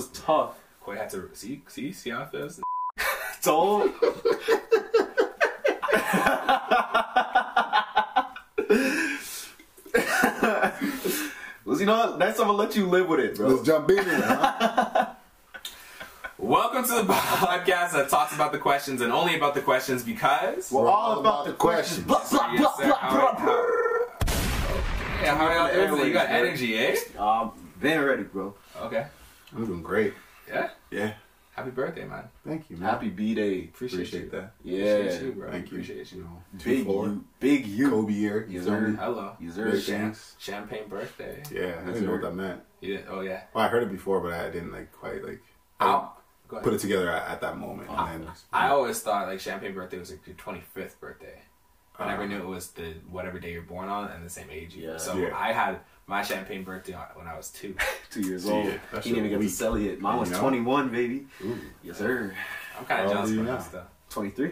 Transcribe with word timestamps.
was 0.00 0.08
tough. 0.20 0.54
Quay 0.86 0.96
had 0.96 1.10
to 1.10 1.28
see 1.34 1.60
see 1.68 1.92
see 1.92 2.08
how 2.08 2.22
it 2.22 2.30
feels. 2.30 2.58
Told. 3.42 3.82
well, 11.66 11.78
you 11.78 11.84
know 11.84 11.98
what? 11.98 12.18
Next 12.18 12.38
time 12.38 12.46
I'll 12.46 12.54
let 12.54 12.74
you 12.76 12.86
live 12.86 13.08
with 13.08 13.20
it, 13.20 13.36
bro. 13.36 13.48
Let's 13.48 13.66
jump 13.66 13.90
in 13.90 13.96
there, 13.96 14.22
huh? 14.22 15.06
Welcome 16.38 16.84
to 16.84 16.92
the 16.92 17.12
podcast 17.12 17.92
that 17.92 18.08
talks 18.08 18.34
about 18.34 18.52
the 18.52 18.58
questions 18.58 19.02
and 19.02 19.12
only 19.12 19.36
about 19.36 19.54
the 19.54 19.60
questions 19.60 20.02
because. 20.02 20.72
We're 20.72 20.88
all 20.88 21.20
about 21.20 21.44
the 21.44 21.52
questions. 21.52 22.06
Blah, 22.06 22.24
blah, 22.30 22.52
Yes, 22.54 22.62
blah, 22.78 22.86
blah, 22.86 23.34
blah, 23.34 23.66
Yeah, 25.22 25.36
how 25.36 25.46
are 25.46 25.76
y'all 25.76 25.88
doing? 25.88 26.06
You 26.06 26.14
got 26.14 26.30
energy, 26.30 26.78
eh? 26.78 26.96
blah. 27.14 27.42
Um, 27.42 27.52
been 27.78 28.00
ready, 28.00 28.22
bro. 28.22 28.54
Okay. 28.80 29.06
I'm 29.54 29.66
doing 29.66 29.82
great. 29.82 30.14
Yeah. 30.48 30.70
Yeah. 30.90 31.14
Happy 31.52 31.70
birthday, 31.70 32.04
man. 32.06 32.24
Thank 32.46 32.70
you, 32.70 32.76
man. 32.76 32.88
Happy 32.88 33.08
B 33.10 33.34
Day. 33.34 33.64
Appreciate, 33.64 33.98
Appreciate 34.08 34.24
you. 34.24 34.30
that. 34.30 34.52
Yeah. 34.64 34.84
Appreciate 34.84 35.22
you, 35.24 35.32
bro. 35.32 35.50
Thank 35.50 35.70
you. 35.72 35.78
Appreciate 35.78 36.12
you. 36.12 36.22
know, 36.22 36.42
Big 36.64 36.86
2-4. 36.86 36.86
you. 37.06 37.24
Big 37.40 37.66
you. 37.66 37.90
Kobe 37.90 38.12
year. 38.12 38.46
Yes, 38.48 38.52
You 38.52 38.60
feel 38.62 38.68
sir. 38.80 38.96
Hello. 38.98 39.32
You 39.40 39.46
Big 39.48 39.56
deserve 39.64 39.84
things. 39.84 40.36
Champagne 40.38 40.88
birthday. 40.88 41.42
Yeah, 41.52 41.80
I 41.82 41.86
didn't 41.86 42.06
know 42.06 42.12
what 42.12 42.22
that 42.22 42.34
meant. 42.34 42.62
You 42.80 42.96
did? 42.96 43.06
Oh 43.10 43.20
yeah. 43.20 43.42
Well, 43.52 43.64
I 43.64 43.68
heard 43.68 43.82
it 43.82 43.90
before, 43.90 44.20
but 44.20 44.32
I 44.32 44.48
didn't 44.50 44.72
like 44.72 44.90
quite 44.92 45.22
like 45.24 45.42
I 45.80 45.86
Ow. 45.86 45.98
didn't 45.98 46.08
Go 46.48 46.56
ahead. 46.56 46.64
put 46.64 46.74
it 46.74 46.78
together 46.80 47.10
at, 47.10 47.28
at 47.28 47.40
that 47.42 47.58
moment. 47.58 47.90
and 47.90 48.24
then, 48.24 48.30
I 48.52 48.68
always 48.68 49.00
thought 49.00 49.26
like 49.26 49.40
champagne 49.40 49.74
birthday 49.74 49.98
was 49.98 50.10
like 50.10 50.26
your 50.26 50.36
twenty 50.36 50.60
fifth 50.72 50.98
birthday. 51.00 51.42
I 51.98 52.06
never 52.08 52.22
Uh, 52.22 52.26
knew 52.26 52.38
it 52.38 52.46
was 52.46 52.68
the 52.70 52.94
whatever 53.10 53.38
day 53.38 53.52
you're 53.52 53.60
born 53.62 53.88
on 53.90 54.10
and 54.10 54.24
the 54.24 54.30
same 54.30 54.46
age 54.50 54.74
you. 54.74 54.88
Yeah. 54.92 54.96
So 54.96 55.14
Yeah. 55.16 55.36
I 55.36 55.52
had 55.52 55.80
my 56.10 56.22
champagne 56.22 56.64
birthday 56.64 56.94
when 57.14 57.26
I 57.28 57.36
was 57.36 57.48
two. 57.50 57.74
Two 58.10 58.22
years 58.22 58.44
old. 58.48 58.66
yeah, 58.66 59.00
he 59.00 59.10
didn't 59.10 59.18
even 59.18 59.30
get 59.30 59.36
to 59.36 59.38
weak. 59.38 59.50
sell 59.50 59.76
it. 59.76 60.00
Mine 60.00 60.18
was 60.18 60.28
You 60.30 60.34
know? 60.34 60.40
21, 60.40 60.88
baby. 60.88 61.26
Ooh. 61.44 61.56
Yes, 61.84 61.98
sir. 61.98 62.34
I'm 62.76 62.84
kind 62.84 63.02
of 63.02 63.06
old 63.06 63.14
jealous 63.16 63.30
are 63.30 63.34
you 63.34 63.40
of 63.40 63.46
now? 63.46 63.52
that 63.56 63.62
stuff. 63.62 63.86
23. 64.10 64.50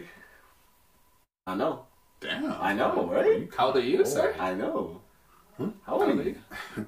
I 1.47 1.55
know. 1.55 1.85
Damn. 2.21 2.51
I 2.61 2.73
know, 2.73 3.09
right? 3.11 3.49
How 3.57 3.67
old 3.67 3.75
are 3.75 3.81
you, 3.81 4.05
sir? 4.05 4.33
I 4.39 4.53
know. 4.53 5.01
Hmm? 5.57 5.69
How 5.85 5.95
old 6.01 6.17
are 6.17 6.23
you? 6.23 6.35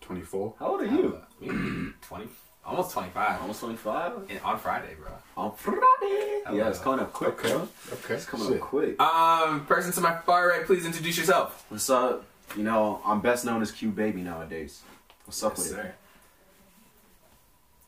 24. 0.00 0.54
How 0.58 0.66
old 0.66 0.80
are 0.80 0.86
you? 0.86 1.20
Me, 1.40 1.92
Twenty, 2.00 2.26
almost 2.64 2.90
twenty 2.92 3.10
five. 3.10 3.40
Almost 3.40 3.60
25. 3.60 4.40
On 4.44 4.58
Friday, 4.58 4.96
bro. 5.00 5.12
On 5.36 5.54
Friday. 5.54 6.42
Hello. 6.46 6.56
Yeah, 6.58 6.68
it's 6.68 6.80
coming 6.80 6.98
up 7.00 7.12
quick, 7.12 7.34
Okay. 7.38 7.50
bro. 7.52 7.68
Okay. 7.92 8.14
It's 8.14 8.24
coming 8.24 8.48
Shit. 8.48 8.56
up 8.56 8.62
quick. 8.62 9.00
Um, 9.00 9.64
person 9.66 9.92
to 9.92 10.00
my 10.00 10.16
far 10.26 10.48
right, 10.48 10.66
please 10.66 10.84
introduce 10.86 11.16
yourself. 11.18 11.64
What's 11.68 11.88
up? 11.90 12.24
You 12.56 12.62
know, 12.64 13.00
I'm 13.04 13.20
best 13.20 13.44
known 13.44 13.62
as 13.62 13.70
Q 13.72 13.90
Baby 13.90 14.22
nowadays. 14.22 14.82
What's 15.24 15.42
up 15.42 15.54
Yes, 15.58 15.70
with 15.70 15.78
it? 15.78 15.94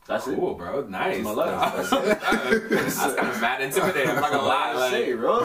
That's 0.07 0.25
Cool, 0.25 0.55
bro. 0.55 0.81
Nice. 0.87 1.23
my 1.23 1.31
left. 1.31 1.89
That's 1.89 1.89
kind 3.15 3.29
of 3.29 3.41
mad 3.41 3.61
intimidating. 3.61 4.09
I'm 4.09 4.21
not 4.21 4.31
gonna 4.31 4.43
lie. 4.47 4.87
it. 4.87 4.89
Say, 4.91 5.11
Like, 5.13 5.19
bro. 5.21 5.39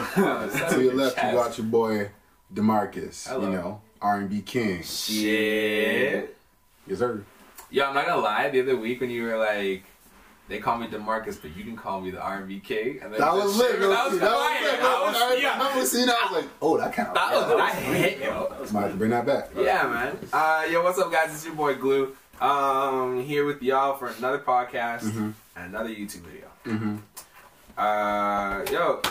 To 0.71 0.83
your 0.83 0.93
left, 0.93 1.15
you 1.17 1.31
got 1.31 1.57
your 1.57 1.67
boy 1.67 2.09
Demarcus. 2.53 3.27
Hello. 3.27 3.49
You 3.49 3.55
know, 3.55 3.81
R&B 4.01 4.41
king. 4.41 4.83
Shit. 4.83 6.35
Yes, 6.87 6.99
sir. 6.99 7.23
Yo, 7.69 7.85
I'm 7.85 7.93
not 7.95 8.05
gonna 8.07 8.21
lie. 8.21 8.49
The 8.49 8.61
other 8.61 8.77
week 8.77 9.01
when 9.01 9.09
you 9.09 9.23
were 9.23 9.37
like, 9.37 9.83
they 10.47 10.59
call 10.59 10.77
me 10.77 10.87
Demarcus, 10.87 11.41
but 11.41 11.55
you 11.57 11.63
can 11.63 11.75
call 11.75 11.99
me 12.01 12.09
the 12.11 12.21
R&B 12.21 12.59
king. 12.61 12.99
And 13.01 13.13
then 13.13 13.19
That 13.19 13.33
was 13.33 13.57
lit. 13.57 13.79
That 13.79 13.87
was 14.05 14.13
lit. 14.13 14.21
That 14.21 14.29
That 14.79 15.01
was 15.01 15.13
was- 15.13 15.21
lit. 15.29 15.37
I 15.39 15.41
yeah. 15.41 15.57
remember 15.57 15.85
seeing. 15.85 16.09
I 16.09 16.27
was 16.31 16.41
like, 16.43 16.49
oh, 16.61 16.77
that 16.77 16.93
kind 16.93 17.07
of. 17.09 17.13
That 17.15 17.33
was 17.33 17.61
I 17.61 17.69
hit 17.71 18.19
yo. 18.19 18.55
Might 18.71 18.81
have 18.81 18.91
to 18.91 18.97
bring 18.97 19.11
that 19.11 19.25
back. 19.25 19.49
Yeah, 19.57 19.87
man. 19.87 20.17
Uh, 20.31 20.65
yo, 20.71 20.83
what's 20.83 20.97
up, 20.99 21.11
guys? 21.11 21.33
It's 21.33 21.45
your 21.45 21.55
boy 21.55 21.75
Glue. 21.75 22.15
Um, 22.39 23.23
here 23.23 23.45
with 23.45 23.61
y'all 23.63 23.97
for 23.97 24.07
another 24.07 24.39
podcast 24.39 25.01
Mhm. 25.01 25.33
and 25.55 25.65
another 25.75 25.89
YouTube 25.89 26.21
video. 26.21 26.47
Mm-hmm. 26.65 26.97
Uh, 27.77 28.63
yo, 28.71 29.01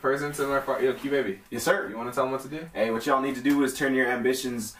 person 0.00 0.32
to 0.32 0.46
my 0.46 0.60
far, 0.60 0.82
yo, 0.82 0.92
Q 0.94 1.10
baby, 1.10 1.40
Yes, 1.50 1.62
sir. 1.64 1.88
you 1.88 1.96
want 1.96 2.10
to 2.10 2.14
tell 2.14 2.24
them 2.24 2.32
what 2.32 2.42
to 2.42 2.48
do? 2.48 2.68
Hey, 2.72 2.90
what 2.90 3.04
y'all 3.06 3.20
need 3.20 3.34
to 3.36 3.40
do 3.42 3.62
is 3.62 3.74
turn 3.76 3.94
your 3.94 4.06
ambitions. 4.06 4.74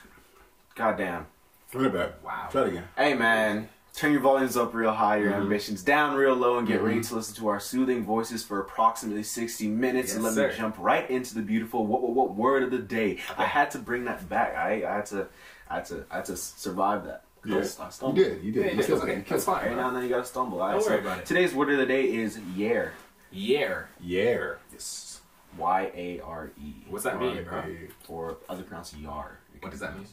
Goddamn. 0.75 1.27
Run 1.75 1.87
it 1.87 1.93
back. 1.93 2.25
Wow. 2.25 2.49
Try 2.51 2.63
it 2.63 2.69
again. 2.69 2.85
Hey, 2.97 3.15
man. 3.15 3.69
Turn 3.97 4.13
your 4.13 4.21
volumes 4.21 4.59
up 4.59 4.75
real 4.75 4.93
high, 4.93 5.17
your 5.17 5.33
Mhm. 5.33 5.37
ambitions 5.45 5.83
down 5.83 6.15
real 6.17 6.35
low, 6.35 6.59
and 6.59 6.69
get 6.69 6.81
Mhm. 6.83 6.85
ready 6.85 7.01
to 7.01 7.15
listen 7.15 7.35
to 7.37 7.49
our 7.49 7.59
soothing 7.59 8.05
voices 8.05 8.45
for 8.45 8.61
approximately 8.61 9.23
60 9.23 9.69
minutes. 9.69 10.15
and 10.15 10.23
Yes, 10.23 10.37
let 10.37 10.51
me 10.51 10.57
jump 10.59 10.77
right 10.79 11.09
into 11.09 11.35
the 11.35 11.41
beautiful 11.41 11.87
what, 11.87 12.03
what, 12.03 12.13
what 12.13 12.35
word 12.35 12.63
of 12.63 12.71
the 12.71 12.79
day. 12.79 13.19
I 13.39 13.45
had 13.47 13.71
to 13.71 13.79
bring 13.79 14.05
that 14.05 14.29
back. 14.29 14.55
I, 14.55 14.85
I 14.87 14.97
had 14.97 15.07
to, 15.07 15.29
I 15.71 15.77
had 15.77 15.87
to, 15.87 16.05
I 16.11 16.17
had 16.17 16.25
to 16.27 16.37
survive 16.37 17.07
that. 17.07 17.23
Yeah. 17.47 17.65
I 17.81 18.07
You 18.09 18.13
did. 18.13 18.45
You 18.45 18.53
did. 18.53 18.67
Yeah, 18.67 18.73
You 18.73 18.79
it's 18.79 18.87
killed 18.87 19.03
okay. 19.03 19.13
You 19.13 19.17
That's 19.21 19.29
killed 19.29 19.43
fine. 19.45 19.65
Every 19.65 19.77
now 19.77 19.89
and 19.89 19.97
then 19.97 20.03
you 20.03 20.11
gotta 20.11 20.25
stumble. 20.27 20.61
All 20.61 20.67
right, 20.67 20.73
Don't 20.75 20.83
so 20.83 20.91
worry 20.91 21.01
about 21.01 21.19
it. 21.21 21.27
Today's 21.27 21.55
word 21.55 21.71
of 21.71 21.79
the 21.79 21.87
day 21.87 22.05
is 22.17 22.39
year. 22.39 22.93
Yeah. 23.31 23.59
it. 23.61 23.87
Yeah. 24.01 24.55
Yes. 24.73 25.21
Y 25.57 25.91
A 25.95 26.21
R 26.21 26.51
E. 26.61 26.75
What's 26.91 27.05
that 27.05 27.19
mean, 27.19 27.43
bro? 27.45 27.59
R&B. 27.61 27.89
Or 28.09 28.37
other 28.49 28.63
pronounced 28.63 28.95
yar. 28.99 29.39
What 29.61 29.71
does 29.71 29.81
that 29.81 29.97
mean? 29.97 30.07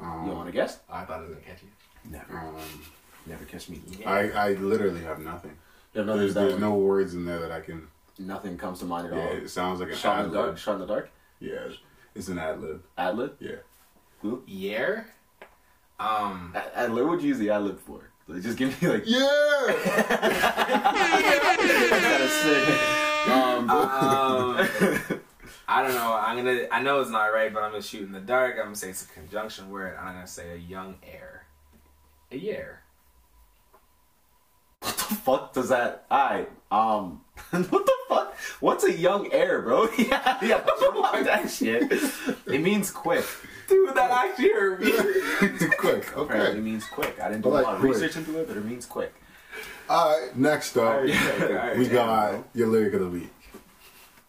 Um, 0.00 0.26
You 0.26 0.32
want 0.32 0.46
to 0.46 0.52
guess? 0.52 0.80
I 0.90 1.04
thought 1.04 1.18
it 1.20 1.28
was 1.28 1.30
gonna 1.30 1.42
catch 1.42 1.62
you. 1.62 1.68
Never. 2.04 2.38
um, 2.38 2.54
Never 3.26 3.44
catch 3.44 3.68
me. 3.68 3.80
I, 4.06 4.30
I 4.30 4.52
literally 4.54 5.02
have 5.02 5.18
nothing. 5.18 5.56
Yeah, 5.92 6.02
no, 6.04 6.16
There's, 6.16 6.34
there's 6.34 6.58
no 6.58 6.74
words 6.74 7.14
in 7.14 7.24
there 7.26 7.38
that 7.40 7.50
I 7.52 7.60
can. 7.60 7.88
Nothing 8.18 8.56
comes 8.58 8.78
to 8.80 8.84
mind 8.86 9.06
at 9.08 9.12
Yeah, 9.14 9.20
all. 9.26 9.32
it 9.32 9.48
sounds 9.50 9.80
like 9.80 9.90
an 9.90 9.96
Shot 9.96 10.24
in 10.24 10.30
the 10.32 10.36
dark. 10.42 10.58
Shot 10.58 10.74
in 10.74 10.80
the 10.80 10.86
dark. 10.86 11.10
Yeah, 11.40 11.68
it's 12.14 12.28
an 12.28 12.38
ad 12.38 12.60
lib. 12.60 12.82
Ad 12.96 13.16
lib. 13.16 13.36
Yeah. 13.38 13.56
Who? 14.22 14.42
Yeah. 14.46 15.04
Um. 16.00 16.52
Ad 16.56 16.70
ad 16.74 16.90
lib. 16.92 17.06
What'd 17.06 17.22
you 17.22 17.28
use 17.28 17.38
the 17.38 17.50
ad 17.50 17.62
lib 17.62 17.78
for? 17.80 18.10
Like, 18.26 18.42
just 18.42 18.56
give 18.58 18.80
me 18.82 18.88
like. 18.88 19.02
Yeah. 19.06 19.26
Um, 23.28 23.68
Um, 23.70 24.56
I 25.68 25.82
don't 25.82 25.94
know. 25.94 26.14
I'm 26.14 26.36
gonna. 26.36 26.66
I 26.72 26.80
know 26.82 27.00
it's 27.00 27.10
not 27.10 27.26
right, 27.26 27.52
but 27.52 27.62
I'm 27.62 27.70
gonna 27.72 27.82
shoot 27.82 28.02
in 28.02 28.12
the 28.12 28.20
dark. 28.20 28.56
I'm 28.58 28.64
gonna 28.66 28.76
say 28.76 28.88
it's 28.90 29.04
a 29.04 29.08
conjunction 29.08 29.68
word. 29.70 29.96
I'm 30.00 30.14
gonna 30.14 30.26
say 30.26 30.52
a 30.52 30.56
young 30.56 30.96
heir. 31.02 31.37
A 32.30 32.36
year. 32.36 32.80
what 34.80 34.96
the 34.96 35.14
fuck 35.14 35.52
does 35.54 35.68
that? 35.70 36.04
I 36.10 36.46
um. 36.70 37.22
what 37.50 37.70
the 37.86 37.92
fuck? 38.08 38.34
What's 38.60 38.84
a 38.84 38.92
young 38.92 39.32
heir, 39.32 39.62
bro? 39.62 39.88
yeah, 39.98 40.38
yeah. 40.42 40.60
That 41.22 41.50
shit. 41.50 41.90
It 42.46 42.60
means 42.60 42.90
quick. 42.90 43.24
Dude, 43.68 43.94
that 43.94 44.10
actually 44.10 44.48
hurt 44.50 44.80
me. 44.80 44.92
Quick. 45.78 46.08
Apparently, 46.16 46.40
Okay. 46.40 46.58
it 46.58 46.62
means 46.62 46.86
quick. 46.86 47.20
I 47.20 47.28
didn't 47.28 47.42
do 47.42 47.50
like 47.50 47.64
a 47.64 47.66
lot 47.66 47.74
of 47.74 47.80
quick. 47.80 47.92
research 47.92 48.16
into 48.16 48.38
it, 48.40 48.48
but 48.48 48.56
it 48.56 48.64
means 48.64 48.86
quick. 48.86 49.12
All 49.90 50.18
right. 50.18 50.34
Next 50.34 50.74
up, 50.78 51.02
we 51.02 51.12
Alright, 51.14 51.92
got 51.92 52.48
your 52.54 52.68
lyric 52.68 52.94
of 52.94 53.00
the 53.00 53.08
week. 53.10 53.30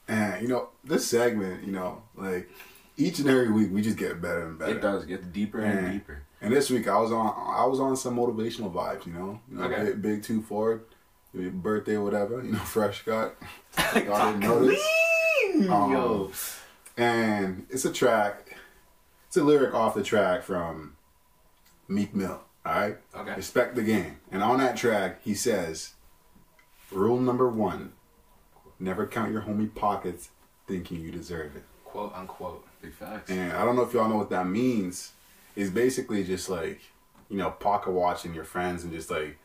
And 0.10 0.42
you 0.42 0.50
know 0.50 0.70
this 0.84 1.08
segment, 1.08 1.64
you 1.64 1.72
know, 1.72 2.02
like 2.16 2.50
each 2.98 3.20
and 3.20 3.30
every 3.30 3.50
week 3.50 3.70
we 3.72 3.82
just 3.82 3.96
get 3.98 4.22
better 4.22 4.46
and 4.46 4.60
better. 4.60 4.76
It 4.78 4.82
does 4.82 5.06
get 5.06 5.32
deeper 5.32 5.62
and 5.62 5.84
Man. 5.84 5.94
deeper. 5.94 6.24
And 6.42 6.54
this 6.54 6.70
week 6.70 6.88
I 6.88 6.98
was 7.00 7.12
on 7.12 7.34
I 7.56 7.66
was 7.66 7.80
on 7.80 7.96
some 7.98 8.16
motivational 8.18 8.72
vibes, 8.72 9.06
you 9.06 9.14
know. 9.14 9.40
You 9.52 9.58
know 9.58 9.64
Okay. 9.66 9.84
big, 9.86 10.02
big 10.02 10.24
two 10.24 10.42
forward, 10.42 10.84
your 11.34 11.52
birthday 11.52 11.98
whatever, 11.98 12.42
you 12.44 12.52
know, 12.54 12.60
fresh 12.66 13.04
cut. 13.04 13.36
Y'all 13.96 14.32
didn't 14.32 14.40
notice. 14.40 14.82
Um, 15.70 15.92
Yo. 15.92 16.32
And 16.98 17.66
it's 17.70 17.86
a 17.86 17.92
track, 17.92 18.56
it's 19.28 19.38
a 19.38 19.44
lyric 19.44 19.74
off 19.74 19.96
the 19.96 20.04
track 20.04 20.44
from 20.44 20.96
Meek 21.88 22.14
Mill. 22.16 22.42
Alright? 22.66 22.98
Okay. 23.16 23.36
Respect 23.36 23.76
the 23.76 23.82
game. 23.84 24.18
And 24.32 24.44
on 24.44 24.60
that 24.60 24.78
track 24.78 25.22
he 25.24 25.34
says, 25.34 25.94
Rule 26.92 27.20
number 27.20 27.48
one, 27.50 27.94
never 28.80 29.06
count 29.06 29.32
your 29.32 29.42
homie 29.42 29.74
pockets 29.74 30.30
thinking 30.68 31.02
you 31.02 31.12
deserve 31.12 31.56
it. 31.56 31.64
Quote 31.84 32.14
unquote. 32.16 32.66
Big 32.82 32.94
facts. 32.94 33.30
And 33.30 33.52
I 33.54 33.66
don't 33.66 33.76
know 33.76 33.82
if 33.84 33.94
y'all 33.94 34.08
know 34.08 34.16
what 34.18 34.30
that 34.30 34.48
means. 34.48 35.12
It's 35.60 35.70
basically 35.70 36.24
just 36.24 36.50
like, 36.50 36.80
you 37.30 37.38
know, 37.38 37.52
pocket 37.52 37.92
watching 37.92 38.34
your 38.34 38.46
friends 38.46 38.84
and 38.84 38.94
just 38.94 39.12
like, 39.12 39.38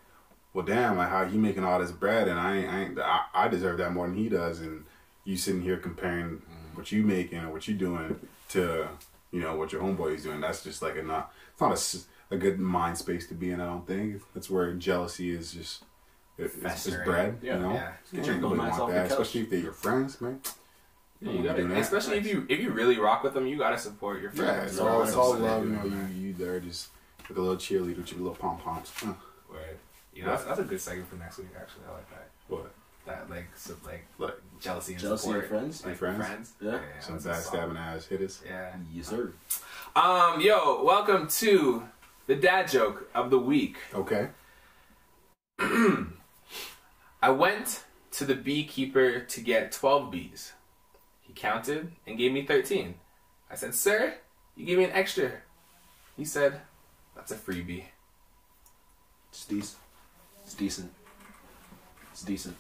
well, 0.53 0.65
damn, 0.65 0.97
like 0.97 1.09
how 1.09 1.25
he 1.25 1.37
making 1.37 1.65
all 1.65 1.81
this 1.81 1.91
bread 1.91 2.29
and 2.29 2.39
I 2.39 2.57
ain't, 2.57 2.71
I, 2.71 2.81
ain't, 2.83 2.99
I, 3.01 3.21
I 3.35 3.49
deserve 3.49 3.79
that 3.79 3.93
more 3.93 4.07
than 4.07 4.17
he 4.17 4.29
does. 4.29 4.61
And 4.61 4.85
you 5.25 5.37
sitting 5.37 5.63
here 5.63 5.77
comparing 5.77 6.37
mm-hmm. 6.37 6.77
what 6.77 6.93
you 6.93 7.03
making 7.03 7.41
or 7.41 7.51
what 7.51 7.67
you 7.67 7.75
doing 7.75 8.21
to, 8.51 8.89
you 9.33 9.41
know, 9.41 9.57
what 9.57 9.73
your 9.73 9.83
homeboy 9.83 10.15
is 10.15 10.23
doing. 10.23 10.41
That's 10.41 10.63
just 10.63 10.83
like 10.83 10.97
a 10.97 11.03
not, 11.03 11.33
it's 11.53 11.61
not 11.61 12.05
a 12.31 12.37
good 12.37 12.61
mind 12.61 12.97
space 12.97 13.27
to 13.27 13.35
be 13.35 13.51
in. 13.51 13.61
I 13.61 13.67
don't 13.67 13.87
think 13.87 14.23
that's 14.35 14.49
where 14.49 14.73
jealousy 14.75 15.35
is 15.35 15.53
just. 15.53 15.83
it- 16.39 16.53
It's, 16.63 16.87
it's 16.87 16.97
bread, 17.05 17.39
Yeah. 17.43 17.57
you 17.57 17.61
know. 17.61 17.73
Yeah. 17.75 17.93
Get 18.13 18.27
your 18.27 18.37
nobody 18.37 18.61
dumb 18.61 18.71
ass 18.71 18.79
want 18.79 18.83
off 18.83 18.91
that, 18.91 19.11
especially 19.11 19.41
if 19.41 19.51
they're 19.51 19.59
your 19.59 19.73
friends, 19.73 20.21
man. 20.21 20.41
Yeah, 21.21 21.31
You 21.31 21.39
you 21.39 21.45
gotta, 21.45 21.63
do 21.63 21.69
that. 21.69 21.79
especially 21.79 22.19
if 22.19 22.27
you 22.27 22.47
if 22.49 22.61
you 22.61 22.71
really 22.71 22.99
rock 22.99 23.23
with 23.23 23.35
them, 23.35 23.47
you 23.47 23.57
gotta 23.57 23.79
support 23.79 24.21
your 24.21 24.31
Yeah, 24.35 24.45
friends. 24.55 24.73
it's 24.73 24.81
all, 24.81 25.03
it's 25.05 25.15
all 25.15 25.35
love. 25.39 25.65
You 25.65 25.71
know, 25.71 25.83
do, 25.83 25.89
you, 25.91 26.27
you 26.29 26.33
there 26.35 26.61
just 26.61 26.89
like 27.29 27.39
a 27.39 27.41
little 27.41 27.57
cheerleader 27.57 27.97
with 27.99 28.11
your 28.13 28.21
little 28.21 28.35
pom 28.37 28.59
poms. 28.59 28.93
Right. 29.49 29.61
You 30.15 30.23
know, 30.25 30.31
that's, 30.31 30.45
that's 30.45 30.61
a 30.61 30.65
good 30.65 30.81
segment 30.81 31.09
for 31.09 31.17
next 31.17 31.39
week. 31.39 31.49
Actually, 31.59 31.85
I 31.89 31.93
like 31.93 32.11
that. 32.11 32.29
what? 32.49 32.73
That 33.07 33.29
like 33.31 33.47
so, 33.55 33.75
like 33.85 34.05
Like 34.19 34.35
jealousy 34.61 34.93
and 34.95 35.03
Jealousy 35.03 35.27
support. 35.27 35.45
of 35.45 35.51
friends? 35.51 35.85
like 35.85 35.97
Friends? 35.97 36.17
friends. 36.27 36.53
Yeah. 36.61 36.79
some 37.01 37.19
that's 37.19 37.45
solid. 37.47 37.71
backstabbing 37.71 37.79
ass 37.79 38.07
hitters. 38.07 38.41
Yeah. 38.47 38.73
Yes, 38.93 39.09
sir. 39.09 39.33
Um, 39.97 40.41
yo, 40.41 40.83
welcome 40.85 41.29
to 41.29 41.85
the 42.27 42.35
dad 42.35 42.69
joke 42.71 43.09
of 43.15 43.31
the 43.31 43.39
week. 43.39 43.77
Okay. 43.95 44.29
I 47.23 47.31
went 47.31 47.85
to 48.13 48.25
the 48.25 48.35
beekeeper 48.35 49.21
to 49.21 49.41
get 49.41 49.73
12 49.73 50.11
bees. 50.11 50.53
He 51.35 51.41
counted 51.41 51.91
and 52.07 52.17
gave 52.17 52.33
me 52.33 52.47
13. 52.47 52.95
I 53.51 53.57
said, 53.57 53.75
Sir, 53.75 54.15
you 54.57 54.65
gave 54.65 54.79
me 54.79 54.85
an 54.85 54.93
extra. 54.93 55.33
He 56.17 56.25
said, 56.25 56.61
That's 57.17 57.33
a 57.33 57.37
freebie. 57.37 57.85
It's 59.31 59.45
decent. 59.47 59.79
It's 60.45 60.55
decent. 60.55 60.93
It's 62.13 62.23
decent. 62.23 62.57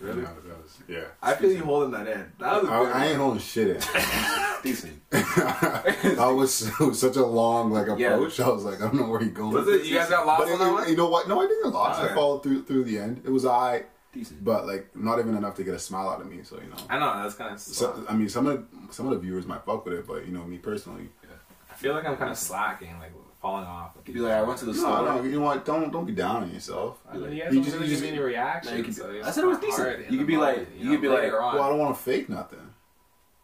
Really? 0.00 0.22
Yeah, 0.22 0.28
that 0.48 0.62
was- 0.62 0.78
yeah. 0.88 1.04
I 1.22 1.34
feel 1.34 1.52
you 1.52 1.62
holding 1.64 1.92
that 1.92 2.06
in. 2.08 2.32
That 2.40 2.62
was 2.62 2.68
I, 2.70 2.78
good. 2.84 2.92
I 2.96 3.06
ain't 3.06 3.16
holding 3.16 3.40
shit 3.40 3.68
in. 3.68 3.82
Decent. 4.62 5.00
I 5.12 6.30
was, 6.34 6.62
it 6.80 6.94
such 6.96 7.16
a 7.16 7.24
long 7.24 7.70
like 7.70 7.86
Yeah. 7.96 8.14
approach. 8.14 8.40
I 8.40 8.48
was 8.48 8.64
like, 8.64 8.80
I 8.80 8.86
don't 8.88 8.96
know 8.96 9.08
where 9.08 9.22
you're 9.22 9.30
going. 9.30 9.52
Was 9.54 9.68
it? 9.68 9.84
You 9.86 9.96
guys 9.98 10.10
got 10.10 10.26
lost 10.26 10.40
But 10.42 10.48
on 10.48 10.54
it- 10.54 10.58
that 10.64 10.72
one? 10.72 10.88
you 10.90 10.96
know 10.96 11.08
what? 11.08 11.28
No, 11.28 11.40
I 11.40 11.46
didn't 11.46 11.62
get 11.64 11.72
lost. 11.72 12.02
Okay. 12.02 12.12
I 12.12 12.14
followed 12.14 12.42
through 12.42 12.64
through 12.64 12.84
the 12.84 12.98
end. 12.98 13.22
It 13.24 13.30
was 13.30 13.46
I, 13.46 13.84
Decent. 14.18 14.44
but 14.44 14.66
like 14.66 14.94
not 14.96 15.18
even 15.18 15.36
enough 15.36 15.54
to 15.56 15.64
get 15.64 15.74
a 15.74 15.78
smile 15.78 16.08
out 16.08 16.20
of 16.20 16.26
me. 16.30 16.42
So 16.42 16.56
you 16.56 16.68
know. 16.68 16.76
I 16.88 16.98
know, 16.98 17.22
that's 17.22 17.34
kind 17.34 17.52
of. 17.54 17.60
So, 17.60 18.04
I 18.08 18.14
mean, 18.14 18.28
some 18.28 18.46
of 18.46 18.64
some 18.90 19.06
of 19.06 19.12
the 19.14 19.18
viewers 19.18 19.46
might 19.46 19.64
fuck 19.64 19.84
with 19.84 19.94
it, 19.94 20.06
but 20.06 20.26
you 20.26 20.32
know, 20.32 20.44
me 20.44 20.58
personally, 20.58 21.08
Yeah. 21.22 21.30
I 21.70 21.74
feel 21.74 21.92
like 21.92 22.06
I'm 22.06 22.16
kind 22.16 22.30
of 22.30 22.38
slacking, 22.38 22.98
like 22.98 23.12
falling 23.42 23.64
off. 23.66 23.96
You'd 24.06 24.14
be 24.14 24.20
like, 24.20 24.32
I 24.32 24.42
went 24.42 24.58
to 24.60 24.64
the 24.64 24.72
no, 24.72 24.78
store. 24.78 25.02
no, 25.04 25.22
you 25.22 25.32
know 25.38 25.40
what? 25.44 25.64
Don't 25.64 25.92
don't 25.92 26.06
be 26.06 26.12
down 26.12 26.42
on 26.44 26.50
yourself. 26.52 26.98
I 27.10 27.16
mean, 27.18 27.32
you 27.32 27.42
guys 27.44 27.54
You 27.54 27.60
just- 27.62 27.74
really 27.76 27.86
you 27.88 27.90
give 27.96 28.00
just- 28.00 28.02
me 28.02 28.08
any 28.08 28.18
reaction. 28.18 28.72
No, 28.72 28.78
you 28.78 28.84
could- 28.84 28.94
so 28.94 29.10
it's 29.10 29.26
I 29.26 29.30
said 29.30 29.44
it 29.44 29.48
was 29.48 29.58
decent. 29.58 30.10
You 30.10 30.18
could 30.18 30.26
be 30.26 30.36
like- 30.36 30.56
moment, 30.56 30.76
you 30.78 30.84
know, 30.86 30.90
could 30.92 31.00
be 31.02 31.08
like, 31.08 31.18
later 31.22 31.42
on. 31.42 31.54
Well, 31.54 31.64
I 31.64 31.68
don't 31.68 31.78
want 31.78 31.96
to 31.96 32.02
fake 32.02 32.28
nothing. 32.28 32.60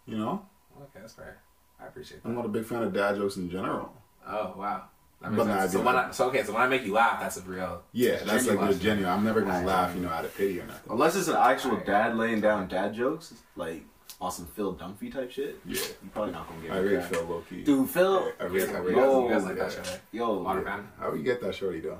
You 0.06 0.16
know, 0.18 0.46
Okay, 0.80 1.00
that's 1.00 1.12
fair. 1.12 1.38
I 1.80 1.86
appreciate 1.86 2.22
that. 2.22 2.28
I'm 2.28 2.34
not 2.34 2.44
a 2.46 2.48
big 2.48 2.64
fan 2.64 2.82
of 2.82 2.92
dad 2.92 3.16
jokes 3.16 3.36
in 3.36 3.48
general. 3.50 3.92
Oh 4.26 4.54
wow. 4.56 4.84
That 5.22 5.36
But 5.36 5.46
makes 5.46 5.46
nah, 5.46 5.60
sense. 5.60 5.74
I 5.74 5.78
So 5.78 5.84
when 5.84 5.96
I, 5.96 6.10
so 6.10 6.28
okay, 6.28 6.42
so 6.42 6.52
when 6.52 6.62
I 6.62 6.66
make 6.66 6.84
you 6.84 6.92
laugh, 6.92 7.20
that's 7.20 7.36
a 7.36 7.42
real. 7.42 7.82
Yeah, 7.92 8.16
that's 8.24 8.46
like 8.46 8.56
genuine. 8.58 8.78
genuine. 8.80 9.12
I'm 9.12 9.24
never 9.24 9.40
gonna 9.40 9.54
I- 9.60 9.64
laugh, 9.64 9.94
you 9.94 10.02
know, 10.02 10.08
out 10.08 10.24
of 10.24 10.36
pity 10.36 10.60
or 10.60 10.66
nothing. 10.66 10.90
Unless 10.92 11.16
it's 11.16 11.28
an 11.28 11.36
actual 11.36 11.76
dad 11.78 12.16
laying 12.16 12.40
down 12.40 12.66
dad 12.68 12.92
jokes, 12.94 13.32
like 13.56 13.84
on 14.20 14.30
some 14.32 14.46
Phil 14.46 14.74
Dunphy 14.74 15.12
type 15.12 15.30
shit. 15.30 15.58
Yeah. 15.64 15.80
You 16.02 16.10
probably 16.12 16.32
not 16.32 16.48
gonna 16.48 16.60
get 16.62 16.70
I 16.72 16.76
it. 16.76 16.80
really 16.80 16.94
Yeah. 16.96 17.00
feel 17.02 17.24
low 17.24 17.44
key. 17.48 17.62
Dude, 17.62 17.88
Phil. 17.88 18.18
I 18.18 18.18
You 18.18 18.32
I 18.42 18.44
you 18.46 18.52
really, 18.52 18.66
guys, 18.72 18.96
Yo, 18.96 19.24
you 19.28 19.32
guys 19.34 19.44
like 19.44 19.56
that 19.56 19.72
show, 19.72 19.78
right? 19.80 20.00
Yo, 20.12 20.42
Water 20.42 20.62
fan. 20.62 20.88
How 20.98 21.10
we 21.12 21.22
get 21.22 21.40
that 21.40 21.54
shorty 21.54 21.80
though? 21.80 21.98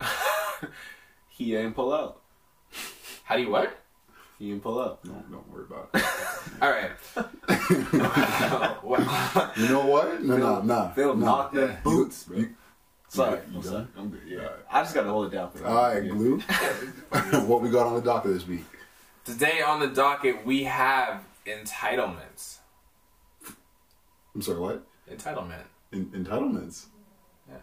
he 1.28 1.56
ain't 1.56 1.74
pull 1.74 1.92
out. 1.92 2.20
How 3.24 3.36
do 3.36 3.42
you 3.42 3.50
what? 3.50 3.76
He 4.38 4.52
ain't 4.52 4.62
pull 4.62 4.78
up. 4.78 5.02
Don't 5.04 5.30
don't 5.30 5.48
worry 5.50 5.64
about 5.64 5.88
it. 5.94 6.04
All 6.62 6.70
right. 6.70 6.90
Wow. 8.82 9.52
You 9.56 9.68
know 9.68 9.86
what? 9.86 10.22
No, 10.22 10.36
no, 10.36 10.60
no. 10.62 10.92
Phil 10.94 11.14
no. 11.14 11.24
knocked 11.26 11.54
them 11.54 11.70
Yeah. 11.70 11.80
boots, 11.82 12.24
bro. 12.24 12.38
You- 12.38 12.54
Sorry, 13.08 13.40
you 13.52 13.56
I'm 13.58 13.62
done? 13.62 13.88
I'm 13.96 14.08
good. 14.10 14.20
Yeah, 14.26 14.38
Alright. 14.40 14.52
I 14.70 14.82
just 14.82 14.94
gotta 14.94 15.08
hold 15.08 15.26
it 15.32 15.36
down 15.36 15.50
for 15.50 15.58
that. 15.58 15.66
All 15.68 15.74
right, 15.94 16.02
Yeah. 16.04 16.10
glue. 16.10 16.40
what 17.46 17.62
we 17.62 17.70
got 17.70 17.86
on 17.86 17.94
the 17.94 18.00
docket 18.02 18.32
this 18.34 18.46
week? 18.46 18.64
Today 19.24 19.62
on 19.62 19.78
the 19.80 19.86
docket 19.86 20.44
we 20.44 20.64
have 20.64 21.22
entitlements. 21.46 22.58
I'm 24.34 24.42
sorry, 24.42 24.58
what? 24.58 24.84
Entitlement. 25.10 25.62
En- 25.92 26.06
entitlements. 26.14 26.86
Yeah. 27.48 27.58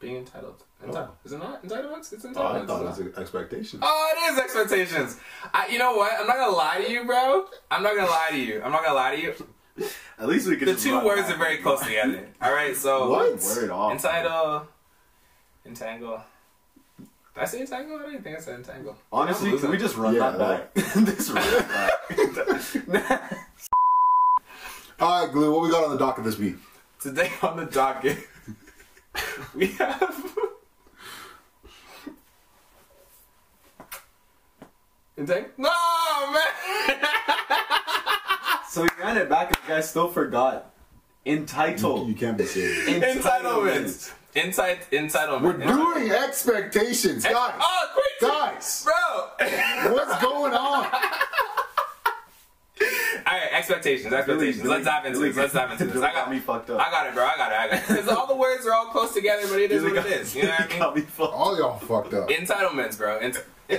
Being 0.00 0.16
entitled. 0.16 0.62
Oh. 0.84 1.08
Is 1.24 1.32
it 1.32 1.38
not 1.38 1.62
entitlements? 1.64 2.12
It's 2.12 2.24
entitlements. 2.24 2.36
Oh, 2.36 2.62
I 2.62 2.66
thought 2.66 2.82
it 2.86 2.90
isn't 2.90 3.06
was 3.10 3.18
expectations. 3.18 3.82
Oh, 3.84 4.14
it 4.16 4.32
is 4.32 4.38
expectations. 4.38 5.16
I, 5.54 5.68
you 5.68 5.78
know 5.78 5.94
what? 5.96 6.12
I'm 6.20 6.26
not 6.26 6.36
gonna 6.36 6.56
lie 6.56 6.82
to 6.84 6.90
you, 6.90 7.04
bro. 7.04 7.46
I'm 7.70 7.82
not 7.82 7.94
gonna 7.96 8.10
lie 8.10 8.28
to 8.30 8.38
you. 8.38 8.60
I'm 8.64 8.72
not 8.72 8.82
gonna 8.82 8.94
lie 8.94 9.14
to 9.16 9.22
you. 9.22 9.34
At 10.18 10.28
least 10.28 10.48
we 10.48 10.56
can. 10.56 10.66
The 10.66 10.74
two 10.74 11.04
words 11.04 11.30
are 11.30 11.36
very 11.36 11.58
close 11.58 11.80
together. 11.82 12.28
All 12.42 12.52
right, 12.52 12.76
so 12.76 13.08
What? 13.10 13.40
Word 13.40 13.70
off. 13.70 13.92
entitle, 13.92 14.66
entangle. 15.64 16.22
Did 16.98 17.08
I 17.42 17.44
say 17.46 17.60
entangle? 17.60 17.98
I 17.98 18.02
don't 18.02 18.22
think 18.22 18.36
I 18.36 18.40
said 18.40 18.56
entangle. 18.56 18.96
Honestly, 19.12 19.56
can 19.58 19.70
we 19.70 19.78
just 19.78 19.96
run 19.96 20.14
Yeah, 20.14 20.30
that 20.36 20.74
back? 20.74 20.74
this 21.06 21.30
run 21.30 21.64
back. 22.88 23.32
All 25.00 25.24
right, 25.24 25.32
glue. 25.32 25.50
What 25.52 25.62
we 25.62 25.70
got 25.70 25.84
on 25.84 25.90
the 25.92 25.98
docket 25.98 26.24
this 26.24 26.38
week? 26.38 26.56
Today 27.00 27.32
on 27.42 27.56
the 27.56 27.64
docket, 27.64 28.18
we 29.54 29.68
have. 29.68 30.38
Entang- 35.18 35.50
no, 35.58 35.70
man! 36.32 36.98
so 38.68 38.82
we 38.82 38.88
ran 38.98 39.16
it 39.18 39.28
back, 39.28 39.48
and 39.48 39.56
the 39.56 39.68
guy 39.68 39.80
still 39.80 40.08
forgot. 40.08 40.70
Entitled. 41.26 42.08
You 42.08 42.14
can't 42.14 42.36
be 42.38 42.44
serious. 42.46 42.88
Entitlements. 42.88 44.12
Enti- 44.34 44.78
entitlement. 44.90 45.42
We're 45.42 45.58
doing 45.58 46.10
expectations, 46.10 47.24
guys. 47.24 47.54
Oh, 47.60 47.88
quick! 47.92 48.30
Guys, 48.30 48.84
Bro! 48.84 49.92
what's 49.92 50.22
going 50.22 50.52
on? 50.54 50.86
Alright, 53.24 53.52
expectations, 53.52 54.12
expectations. 54.12 54.64
Let's 54.64 54.84
dive 54.84 55.04
into 55.06 55.18
this. 55.20 55.36
Let's 55.36 55.52
dive 55.52 55.70
into 55.72 55.84
this. 55.84 56.02
I 56.02 56.12
got 56.12 56.30
me 56.30 56.38
fucked 56.40 56.70
up. 56.70 56.80
I 56.80 56.90
got 56.90 57.06
it, 57.06 57.14
bro. 57.14 57.24
I 57.24 57.36
got 57.36 57.52
it. 57.52 57.54
I 57.58 57.68
got 57.68 57.78
it. 57.78 57.86
Because 57.88 58.08
all 58.08 58.26
the 58.26 58.34
words 58.34 58.66
are 58.66 58.72
all 58.72 58.86
close 58.86 59.12
together, 59.14 59.46
but 59.48 59.60
it 59.60 59.70
is 59.70 59.82
what 59.84 59.94
it 59.94 60.06
is. 60.06 60.34
You 60.34 60.44
know 60.44 60.48
what 60.50 60.60
I 60.62 60.66
mean? 60.68 60.78
got 60.78 60.96
me 60.96 61.02
fucked. 61.02 61.32
All 61.34 61.56
y'all 61.56 61.78
fucked 61.78 62.14
up. 62.14 62.28
Entitlements, 62.30 62.96
bro. 62.98 63.18
Ent- 63.18 63.44
Oh 63.70 63.78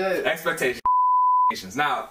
shit. 0.00 0.26
expectations. 0.26 0.80
Now, 1.76 2.10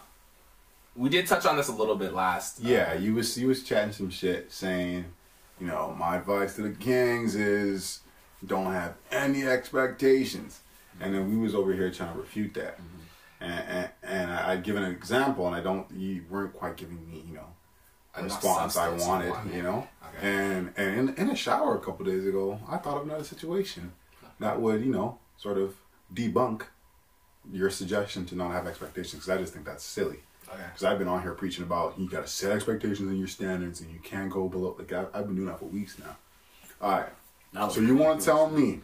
we 0.96 1.10
did 1.10 1.28
touch 1.28 1.46
on 1.46 1.56
this 1.58 1.70
a 1.70 1.74
little 1.74 1.96
bit 1.96 2.14
last. 2.14 2.60
Uh, 2.60 2.68
yeah, 2.68 2.94
you 2.94 3.16
was 3.16 3.38
you 3.38 3.48
was 3.48 3.64
chatting 3.64 3.94
some 3.94 4.10
shit, 4.10 4.52
saying, 4.52 5.06
you 5.60 5.68
know, 5.68 5.96
my 5.98 6.18
advice 6.18 6.56
to 6.56 6.62
the 6.64 6.72
kings 6.72 7.36
is 7.36 8.00
don't 8.46 8.72
have 8.72 8.96
any 9.12 9.44
expectations, 9.44 10.62
and 11.00 11.14
then 11.14 11.30
we 11.30 11.38
was 11.38 11.56
over 11.56 11.74
here 11.74 11.90
trying 11.92 12.14
to 12.14 12.20
refute 12.20 12.54
that, 12.56 12.78
mm-hmm. 12.78 13.44
and 13.44 13.70
and, 13.70 13.90
and 14.04 14.32
I, 14.32 14.52
I'd 14.54 14.64
given 14.64 14.84
an 14.84 14.92
example, 14.92 15.48
and 15.48 15.56
I 15.56 15.62
don't, 15.62 15.90
you 15.92 16.26
weren't 16.30 16.54
quite 16.54 16.76
giving 16.78 17.10
me, 17.10 17.24
you 17.28 17.36
know, 17.36 17.48
a 18.16 18.24
response 18.24 18.76
I 18.76 18.90
substance 18.90 19.04
you 19.04 19.10
wanted, 19.10 19.30
wanted. 19.32 19.56
you 19.56 19.64
know, 19.64 19.88
Okay. 20.18 20.28
and 20.28 20.74
and 20.76 21.10
in, 21.10 21.16
in 21.16 21.30
a 21.30 21.36
shower 21.36 21.76
a 21.78 21.80
couple 21.80 22.06
days 22.06 22.26
ago, 22.26 22.60
I 22.68 22.78
thought 22.78 22.98
of 22.98 23.04
another 23.04 23.24
situation 23.24 23.94
that 24.40 24.60
would, 24.60 24.82
you 24.84 24.92
know, 24.92 25.20
sort 25.38 25.58
of 25.58 25.76
debunk 26.14 26.64
your 27.52 27.70
suggestion 27.70 28.26
to 28.28 28.36
not 28.36 28.52
have 28.52 28.68
expectations, 28.68 29.14
because 29.14 29.30
I 29.30 29.38
just 29.38 29.54
think 29.54 29.66
that's 29.66 29.84
silly. 29.84 30.20
Oh, 30.50 30.54
okay. 30.54 30.64
Because 30.68 30.84
I've 30.84 31.00
been 31.00 31.08
on 31.08 31.22
here 31.22 31.34
preaching 31.34 31.64
about 31.64 32.00
you 32.00 32.10
got 32.10 32.22
to 32.22 32.28
set 32.28 32.52
expectations 32.52 33.10
and 33.10 33.18
your 33.18 33.28
standards 33.28 33.82
and 33.82 33.92
you 33.92 34.00
can't 34.00 34.30
go 34.30 34.48
below. 34.48 34.76
Like 34.78 34.92
I've, 34.92 35.08
I've 35.14 35.26
been 35.26 35.36
doing 35.36 35.48
that 35.48 35.60
for 35.60 35.66
weeks 35.66 35.98
now. 36.00 36.18
All 36.82 36.92
right. 36.92 37.10
Now 37.54 37.68
So 37.68 37.82
you 37.82 37.96
want 37.96 38.20
to 38.20 38.26
tell 38.26 38.50
me 38.50 38.82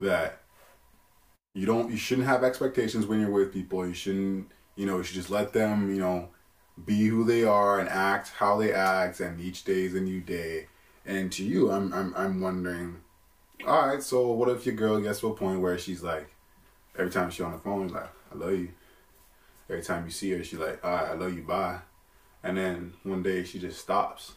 that 0.00 0.40
you 1.54 1.66
don't, 1.66 1.90
you 1.90 1.96
shouldn't 1.96 2.26
have 2.26 2.44
expectations 2.44 3.06
when 3.06 3.20
you're 3.20 3.30
with 3.30 3.52
people. 3.52 3.86
You 3.86 3.94
shouldn't, 3.94 4.50
you 4.76 4.86
know, 4.86 4.98
you 4.98 5.02
should 5.02 5.16
just 5.16 5.30
let 5.30 5.52
them, 5.52 5.92
you 5.92 6.00
know, 6.00 6.28
be 6.84 7.06
who 7.06 7.24
they 7.24 7.44
are 7.44 7.80
and 7.80 7.88
act 7.88 8.30
how 8.38 8.58
they 8.58 8.72
act, 8.72 9.18
and 9.18 9.40
each 9.40 9.64
day 9.64 9.82
is 9.82 9.94
a 9.94 10.00
new 10.00 10.20
day. 10.20 10.68
And 11.04 11.32
to 11.32 11.44
you, 11.44 11.70
I'm, 11.72 11.92
I'm, 11.92 12.14
I'm 12.16 12.40
wondering. 12.40 12.98
All 13.66 13.86
right. 13.86 14.02
So 14.02 14.30
what 14.32 14.48
if 14.48 14.66
your 14.66 14.74
girl 14.74 15.00
gets 15.00 15.20
to 15.20 15.28
a 15.28 15.34
point 15.34 15.60
where 15.60 15.78
she's 15.78 16.02
like, 16.02 16.30
every 16.96 17.10
time 17.10 17.30
she's 17.30 17.44
on 17.44 17.52
the 17.52 17.58
phone, 17.58 17.88
like, 17.88 18.08
I 18.32 18.34
love 18.34 18.52
you. 18.52 18.70
Every 19.68 19.82
time 19.82 20.04
you 20.04 20.10
see 20.10 20.30
her, 20.30 20.42
she's 20.42 20.58
like, 20.58 20.84
all 20.84 20.92
right, 20.92 21.08
I 21.08 21.14
love 21.14 21.34
you, 21.34 21.42
bye. 21.42 21.78
And 22.42 22.56
then 22.56 22.94
one 23.02 23.22
day 23.22 23.44
she 23.44 23.58
just 23.58 23.80
stops. 23.80 24.32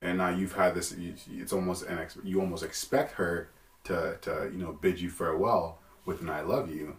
And 0.00 0.18
now 0.18 0.28
you've 0.28 0.54
had 0.54 0.74
this, 0.74 0.94
it's 1.30 1.52
almost 1.52 1.84
an, 1.86 1.98
ex, 1.98 2.18
you 2.22 2.40
almost 2.40 2.62
expect 2.62 3.12
her 3.12 3.50
to, 3.84 4.18
to, 4.22 4.50
you 4.52 4.58
know, 4.58 4.72
bid 4.72 5.00
you 5.00 5.10
farewell 5.10 5.78
with 6.04 6.20
an 6.20 6.30
I 6.30 6.42
love 6.42 6.70
you. 6.70 6.96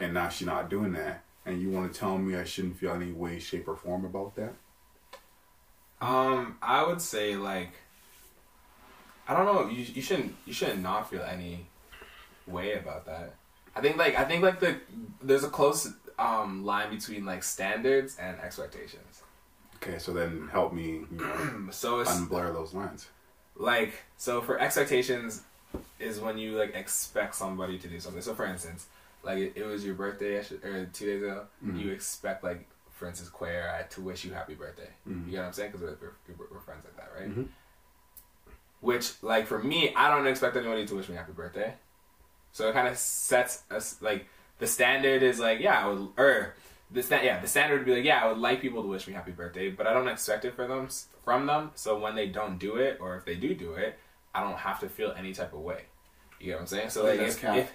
And 0.00 0.14
now 0.14 0.28
she's 0.28 0.46
not 0.46 0.68
doing 0.68 0.92
that. 0.92 1.24
And 1.46 1.62
you 1.62 1.70
want 1.70 1.92
to 1.92 1.98
tell 1.98 2.18
me 2.18 2.36
I 2.36 2.44
shouldn't 2.44 2.78
feel 2.78 2.92
any 2.92 3.12
way, 3.12 3.38
shape, 3.38 3.68
or 3.68 3.76
form 3.76 4.04
about 4.04 4.34
that? 4.36 4.54
Um, 6.00 6.56
I 6.60 6.86
would 6.86 7.00
say 7.00 7.36
like 7.36 7.72
I 9.28 9.34
don't 9.34 9.44
know. 9.44 9.68
You 9.68 9.84
you 9.94 10.02
shouldn't 10.02 10.34
you 10.46 10.52
shouldn't 10.52 10.82
not 10.82 11.10
feel 11.10 11.22
any 11.22 11.66
way 12.46 12.74
about 12.74 13.04
that. 13.06 13.34
I 13.76 13.80
think 13.80 13.96
like 13.96 14.18
I 14.18 14.24
think 14.24 14.42
like 14.42 14.58
the 14.58 14.76
there's 15.22 15.44
a 15.44 15.50
close 15.50 15.92
um 16.18 16.64
line 16.64 16.90
between 16.90 17.24
like 17.26 17.42
standards 17.42 18.16
and 18.18 18.38
expectations. 18.40 19.22
Okay, 19.76 19.98
so 19.98 20.12
then 20.12 20.48
help 20.50 20.72
me, 20.72 21.04
you 21.10 21.18
know, 21.18 21.66
So 21.70 22.02
unblur 22.04 22.52
those 22.52 22.74
lines. 22.74 23.08
like 23.54 23.92
so 24.16 24.40
for 24.40 24.58
expectations 24.58 25.42
is 25.98 26.18
when 26.18 26.38
you 26.38 26.56
like 26.58 26.74
expect 26.74 27.34
somebody 27.34 27.78
to 27.78 27.88
do 27.88 28.00
something. 28.00 28.22
So 28.22 28.34
for 28.34 28.46
instance, 28.46 28.86
like 29.22 29.38
it, 29.38 29.52
it 29.56 29.64
was 29.64 29.84
your 29.84 29.94
birthday 29.94 30.36
or 30.36 30.86
two 30.92 31.06
days 31.06 31.22
ago, 31.22 31.44
mm-hmm. 31.64 31.78
you 31.78 31.92
expect 31.92 32.42
like 32.42 32.66
for 32.90 33.06
instance 33.06 33.28
Quare 33.28 33.86
to 33.90 34.00
wish 34.00 34.24
you 34.24 34.32
happy 34.32 34.54
birthday. 34.54 34.88
You 35.06 35.12
mm-hmm. 35.12 35.30
get 35.30 35.38
what 35.38 35.46
I'm 35.46 35.52
saying? 35.52 35.72
Because 35.72 35.82
we're, 36.00 36.10
we're, 36.36 36.46
we're 36.50 36.60
friends 36.60 36.84
like 36.84 36.96
that, 36.96 37.12
right? 37.16 37.30
Mm-hmm. 37.30 37.42
Which 38.80 39.22
like 39.22 39.46
for 39.46 39.62
me, 39.62 39.92
I 39.94 40.10
don't 40.10 40.26
expect 40.26 40.56
anybody 40.56 40.86
to 40.86 40.94
wish 40.94 41.08
me 41.08 41.16
happy 41.16 41.32
birthday. 41.32 41.74
So 42.52 42.68
it 42.68 42.72
kind 42.72 42.88
of 42.88 42.96
sets 42.96 43.62
us 43.70 43.96
like 44.00 44.26
the 44.58 44.66
standard 44.66 45.22
is 45.22 45.38
like 45.38 45.60
yeah, 45.60 45.84
I 45.84 45.88
would 45.88 46.08
or 46.16 46.54
the 46.90 47.02
sta- 47.02 47.22
yeah, 47.22 47.40
the 47.40 47.46
standard 47.46 47.80
would 47.80 47.86
be 47.86 47.94
like, 47.96 48.04
yeah, 48.04 48.22
I 48.22 48.28
would 48.28 48.38
like 48.38 48.60
people 48.60 48.82
to 48.82 48.88
wish 48.88 49.06
me 49.06 49.14
happy 49.14 49.32
birthday, 49.32 49.70
but 49.70 49.86
I 49.86 49.92
don't 49.92 50.08
expect 50.08 50.44
it 50.44 50.54
for 50.54 50.66
them 50.66 50.88
from 51.24 51.46
them. 51.46 51.70
So 51.74 51.98
when 51.98 52.14
they 52.14 52.26
don't 52.26 52.58
do 52.58 52.76
it, 52.76 52.98
or 53.00 53.16
if 53.16 53.24
they 53.24 53.34
do 53.34 53.54
do 53.54 53.74
it, 53.74 53.98
I 54.34 54.42
don't 54.42 54.58
have 54.58 54.80
to 54.80 54.88
feel 54.88 55.12
any 55.16 55.32
type 55.32 55.52
of 55.52 55.60
way. 55.60 55.82
You 56.40 56.46
get 56.46 56.54
what 56.54 56.60
I'm 56.62 56.66
saying? 56.66 56.90
So 56.90 57.04
like, 57.04 57.20
if, 57.20 57.40
cap. 57.40 57.56
if 57.56 57.72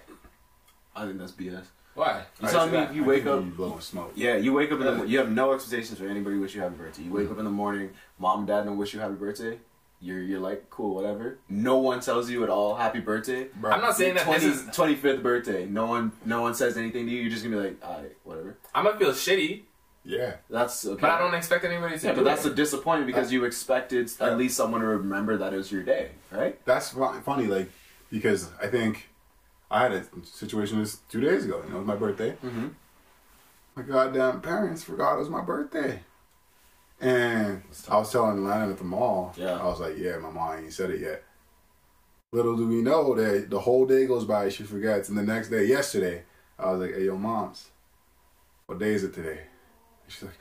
I 0.95 1.05
think 1.05 1.19
that's 1.19 1.33
BS. 1.33 1.65
why 1.93 2.23
You 2.41 2.47
telling 2.47 2.71
me 2.71 2.95
you 2.95 3.03
wake 3.03 3.25
up? 3.25 3.43
you 3.43 3.51
blowing 3.51 3.81
smoke. 3.81 4.13
Yeah, 4.15 4.37
you 4.37 4.53
wake 4.53 4.71
up 4.71 4.79
in 4.79 4.85
the 4.85 5.03
you 5.05 5.19
have 5.19 5.31
no 5.31 5.53
expectations 5.53 5.99
for 5.99 6.07
anybody 6.07 6.37
wish 6.37 6.55
you 6.55 6.61
happy 6.61 6.75
birthday. 6.75 7.03
You 7.03 7.11
wake 7.11 7.25
mm-hmm. 7.25 7.33
up 7.33 7.39
in 7.39 7.45
the 7.45 7.51
morning, 7.51 7.91
mom 8.17 8.39
and 8.39 8.47
dad 8.47 8.63
don't 8.63 8.77
wish 8.77 8.93
you 8.93 8.99
happy 8.99 9.15
birthday. 9.15 9.59
You're 10.03 10.19
you're 10.21 10.39
like 10.41 10.69
cool, 10.69 10.95
whatever. 10.95 11.37
No 11.47 11.77
one 11.77 12.01
tells 12.01 12.29
you 12.29 12.43
at 12.43 12.49
all 12.49 12.75
happy 12.75 12.99
birthday. 12.99 13.47
Bro, 13.55 13.71
I'm 13.71 13.79
not 13.81 13.95
saying 13.95 14.15
that 14.15 14.27
this 14.27 14.43
is. 14.43 14.75
twenty 14.75 14.95
fifth 14.95 15.23
birthday. 15.23 15.65
No 15.65 15.85
one 15.85 16.11
no 16.25 16.41
one 16.41 16.53
says 16.53 16.75
anything 16.77 17.05
to 17.05 17.11
you. 17.11 17.21
You're 17.21 17.31
just 17.31 17.43
gonna 17.43 17.55
be 17.55 17.63
like, 17.69 17.83
alright, 17.83 18.15
whatever. 18.25 18.57
I'm 18.75 18.83
gonna 18.83 18.99
feel 18.99 19.11
shitty, 19.13 19.61
Yeah, 20.03 20.35
That's 20.49 20.85
okay. 20.85 20.99
but 20.99 21.09
I 21.09 21.17
don't 21.19 21.33
expect 21.33 21.63
anybody 21.63 21.97
to. 21.97 22.05
Yeah, 22.05 22.11
do 22.11 22.17
but 22.17 22.25
that's 22.25 22.45
it. 22.45 22.51
a 22.51 22.55
disappointment 22.55 23.07
because 23.07 23.31
you 23.31 23.45
expected 23.45 24.11
Yeah. 24.19 24.27
at 24.27 24.37
least 24.37 24.57
someone 24.57 24.81
to 24.81 24.87
remember 24.87 25.37
that 25.37 25.53
it 25.53 25.57
was 25.57 25.71
your 25.71 25.83
day, 25.83 26.11
right? 26.31 26.59
that's 26.65 26.89
funny. 26.89 27.47
Like 27.47 27.69
because 28.11 28.49
I 28.61 28.67
think 28.67 29.07
I 29.71 29.83
had 29.83 29.93
a 29.93 30.03
situation 30.25 30.79
this 30.79 30.97
two 31.09 31.21
days 31.21 31.45
ago. 31.45 31.61
You 31.63 31.69
know, 31.69 31.75
it 31.77 31.79
was 31.79 31.87
my 31.87 31.95
birthday. 31.95 32.31
Mm-hmm. 32.45 32.67
My 33.75 33.83
goddamn 33.83 34.41
parents 34.41 34.83
forgot 34.83 35.15
it 35.15 35.19
was 35.19 35.29
my 35.29 35.41
birthday. 35.41 36.01
And 37.03 37.61
I 37.89 37.97
was 37.97 38.11
telling 38.11 38.43
Landon 38.45 38.71
at 38.71 38.77
the 38.77 38.83
mall, 38.83 39.33
Yeah. 39.35 39.59
I 39.59 39.65
was 39.65 39.79
like, 39.79 39.97
yeah, 39.97 40.17
my 40.17 40.29
mom 40.29 40.57
ain't 40.57 40.73
said 40.73 40.89
it 40.91 41.01
yet. 41.01 41.23
Little 42.31 42.55
do 42.57 42.67
we 42.67 42.81
know 42.81 43.13
that 43.15 43.49
the 43.49 43.59
whole 43.59 43.85
day 43.85 44.05
goes 44.07 44.25
by, 44.25 44.49
she 44.49 44.63
forgets. 44.63 45.09
And 45.09 45.17
the 45.17 45.23
next 45.23 45.49
day, 45.49 45.65
yesterday, 45.65 46.23
I 46.57 46.71
was 46.71 46.81
like, 46.81 46.95
hey, 46.95 47.05
yo, 47.05 47.17
moms, 47.17 47.69
what 48.65 48.79
day 48.79 48.93
is 48.93 49.03
it 49.03 49.13
today? 49.13 49.39
And 50.03 50.11
she's 50.11 50.23
like, 50.23 50.33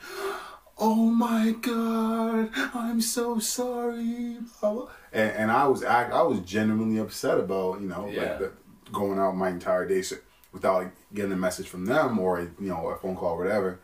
oh 0.78 0.94
my 0.94 1.54
God, 1.60 2.50
I'm 2.74 3.00
so 3.00 3.38
sorry. 3.38 4.38
blah, 4.60 4.72
blah. 4.72 4.88
And, 5.12 5.30
and 5.32 5.50
I 5.50 5.66
was 5.66 5.82
act, 5.82 6.12
I 6.14 6.22
was 6.22 6.40
genuinely 6.40 6.98
upset 6.98 7.38
about, 7.38 7.80
you 7.80 7.88
know, 7.88 8.08
Yeah. 8.08 8.20
like 8.22 8.38
the, 8.38 8.52
going 8.92 9.18
out 9.18 9.36
my 9.36 9.48
entire 9.50 9.86
day 9.86 10.02
so, 10.02 10.16
without 10.52 10.82
like, 10.82 10.92
getting 11.14 11.32
a 11.32 11.36
message 11.36 11.68
from 11.68 11.84
them 11.86 12.18
or, 12.18 12.40
you 12.40 12.68
know, 12.68 12.88
a 12.88 12.96
phone 12.96 13.16
call 13.16 13.34
or 13.34 13.38
whatever. 13.44 13.80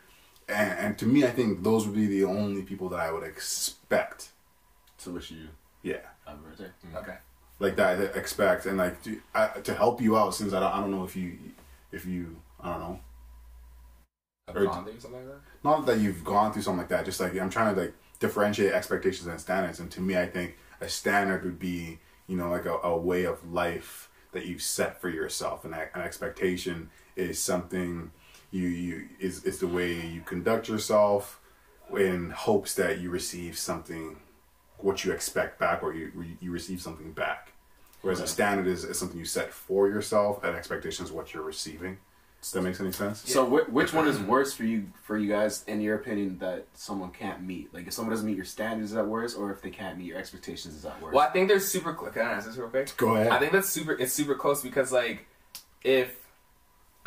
And, 0.49 0.79
and 0.79 0.99
to 0.99 1.07
me, 1.07 1.25
I 1.25 1.31
think 1.31 1.63
those 1.63 1.87
would 1.87 1.95
be 1.95 2.07
the 2.07 2.25
only 2.25 2.63
people 2.63 2.89
that 2.91 3.01
I 3.01 3.13
would 3.13 3.23
expect. 3.25 4.31
To 5.05 5.11
wish 5.11 5.31
you 5.31 5.49
Yeah. 5.83 5.99
happy 6.27 6.39
birthday. 6.45 6.71
Mm. 6.93 7.03
okay. 7.03 7.17
Like 7.61 7.77
that, 7.77 7.99
I 8.01 8.03
expect 8.19 8.67
and 8.67 8.79
like 8.79 9.03
to, 9.05 9.21
I, 9.35 9.49
to 9.49 9.75
help 9.75 10.01
you 10.01 10.17
out 10.17 10.35
since 10.35 10.53
I 10.53 10.61
don't, 10.61 10.73
I 10.73 10.81
don't 10.81 10.91
know 10.91 11.05
if 11.05 11.15
you, 11.17 11.37
if 11.93 12.07
you, 12.07 12.37
I 12.61 12.71
don't 12.73 12.81
know, 12.81 13.01
Have 14.47 14.57
Or- 14.57 14.65
gone 14.67 14.85
through 14.85 15.01
something 15.01 15.21
like 15.21 15.29
that. 15.29 15.41
not 15.65 15.87
that 15.87 15.99
you've 15.99 16.25
gone 16.25 16.53
through 16.53 16.63
something 16.63 16.79
like 16.79 16.89
that. 16.89 17.05
Just 17.05 17.21
like 17.21 17.37
I'm 17.39 17.51
trying 17.51 17.75
to 17.75 17.81
like 17.81 17.95
differentiate 18.21 18.73
expectations 18.73 19.27
and 19.29 19.41
standards. 19.41 19.81
And 19.81 19.91
to 19.93 20.01
me, 20.01 20.17
I 20.17 20.27
think 20.27 20.57
a 20.81 20.89
standard 20.89 21.45
would 21.45 21.59
be 21.59 21.99
you 22.29 22.37
know 22.37 22.49
like 22.51 22.65
a, 22.67 22.77
a 22.79 22.97
way 22.97 23.25
of 23.25 23.53
life 23.53 24.09
that 24.33 24.47
you've 24.47 24.63
set 24.63 25.01
for 25.01 25.09
yourself, 25.09 25.65
and 25.65 25.75
an 25.75 26.01
expectation 26.03 26.91
is 27.17 27.41
something 27.43 28.11
you 28.51 28.67
you 28.69 29.09
is 29.21 29.45
is 29.45 29.59
the 29.59 29.67
way 29.67 29.93
you 29.95 30.21
conduct 30.23 30.69
yourself 30.69 31.41
in 31.97 32.31
hopes 32.31 32.75
that 32.75 32.99
you 33.01 33.11
receive 33.11 33.57
something 33.59 34.19
what 34.79 35.05
you 35.05 35.13
expect 35.13 35.59
back 35.59 35.83
or 35.83 35.93
you 35.95 36.13
you 36.41 36.51
receive 36.51 36.81
something 36.81 37.13
back. 37.13 37.53
Whereas 38.01 38.21
a 38.21 38.27
standard 38.29 38.69
is, 38.69 38.85
is 38.85 38.97
something 38.99 39.19
you 39.19 39.25
set 39.25 39.53
for 39.53 39.89
yourself, 39.89 40.45
and 40.45 40.55
expectation 40.57 41.05
is 41.05 41.11
what 41.11 41.35
you're 41.35 41.43
receiving. 41.43 41.99
Does 42.41 42.53
that 42.53 42.63
make 42.63 42.79
any 42.79 42.93
sense? 42.93 43.29
So 43.29 43.45
wh- 43.45 43.73
which 43.73 43.93
one 43.93 44.07
is 44.07 44.21
worse 44.21 44.55
for 44.55 44.63
you 44.63 44.87
for 45.03 45.19
you 45.19 45.29
guys 45.29 45.65
in 45.67 45.81
your 45.81 45.97
opinion 45.97 46.39
that 46.39 46.67
someone 46.75 47.11
can't 47.11 47.43
meet? 47.43 47.75
Like 47.75 47.89
if 47.89 47.93
someone 47.93 48.13
doesn't 48.13 48.25
meet 48.27 48.37
your 48.37 48.45
standards, 48.45 48.91
is 48.91 48.95
that 48.95 49.05
worse, 49.09 49.35
or 49.35 49.51
if 49.51 49.61
they 49.61 49.71
can't 49.71 49.99
meet 49.99 50.07
your 50.07 50.19
expectations, 50.19 50.77
is 50.77 50.83
that 50.83 51.03
worse? 51.03 51.13
Well, 51.13 51.27
I 51.27 51.33
think 51.33 51.49
they're 51.49 51.59
super. 51.59 51.97
cl- 51.99 52.13
Can 52.13 52.23
I 52.23 52.35
answer 52.35 52.51
this 52.51 52.57
real 52.59 52.69
quick? 52.69 52.97
Go 52.97 53.17
ahead. 53.17 53.33
I 53.33 53.41
think 53.41 53.51
that's 53.51 53.69
super. 53.69 53.93
It's 53.95 54.13
super 54.13 54.37
close 54.37 54.63
because 54.63 54.93
like, 54.93 55.27
if 55.83 56.15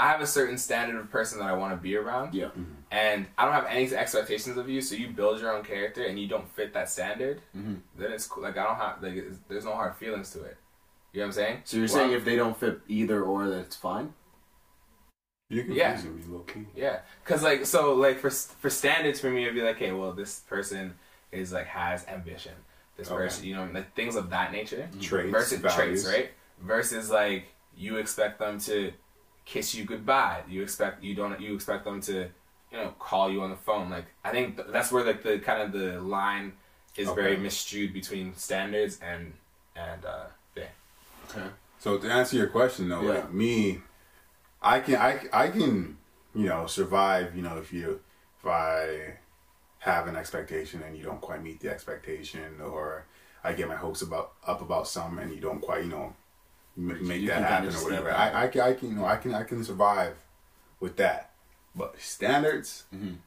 I 0.01 0.07
have 0.07 0.21
a 0.21 0.25
certain 0.27 0.57
standard 0.57 0.99
of 0.99 1.11
person 1.11 1.37
that 1.39 1.45
I 1.47 1.53
want 1.53 1.73
to 1.73 1.77
be 1.77 1.95
around, 1.95 2.33
Yeah. 2.33 2.49
and 2.89 3.27
I 3.37 3.45
don't 3.45 3.53
have 3.53 3.67
any 3.67 3.93
expectations 3.95 4.57
of 4.57 4.67
you, 4.67 4.81
so 4.81 4.95
you 4.95 5.09
build 5.09 5.39
your 5.39 5.55
own 5.55 5.63
character 5.63 6.03
and 6.05 6.17
you 6.19 6.27
don't 6.27 6.49
fit 6.55 6.73
that 6.73 6.89
standard, 6.89 7.41
Mhm. 7.55 7.81
then 7.95 8.11
it's 8.11 8.25
cool. 8.25 8.41
Like 8.41 8.57
I 8.57 8.63
don't 8.63 8.77
have 8.77 9.03
like 9.03 9.13
it's, 9.13 9.37
there's 9.47 9.63
no 9.65 9.75
hard 9.75 9.95
feelings 9.97 10.31
to 10.31 10.43
it. 10.43 10.57
You 11.13 11.19
know 11.19 11.25
what 11.25 11.27
I'm 11.27 11.31
saying? 11.33 11.61
So 11.65 11.77
you're 11.77 11.85
Well, 11.85 11.93
saying 11.93 12.11
if 12.13 12.25
they 12.25 12.35
don't 12.35 12.57
fit 12.57 12.81
either 12.87 13.21
or, 13.21 13.47
that 13.49 13.59
it's 13.59 13.75
fine? 13.75 14.13
You 15.49 15.65
can 15.65 15.73
Yeah. 15.73 15.93
easily 15.95 16.13
be 16.21 16.23
low 16.31 16.39
key. 16.39 16.65
Yeah, 16.75 17.01
cause 17.25 17.43
like 17.43 17.65
so 17.67 17.93
like 17.93 18.17
for 18.19 18.31
for 18.31 18.69
standards 18.71 19.19
for 19.19 19.29
me 19.29 19.43
it'd 19.43 19.53
be 19.53 19.61
like, 19.61 19.75
okay, 19.75 19.91
well 19.91 20.13
this 20.13 20.39
person 20.39 20.97
is 21.31 21.51
like 21.53 21.67
has 21.67 22.07
ambition. 22.07 22.55
This 22.97 23.07
Okay. 23.11 23.17
person, 23.17 23.45
you 23.45 23.55
know, 23.55 23.69
like 23.71 23.93
things 23.93 24.15
of 24.15 24.31
that 24.31 24.51
nature. 24.51 24.89
Traits, 24.99 25.29
versus 25.29 25.59
values. 25.59 26.03
traits, 26.03 26.17
right? 26.17 26.31
Versus 26.59 27.11
like 27.11 27.45
you 27.75 27.97
expect 27.97 28.39
them 28.39 28.57
to 28.61 28.93
kiss 29.45 29.73
you 29.75 29.85
goodbye. 29.85 30.43
You 30.47 30.61
expect 30.63 31.03
you 31.03 31.15
don't 31.15 31.39
you 31.41 31.55
expect 31.55 31.85
them 31.85 32.01
to 32.01 32.29
you 32.71 32.77
know 32.77 32.93
call 32.99 33.31
you 33.31 33.41
on 33.41 33.49
the 33.49 33.55
phone. 33.55 33.89
Like 33.89 34.05
I 34.23 34.31
think 34.31 34.55
th- 34.57 34.67
that's 34.71 34.91
where 34.91 35.03
like 35.03 35.23
the 35.23 35.39
kind 35.39 35.61
of 35.61 35.71
the 35.71 35.99
line 35.99 36.53
is 36.95 37.09
very 37.09 37.33
Okay. 37.33 37.43
misstrued 37.43 37.93
between 37.93 38.35
standards 38.35 38.99
and 39.01 39.33
and 39.75 40.05
uh 40.05 40.25
yeah. 40.55 40.63
Okay. 41.29 41.47
So 41.79 41.97
to 41.97 42.11
answer 42.11 42.37
your 42.37 42.47
question 42.47 42.89
though, 42.89 43.01
Yeah. 43.01 43.09
like 43.15 43.33
me, 43.33 43.81
I 44.61 44.79
can 44.79 44.95
I 44.95 45.19
I 45.33 45.47
can 45.49 45.97
you 46.35 46.45
know 46.47 46.65
survive. 46.67 47.35
You 47.35 47.41
know 47.41 47.57
if 47.57 47.73
you 47.73 48.01
if 48.39 48.45
I 48.45 49.15
have 49.79 50.07
an 50.07 50.15
expectation 50.15 50.83
and 50.83 50.95
you 50.95 51.03
don't 51.03 51.21
quite 51.21 51.41
meet 51.41 51.59
the 51.59 51.69
expectation, 51.69 52.61
or 52.61 53.05
I 53.43 53.53
get 53.53 53.67
my 53.67 53.75
hopes 53.75 54.01
about 54.03 54.33
up 54.45 54.61
about 54.61 54.87
some 54.87 55.17
and 55.17 55.33
you 55.33 55.39
don't 55.41 55.59
quite 55.61 55.83
you 55.83 55.89
know 55.89 56.13
m- 56.77 57.07
make 57.07 57.25
that 57.27 57.41
happen 57.43 57.69
or 57.75 57.83
whatever. 57.83 58.11
I 58.11 58.43
I 58.43 58.47
can, 58.47 58.61
I 58.61 58.73
can 58.73 58.89
you 58.89 58.95
know 58.95 59.05
I 59.05 59.17
can 59.17 59.33
I 59.33 59.43
can 59.43 59.63
survive 59.63 60.15
with 60.79 60.97
that, 60.97 61.31
but 61.75 61.99
standards. 61.99 62.85
Mhm. 62.93 63.17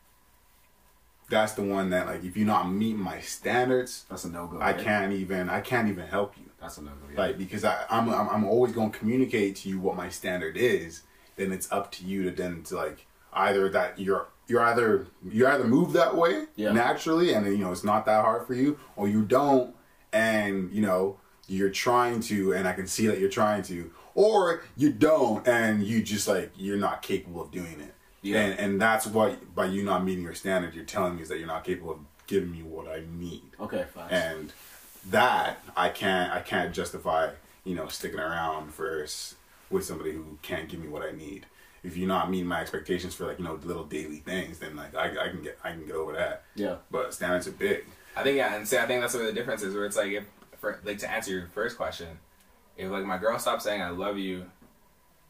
That's 1.31 1.53
the 1.55 1.63
one 1.63 1.91
that 1.91 2.07
like 2.07 2.23
if 2.25 2.37
you're 2.37 2.47
not 2.47 2.71
meeting 2.71 2.99
my 3.01 3.21
standards, 3.21 4.05
That's 4.11 4.25
a 4.25 4.31
no 4.31 4.47
go. 4.47 4.61
I 4.61 4.73
can't 4.75 5.13
even 5.13 5.49
I 5.49 5.61
can't 5.61 5.89
even 5.89 6.07
help 6.07 6.37
you. 6.37 6.45
That's 6.61 6.77
a 6.79 6.83
no 6.83 6.91
go. 6.91 7.21
Like 7.21 7.39
because 7.39 7.65
I, 7.65 7.85
I'm, 7.91 8.09
I'm 8.11 8.29
I'm 8.29 8.45
always 8.45 8.73
going 8.73 8.91
to 8.91 8.99
communicate 8.99 9.57
to 9.57 9.69
you 9.69 9.81
what 9.81 9.97
my 9.97 10.11
standard 10.11 10.57
is. 10.57 11.03
Then 11.37 11.51
it's 11.51 11.71
up 11.73 11.91
to 11.93 12.05
you 12.05 12.25
to 12.25 12.31
then 12.31 12.63
to 12.65 12.77
like 12.77 13.07
either 13.33 13.69
that 13.71 13.99
you're 13.99 14.29
you're 14.47 14.61
either 14.61 15.07
you 15.27 15.47
either 15.47 15.65
move 15.65 15.95
that 15.95 16.15
way 16.15 16.45
Yeah. 16.57 16.73
naturally 16.73 17.33
and 17.33 17.47
you 17.47 17.57
know 17.59 17.73
it's 17.73 17.85
not 17.85 18.05
that 18.05 18.23
hard 18.23 18.47
for 18.47 18.55
you, 18.55 18.79
or 18.95 19.09
you 19.09 19.23
don't 19.23 19.75
and 20.13 20.71
you 20.73 20.83
know 20.83 21.19
you're 21.49 21.71
trying 21.71 22.21
to 22.21 22.53
and 22.55 22.67
I 22.69 22.73
can 22.73 22.87
see 22.87 23.07
that 23.07 23.19
you're 23.19 23.29
trying 23.31 23.63
to, 23.65 23.91
or 24.15 24.63
you 24.77 24.91
don't 24.93 25.47
and 25.47 25.83
you 25.83 26.03
just 26.03 26.27
like 26.29 26.53
you're 26.57 26.77
not 26.77 27.03
capable 27.03 27.43
of 27.43 27.51
doing 27.51 27.81
it. 27.81 27.95
Yeah. 28.23 28.41
And 28.41 28.59
and 28.59 28.81
that's 28.81 29.07
what 29.07 29.55
by 29.55 29.67
you 29.67 29.83
not 29.83 30.05
meeting 30.05 30.25
your 30.25 30.35
standard, 30.35 30.75
you're 30.75 30.85
telling 30.85 31.17
me 31.17 31.23
is 31.23 31.29
that 31.29 31.39
you're 31.39 31.47
not 31.49 31.65
capable 31.65 31.93
of 31.93 31.99
giving 32.27 32.51
me 32.53 32.63
what 32.63 32.89
I 32.89 33.03
need 33.19 33.43
Okay, 33.61 33.85
fine. 33.95 34.09
and 34.11 34.53
that 35.11 35.59
I 35.77 35.91
can't 35.91 36.33
I 36.33 36.41
can't 36.41 36.75
justify 36.75 37.31
you 37.65 37.75
know 37.75 37.89
sticking 37.89 38.19
around 38.19 38.73
for 38.73 39.07
with 39.71 39.85
somebody 39.85 40.13
who 40.13 40.39
can't 40.43 40.69
give 40.69 40.81
me 40.81 40.89
what 40.89 41.03
I 41.03 41.11
need. 41.13 41.47
If 41.83 41.99
you're 41.99 42.09
not 42.09 42.31
meeting 42.31 42.47
my 42.47 42.61
expectations 42.63 43.15
for 43.15 43.27
like 43.27 43.39
you 43.39 43.45
know 43.45 43.59
little 43.63 43.85
daily 43.85 44.19
things, 44.21 44.59
then 44.59 44.75
like 44.77 44.95
I, 44.95 45.27
I 45.27 45.29
can 45.29 45.43
get 45.43 45.59
I 45.63 45.73
can 45.73 45.85
get 45.85 45.95
over 45.95 46.13
that. 46.13 46.45
yeah. 46.55 46.77
But 46.91 47.13
standards 47.13 47.47
are 47.47 47.53
big. 47.53 47.85
I 48.17 48.23
think 48.23 48.37
yeah, 48.39 48.55
and 48.55 48.67
see, 48.67 48.79
I 48.79 48.87
think 48.87 49.03
that's 49.03 49.13
where 49.15 49.27
the 49.27 49.33
difference 49.33 49.63
is. 49.63 49.75
Where 49.75 49.85
it's 49.85 49.97
like, 49.97 50.13
if 50.13 50.25
for 50.65 50.81
like 50.85 50.99
to 50.99 51.11
answer 51.11 51.31
your 51.31 51.47
first 51.49 51.77
question, 51.77 52.09
if 52.77 52.91
like 52.91 53.05
my 53.05 53.19
girl 53.19 53.39
stopped 53.39 53.63
saying 53.63 53.83
I 53.83 53.91
love 53.91 54.17
you 54.19 54.47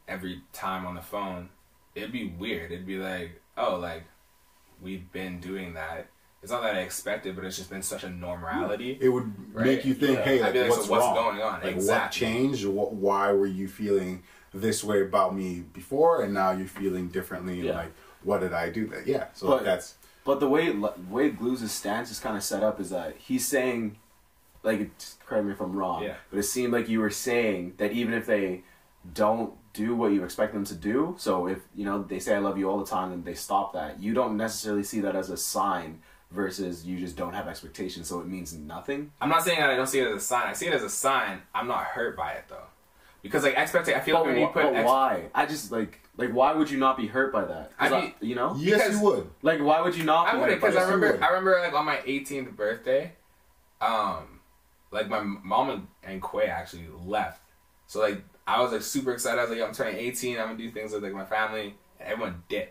every 0.07 0.43
time 0.53 0.87
on 0.87 0.95
the 0.95 1.01
phone, 1.01 1.49
it'd 1.95 2.13
be 2.13 2.27
weird. 2.39 2.71
It'd 2.73 2.87
be 2.87 2.99
like, 2.99 3.41
oh, 3.57 3.77
like 3.77 4.05
we've 4.81 5.11
been 5.13 5.41
doing 5.41 5.75
that. 5.75 6.07
It's 6.43 6.53
not 6.53 6.63
that 6.63 6.75
I 6.75 6.81
expected, 6.81 7.37
but 7.37 7.45
it's 7.47 7.57
just 7.57 7.71
been 7.71 7.83
such 7.83 8.05
a 8.05 8.11
normality. 8.11 8.99
It 9.01 9.09
would 9.09 9.33
Right. 9.55 9.67
make 9.67 9.85
you 9.85 9.95
think, 9.95 10.19
Yeah. 10.19 10.25
hey, 10.25 10.39
I'd 10.41 10.43
like, 10.43 10.53
be 10.53 10.61
like, 10.61 10.71
so 10.73 10.77
what's, 10.77 10.89
what's 10.91 11.05
wrong? 11.07 11.15
going 11.15 11.41
on? 11.43 11.63
Like 11.63 11.77
what 11.77 12.11
changed? 12.11 12.67
What, 12.67 12.93
why 12.93 13.33
were 13.33 13.47
you 13.47 13.67
feeling 13.67 14.23
this 14.53 14.85
way 14.85 15.01
about 15.03 15.35
me 15.35 15.65
before, 15.73 16.23
and 16.23 16.35
now 16.35 16.51
you're 16.53 16.67
feeling 16.69 17.09
differently? 17.09 17.55
And 17.55 17.65
Yeah. 17.65 17.77
like, 17.77 17.93
what 18.23 18.41
did 18.41 18.53
I 18.53 18.69
do? 18.71 18.87
That 18.89 19.07
yeah. 19.07 19.27
So 19.33 19.49
But- 19.49 19.65
that's 19.65 19.95
But 20.25 20.41
the 20.41 20.49
way 20.49 20.71
way 20.71 21.31
Glue's 21.31 21.71
stance 21.71 22.11
is 22.11 22.19
kind 22.21 22.37
of 22.37 22.43
set 22.43 22.63
up 22.63 22.79
is 22.81 22.91
that 22.91 23.17
he's 23.19 23.47
saying, 23.49 23.97
like, 24.65 24.81
it's- 24.81 25.17
correct 25.27 25.45
me 25.47 25.53
if 25.53 25.61
I'm 25.61 25.75
wrong, 25.77 26.03
Yeah. 26.03 26.15
but 26.31 26.39
it 26.39 26.43
seemed 26.45 26.73
like 26.73 26.89
you 26.89 26.99
were 27.01 27.11
saying 27.11 27.75
that 27.77 27.93
even 27.93 28.15
if 28.15 28.27
they 28.27 28.65
don't 29.13 29.53
do 29.75 29.95
what 29.95 30.13
you 30.13 30.25
expect 30.25 30.53
them 30.55 30.65
to 30.65 30.75
do, 30.75 31.15
so 31.19 31.47
if 31.47 31.59
you 31.75 31.85
know 31.85 32.03
they 32.03 32.19
say 32.19 32.35
I 32.35 32.39
love 32.39 32.57
you 32.59 32.71
all 32.71 32.79
the 32.79 32.87
time 32.87 33.13
and 33.13 33.25
they 33.25 33.35
stop 33.35 33.73
that, 33.75 34.01
you 34.01 34.15
don't 34.15 34.37
necessarily 34.37 34.83
see 34.83 35.01
that 35.01 35.15
as 35.17 35.31
a 35.31 35.37
sign 35.37 36.01
versus 36.31 36.85
you 36.87 36.99
just 36.99 37.17
don't 37.17 37.35
have 37.35 37.47
expectations, 37.47 38.09
so 38.09 38.21
it 38.21 38.27
means 38.27 38.53
nothing. 38.55 39.13
I'm 39.21 39.29
not 39.29 39.43
saying 39.45 39.61
that 39.61 39.71
I 39.71 39.77
don't 39.77 39.87
see 39.87 40.01
it 40.01 40.09
as 40.09 40.17
a 40.17 40.25
sign. 40.25 40.47
I 40.49 40.53
see 40.53 40.67
it 40.67 40.73
as 40.75 40.83
a 40.83 40.89
sign. 40.89 41.43
I'm 41.55 41.67
not 41.69 41.85
hurt 41.85 42.17
by 42.17 42.33
it 42.33 42.45
though. 42.49 42.67
because 43.23 43.43
like 43.43 43.55
expectation. 43.57 43.99
I 43.99 44.03
feel 44.05 44.17
But, 44.17 44.21
like 44.27 44.29
when 44.33 44.39
you 44.43 44.47
put 44.49 44.63
but 44.65 44.75
ex- 44.75 44.87
why? 44.87 45.31
I 45.35 45.47
just 45.47 45.73
like 45.73 46.01
like 46.17 46.31
why 46.31 46.53
would 46.53 46.71
you 46.71 46.79
not 46.79 46.97
be 46.97 47.07
hurt 47.07 47.33
by 47.33 47.45
that? 47.45 47.73
I 47.79 47.89
I- 47.89 47.91
mean- 48.01 48.15
you 48.21 48.35
know, 48.35 48.55
Yes, 48.59 48.83
Because- 48.83 49.01
you 49.01 49.05
would. 49.07 49.31
like 49.43 49.61
why 49.61 49.81
would 49.81 49.97
you 49.97 50.05
not? 50.05 50.29
I 50.29 50.37
wouldn't 50.37 50.61
because 50.61 50.77
I 50.77 50.83
remember. 50.83 51.23
I 51.25 51.29
remember 51.29 51.59
like 51.61 51.73
on 51.75 51.85
my 51.87 52.01
18th 52.05 52.55
birthday, 52.57 53.13
um, 53.81 54.34
like 54.95 55.09
my 55.09 55.21
mom 55.21 55.71
and, 55.71 55.87
and 56.03 56.23
Quay 56.23 56.47
actually 56.47 56.87
left. 57.05 57.43
So 57.87 58.01
like 58.01 58.23
I 58.47 58.61
was 58.61 58.73
like 58.73 58.83
super 58.83 59.13
excited. 59.13 59.39
I 59.39 59.43
was 59.43 59.51
like, 59.51 59.59
Yo, 59.59 59.67
I'm 59.67 59.75
turning 59.75 59.97
18. 59.97 60.39
I'm 60.39 60.47
gonna 60.47 60.59
do 60.59 60.71
things 60.71 60.93
with 60.93 61.03
like 61.03 61.13
my 61.13 61.25
family. 61.25 61.75
And 62.01 62.09
everyone 62.09 62.43
did. 62.49 62.69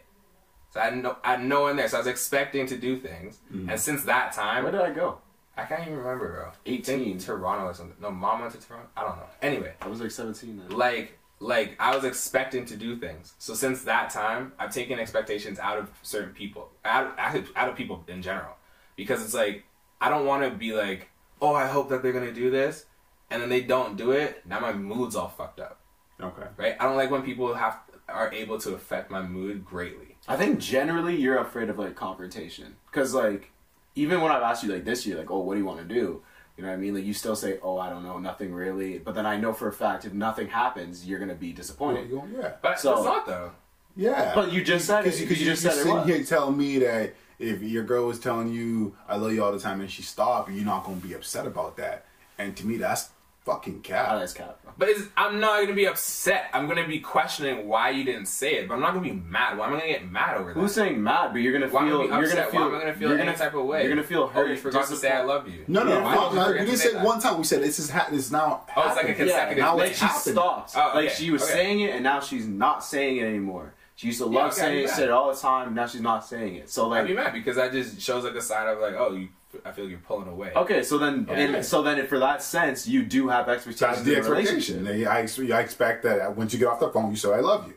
So 0.71 0.79
I 0.79 0.85
had 0.85 0.97
no 0.97 1.17
I 1.23 1.31
had 1.31 1.43
no 1.43 1.61
one 1.61 1.75
there. 1.75 1.87
So 1.87 1.97
I 1.97 1.99
was 1.99 2.07
expecting 2.07 2.65
to 2.67 2.77
do 2.77 2.97
things. 2.99 3.39
Hmm. 3.51 3.69
And 3.69 3.79
since 3.79 4.03
that 4.05 4.33
time, 4.33 4.63
Where 4.63 4.71
did 4.71 4.81
I 4.81 4.91
go? 4.91 5.19
I 5.55 5.65
can't 5.65 5.81
even 5.81 5.97
remember, 5.97 6.33
bro. 6.33 6.45
I 6.47 6.51
18. 6.65 6.83
think 6.83 7.21
Toronto 7.21 7.65
or 7.65 7.73
something. 7.75 7.95
No, 8.01 8.09
mom 8.09 8.41
went 8.41 8.53
to 8.53 8.59
Toronto. 8.59 8.87
I 8.97 9.01
don't 9.01 9.17
know. 9.17 9.27
Anyway, 9.43 9.73
I 9.81 9.87
was 9.87 10.01
like 10.01 10.09
seventeen 10.09 10.57
then. 10.57 10.75
like 10.75 11.19
like 11.39 11.75
I 11.79 11.95
was 11.95 12.05
expecting 12.05 12.65
to 12.65 12.75
do 12.77 12.95
things. 12.95 13.33
So 13.37 13.53
since 13.53 13.83
that 13.83 14.09
time, 14.09 14.53
I've 14.57 14.73
taken 14.73 14.97
expectations 14.99 15.59
out 15.59 15.77
of 15.77 15.91
certain 16.01 16.33
people, 16.33 16.69
out 16.85 17.13
out 17.19 17.35
of, 17.35 17.51
out 17.55 17.69
of 17.69 17.75
people 17.75 18.03
in 18.07 18.21
general, 18.21 18.55
because 18.95 19.23
it's 19.23 19.33
like 19.35 19.63
I 20.01 20.09
don't 20.09 20.25
want 20.25 20.43
to 20.43 20.49
be 20.49 20.73
like, 20.73 21.09
oh, 21.41 21.53
I 21.55 21.67
hope 21.67 21.89
that 21.89 22.01
they're 22.03 22.13
gonna 22.13 22.31
do 22.33 22.49
this, 22.49 22.85
and 23.29 23.41
then 23.41 23.49
they 23.49 23.61
don't 23.61 23.97
do 23.97 24.11
it. 24.11 24.41
Now 24.45 24.59
my 24.59 24.73
mood's 24.73 25.15
all 25.15 25.29
fucked 25.29 25.59
up, 25.59 25.79
Okay. 26.21 26.47
right? 26.57 26.75
I 26.79 26.85
don't 26.85 26.95
like 26.95 27.11
when 27.11 27.23
people 27.23 27.53
have 27.53 27.79
are 28.09 28.31
able 28.33 28.57
to 28.59 28.73
affect 28.75 29.09
my 29.09 29.21
mood 29.21 29.65
greatly. 29.65 30.17
I 30.27 30.35
think 30.35 30.59
generally 30.59 31.15
you're 31.15 31.37
afraid 31.37 31.69
of 31.69 31.79
like 31.79 31.95
confrontation 31.95 32.75
because 32.91 33.13
like 33.13 33.51
even 33.95 34.19
when 34.21 34.31
I've 34.31 34.41
asked 34.43 34.63
you 34.63 34.71
like 34.71 34.83
this 34.85 35.05
year 35.05 35.17
like 35.17 35.31
oh 35.31 35.39
what 35.39 35.53
do 35.53 35.59
you 35.59 35.65
want 35.65 35.79
to 35.79 35.85
do 35.85 36.21
you 36.57 36.63
know 36.63 36.69
what 36.69 36.73
I 36.75 36.77
mean 36.77 36.93
like 36.95 37.05
you 37.05 37.13
still 37.13 37.35
say 37.35 37.59
oh 37.63 37.77
I 37.77 37.89
don't 37.89 38.03
know 38.03 38.19
nothing 38.19 38.53
really 38.53 38.99
but 38.99 39.15
then 39.15 39.25
I 39.25 39.37
know 39.37 39.53
for 39.53 39.67
a 39.69 39.73
fact 39.73 40.03
if 40.05 40.13
nothing 40.13 40.47
happens 40.47 41.05
you're 41.07 41.17
gonna 41.19 41.33
be 41.33 41.53
disappointed. 41.53 42.09
you 42.09 42.17
going- 42.17 42.33
yeah. 42.37 42.53
But 42.61 42.79
So- 42.79 42.95
it's 42.97 43.05
not 43.05 43.25
though. 43.25 43.51
Yeah. 43.95 44.33
But 44.35 44.51
you 44.51 44.63
just 44.63 44.85
said 44.85 45.01
it. 45.01 45.03
Because 45.05 45.19
Because 45.21 45.39
you 45.39 45.45
just 45.45 45.63
you're 45.63 45.71
said 45.71 45.79
it 45.79 45.83
sitting 45.83 45.97
was. 45.99 46.07
here 46.07 46.23
telling 46.23 46.57
me 46.57 46.79
that 46.79 47.15
if 47.43 47.61
your 47.61 47.83
girl 47.83 48.07
was 48.07 48.19
telling 48.19 48.49
you 48.51 48.95
I 49.07 49.17
love 49.17 49.33
you 49.33 49.43
all 49.43 49.51
the 49.51 49.59
time 49.59 49.81
and 49.81 49.89
she 49.91 50.01
stopped, 50.01 50.49
you're 50.51 50.65
not 50.65 50.83
gonna 50.85 50.97
be 50.97 51.13
upset 51.13 51.45
about 51.45 51.77
that. 51.77 52.05
And 52.37 52.55
to 52.57 52.65
me, 52.65 52.77
that's 52.77 53.09
fucking 53.45 53.81
cap. 53.81 54.07
Oh, 54.11 54.19
that's 54.19 54.33
cap. 54.33 54.57
But 54.77 54.89
it's, 54.89 55.01
I'm 55.17 55.39
not 55.39 55.61
gonna 55.61 55.73
be 55.75 55.85
upset. 55.85 56.45
I'm 56.53 56.67
gonna 56.67 56.87
be 56.87 56.99
questioning 56.99 57.67
why 57.67 57.91
you 57.91 58.03
didn't 58.03 58.25
say 58.27 58.55
it. 58.55 58.67
But 58.67 58.75
I'm 58.75 58.79
not 58.79 58.93
gonna 58.95 59.05
be 59.07 59.11
mad. 59.13 59.57
Why 59.57 59.67
am 59.67 59.73
I 59.75 59.79
gonna 59.81 59.91
get 59.91 60.09
mad 60.11 60.37
over 60.37 60.53
that? 60.53 60.59
Who's 60.59 60.73
saying 60.73 61.03
mad? 61.03 61.31
But 61.33 61.39
you're 61.41 61.53
gonna 61.53 61.71
Why 61.71 61.87
feel. 61.87 62.07
gonna 62.07 62.19
You're 62.21 62.29
gonna 62.29 62.45
feel. 62.47 62.61
Why 62.61 62.67
am 62.69 62.75
I 62.75 62.79
gonna 62.79 62.93
feel 62.95 63.09
you're 63.09 63.19
any 63.19 63.33
type 63.37 63.53
of 63.53 63.65
way? 63.65 63.81
You're 63.83 63.89
gonna 63.95 64.07
feel 64.07 64.23
Oh, 64.23 64.27
hurt. 64.27 64.49
you 64.49 64.57
forgot 64.57 64.87
to 64.87 64.95
say 64.95 65.11
I 65.11 65.21
love 65.23 65.47
you. 65.47 65.65
No, 65.67 65.83
no, 65.83 66.01
Why 66.01 66.15
no, 66.15 66.29
did 66.29 66.35
no. 66.37 66.47
We 66.47 66.53
to 66.53 66.59
didn't 66.65 66.77
say 66.77 66.87
say 66.87 66.93
that? 66.93 67.05
one 67.05 67.19
time. 67.19 67.37
We 67.37 67.43
said 67.43 67.61
this 67.61 67.77
is 67.79 67.89
ha- 67.89 68.07
it's 68.11 68.31
now. 68.31 68.65
Oh, 68.75 68.87
it's 68.87 68.95
like 68.95 69.05
a 69.05 69.07
happening. 69.09 69.15
consecutive 69.17 69.57
Yeah, 69.57 69.63
now 69.63 69.71
thing. 69.71 69.79
like 69.79 69.93
she 69.93 70.05
happening. 70.05 70.33
stopped. 70.35 70.71
Oh, 70.75 70.91
Like 70.95 71.09
she 71.11 71.29
was 71.31 71.43
okay. 71.43 71.51
saying 71.53 71.79
it, 71.81 71.91
and 71.95 72.03
now 72.03 72.19
she's 72.21 72.47
not 72.47 72.83
saying 72.83 73.17
it 73.17 73.25
anymore. 73.25 73.73
She 74.03 74.07
used 74.07 74.19
to 74.21 74.29
Yeah, 74.29 74.37
love 74.39 74.51
okay, 74.51 74.61
saying 74.61 74.79
I'd 74.79 74.83
it, 74.83 74.89
said 74.89 75.03
it 75.05 75.11
all 75.11 75.33
the 75.33 75.39
time. 75.39 75.73
Now 75.73 75.87
she's 75.87 76.01
not 76.01 76.25
saying 76.25 76.55
it. 76.55 76.69
So 76.69 76.91
I'd 76.91 76.99
like, 76.99 77.07
be 77.07 77.13
mad 77.13 77.31
because 77.31 77.55
that 77.55 77.71
just 77.71 78.01
shows 78.01 78.25
like 78.25 78.33
a 78.35 78.41
sign 78.41 78.67
of 78.67 78.79
like, 78.79 78.95
oh, 78.95 79.13
you. 79.15 79.29
I 79.63 79.71
feel 79.71 79.85
like 79.85 79.91
you're 79.91 79.99
pulling 80.01 80.27
away. 80.27 80.51
okay, 80.55 80.83
so 80.83 80.97
then, 80.97 81.25
Yeah. 81.29 81.37
in, 81.57 81.63
so 81.63 81.81
then, 81.83 82.05
for 82.07 82.19
that 82.19 82.41
sense, 82.43 82.85
you 82.85 83.03
do 83.05 83.29
have 83.29 83.47
expectations. 83.47 83.79
That's 83.79 84.01
the 84.01 84.17
in 84.17 84.25
a 84.25 84.29
relationship. 84.29 84.75
expectation. 84.87 85.51
I, 85.53 85.57
I 85.57 85.61
expect 85.61 86.03
that 86.03 86.35
once 86.35 86.51
you 86.53 86.59
get 86.59 86.67
off 86.67 86.79
the 86.81 86.89
phone, 86.89 87.11
you 87.11 87.15
say 87.15 87.31
I 87.31 87.39
love 87.39 87.67
you. 87.67 87.75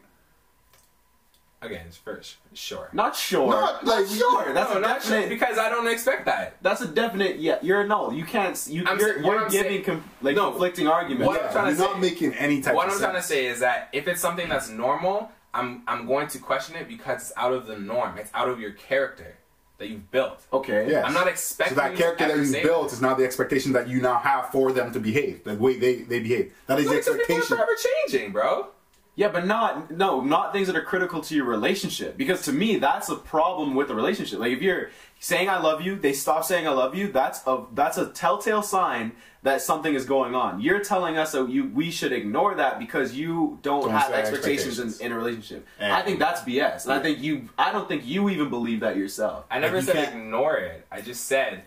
Again, 1.63 1.85
it's 1.87 1.97
first, 1.97 2.37
sure. 2.55 2.89
Not 2.93 3.15
sure. 3.15 3.49
Not 3.51 3.85
Not, 3.85 3.99
like- 3.99 4.07
sure. 4.09 4.53
That's 4.53 4.71
no, 4.73 4.79
a 4.79 4.81
not 4.81 5.01
definite. 5.03 5.21
sure 5.21 5.29
because 5.29 5.59
I 5.59 5.69
don't 5.69 5.87
expect 5.89 6.25
that. 6.27 6.57
That's 6.63 6.81
a 6.81 6.89
definite. 6.89 7.39
Yeah, 7.41 7.59
you're 7.63 7.83
a 7.83 7.87
no. 7.87 8.11
You 8.11 8.25
can't. 8.25 8.59
You, 8.69 8.85
I'm 8.87 8.99
you're, 8.99 9.21
you're 9.21 9.45
I'm 9.45 9.51
giving 9.51 9.73
saying- 9.73 9.85
com, 9.85 10.05
like 10.23 10.35
No, 10.37 10.51
conflicting 10.51 10.87
arguments. 10.89 11.27
what 11.27 11.45
I'm 11.45 11.53
trying 11.53 11.75
to 11.75 11.79
you're 11.81 11.89
not 11.89 11.95
say- 11.97 12.01
making 12.01 12.35
any 12.35 12.61
type 12.63 12.75
What 12.75 12.89
of 12.89 12.95
I'm 12.95 13.01
trying 13.01 13.15
to 13.17 13.23
say 13.23 13.47
is 13.47 13.61
that 13.61 13.89
if 13.93 14.09
it's 14.09 14.21
something 14.21 14.49
that's 14.49 14.69
normal, 14.69 15.31
I'm 15.57 15.83
I'm 15.87 16.07
going 16.07 16.29
to 16.29 16.39
question 16.39 16.77
it 16.77 16.89
because 16.89 17.23
it's 17.23 17.33
out 17.37 17.53
of 17.53 17.67
the 17.67 17.79
norm. 17.79 18.19
It's 18.19 18.31
out 18.35 18.49
of 18.49 18.61
your 18.61 18.73
character 18.73 19.37
that 19.79 19.89
you've 19.89 20.11
built. 20.11 20.43
Okay. 20.53 20.89
Yes. 20.89 21.05
I'm 21.07 21.13
not 21.13 21.25
So 21.25 21.31
expecting 21.31 21.77
that 21.77 21.97
character 21.97 22.29
that 22.29 22.37
you 22.37 22.45
say 22.47 22.63
built 22.63 22.93
is 22.93 23.01
not 23.03 23.19
the 23.19 23.25
expectation 23.25 23.73
that 23.73 23.89
you 23.89 24.01
now 24.01 24.17
have 24.19 24.51
for 24.51 24.73
them 24.73 24.91
to 24.93 24.99
behave, 25.01 25.45
the 25.45 25.55
way 25.55 25.79
they, 25.79 25.97
they 25.97 26.21
behave. 26.21 26.55
That 26.67 26.79
is 26.79 26.87
the 26.87 26.95
Like, 26.95 27.03
some 27.03 27.19
people 27.19 27.35
are 27.37 27.41
expectation. 27.41 27.57
forever 27.59 27.73
changing, 28.09 28.33
bro. 28.33 28.69
Yeah, 29.17 29.29
but 29.29 29.47
not 29.47 29.91
no, 29.91 30.21
not 30.21 30.53
things 30.53 30.67
that 30.67 30.77
are 30.77 30.83
critical 30.83 31.23
to 31.23 31.35
your 31.35 31.47
relationship. 31.47 32.19
Because 32.19 32.43
to 32.43 32.53
me, 32.53 32.77
that's 32.77 33.09
a 33.09 33.17
problem 33.17 33.75
with 33.75 33.89
the 33.89 33.95
relationship. 33.95 34.39
Like 34.39 34.53
if 34.53 34.61
you're 34.61 34.91
saying 35.21 35.49
I 35.49 35.59
love 35.59 35.81
you, 35.81 35.97
they 35.97 36.13
stop 36.13 36.45
saying 36.45 36.69
I 36.69 36.71
love 36.73 36.95
you. 36.95 37.11
That's 37.11 37.41
a 37.47 37.65
that's 37.73 37.97
a 37.97 38.11
telltale 38.11 38.63
sign 38.63 39.13
that 39.43 39.63
something 39.63 39.95
is 39.95 40.05
going 40.05 40.35
on. 40.35 40.61
You're 40.61 40.81
telling 40.81 41.17
us 41.17 41.33
that 41.33 41.49
you 41.49 41.65
we 41.71 41.91
should 41.91 42.13
ignore 42.13 42.57
that 42.57 42.79
because 42.79 43.15
you 43.15 43.59
don't, 43.63 43.83
Don't 43.85 43.91
have 43.91 44.13
expectations, 44.13 44.79
expectations. 44.79 45.01
In, 45.01 45.07
in 45.07 45.13
a 45.13 45.17
relationship. 45.17 45.67
And- 45.79 45.93
I 45.95 46.03
think 46.03 46.19
that's 46.19 46.43
BS, 46.43 46.85
and 46.85 46.93
I 46.93 46.99
think 47.01 47.19
you. 47.21 47.49
I 47.57 47.73
don't 47.73 47.89
think 47.89 48.05
you 48.07 48.29
even 48.29 48.51
believe 48.51 48.81
that 48.81 48.97
yourself. 48.99 49.47
I 49.51 49.61
never 49.61 49.77
you 49.77 49.83
said 49.83 49.95
can't- 49.95 50.15
ignore 50.17 50.57
it. 50.59 50.87
I 50.93 51.01
just 51.01 51.25
said 51.25 51.63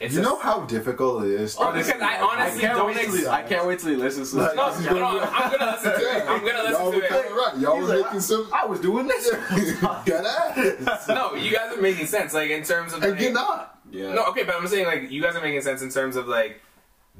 it's 0.00 0.14
You 0.14 0.20
a- 0.20 0.24
know 0.24 0.38
how 0.38 0.60
difficult 0.60 1.24
it 1.24 1.30
is. 1.32 1.56
Oh, 1.58 1.72
because 1.72 1.90
I 1.90 2.20
honestly 2.20 2.64
I 2.64 2.66
can't 2.66 2.76
don't 2.78 2.86
wait 2.88 2.96
ex- 2.98 3.26
I 3.26 3.42
can't 3.42 3.66
wait 3.66 3.78
till 3.78 3.90
he 3.90 3.96
listens 3.96 4.30
to 4.30 4.36
this. 4.36 4.54
No, 4.54 4.68
no, 4.80 4.94
no, 4.98 5.20
I'm 5.20 5.50
gonna 5.50 5.72
listen 5.72 5.92
to 5.92 6.16
it. 6.16 6.22
I'm 6.28 6.44
gonna 6.44 6.52
Y'all 6.52 6.64
listen 6.64 6.84
were 6.86 6.92
to 7.00 7.08
kinda 7.08 7.28
it. 7.28 7.32
right. 7.32 7.56
Y'all 7.58 7.78
was 7.78 7.88
like, 7.88 8.04
making 8.04 8.20
some. 8.20 8.50
I 8.52 8.66
was 8.66 8.80
doing 8.80 9.06
this. 9.06 9.30
Dead 10.04 10.24
ass. 10.26 11.08
No, 11.08 11.34
you 11.34 11.50
guys 11.52 11.76
are 11.76 11.80
making 11.80 12.06
sense. 12.06 12.34
Like 12.34 12.50
in 12.50 12.62
terms 12.62 12.92
of 12.92 13.02
And 13.02 13.12
like, 13.12 13.20
you're 13.20 13.32
not. 13.32 13.78
yeah. 13.90 14.12
No, 14.12 14.24
okay, 14.26 14.42
but 14.44 14.54
I'm 14.56 14.66
saying 14.68 14.86
like 14.86 15.10
you 15.10 15.22
guys 15.22 15.34
are 15.34 15.40
making 15.42 15.62
sense 15.62 15.82
in 15.82 15.90
terms 15.90 16.16
of 16.16 16.28
like 16.28 16.60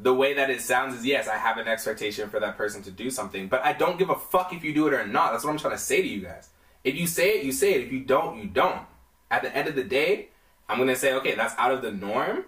the 0.02 0.12
way 0.12 0.34
that 0.34 0.50
it 0.50 0.60
sounds 0.60 0.94
is 0.94 1.06
yes, 1.06 1.26
I 1.28 1.36
have 1.38 1.56
an 1.56 1.68
expectation 1.68 2.28
for 2.28 2.38
that 2.40 2.58
person 2.58 2.82
to 2.82 2.90
do 2.90 3.08
something, 3.10 3.48
but 3.48 3.64
I 3.64 3.72
don't 3.72 3.98
give 3.98 4.10
a 4.10 4.14
fuck 4.16 4.52
if 4.52 4.62
you 4.62 4.74
do 4.74 4.86
it 4.88 4.92
or 4.92 5.06
not. 5.06 5.32
That's 5.32 5.44
what 5.44 5.50
I'm 5.52 5.58
trying 5.58 5.72
to 5.74 5.78
say 5.78 6.02
to 6.02 6.06
you 6.08 6.20
guys. 6.20 6.50
If 6.84 6.94
you 6.96 7.06
say 7.06 7.38
it, 7.38 7.44
you 7.44 7.52
say 7.52 7.72
it. 7.74 7.84
If 7.84 7.92
you 7.92 8.00
don't, 8.00 8.36
you 8.38 8.46
don't. 8.46 8.82
At 9.30 9.42
the 9.42 9.56
end 9.56 9.66
of 9.68 9.74
the 9.74 9.82
day, 9.84 10.28
I'm 10.68 10.78
gonna 10.78 10.94
say, 10.96 11.14
okay, 11.14 11.34
that's 11.34 11.54
out 11.58 11.72
of 11.72 11.80
the 11.82 11.90
norm. 11.92 12.44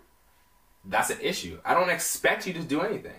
That's 0.88 1.10
an 1.10 1.18
issue. 1.20 1.58
I 1.64 1.74
don't 1.74 1.90
expect 1.90 2.46
you 2.46 2.52
to 2.54 2.62
do 2.62 2.80
anything. 2.80 3.12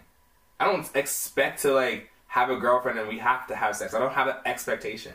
I 0.60 0.66
don't 0.66 0.90
expect 0.96 1.62
to 1.62 1.72
like 1.74 2.10
have 2.28 2.50
a 2.50 2.58
girlfriend 2.58 3.00
and 3.00 3.08
we 3.08 3.20
have 3.20 3.48
to 3.48 3.56
have 3.56 3.76
sex. 3.76 3.94
I 3.94 4.00
don't 4.00 4.14
have 4.14 4.28
an 4.28 4.36
expectation. 4.46 5.14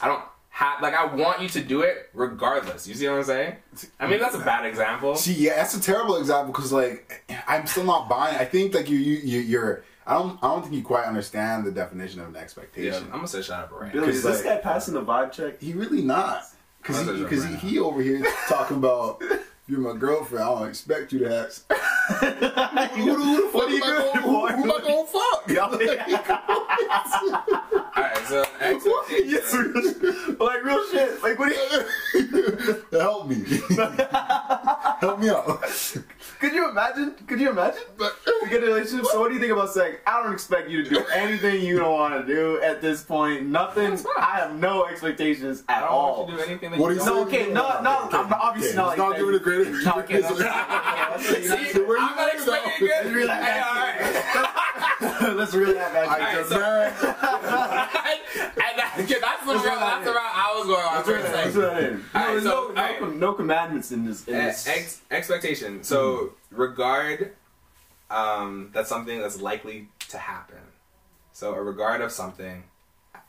I 0.00 0.08
don't 0.08 0.22
have 0.48 0.82
like 0.82 0.94
I 0.94 1.06
want 1.14 1.40
you 1.40 1.48
to 1.50 1.60
do 1.62 1.82
it 1.82 2.10
regardless. 2.14 2.88
You 2.88 2.94
see 2.94 3.08
what 3.08 3.18
I'm 3.18 3.24
saying? 3.24 3.56
I 4.00 4.06
mean 4.06 4.18
that's 4.20 4.34
a 4.34 4.38
bad 4.40 4.66
example. 4.66 5.14
See, 5.16 5.34
yeah, 5.34 5.56
that's 5.56 5.74
a 5.76 5.80
terrible 5.80 6.16
example 6.16 6.52
because 6.52 6.72
like 6.72 7.24
I'm 7.46 7.66
still 7.66 7.84
not 7.84 8.08
buying. 8.08 8.36
I 8.36 8.44
think 8.44 8.74
like 8.74 8.88
you, 8.90 8.98
you, 8.98 9.16
you 9.18 9.40
you're. 9.40 9.84
I 10.04 10.14
don't. 10.14 10.36
I 10.42 10.48
don't 10.48 10.62
think 10.62 10.74
you 10.74 10.82
quite 10.82 11.04
understand 11.04 11.64
the 11.64 11.70
definition 11.70 12.20
of 12.20 12.26
an 12.28 12.34
Yeah, 12.34 12.40
expectation. 12.40 13.04
I'm 13.04 13.10
gonna 13.18 13.28
say 13.28 13.40
shut 13.42 13.60
up, 13.60 13.70
right? 13.72 13.92
Billy, 13.92 14.08
is 14.08 14.24
this 14.24 14.44
like- 14.44 14.56
guy 14.56 14.60
passing 14.60 14.94
the 14.94 15.02
vibe 15.02 15.30
check? 15.30 15.60
He 15.62 15.74
really 15.74 16.02
not. 16.02 16.42
Because 16.82 17.06
he, 17.06 17.22
because 17.22 17.44
he, 17.44 17.54
he 17.54 17.78
over 17.78 18.02
here 18.02 18.26
talking 18.48 18.78
about 18.78 19.22
you're 19.68 19.80
my 19.80 19.96
girlfriend. 19.98 20.44
I 20.44 20.48
don't 20.58 20.68
expect 20.68 21.12
you 21.12 21.20
to 21.20 21.28
have. 21.30 21.52
who, 22.20 22.30
the- 22.30 23.14
who 23.14 23.42
the 23.42 23.48
fuck 23.48 23.54
What 23.54 23.70
you 23.70 23.76
am 23.76 23.82
I 23.82 23.86
gonna- 24.02 24.20
who, 24.22 24.46
who 24.56 24.66
am 27.96 28.04
I 28.04 28.08
boy? 28.08 28.28
gonna 28.28 28.44
fuck? 28.44 28.62
Alright, 28.62 28.80
so 28.82 29.16
yes, 29.24 29.54
expectation. 29.54 30.36
like 30.40 30.64
real 30.64 30.84
shit. 30.90 31.22
Like 31.22 31.38
what? 31.38 31.52
Do 32.12 32.18
you, 32.18 32.84
Help 33.00 33.28
me. 33.28 33.44
Help 35.00 35.18
me 35.20 35.28
out. 35.30 35.62
could 36.40 36.52
you 36.54 36.70
imagine? 36.70 37.14
Could 37.26 37.40
you 37.40 37.50
imagine? 37.50 37.82
But 37.98 38.16
We 38.42 38.48
get 38.48 38.62
a 38.62 38.66
relationship. 38.66 39.06
So 39.06 39.20
what 39.20 39.28
do 39.28 39.34
you 39.34 39.40
think 39.40 39.52
about 39.52 39.70
sex? 39.72 39.98
I 40.06 40.22
don't 40.22 40.32
expect 40.32 40.68
you 40.70 40.82
to 40.84 40.88
do 40.90 41.04
anything 41.14 41.62
you 41.62 41.78
don't 41.78 41.92
want 41.92 42.14
to 42.26 42.32
do 42.34 42.60
at 42.62 42.80
this 42.80 43.02
point. 43.02 43.46
Nothing. 43.46 43.98
I 44.16 44.36
have 44.38 44.54
no 44.54 44.86
expectations 44.86 45.62
I 45.68 45.74
at 45.74 45.80
don't 45.80 45.88
all. 45.90 46.18
want 46.26 46.30
you 46.30 46.36
to 46.38 46.42
do 46.44 46.48
anything 46.50 46.70
that 46.72 46.80
What 46.80 46.88
you 46.90 46.94
do 46.98 47.04
you 47.04 47.10
don't 47.10 47.16
No, 47.16 47.22
okay, 47.26 47.52
no, 47.52 47.80
no. 47.82 48.08
I'm 48.12 48.32
obviously 48.32 48.70
Okay, 48.70 48.76
not 48.78 48.86
let's 48.88 48.98
like 48.98 49.08
not 49.10 49.16
give 49.18 49.28
a 49.34 49.38
great. 49.38 49.68
No, 49.84 49.92
okay, 49.98 50.20
no, 50.20 50.28
let's 50.30 51.26
See, 51.28 51.80
I'm 51.80 51.86
not 51.86 52.16
going 52.16 52.30
expecting 52.32 52.86
now? 52.86 53.02
good. 53.02 53.12
Really 53.14 53.28
Hey, 53.28 53.62
alright. 53.62 54.48
Let's 55.36 55.54
really 55.54 55.76
have 55.78 55.92
that. 55.92 56.08
I 56.08 56.14
Alright, 56.14 56.34
just 56.34 56.52
and 56.52 56.60
that, 58.78 58.94
that's 59.20 59.46
the 59.46 59.54
route. 59.54 59.64
right. 59.66 59.78
That's 59.80 60.04
the 60.04 60.12
route 60.12 60.32
I 60.34 60.54
was 60.56 60.66
going 60.66 60.84
on. 60.84 60.94
That's 60.94 61.08
right. 61.08 61.22
That's 61.22 61.56
right. 61.56 61.92
No, 62.14 62.40
so, 62.40 62.72
no, 62.74 62.98
no, 63.00 63.06
no 63.10 63.32
commandments 63.34 63.92
in 63.92 64.04
this. 64.04 64.26
In 64.28 64.34
Uh, 64.34 64.38
this. 64.46 64.66
ex- 64.68 65.00
expectation. 65.10 65.82
So 65.82 66.34
regard 66.50 67.32
um, 68.10 68.70
that's 68.72 68.88
something 68.88 69.20
that's 69.20 69.40
likely 69.40 69.88
to 70.10 70.18
happen. 70.18 70.58
So 71.32 71.54
a 71.54 71.62
regard 71.62 72.00
of 72.02 72.12
something 72.12 72.64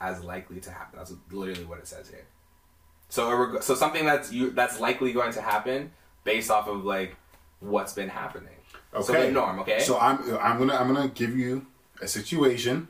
as 0.02 0.24
likely 0.24 0.60
to 0.60 0.72
happen. 0.72 1.00
That's 1.00 1.14
literally 1.32 1.66
what 1.66 1.80
it 1.80 1.88
says 1.88 2.10
here. 2.10 2.26
So 3.10 3.30
a 3.30 3.36
reg- 3.36 3.64
so 3.64 3.76
something 3.76 4.06
that's 4.06 4.32
you 4.32 4.52
that's 4.52 4.80
likely 4.80 5.14
going 5.14 5.32
to 5.34 5.42
happen 5.42 5.92
based 6.24 6.52
off 6.52 6.68
of 6.68 6.84
like 6.84 7.16
what's 7.62 7.94
been 7.94 8.10
happening. 8.10 8.50
So 9.02 9.14
Okay. 9.14 9.26
the 9.28 9.32
norm. 9.32 9.60
Okay. 9.60 9.80
So 9.80 9.98
I'm 10.00 10.20
I'm 10.40 10.58
gonna 10.60 10.76
I'm 10.76 10.94
gonna 10.94 11.08
give 11.10 11.36
you 11.38 11.66
a 12.02 12.08
situation, 12.08 12.88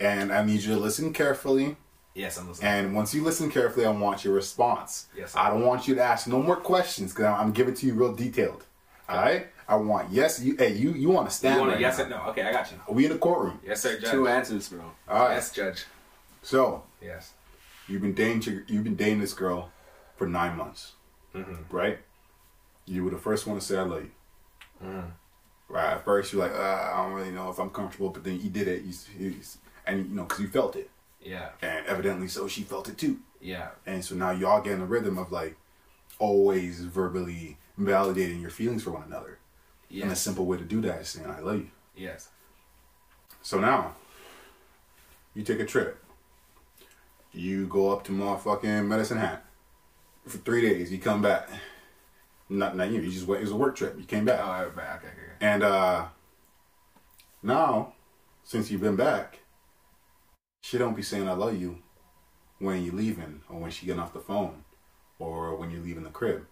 and 0.00 0.32
I 0.32 0.44
need 0.44 0.60
you 0.62 0.74
to 0.74 0.80
listen 0.80 1.12
carefully. 1.12 1.76
yes, 2.14 2.38
I'm 2.38 2.48
listening. 2.48 2.70
And 2.70 2.94
once 2.94 3.14
you 3.14 3.22
listen 3.24 3.50
carefully, 3.50 3.86
I 3.86 3.90
want 3.90 4.24
your 4.24 4.34
response. 4.34 5.06
Yes, 5.16 5.34
I 5.36 5.50
don't 5.50 5.64
want 5.64 5.88
you 5.88 5.94
to 5.96 6.02
ask 6.02 6.26
no 6.26 6.40
more 6.42 6.56
questions 6.56 7.12
because 7.12 7.26
I'm, 7.26 7.40
I'm 7.40 7.52
giving 7.52 7.74
it 7.74 7.78
to 7.80 7.86
you 7.86 7.94
real 7.94 8.14
detailed. 8.14 8.64
All 9.08 9.16
right. 9.16 9.46
I 9.68 9.74
want 9.76 10.12
yes. 10.12 10.40
You 10.40 10.54
hey 10.56 10.74
you 10.74 10.90
you 10.92 11.08
want 11.10 11.28
to 11.28 11.34
stand? 11.34 11.56
You 11.56 11.66
want 11.66 11.76
a 11.76 11.80
yes 11.80 11.98
now. 11.98 12.04
or 12.04 12.08
no? 12.08 12.16
Okay, 12.30 12.42
I 12.42 12.52
got 12.52 12.70
you. 12.70 12.78
Are 12.86 12.94
we 12.94 13.04
in 13.06 13.12
the 13.12 13.18
courtroom? 13.18 13.58
Yes, 13.66 13.82
sir, 13.82 13.98
judge. 13.98 14.10
Two 14.12 14.28
answers, 14.28 14.68
bro. 14.68 14.80
All 15.08 15.24
right. 15.26 15.34
Yes, 15.34 15.50
judge. 15.52 15.84
So 16.42 16.84
Yes. 17.02 17.32
you've 17.88 18.02
been 18.02 18.14
dating 18.14 18.62
you've 18.68 18.84
been 18.84 18.94
dating 18.96 19.20
this 19.20 19.34
girl 19.34 19.70
for 20.16 20.26
nine 20.28 20.56
months, 20.56 20.92
Mm-hmm. 21.34 21.74
right? 21.76 21.98
You 22.86 23.02
were 23.04 23.10
the 23.10 23.18
first 23.18 23.46
one 23.46 23.58
to 23.58 23.64
say 23.64 23.76
I 23.76 23.82
love 23.82 24.02
you. 24.04 24.10
Mm-hmm. 24.84 25.08
Right. 25.68 25.92
At 25.94 26.04
first 26.04 26.32
you're 26.32 26.42
like, 26.42 26.56
uh, 26.56 26.90
I 26.94 27.02
don't 27.02 27.12
really 27.12 27.32
know 27.32 27.50
if 27.50 27.58
I'm 27.58 27.70
comfortable, 27.70 28.10
but 28.10 28.22
then 28.24 28.40
you 28.40 28.50
did 28.50 28.68
it. 28.68 28.82
You, 28.82 29.34
and 29.86 30.08
you 30.08 30.14
know 30.14 30.24
because 30.24 30.40
you 30.40 30.48
felt 30.48 30.76
it, 30.76 30.90
Yeah. 31.20 31.50
and 31.62 31.84
evidently 31.86 32.28
so 32.28 32.46
she 32.48 32.62
felt 32.62 32.88
it 32.88 32.98
too. 32.98 33.18
Yeah. 33.40 33.68
And 33.86 34.04
so 34.04 34.14
now 34.14 34.30
y'all 34.30 34.60
get 34.62 34.74
in 34.74 34.80
a 34.80 34.86
rhythm 34.86 35.18
of 35.18 35.32
like 35.32 35.56
always 36.18 36.80
verbally 36.82 37.56
validating 37.78 38.40
your 38.40 38.50
feelings 38.50 38.82
for 38.82 38.90
one 38.90 39.02
another. 39.04 39.38
And 40.02 40.10
a 40.10 40.16
simple 40.16 40.46
way 40.46 40.58
to 40.58 40.64
do 40.64 40.80
that 40.82 41.00
is 41.02 41.08
saying 41.08 41.28
I 41.30 41.40
love 41.40 41.56
you. 41.58 41.70
Yes. 41.96 42.28
So 43.42 43.58
now 43.60 43.94
you 45.34 45.42
take 45.42 45.60
a 45.60 45.64
trip. 45.66 46.02
You 47.32 47.66
go 47.66 47.90
up 47.92 48.02
to 48.04 48.12
motherfucking 48.12 48.86
Medicine 48.86 49.18
Hat 49.18 49.44
for 50.26 50.38
three 50.38 50.62
days. 50.62 50.90
You 50.90 50.98
come 50.98 51.22
back. 51.22 51.48
Not 52.48 52.76
not 52.76 52.90
you. 52.90 53.00
You 53.00 53.10
just 53.10 53.26
went. 53.26 53.40
It 53.40 53.44
was 53.44 53.52
a 53.52 53.56
work 53.56 53.76
trip. 53.76 53.96
You 53.98 54.04
came 54.04 54.24
back. 54.24 54.40
Oh, 54.42 54.48
right, 54.48 54.66
okay, 54.66 54.78
okay. 54.78 55.08
okay. 55.08 55.32
And 55.40 55.62
uh 55.62 56.06
now, 57.42 57.94
since 58.44 58.70
you've 58.70 58.80
been 58.80 58.96
back, 58.96 59.40
she 60.62 60.78
don't 60.78 60.96
be 60.96 61.02
saying 61.02 61.28
I 61.28 61.32
love 61.32 61.60
you 61.60 61.78
when 62.58 62.82
you 62.82 62.92
leaving 62.92 63.42
or 63.48 63.60
when 63.60 63.70
she 63.70 63.86
getting 63.86 64.00
off 64.00 64.12
the 64.12 64.20
phone 64.20 64.64
or 65.18 65.54
when 65.56 65.70
you're 65.70 65.82
leaving 65.82 66.04
the 66.04 66.10
crib. 66.10 66.46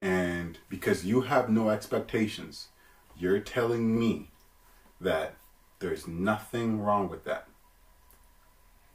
And 0.00 0.58
because 0.68 1.04
you 1.04 1.22
have 1.22 1.48
no 1.48 1.70
expectations, 1.70 2.68
you're 3.16 3.40
telling 3.40 3.98
me 3.98 4.30
that 5.00 5.34
there's 5.80 6.06
nothing 6.06 6.80
wrong 6.80 7.08
with 7.08 7.24
that. 7.24 7.48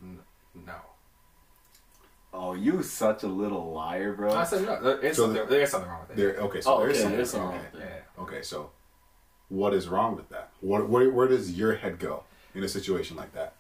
No. 0.02 0.93
Oh, 2.36 2.54
you 2.54 2.82
such 2.82 3.22
a 3.24 3.28
little 3.28 3.72
liar, 3.74 4.14
bro. 4.14 4.34
I 4.34 4.44
said 4.44 4.66
no. 4.66 4.82
There 4.82 4.98
is, 5.00 5.16
So 5.16 5.28
something, 5.28 5.48
there 5.48 5.62
is 5.62 5.70
something 5.70 5.90
wrong 5.90 6.02
with 6.02 6.18
it. 6.18 6.18
There 6.18 6.36
okay, 6.46 6.62
so 6.62 6.74
Oh, 6.76 6.80
there's 6.80 6.92
okay, 6.96 7.02
something 7.02 7.18
there's 7.18 7.34
wrong. 7.36 7.52
something 7.62 7.82
Okay, 7.82 7.94
yeah. 8.18 8.24
Okay, 8.24 8.42
so 8.42 8.72
what 9.50 9.74
is 9.74 9.88
wrong 9.88 10.16
with 10.16 10.30
that? 10.30 10.50
What 10.62 10.90
where, 10.90 11.10
where 11.12 11.28
does 11.28 11.52
your 11.58 11.76
head 11.76 12.00
go 12.00 12.24
in 12.56 12.64
a 12.64 12.68
situation 12.68 13.16
like 13.16 13.34
that? 13.34 13.54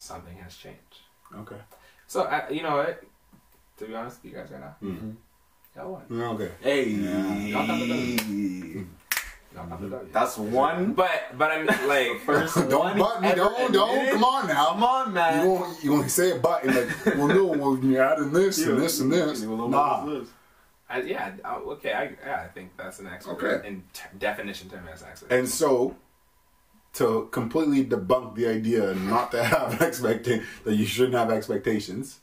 Something 0.00 0.36
has 0.36 0.54
changed. 0.56 1.00
Okay. 1.34 1.56
So, 2.06 2.22
I, 2.24 2.48
you 2.50 2.62
know 2.62 2.76
what? 2.76 3.02
To 3.78 3.86
be 3.86 3.94
honest 3.94 4.22
with 4.22 4.32
you 4.32 4.38
guys 4.38 4.50
right 4.50 4.60
now, 4.60 4.76
Mm-hmm. 4.82 5.10
y'all 5.74 5.92
won. 6.08 6.22
Okay. 6.40 6.50
Hey, 6.60 6.88
Y'all 6.90 8.84
that's 10.12 10.36
one. 10.38 10.92
But, 10.92 11.10
but 11.36 11.50
I 11.50 11.58
mean, 11.58 11.88
like, 11.88 12.20
First 12.24 12.54
Don't 12.68 12.98
butt 12.98 13.22
me, 13.22 13.32
don't, 13.34 13.72
don't, 13.72 14.10
come 14.10 14.24
on 14.24 14.48
now. 14.48 14.66
Come 14.70 14.84
on, 14.84 15.06
You 15.08 15.14
man. 15.14 15.46
gonna 15.46 15.74
you 15.82 15.90
gonna 15.90 16.08
say 16.08 16.30
it, 16.32 16.42
but 16.42 16.64
and 16.64 16.74
like, 16.74 17.06
well, 17.16 17.28
no, 17.28 17.44
well, 17.46 17.78
you're 17.82 18.02
adding 18.02 18.32
this 18.32 18.58
and 18.64 18.80
this 18.80 19.00
and 19.00 19.12
this. 19.12 19.42
Nah, 19.42 20.20
I, 20.88 21.00
yeah, 21.02 21.32
I, 21.44 21.56
okay, 21.56 21.92
I, 21.92 22.02
yeah, 22.24 22.42
I 22.44 22.48
think 22.48 22.70
that's 22.76 23.00
an 23.00 23.08
expert. 23.08 23.42
Okay. 23.42 23.68
In 23.68 23.82
t- 23.92 24.02
definition 24.18 24.70
term, 24.70 24.84
that's 24.86 25.02
an 25.02 25.08
expert. 25.10 25.32
and 25.32 25.48
so 25.48 25.96
to 26.94 27.28
completely 27.32 27.84
debunk 27.84 28.34
the 28.36 28.46
idea 28.46 28.94
not 28.94 29.30
to 29.32 29.42
have 29.52 29.80
expecting 29.82 30.42
that 30.64 30.74
you 30.76 30.86
shouldn't 30.86 31.14
have 31.14 31.30
expectations, 31.30 32.20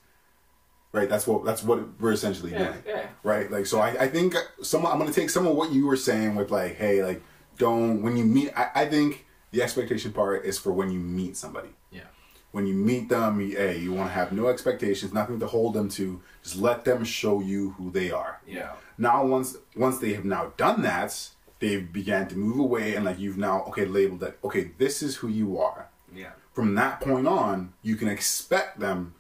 right? 0.94 1.10
That's 1.10 1.28
what 1.28 1.44
that's 1.44 1.64
what 1.64 2.00
we're 2.00 2.14
essentially 2.14 2.52
yeah, 2.52 2.70
doing. 2.70 2.84
yeah. 2.88 3.08
right? 3.24 3.52
Like, 3.52 3.66
so 3.66 3.82
I, 3.82 4.04
I 4.04 4.08
think 4.08 4.36
some 4.62 4.86
I'm 4.86 4.98
gonna 4.98 5.12
take 5.12 5.30
some 5.30 5.46
of 5.46 5.56
what 5.56 5.74
you 5.74 5.86
were 5.86 5.98
saying 5.98 6.36
with 6.36 6.52
like, 6.52 6.76
hey, 6.76 7.04
like, 7.04 7.22
don't 7.58 8.02
when 8.02 8.16
you 8.16 8.24
meet. 8.24 8.52
I, 8.56 8.70
I 8.74 8.86
think 8.86 9.26
the 9.52 9.62
expectation 9.62 10.14
part 10.14 10.46
is 10.46 10.58
for 10.58 10.72
when 10.72 10.90
you 10.92 11.00
meet 11.00 11.36
somebody. 11.36 11.70
Yeah. 11.92 12.04
When 12.52 12.68
you 12.68 12.76
meet 12.76 13.10
them, 13.10 13.42
you, 13.42 13.58
hey, 13.58 13.80
you 13.80 13.92
want 13.92 14.10
to 14.10 14.14
have 14.14 14.32
no 14.32 14.48
expectations, 14.48 15.12
nothing 15.12 15.40
to 15.40 15.48
hold 15.48 15.74
them 15.74 15.90
to. 15.90 16.22
Just 16.44 16.58
let 16.58 16.86
them 16.86 17.04
show 17.04 17.42
you 17.42 17.72
who 17.72 17.90
they 17.92 18.12
are. 18.12 18.40
Yeah. 18.48 18.74
Now, 18.98 19.26
once 19.26 19.58
once 19.76 19.98
they 19.98 20.14
have 20.14 20.26
now 20.26 20.54
done 20.56 20.84
that, 20.84 21.30
they 21.60 21.78
began 21.78 22.28
to 22.28 22.38
move 22.38 22.60
away, 22.60 22.96
and 22.96 23.04
like 23.04 23.20
you've 23.20 23.40
now 23.40 23.64
okay 23.66 23.86
labeled 23.86 24.20
that 24.22 24.38
okay, 24.44 24.72
this 24.78 25.02
is 25.02 25.18
who 25.18 25.28
you 25.28 25.60
are. 25.60 25.90
Yeah. 26.16 26.32
From 26.54 26.76
that 26.76 27.02
point 27.02 27.28
on, 27.28 27.74
you 27.82 27.96
can 27.96 28.08
expect 28.08 28.80
them 28.80 29.16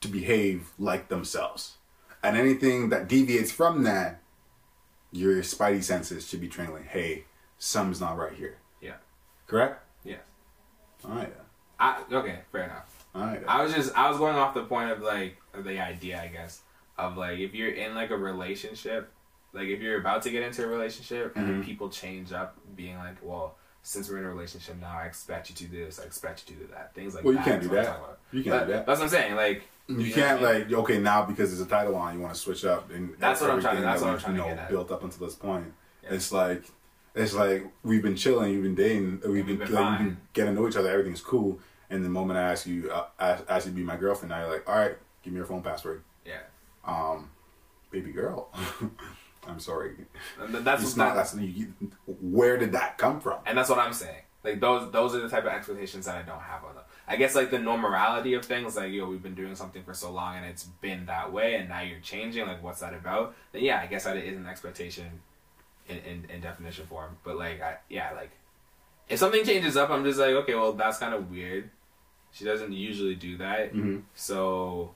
to 0.00 0.08
behave 0.08 0.70
like 0.78 1.08
themselves. 1.08 1.76
And 2.22 2.36
anything 2.36 2.88
that 2.90 3.08
deviates 3.08 3.50
from 3.52 3.84
that, 3.84 4.20
your 5.12 5.36
spidey 5.42 5.82
senses 5.82 6.26
should 6.28 6.40
be 6.40 6.48
training 6.48 6.74
like, 6.74 6.86
hey, 6.88 7.24
something's 7.58 8.00
not 8.00 8.16
right 8.18 8.32
here. 8.32 8.58
Yeah. 8.80 8.94
Correct? 9.46 9.82
Yes. 10.04 10.20
All 11.04 11.12
right. 11.12 11.32
I, 11.78 12.02
okay, 12.10 12.40
fair 12.52 12.64
enough. 12.64 13.06
All 13.14 13.22
right. 13.22 13.42
I 13.46 13.62
was 13.62 13.72
just 13.74 13.96
I 13.96 14.08
was 14.08 14.18
going 14.18 14.34
off 14.36 14.54
the 14.54 14.64
point 14.64 14.90
of 14.90 15.00
like 15.02 15.36
of 15.54 15.64
the 15.64 15.78
idea 15.80 16.20
I 16.20 16.28
guess 16.28 16.62
of 16.98 17.16
like 17.16 17.38
if 17.38 17.54
you're 17.54 17.70
in 17.70 17.94
like 17.94 18.10
a 18.10 18.16
relationship, 18.16 19.10
like 19.52 19.68
if 19.68 19.80
you're 19.80 19.98
about 20.00 20.22
to 20.22 20.30
get 20.30 20.42
into 20.42 20.64
a 20.64 20.66
relationship 20.66 21.36
and 21.36 21.44
Mm-hmm. 21.46 21.52
then 21.58 21.64
people 21.64 21.88
change 21.90 22.32
up, 22.32 22.56
being 22.74 22.96
like, 22.98 23.16
well, 23.22 23.56
since 23.82 24.10
we're 24.10 24.18
in 24.18 24.24
a 24.24 24.28
relationship 24.28 24.80
now, 24.80 24.98
I 24.98 25.04
expect 25.04 25.48
you 25.50 25.54
to 25.56 25.64
do 25.66 25.84
this, 25.84 26.00
I 26.00 26.04
expect 26.04 26.48
you 26.48 26.56
to 26.56 26.62
do 26.62 26.68
that, 26.72 26.94
things 26.94 27.14
like 27.14 27.22
that. 27.22 27.28
Well, 27.28 27.34
you 27.38 27.44
can't 27.44 27.62
do 27.62 27.68
that. 27.68 28.00
You 28.32 28.42
can't 28.42 28.54
But 28.56 28.66
do 28.66 28.72
that. 28.72 28.86
That's 28.86 28.98
what 28.98 29.04
I'm 29.04 29.10
saying. 29.10 29.36
Like 29.36 29.62
You, 29.88 29.96
know 29.98 30.14
can't 30.14 30.40
what 30.40 30.50
I 30.50 30.58
mean? 30.58 30.68
like 30.70 30.78
okay 30.80 30.98
now 30.98 31.24
because 31.24 31.50
there's 31.50 31.64
a 31.64 31.70
title 31.70 31.94
on 31.94 32.14
you 32.14 32.20
want 32.20 32.34
to 32.34 32.40
switch 32.40 32.64
up 32.64 32.90
and 32.90 33.14
That's 33.18 33.40
what 33.40 33.50
I'm 33.50 33.60
trying 33.60 33.76
to- 33.76 33.82
that's 33.82 34.00
that 34.02 34.06
what 34.12 34.24
I'm 34.26 34.32
we've, 34.34 34.44
you 34.46 34.54
know, 34.56 34.66
built 34.68 34.90
up 34.90 35.04
until 35.04 35.26
this 35.26 35.36
point. 35.36 35.72
Yeah. 36.02 36.14
It's 36.14 36.32
like 36.32 36.64
it's 37.14 37.32
like 37.34 37.64
we've 37.82 38.02
been 38.02 38.16
chilling, 38.16 38.52
you've 38.52 38.62
been 38.64 38.74
dating, 38.74 39.20
we've 39.26 39.46
been, 39.46 39.58
been 39.58 39.72
like, 39.72 39.98
we've 40.00 40.08
been 40.08 40.16
getting 40.32 40.54
to 40.54 40.60
know 40.60 40.68
each 40.68 40.76
other, 40.76 40.90
everything's 40.90 41.20
cool. 41.22 41.60
And 41.88 42.04
the 42.04 42.08
moment 42.08 42.38
I 42.38 42.50
ask 42.50 42.66
you, 42.66 42.90
uh, 42.90 43.06
ask, 43.20 43.44
ask 43.48 43.66
you 43.66 43.72
to 43.72 43.76
be 43.76 43.84
my 43.84 43.96
girlfriend, 43.96 44.30
now 44.30 44.40
you're 44.40 44.52
like, 44.52 44.68
all 44.68 44.76
right, 44.76 44.96
give 45.22 45.32
me 45.32 45.36
your 45.38 45.46
phone 45.46 45.62
password, 45.62 46.02
Yeah. 46.26 46.40
um, 46.84 47.30
baby 47.90 48.10
girl. 48.12 48.50
I'm 49.48 49.60
sorry, 49.60 49.94
that's 50.36 50.82
it's 50.82 50.96
not. 50.96 51.14
that, 51.14 51.30
That's 51.32 51.36
you, 51.36 51.72
where 52.20 52.56
did 52.58 52.72
that 52.72 52.98
come 52.98 53.20
from? 53.20 53.38
and 53.46 53.56
that's 53.56 53.70
what 53.70 53.78
I'm 53.78 53.92
saying. 53.92 54.22
Like 54.42 54.58
those 54.60 54.90
those 54.90 55.14
are 55.14 55.20
the 55.20 55.28
type 55.28 55.44
of 55.44 55.52
expectations 55.52 56.06
that 56.06 56.16
I 56.16 56.22
don't 56.22 56.40
have 56.40 56.64
on 56.64 56.74
them. 56.74 56.84
I 57.08 57.16
guess 57.16 57.34
like 57.36 57.50
the 57.50 57.58
normality 57.58 58.34
of 58.34 58.44
things, 58.44 58.76
like 58.76 58.92
yo, 58.92 59.08
we've 59.08 59.22
been 59.22 59.34
doing 59.36 59.54
something 59.54 59.82
for 59.84 59.94
so 59.94 60.10
long 60.10 60.36
and 60.36 60.44
it's 60.46 60.64
been 60.64 61.06
that 61.06 61.32
way, 61.32 61.54
and 61.56 61.68
now 61.68 61.80
you're 61.80 62.00
changing. 62.00 62.46
Like, 62.46 62.62
what's 62.62 62.80
that 62.80 62.94
about? 62.94 63.34
Then 63.52 63.62
yeah, 63.62 63.80
I 63.80 63.86
guess 63.86 64.04
that 64.04 64.16
is 64.16 64.36
an 64.36 64.46
expectation 64.46 65.20
in, 65.88 65.98
in, 65.98 66.26
in 66.30 66.40
definition 66.40 66.86
form. 66.86 67.16
But 67.24 67.38
like, 67.38 67.62
I 67.62 67.76
yeah, 67.88 68.10
like 68.14 68.30
if 69.08 69.18
something 69.20 69.44
changes 69.44 69.76
up, 69.76 69.90
I'm 69.90 70.04
just 70.04 70.18
like, 70.18 70.30
okay, 70.30 70.54
well, 70.54 70.72
that's 70.72 70.98
kind 70.98 71.14
of 71.14 71.30
weird. 71.30 71.70
She 72.32 72.44
doesn't 72.44 72.72
usually 72.72 73.14
do 73.14 73.36
that, 73.38 73.72
Mhm. 73.72 74.02
so 74.14 74.94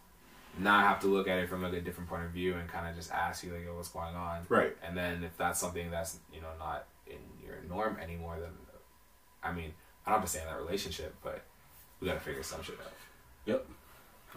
now 0.59 0.77
I 0.79 0.83
have 0.83 0.99
to 1.01 1.07
look 1.07 1.29
at 1.29 1.39
it 1.39 1.49
from 1.49 1.63
like 1.63 1.73
a 1.75 1.81
different 1.81 2.11
point 2.11 2.25
of 2.25 2.33
view 2.33 2.55
and 2.57 2.69
kind 2.69 2.89
of 2.89 2.97
just 2.97 3.13
ask 3.13 3.45
you 3.45 3.53
like, 3.53 3.65
yo, 3.65 3.77
what's 3.77 3.89
going 3.89 4.17
on? 4.17 4.41
Right. 4.49 4.77
And 4.83 4.97
then 4.97 5.23
if 5.23 5.37
that's 5.39 5.61
something 5.61 5.91
that's 5.93 6.19
you 6.35 6.41
know 6.41 6.49
not 6.59 6.87
in 7.07 7.19
your 7.47 7.57
norm 7.69 7.97
anymore, 8.03 8.39
then 8.41 8.51
I 9.45 9.53
mean 9.53 9.73
I 10.05 10.11
don't 10.11 10.21
have 10.21 10.29
to 10.29 10.37
stay 10.37 10.43
in 10.43 10.49
that 10.53 10.59
relationship, 10.59 11.15
but 11.23 11.45
we 12.01 12.09
gotta 12.09 12.21
figure 12.21 12.43
some 12.43 12.63
shit 12.63 12.79
out. 12.81 12.93
Yep. 13.47 13.67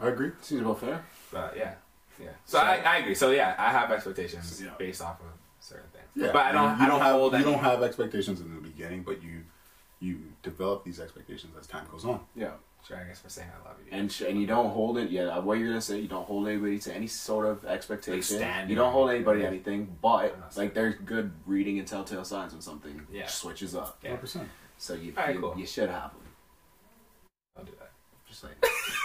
I 0.02 0.08
agree. 0.10 0.32
Seems 0.42 0.62
about 0.62 0.80
fair. 0.80 1.06
But 1.32 1.56
yeah, 1.58 1.76
yeah. 2.20 2.30
So, 2.46 2.60
I, 2.60 2.78
I 2.78 2.98
agree. 2.98 3.16
So 3.16 3.32
yeah, 3.32 3.56
I 3.58 3.70
have 3.72 3.92
expectations 3.92 4.62
Yeah. 4.64 4.72
based 4.78 5.02
off 5.02 5.20
of 5.22 5.28
certain 5.60 5.90
things. 5.92 6.06
Yeah, 6.16 6.32
but 6.34 6.46
I 6.48 6.52
don't. 6.52 6.78
You 6.80 6.86
I 6.86 6.88
don't 6.88 7.00
have, 7.02 7.12
hold 7.16 7.34
You 7.34 7.44
don't 7.44 7.60
have 7.60 7.84
expectations 7.84 8.42
in 8.42 8.54
the 8.54 8.62
beginning, 8.62 9.04
but 9.04 9.22
you 9.24 9.44
you 10.00 10.20
develop 10.42 10.84
these 10.84 11.00
expectations 11.00 11.54
as 11.60 11.66
time 11.68 11.86
goes 11.92 12.06
on. 12.06 12.20
Yeah. 12.36 12.52
Sure, 12.86 12.98
I 12.98 13.06
guess 13.06 13.22
for 13.22 13.30
saying 13.30 13.48
I 13.64 13.66
love 13.70 13.78
you. 13.86 13.98
And 13.98 14.12
sh- 14.12 14.24
and 14.28 14.38
you 14.42 14.46
don't 14.46 14.70
hold 14.72 14.98
it. 14.98 15.10
Yeah, 15.10 15.40
what 15.40 15.58
you're 15.58 15.70
gonna 15.70 15.80
say? 15.80 16.00
You 16.00 16.10
don't 16.10 16.26
hold 16.26 16.46
anybody 16.50 16.78
to 16.80 16.94
any 16.94 17.08
sort 17.08 17.46
of 17.46 17.64
expectation. 17.64 18.22
standard 18.22 18.70
you 18.70 18.76
don't 18.76 18.92
hold 18.92 19.10
anybody 19.10 19.40
to 19.42 19.48
anything. 19.48 19.74
anything. 19.74 19.98
But 20.02 20.38
like, 20.58 20.74
there's 20.74 20.96
good 20.96 21.32
reading 21.46 21.80
and 21.80 21.88
telltale 21.88 22.26
signs 22.26 22.52
when 22.52 22.62
something 22.62 23.08
Yeah. 23.10 23.28
switches 23.28 23.74
up. 23.74 24.00
Yeah. 24.04 24.18
percent. 24.18 24.50
So 24.78 24.96
you 24.96 25.14
Alright, 25.18 25.36
you, 25.36 25.40
cool. 25.42 25.54
you 25.58 25.66
should 25.66 25.90
have 25.90 26.12
them. 26.12 26.20
Don't 27.56 27.66
do 27.66 27.74
that. 27.80 27.92
Just 28.28 28.44
like 28.44 28.56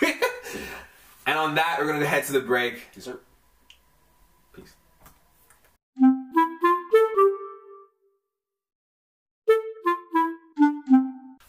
And 1.27 1.39
on 1.39 1.55
that, 1.57 1.77
we're 1.79 1.87
gonna 1.93 2.07
head 2.07 2.25
to 2.25 2.33
the 2.33 2.41
break. 2.41 2.83
yes, 2.95 3.05
sir. 3.05 3.19
Peace. 4.55 4.75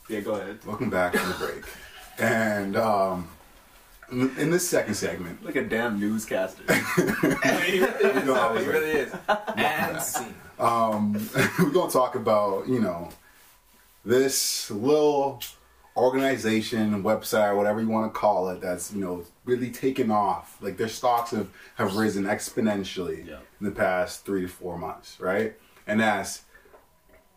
Yeah, 0.10 0.20
go 0.22 0.34
ahead. 0.34 0.60
Welcome 0.66 0.90
back 0.90 1.16
from 1.16 1.30
the 1.30 1.36
break. 1.46 1.64
And 2.18 2.76
um, 2.76 3.30
in 4.12 4.36
in 4.38 4.50
this 4.52 4.68
second 4.68 4.96
segment, 4.96 5.46
Like 5.46 5.56
a 5.56 5.64
damn 5.64 6.00
newscaster. 6.00 6.64
he 6.96 7.80
really 7.80 7.80
is. 7.80 8.28
Was 8.28 8.62
he 8.64 8.70
really 8.70 8.92
is. 8.92 9.14
And 9.56 10.34
um, 10.60 11.14
we're 11.60 11.70
going 11.70 11.88
to 11.88 11.94
talk 11.94 12.16
about, 12.16 12.68
you 12.68 12.80
know, 12.80 13.10
this 14.04 14.70
little 14.72 15.42
organization, 16.00 17.04
website, 17.04 17.56
whatever 17.56 17.82
you 17.82 17.88
want 17.90 18.14
to 18.14 18.20
call 18.20 18.50
it, 18.50 18.62
that's, 18.62 18.92
you 18.94 19.02
know, 19.02 19.24
really 19.46 19.70
taken 19.72 20.10
off. 20.12 20.58
Like 20.62 20.78
their 20.78 20.88
stocks 20.88 21.32
have, 21.32 21.50
have 21.76 21.96
risen 21.96 22.24
exponentially 22.26 23.28
Yeah. 23.28 23.40
in 23.60 23.66
the 23.66 23.72
past 23.72 24.26
three 24.26 24.42
to 24.42 24.48
four 24.48 24.78
months, 24.78 25.20
right? 25.20 25.56
And 25.88 26.00
that's 26.00 26.44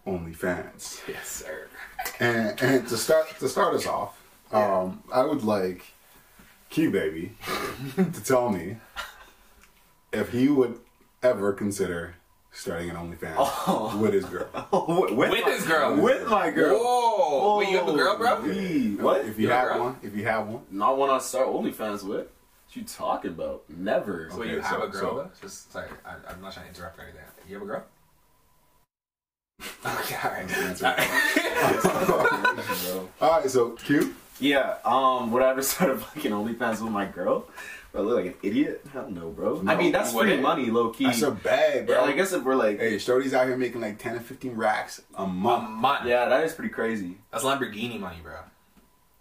OnlyFans. 0.07 1.01
Yes, 1.09 1.29
sir. 1.29 1.69
And 2.19 2.61
and 2.61 2.89
to 2.89 2.97
start 2.97 3.29
to 3.39 3.49
start 3.49 3.75
us 3.75 3.87
off, 3.87 4.21
um, 4.53 5.03
I 5.13 5.25
would 5.25 5.45
like 5.45 5.85
Q 6.71 6.91
baby 6.91 7.37
to 7.97 8.25
tell 8.25 8.51
me 8.51 8.79
if 10.13 10.31
he 10.33 10.49
would 10.49 10.81
ever 11.23 11.53
consider 11.53 12.17
starting 12.53 12.91
an 12.91 12.97
OnlyFans 12.97 13.35
Oh. 13.39 13.99
with 14.01 14.13
his 14.15 14.25
girl. 14.27 14.47
with, 15.11 15.31
With 15.31 15.45
his 15.47 15.67
girl. 15.67 15.97
With 15.97 16.29
my 16.29 16.51
girl. 16.51 16.79
Whoa! 16.79 17.59
Wait, 17.59 17.71
you 17.71 17.79
have 17.79 17.89
a 17.89 17.93
girl, 17.93 18.17
bro? 18.19 18.37
Holy- 18.37 18.95
What? 18.97 19.25
If 19.27 19.39
you 19.39 19.49
Your 19.49 19.57
have 19.57 19.69
girl? 19.69 19.81
one, 19.85 19.97
if 20.03 20.15
you 20.17 20.25
have 20.25 20.47
one, 20.47 20.63
Not 20.71 20.97
one 20.99 21.11
I 21.11 21.19
start 21.19 21.49
OnlyFans 21.49 22.03
with. 22.05 22.27
What 22.27 22.77
you 22.77 22.83
talking 22.85 23.31
about? 23.33 23.65
Never. 23.69 24.29
So 24.31 24.41
Okay, 24.41 24.51
you 24.53 24.61
have 24.61 24.81
so- 24.81 24.83
a 24.83 24.89
girl? 24.89 25.01
so- 25.01 25.15
though? 25.17 25.31
Just 25.41 25.73
sorry, 25.73 25.89
I, 26.05 26.15
I'm 26.31 26.41
not 26.41 26.53
trying 26.53 26.67
to 26.67 26.71
interrupt 26.71 26.99
or 26.99 27.03
anything. 27.03 27.23
You 27.49 27.55
have 27.57 27.63
a 27.63 27.67
girl? 27.67 27.85
okay, 29.87 30.17
all 30.25 30.31
right. 30.31 30.83
all 30.83 30.95
right. 30.97 31.09
all 33.21 33.31
right, 33.41 33.51
So 33.51 33.71
Q, 33.71 34.15
Yeah, 34.41 34.77
um, 34.85 35.31
would 35.31 35.43
I 35.43 35.51
ever 35.51 35.63
start 35.63 35.91
a 35.91 35.97
fucking 35.99 36.33
OnlyFans 36.33 36.83
with 36.83 36.91
my 36.93 37.05
girl? 37.07 37.47
Bro, 37.93 38.01
I 38.01 38.05
look 38.05 38.17
like 38.17 38.27
an 38.27 38.35
idiot? 38.43 38.83
Hell 38.93 39.11
no, 39.11 39.29
bro. 39.31 39.63
I 39.67 39.75
mean, 39.77 39.93
that's 39.93 40.13
you 40.15 40.21
free 40.21 40.41
money, 40.41 40.71
low 40.71 40.91
key. 40.91 41.05
that's 41.05 41.21
a 41.23 41.31
bag, 41.31 41.87
bro. 41.87 41.97
yeah, 41.97 42.11
I 42.11 42.13
guess 42.13 42.33
if 42.33 42.43
we're 42.43 42.55
like, 42.55 42.79
Hey, 42.81 42.97
Shorty's 42.99 43.35
out 43.35 43.47
here 43.47 43.57
making 43.57 43.83
like 43.83 43.99
ten 43.99 44.17
or 44.17 44.21
fifteen 44.21 44.55
racks 44.55 45.03
a 45.17 45.23
A 45.23 45.27
month. 45.27 45.69
month. 45.71 46.07
yeah, 46.07 46.27
that 46.27 46.43
is 46.45 46.55
pretty 46.55 46.71
crazy. 46.73 47.19
That's 47.31 47.45
Lamborghini 47.45 48.01
money, 48.01 48.17
bro. 48.23 48.37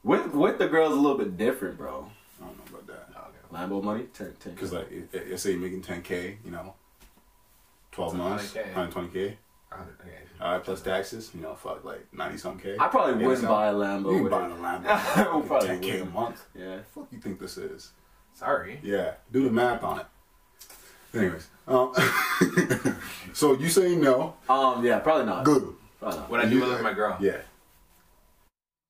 With 0.03 0.33
with 0.33 0.57
the 0.57 0.67
girls, 0.67 0.93
a 0.93 0.99
little 0.99 1.17
bit 1.17 1.35
different, 1.37 1.77
bro. 1.77 2.09
I 2.41 2.45
don't 2.45 2.57
know 2.57 2.63
about 2.79 2.87
that. 2.87 3.09
Oh, 3.15 3.27
okay. 3.27 3.65
Lambo 3.65 3.83
money, 3.83 4.05
10, 4.13 4.33
10 4.39 4.53
Because 4.53 4.71
like, 4.71 4.87
i- 4.91 5.17
i- 5.17 5.23
let's 5.29 5.43
say 5.43 5.51
you're 5.51 5.59
making 5.59 5.81
ten 5.81 6.01
k, 6.01 6.37
you 6.45 6.51
know, 6.51 6.73
twelve 7.91 8.15
months, 8.15 8.53
100K. 8.53 8.73
hundred 8.73 8.91
twenty 8.91 9.09
k. 9.09 9.37
A 9.71 9.75
hundred- 9.75 9.95
okay. 10.01 10.15
All 10.39 10.53
right, 10.53 10.63
plus 10.63 10.81
taxes, 10.81 11.29
you 11.35 11.41
know, 11.41 11.53
fuck 11.55 11.83
like 11.83 12.07
ninety 12.13 12.37
some 12.37 12.57
k. 12.57 12.75
I 12.79 12.87
probably 12.87 13.23
wouldn't 13.25 13.47
buy 13.47 13.67
a 13.67 13.73
You 13.73 13.77
Lambo. 13.79 14.13
ain't 14.13 14.23
with 14.23 14.31
buying 14.31 14.51
a 14.51 14.55
Lambo. 14.55 15.59
Ten 15.67 15.81
k 15.81 15.99
a 15.99 16.05
month. 16.05 16.45
Yeah. 16.55 16.79
Fuck 16.95 17.07
you 17.11 17.19
think 17.19 17.39
this 17.39 17.57
is? 17.57 17.91
Sorry. 18.33 18.79
Yeah, 18.83 19.13
do 19.31 19.43
the 19.43 19.51
math 19.51 19.83
on 19.83 19.99
it. 19.99 20.05
Anyways, 21.13 21.47
um, 21.67 21.93
so 23.33 23.53
you 23.53 23.69
say 23.69 23.95
no? 23.95 24.35
Um, 24.49 24.83
yeah, 24.85 24.99
probably 24.99 25.25
not. 25.25 25.43
Good. 25.43 25.67
Probably 25.99 26.19
not. 26.19 26.29
Would 26.31 26.39
I 26.39 26.45
do 26.49 26.55
You- 26.57 26.65
it 26.65 26.69
with 26.69 26.81
my 26.81 26.93
girl? 26.93 27.17
Yeah. 27.19 27.37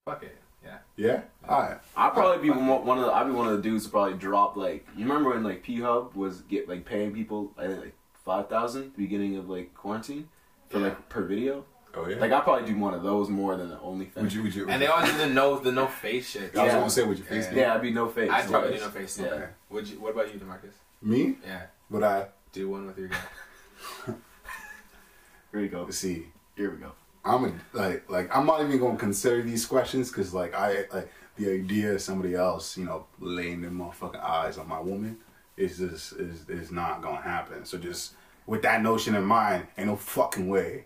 Fuck 0.06 0.24
it. 0.24 0.38
Yeah. 0.64 0.78
Yeah. 0.96 1.22
All 1.48 1.62
right. 1.62 1.78
I'd 1.98 2.14
probably 2.14 2.42
be 2.42 2.50
one 2.52 2.86
one 2.86 2.98
of 3.00 3.06
the. 3.06 3.12
I'd 3.12 3.26
be 3.26 3.32
one 3.32 3.48
of 3.48 3.58
the 3.58 3.62
dudes 3.64 3.86
to 3.86 3.92
probably 3.92 4.14
drop 4.18 4.56
like. 4.56 4.88
You 4.96 5.06
remember 5.06 5.32
when 5.32 5.44
like 5.44 5.64
P 5.64 5.80
Hub 5.82 6.14
was 6.16 6.42
get 6.42 6.70
like 6.70 6.86
paying 6.86 7.14
people 7.14 7.52
I 7.58 7.68
think 7.68 7.80
like 7.82 7.96
five 8.26 8.48
thousand 8.50 8.96
beginning 8.96 9.38
of 9.38 9.50
like 9.50 9.74
quarantine 9.74 10.30
for 10.70 10.78
Yeah. 10.80 10.86
like 10.86 11.10
per 11.10 11.24
video. 11.24 11.66
Oh 11.94 12.08
yeah. 12.08 12.18
Like 12.18 12.32
I 12.32 12.40
probably 12.42 12.72
do 12.72 12.78
one 12.80 12.94
of 12.94 13.04
those 13.04 13.30
more 13.30 13.58
than 13.58 13.70
the 13.70 13.76
OnlyFans. 13.78 14.16
would 14.22 14.34
you? 14.34 14.44
Would 14.44 14.56
you? 14.56 14.70
And 14.70 14.82
they 14.82 14.88
always 14.88 15.12
do 15.12 15.18
the 15.18 15.28
no, 15.28 15.60
the 15.60 15.72
no 15.72 15.88
face 15.88 16.30
shit. 16.30 16.56
I 16.56 16.64
was 16.64 16.72
Yeah. 16.74 16.80
gonna 16.80 16.90
say, 16.90 17.04
would 17.04 17.18
your 17.18 17.28
face 17.28 17.48
Yeah. 17.52 17.60
Yeah, 17.60 17.76
I'd 17.76 17.82
be 17.82 17.92
no 17.92 18.08
face. 18.08 18.30
I'd 18.32 18.50
probably 18.50 18.74
do 18.76 18.80
no 18.80 18.90
face. 18.90 19.20
Yeah. 19.20 19.28
Okay. 19.28 19.48
Would 19.70 19.88
you? 19.90 20.00
What 20.00 20.14
about 20.14 20.34
you, 20.34 20.40
Demarcus? 20.40 20.74
Me? 21.02 21.38
Yeah. 21.46 21.64
Would 21.90 22.04
I? 22.04 22.28
Do 22.54 22.70
one 22.70 22.86
with 22.88 22.98
your 22.98 23.08
guy? 23.10 23.18
Here 25.52 25.62
we 25.62 25.68
go. 25.68 25.90
See, 25.90 26.28
Here 26.56 26.72
we 26.72 26.78
go. 26.78 26.92
I'm 27.24 27.46
a, 27.46 27.52
like 27.74 28.10
like 28.10 28.36
I'm 28.36 28.46
not 28.46 28.62
even 28.62 28.80
gonna 28.80 28.98
consider 28.98 29.42
these 29.44 29.66
questions 29.66 30.10
because 30.10 30.34
like 30.34 30.56
I 30.56 30.86
like 30.92 31.12
the 31.38 31.52
idea 31.54 31.94
of 31.94 32.02
somebody 32.02 32.36
else 32.36 32.78
you 32.78 32.86
know 32.86 33.06
laying 33.20 33.62
their 33.62 33.70
motherfucking 33.72 34.22
eyes 34.22 34.58
on 34.58 34.68
my 34.68 34.80
woman 34.80 35.18
is 35.56 35.78
just 35.78 36.14
is 36.14 36.50
is 36.50 36.72
not 36.72 37.02
gonna 37.02 37.22
happen. 37.22 37.64
So 37.66 37.78
just 37.78 38.14
with 38.48 38.64
that 38.64 38.82
notion 38.82 39.14
in 39.16 39.24
mind, 39.24 39.68
ain't 39.78 39.88
no 39.88 39.96
fucking 39.96 40.48
way 40.48 40.86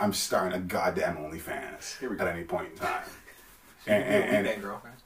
I'm 0.00 0.12
starting 0.12 0.52
a 0.54 0.60
goddamn 0.60 1.16
OnlyFans 1.16 1.98
Here 1.98 2.10
we 2.10 2.18
at 2.18 2.26
any 2.28 2.44
point 2.44 2.72
in 2.72 2.78
time. 2.78 3.02
And 3.86 4.02
and, 4.02 4.24
OnlyFans 4.46 4.54
and 4.54 4.62
girlfriend. 4.62 4.96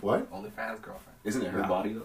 what? 0.00 0.32
OnlyFans 0.32 0.82
girlfriend. 0.82 1.16
Isn't 1.24 1.42
it 1.42 1.50
her 1.50 1.60
Nah. 1.60 1.68
body 1.68 1.92
though? 1.92 2.02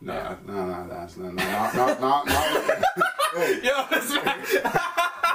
No, 0.00 0.12
Yeah. 0.14 0.36
no, 0.46 0.66
no, 0.66 0.88
that's 0.88 1.16
no, 1.18 1.26
no, 1.30 1.32
not, 1.44 1.74
not, 1.74 2.00
not, 2.00 2.26
not, 2.26 2.84
hey, 3.34 3.60
Yo, 3.62 3.84
this 3.90 4.10
man. 4.24 4.38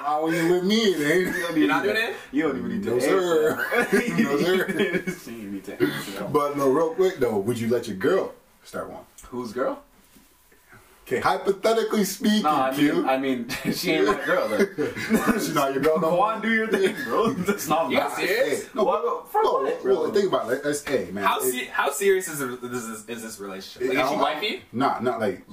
not 0.02 0.24
when 0.24 0.34
you 0.34 0.54
with 0.54 0.64
me, 0.64 0.76
it 0.78 1.28
ain't. 1.28 1.58
You're 1.58 1.68
not 1.68 1.84
doing 1.84 1.98
it? 1.98 2.16
You 2.32 2.44
don't 2.44 2.58
even 2.58 2.70
need 2.70 2.84
to 2.84 2.90
No, 2.92 3.00
sir. 3.00 3.56
that. 3.58 3.94
No, 3.94 4.38
sir. 5.14 5.32
you 5.32 5.50
need 5.52 5.64
to 5.66 5.74
answer 5.74 6.12
that. 6.20 6.34
But 6.34 6.58
no, 6.58 6.70
real 6.70 6.96
quick 6.96 7.18
though, 7.20 7.38
would 7.38 7.60
you 7.60 7.68
let 7.68 7.88
your 7.88 7.98
girl 7.98 8.34
start 8.64 8.90
one? 8.90 9.04
Whose 9.28 9.52
girl? 9.54 9.84
Okay, 11.06 11.20
hypothetically 11.20 12.06
speaking, 12.06 12.44
No, 12.44 12.50
I 12.52 12.72
mean, 12.72 12.80
Q, 12.92 13.08
I 13.08 13.18
mean, 13.18 13.50
she 13.74 13.92
ain't 13.92 14.08
my 14.08 14.26
girl. 14.26 14.48
Then. 14.48 14.70
she's 15.34 15.54
not 15.54 15.74
your 15.74 15.84
girl 15.84 16.00
no 16.00 16.12
Go 16.12 16.22
on, 16.22 16.42
do 16.42 16.50
your 16.50 16.68
thing, 16.68 16.96
bro. 17.06 17.34
That's 17.34 17.68
not 17.68 17.92
You 17.92 17.98
bad. 17.98 18.16
serious? 18.16 18.63
Hey, 18.63 18.70
no, 18.74 18.84
What- 18.86 19.04
but, 19.04 19.32
for 19.32 19.44
no, 19.44 19.52
what, 19.63 19.82
bro? 19.84 19.94
well, 20.04 20.12
think 20.13 20.28
about 20.28 20.52
it. 20.54 20.62
It's, 20.63 20.84
hey, 20.88 21.10
man. 21.12 21.26
How 21.26 21.39
it- 21.39 21.52
se- 21.52 21.66
how 21.74 21.92
serious 21.92 22.28
is 22.30 22.39
this, 22.39 22.84
is 22.84 23.10
is 23.10 23.22
this 23.22 23.39
relationship? 23.39 23.82
Like, 23.89 23.98
is 23.98 24.10
she 24.10 24.13
don't- 24.16 24.20
wifey? 24.22 24.62
Nah, 24.72 25.00
not 25.00 25.20
like. 25.20 25.44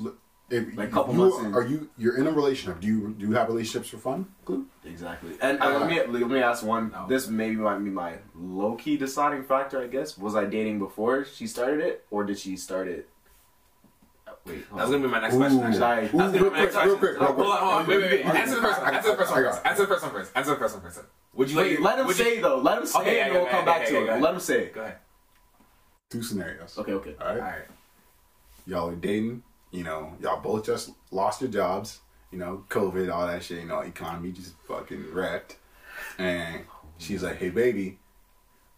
If 0.52 0.76
Like, 0.76 0.88
a 0.88 0.90
couple 0.90 1.14
you, 1.14 1.20
months 1.20 1.38
in. 1.38 1.54
Are 1.54 1.64
you? 1.64 1.88
You're 1.96 2.16
in 2.18 2.26
a 2.26 2.32
relationship. 2.32 2.80
Do 2.80 2.86
you 2.88 3.14
do 3.16 3.24
you 3.28 3.32
have 3.34 3.46
relationships 3.46 3.88
for 3.88 3.98
fun? 3.98 4.26
Glue? 4.44 4.66
Exactly. 4.84 5.36
And 5.40 5.60
uh, 5.62 5.78
let 5.78 5.88
me 5.88 6.02
let 6.18 6.28
me 6.28 6.40
ask 6.42 6.64
one. 6.64 6.90
No. 6.90 7.06
This 7.08 7.28
maybe 7.28 7.54
might 7.54 7.78
be 7.78 7.90
my 7.90 8.14
low 8.34 8.74
key 8.74 8.96
deciding 8.96 9.44
factor. 9.44 9.80
I 9.80 9.86
guess 9.86 10.18
was 10.18 10.34
I 10.34 10.46
dating 10.46 10.80
before 10.80 11.24
she 11.24 11.46
started 11.46 11.78
it, 11.80 12.04
or 12.10 12.24
did 12.24 12.36
she 12.36 12.56
start 12.56 12.88
it? 12.88 13.08
Wait, 14.46 14.64
hold 14.66 14.80
That's 14.80 14.90
gonna 14.90 15.02
be 15.04 15.08
my 15.10 15.20
next 15.20 15.36
question. 15.36 15.58
Actually. 15.60 15.72
Should 15.74 15.82
I- 15.82 16.00
That's 16.00 16.12
gonna 16.12 16.32
be 16.32 16.38
real 16.38 16.50
my 16.50 16.58
next 16.58 16.72
quick, 16.74 16.84
real 16.86 16.96
question. 16.96 16.98
quick, 16.98 17.20
real 17.20 17.32
Hold 17.32 17.40
on, 17.46 17.58
hold 17.58 17.72
on. 17.72 17.86
Wait, 17.86 17.98
wait, 17.98 18.10
wait. 18.24 18.34
Answer 18.34 18.54
the 18.56 18.62
first 18.62 18.80
one. 18.82 18.94
Answer 18.94 19.10
the 19.10 19.16
first 19.16 19.30
I 19.30 19.34
one 19.34 19.42
got 19.42 19.50
first. 19.52 19.64
it. 19.64 19.68
Answer 19.68 19.82
the 19.82 19.88
first 19.88 20.02
one 20.02 20.12
first. 20.12 20.32
Answer 20.36 20.50
the 20.50 20.56
first 20.56 20.74
one 20.74 20.82
first. 20.82 21.00
Would 21.34 21.50
you 21.50 21.56
Wait, 21.58 21.72
your- 21.72 21.82
let 21.82 21.98
him 21.98 22.12
say 22.12 22.40
though. 22.40 22.56
Let 22.58 22.78
him 22.78 22.86
say, 22.86 22.98
Okay, 23.00 23.16
yeah, 23.18 23.24
and 23.26 23.34
we'll 23.34 23.46
come 23.46 23.64
back 23.64 23.86
to 23.86 23.96
it. 24.14 24.20
Let 24.20 24.34
him 24.34 24.40
say. 24.40 24.66
Go 24.70 24.80
ahead. 24.80 24.96
Two 26.10 26.22
scenarios. 26.22 26.76
Okay, 26.78 26.92
okay. 26.92 27.14
All 27.20 27.26
right. 27.28 27.36
All 27.36 27.42
right. 27.42 27.68
Y'all 28.66 28.88
are 28.90 28.96
dating. 28.96 29.42
You 29.70 29.84
know, 29.84 30.14
y'all 30.20 30.40
both 30.40 30.66
just 30.66 30.90
lost 31.12 31.40
your 31.40 31.50
jobs. 31.50 32.00
You 32.32 32.38
know, 32.38 32.64
COVID, 32.68 33.12
all 33.12 33.26
that 33.26 33.44
shit. 33.44 33.60
You 33.60 33.66
know, 33.68 33.80
economy 33.80 34.32
just 34.32 34.54
fucking 34.66 35.12
wrecked. 35.12 35.56
And 36.18 36.64
she's 36.98 37.22
like, 37.22 37.36
"Hey, 37.36 37.50
baby, 37.50 37.98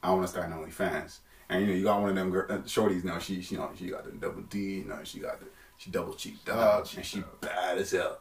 I 0.02 0.10
want 0.10 0.22
to 0.24 0.28
start 0.28 0.50
an 0.50 0.52
OnlyFans." 0.58 1.18
And 1.48 1.62
you 1.62 1.66
know, 1.68 1.72
you 1.74 1.84
got 1.84 2.00
one 2.00 2.10
of 2.10 2.16
them 2.16 2.30
gir- 2.30 2.50
uh, 2.50 2.58
shorties. 2.58 3.04
Now 3.04 3.18
she, 3.18 3.40
she, 3.42 3.54
you 3.54 3.60
know, 3.60 3.70
she 3.76 3.88
got 3.88 4.04
the 4.04 4.10
double 4.12 4.42
D. 4.42 4.58
You 4.78 4.84
know, 4.84 4.98
she 5.04 5.18
got 5.20 5.40
the 5.40 5.46
she 5.82 5.90
double 5.90 6.14
cheeked 6.14 6.48
up, 6.48 6.84
cheeked 6.84 6.96
and 6.98 7.06
she 7.06 7.18
up. 7.18 7.40
bad 7.40 7.76
as 7.78 7.90
hell. 7.90 8.20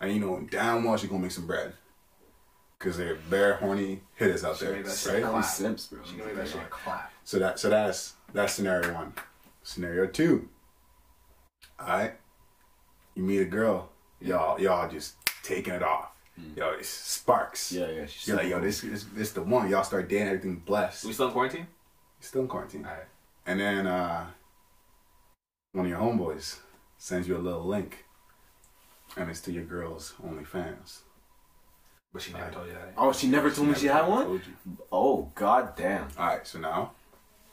And 0.00 0.12
you 0.12 0.20
know, 0.20 0.40
down 0.50 0.84
well, 0.84 0.96
she 0.96 1.08
gonna 1.08 1.22
make 1.22 1.32
some 1.32 1.46
bread. 1.48 1.72
Cause 2.78 2.96
they're 2.96 3.16
bare 3.30 3.54
horny 3.54 4.02
hitters 4.14 4.44
out 4.44 4.56
She 4.56 4.64
there, 4.64 4.74
made 4.74 4.84
that 4.86 5.06
right? 5.12 5.22
clap. 5.22 5.34
These 5.36 5.52
simps, 5.52 5.86
bro. 5.86 6.00
She 6.04 6.12
gonna 6.16 6.26
make 6.26 6.36
that 6.36 6.48
shit 6.48 6.70
clap. 6.70 7.12
So 7.24 7.38
that 7.38 7.58
so 7.58 7.70
that's 7.70 8.14
that's 8.32 8.52
scenario 8.54 8.92
one. 8.94 9.12
Scenario 9.62 10.06
two. 10.06 10.48
Alright. 11.80 12.14
You 13.14 13.22
meet 13.24 13.38
a 13.38 13.44
girl, 13.44 13.90
y'all 14.20 14.60
y'all 14.60 14.88
just 14.88 15.14
taking 15.42 15.74
it 15.74 15.82
off. 15.82 16.08
Yo, 16.56 16.70
it's 16.70 16.88
sparks. 16.88 17.70
Yeah, 17.72 17.88
yeah. 17.90 18.06
She's 18.06 18.28
You're 18.28 18.36
like, 18.38 18.48
yo, 18.48 18.60
this 18.60 18.80
this 18.80 19.04
this 19.12 19.32
the 19.32 19.42
one. 19.42 19.68
Y'all 19.70 19.84
start 19.84 20.08
dating, 20.08 20.28
everything 20.28 20.56
blessed. 20.56 21.04
We 21.04 21.12
still 21.12 21.26
in 21.26 21.32
quarantine? 21.32 21.66
Still 22.20 22.42
in 22.42 22.48
quarantine. 22.48 22.84
All 22.84 22.92
right. 22.92 23.04
And 23.46 23.60
then 23.60 23.86
uh 23.86 24.26
one 25.72 25.84
of 25.86 25.90
your 25.90 26.00
homeboys 26.00 26.58
sends 27.02 27.26
you 27.26 27.36
a 27.36 27.38
little 27.38 27.64
link. 27.64 28.04
And 29.16 29.28
it's 29.28 29.40
to 29.42 29.52
your 29.52 29.64
girl's 29.64 30.14
OnlyFans. 30.24 31.00
But 32.12 32.22
she 32.22 32.32
never 32.32 32.50
told 32.52 32.68
you 32.68 32.74
that. 32.74 32.94
Oh, 32.96 33.12
she 33.12 33.26
never 33.26 33.50
told 33.50 33.68
me 33.68 33.74
she 33.74 33.88
had 33.88 34.06
one. 34.06 34.24
told 34.26 34.40
you. 34.46 34.76
Oh, 34.92 35.32
god 35.34 35.74
damn. 35.76 36.06
Alright, 36.16 36.46
so 36.46 36.60
now 36.60 36.92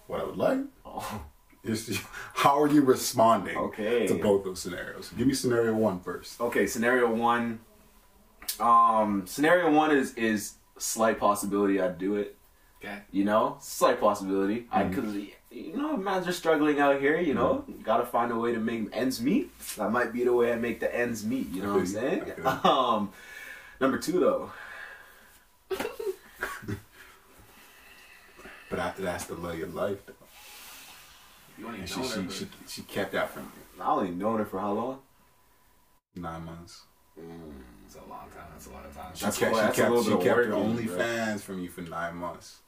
what 0.06 0.22
I 0.22 0.24
would 0.26 0.38
like 0.38 0.60
Oh, 0.86 1.26
is 1.64 1.88
to, 1.88 1.98
how 2.36 2.62
are 2.62 2.68
you 2.68 2.82
responding 2.82 3.58
Okay. 3.58 4.06
to 4.08 4.14
both 4.22 4.44
those 4.44 4.60
scenarios? 4.60 5.12
Give 5.18 5.26
me 5.26 5.34
scenario 5.34 5.74
one 5.74 6.00
first. 6.00 6.40
okay. 6.40 6.68
Scenario 6.68 7.12
one. 7.12 7.60
Um, 8.60 9.26
scenario 9.26 9.72
one 9.72 9.92
is 9.92 10.14
is 10.14 10.56
slight 10.78 11.20
possibility 11.20 11.82
I'd 11.82 11.98
do 11.98 12.16
it. 12.18 12.36
Okay. 12.82 13.00
You 13.12 13.26
know, 13.26 13.58
slight 13.62 14.00
possibility. 14.00 14.68
I 14.72 14.84
because 14.84 15.16
you 15.52 15.76
know, 15.76 15.98
man's 15.98 16.28
are 16.28 16.32
struggling 16.34 16.80
out 16.80 17.00
here. 17.00 17.20
You 17.20 17.34
know, 17.34 17.66
gotta 17.84 18.06
find 18.06 18.32
a 18.32 18.36
way 18.38 18.54
to 18.54 18.60
make 18.60 18.90
ends 18.94 19.22
meet. 19.22 19.52
That 19.78 19.92
might 19.92 20.14
be 20.14 20.24
the 20.24 20.34
way 20.34 20.52
I 20.54 20.56
make 20.56 20.80
the 20.80 20.94
ends 20.96 21.26
meet. 21.26 21.50
You 21.50 21.64
know 21.64 21.74
what 21.74 21.80
I'm 21.80 21.86
saying? 21.88 22.32
Um, 22.64 23.12
number 23.80 23.98
two 23.98 24.20
though. 24.20 24.52
But 28.70 28.78
after 28.78 29.02
that's 29.02 29.26
the 29.26 29.34
love 29.34 29.54
of 29.54 29.60
your 29.60 29.68
life. 29.70 30.06
Though. 30.06 30.14
You 31.58 31.68
And 31.70 31.90
she, 31.90 32.04
she, 32.04 32.22
her, 32.22 32.30
she, 32.30 32.48
she 32.68 32.82
kept 32.84 33.14
that 33.14 33.32
from 33.32 33.44
me. 33.46 33.50
I 33.82 33.90
only 33.90 34.12
known 34.12 34.38
her 34.40 34.46
for 34.46 34.60
how 34.60 34.74
long? 34.74 35.00
nine 36.16 36.44
months. 36.46 36.84
It's 37.86 37.96
a 37.96 38.00
long 38.10 38.28
time. 38.36 38.46
That's 38.52 38.68
a 38.68 38.72
lot 38.72 38.86
of 38.86 38.96
time. 38.96 39.12
She 39.16 39.24
That's 39.26 39.38
kept, 39.38 39.54
why- 39.54 39.72
she 39.72 39.82
kept, 39.82 40.04
she 40.04 40.10
kept 40.12 40.26
work 40.26 40.36
her 40.36 40.42
in 40.44 40.52
it, 40.52 40.56
only 40.56 40.86
fans 40.86 41.42
from 41.42 41.60
you 41.62 41.70
for 41.70 41.82
nine 41.82 42.16
months. 42.16 42.60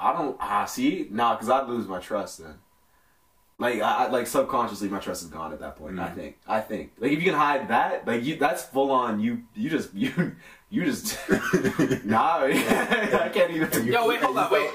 I 0.00 0.12
don't. 0.12 0.36
Ah, 0.40 0.64
see, 0.64 1.06
nah, 1.10 1.34
because 1.34 1.48
I'd 1.50 1.68
lose 1.68 1.86
my 1.86 1.98
trust 2.00 2.38
then. 2.38 2.54
Like 3.58 3.80
I, 3.82 4.06
I 4.06 4.08
like 4.08 4.26
subconsciously, 4.26 4.88
my 4.88 4.98
trust 5.00 5.22
is 5.22 5.28
gone 5.28 5.52
at 5.52 5.60
that 5.60 5.76
point. 5.76 5.98
I 6.00 6.08
Mhm. 6.08 6.14
think. 6.14 6.38
I 6.48 6.60
think. 6.60 6.92
Like 6.98 7.12
if 7.12 7.18
you 7.18 7.24
can 7.26 7.34
hide 7.34 7.68
that, 7.68 8.06
like 8.06 8.24
you, 8.24 8.36
that's 8.36 8.64
full 8.64 8.90
on. 8.90 9.20
You, 9.20 9.42
you 9.54 9.68
just, 9.68 9.92
you, 10.02 10.34
you 10.70 10.84
just. 10.86 11.18
nah, 12.04 12.38
I 12.44 13.30
can't 13.32 13.50
even. 13.50 13.86
Yo, 13.86 14.08
wait, 14.08 14.20
hold 14.22 14.38
on, 14.38 14.50
wait. 14.50 14.70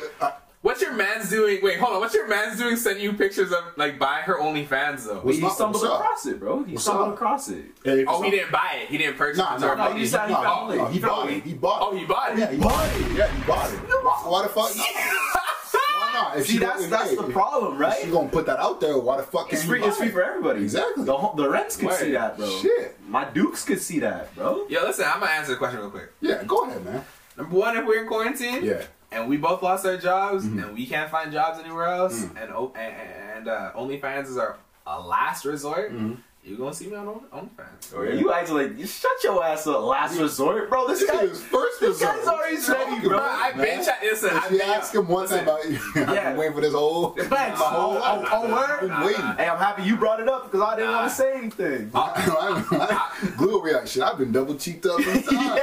What's 0.65 0.81
your 0.81 0.93
man's 0.93 1.29
doing? 1.29 1.59
Wait, 1.61 1.77
hold 1.77 1.93
on. 1.93 1.99
What's 1.99 2.15
your 2.15 2.27
man's 2.27 2.57
doing? 2.57 2.75
Sending 2.75 3.03
you 3.03 3.13
pictures 3.13 3.51
of 3.51 3.59
like 3.77 3.99
buy 3.99 4.21
her 4.21 4.39
OnlyFans 4.39 5.05
though. 5.05 5.19
What's 5.19 5.37
he 5.37 5.45
up? 5.45 5.51
stumbled 5.51 5.83
What's 5.83 5.93
up? 5.93 5.99
across 6.01 6.25
it, 6.25 6.39
bro. 6.39 6.63
He 6.63 6.73
What's 6.73 6.83
stumbled 6.85 7.09
up? 7.09 7.13
across 7.13 7.49
it. 7.49 7.65
Hey, 7.83 8.03
Oh, 8.07 8.21
he 8.23 8.29
so- 8.31 8.35
didn't 8.35 8.51
buy 8.51 8.79
it. 8.81 8.89
He 8.89 8.97
didn't 8.97 9.15
purchase 9.15 9.37
Nah, 9.37 9.57
it. 9.57 9.59
nah, 9.61 9.71
or 9.73 9.75
nah, 9.75 9.89
he 9.93 9.99
he, 9.99 10.05
he 10.07 10.11
nah, 10.11 10.17
found 10.41 10.73
it. 10.73 10.77
nah, 10.77 10.87
He 10.87 10.93
he 10.95 10.99
bought 11.05 11.29
it. 11.29 11.33
it. 11.37 11.43
He 11.43 11.53
bought 11.53 11.81
it. 11.81 11.85
Oh, 11.85 11.97
he 11.99 12.05
bought 12.05 12.31
it. 12.31 12.39
Yeah, 12.39 12.51
he 12.51 12.57
bought 12.57 12.85
it. 12.95 13.11
Yeah, 13.15 13.27
he 13.31 13.43
bought 13.43 13.71
it. 13.73 13.77
Why, 13.77 14.21
why 14.25 14.41
the 14.41 14.49
fuck? 14.49 14.71
Why 15.75 16.11
not? 16.13 16.37
If 16.39 16.47
See, 16.47 16.53
she 16.53 16.57
that's 16.59 16.77
gonna- 16.79 16.87
that's 16.89 17.09
hey, 17.11 17.15
the 17.15 17.27
if- 17.27 17.31
problem, 17.33 17.73
If 17.75 17.79
right? 17.79 17.99
she 18.03 18.09
gonna 18.09 18.29
put 18.29 18.47
that 18.47 18.57
out 18.59 18.81
there, 18.81 18.97
why 18.97 19.17
the 19.17 19.23
fuck 19.23 19.53
It's 19.53 19.61
can't 19.61 19.69
free. 19.69 19.83
It's 19.83 19.97
free 19.97 20.09
for 20.09 20.23
everybody. 20.23 20.63
Exactly. 20.63 21.03
The 21.05 21.31
the 21.35 21.47
rents 21.47 21.77
could 21.77 21.89
Word. 21.89 21.99
see 21.99 22.11
that, 22.13 22.37
bro. 22.37 22.49
Shit. 22.61 22.97
My 23.07 23.25
Dukes 23.25 23.63
could 23.65 23.79
see 23.81 23.99
that, 23.99 24.33
bro. 24.35 24.65
Yo, 24.67 24.81
listen, 24.83 25.05
I'm 25.05 25.19
gonna 25.19 25.31
answer 25.31 25.51
the 25.51 25.57
question 25.57 25.79
real 25.79 25.91
quick. 25.91 26.11
Yeah, 26.21 26.43
go 26.47 26.63
ahead, 26.63 26.83
man. 26.83 27.05
Number 27.37 27.55
one, 27.55 27.77
if 27.77 27.85
we're 27.85 28.01
in 28.01 28.07
quarantine, 28.07 28.63
Yeah. 28.65 28.81
And 29.15 29.27
we 29.29 29.37
both 29.37 29.61
lost 29.63 29.85
our 29.85 29.97
jobs, 29.97 30.45
Mhm. 30.45 30.63
and 30.63 30.73
we 30.75 30.85
can't 30.85 31.09
find 31.09 31.31
jobs 31.31 31.59
anywhere 31.59 31.85
else, 31.87 32.25
Mm. 32.25 32.35
and 32.41 32.51
and, 32.75 32.93
and 33.37 33.47
uh, 33.47 33.71
OnlyFans 33.75 34.27
is 34.27 34.37
our 34.37 34.57
a 34.87 34.99
last 34.99 35.45
resort, 35.45 35.91
Mhm. 35.91 36.17
you 36.43 36.57
gonna 36.57 36.71
see 36.71 36.85
me 36.87 36.95
on 36.95 37.07
On- 37.07 37.21
OnlyFans. 37.33 37.91
Oh, 37.95 38.03
yeah. 38.03 38.13
You 38.13 38.31
acting 38.31 38.55
like 38.55 38.77
you 38.77 38.85
shut 38.85 39.23
your 39.23 39.43
ass 39.43 39.65
up. 39.65 39.81
Last 39.81 40.19
resort, 40.19 40.69
bro. 40.69 40.85
This 40.87 40.99
This 40.99 41.09
guy. 41.09 41.21
is 41.21 41.41
first 41.41 41.79
this 41.79 41.89
resort. 41.99 42.17
guy's 42.17 42.27
already 42.27 42.57
ready, 42.57 43.07
bro. 43.07 43.17
about, 43.17 43.31
I've 43.31 43.55
man? 43.57 43.65
been 43.65 43.83
trying. 43.83 43.97
Listen, 44.03 44.29
If 44.29 44.43
I've 44.45 44.51
you 44.51 44.57
been. 44.59 44.69
ask 44.69 44.93
him 44.93 45.07
once 45.07 45.31
listen, 45.31 45.43
about, 45.47 45.59
I've 45.65 45.95
Yeah. 46.15 46.29
been 46.29 46.37
waiting 46.37 46.53
for 46.53 46.61
this 46.61 46.73
whole, 46.73 47.09
Thanks. 47.17 47.59
my 47.59 47.65
whole 47.65 47.97
Oh, 47.97 48.01
oh, 48.03 48.27
oh, 48.31 48.41
word? 48.53 48.91
I've 48.91 49.07
been. 49.07 49.21
Hey, 49.37 49.49
I'm 49.49 49.57
happy 49.57 49.81
you 49.83 49.95
brought 49.95 50.19
it 50.19 50.29
up 50.29 50.43
because 50.51 50.61
I 50.61 50.75
didn't 50.75 50.91
Nah. 50.91 50.97
want 50.99 51.09
to 51.09 51.15
say 51.15 51.33
anything. 51.33 51.89
Glue 53.37 53.49
will 53.53 53.63
be 53.63 53.73
like, 53.73 53.87
shit, 53.87 54.03
I've 54.03 54.19
been 54.19 54.31
double 54.31 54.53
cheeked 54.55 54.85
up 54.85 54.99
inside. 54.99 55.61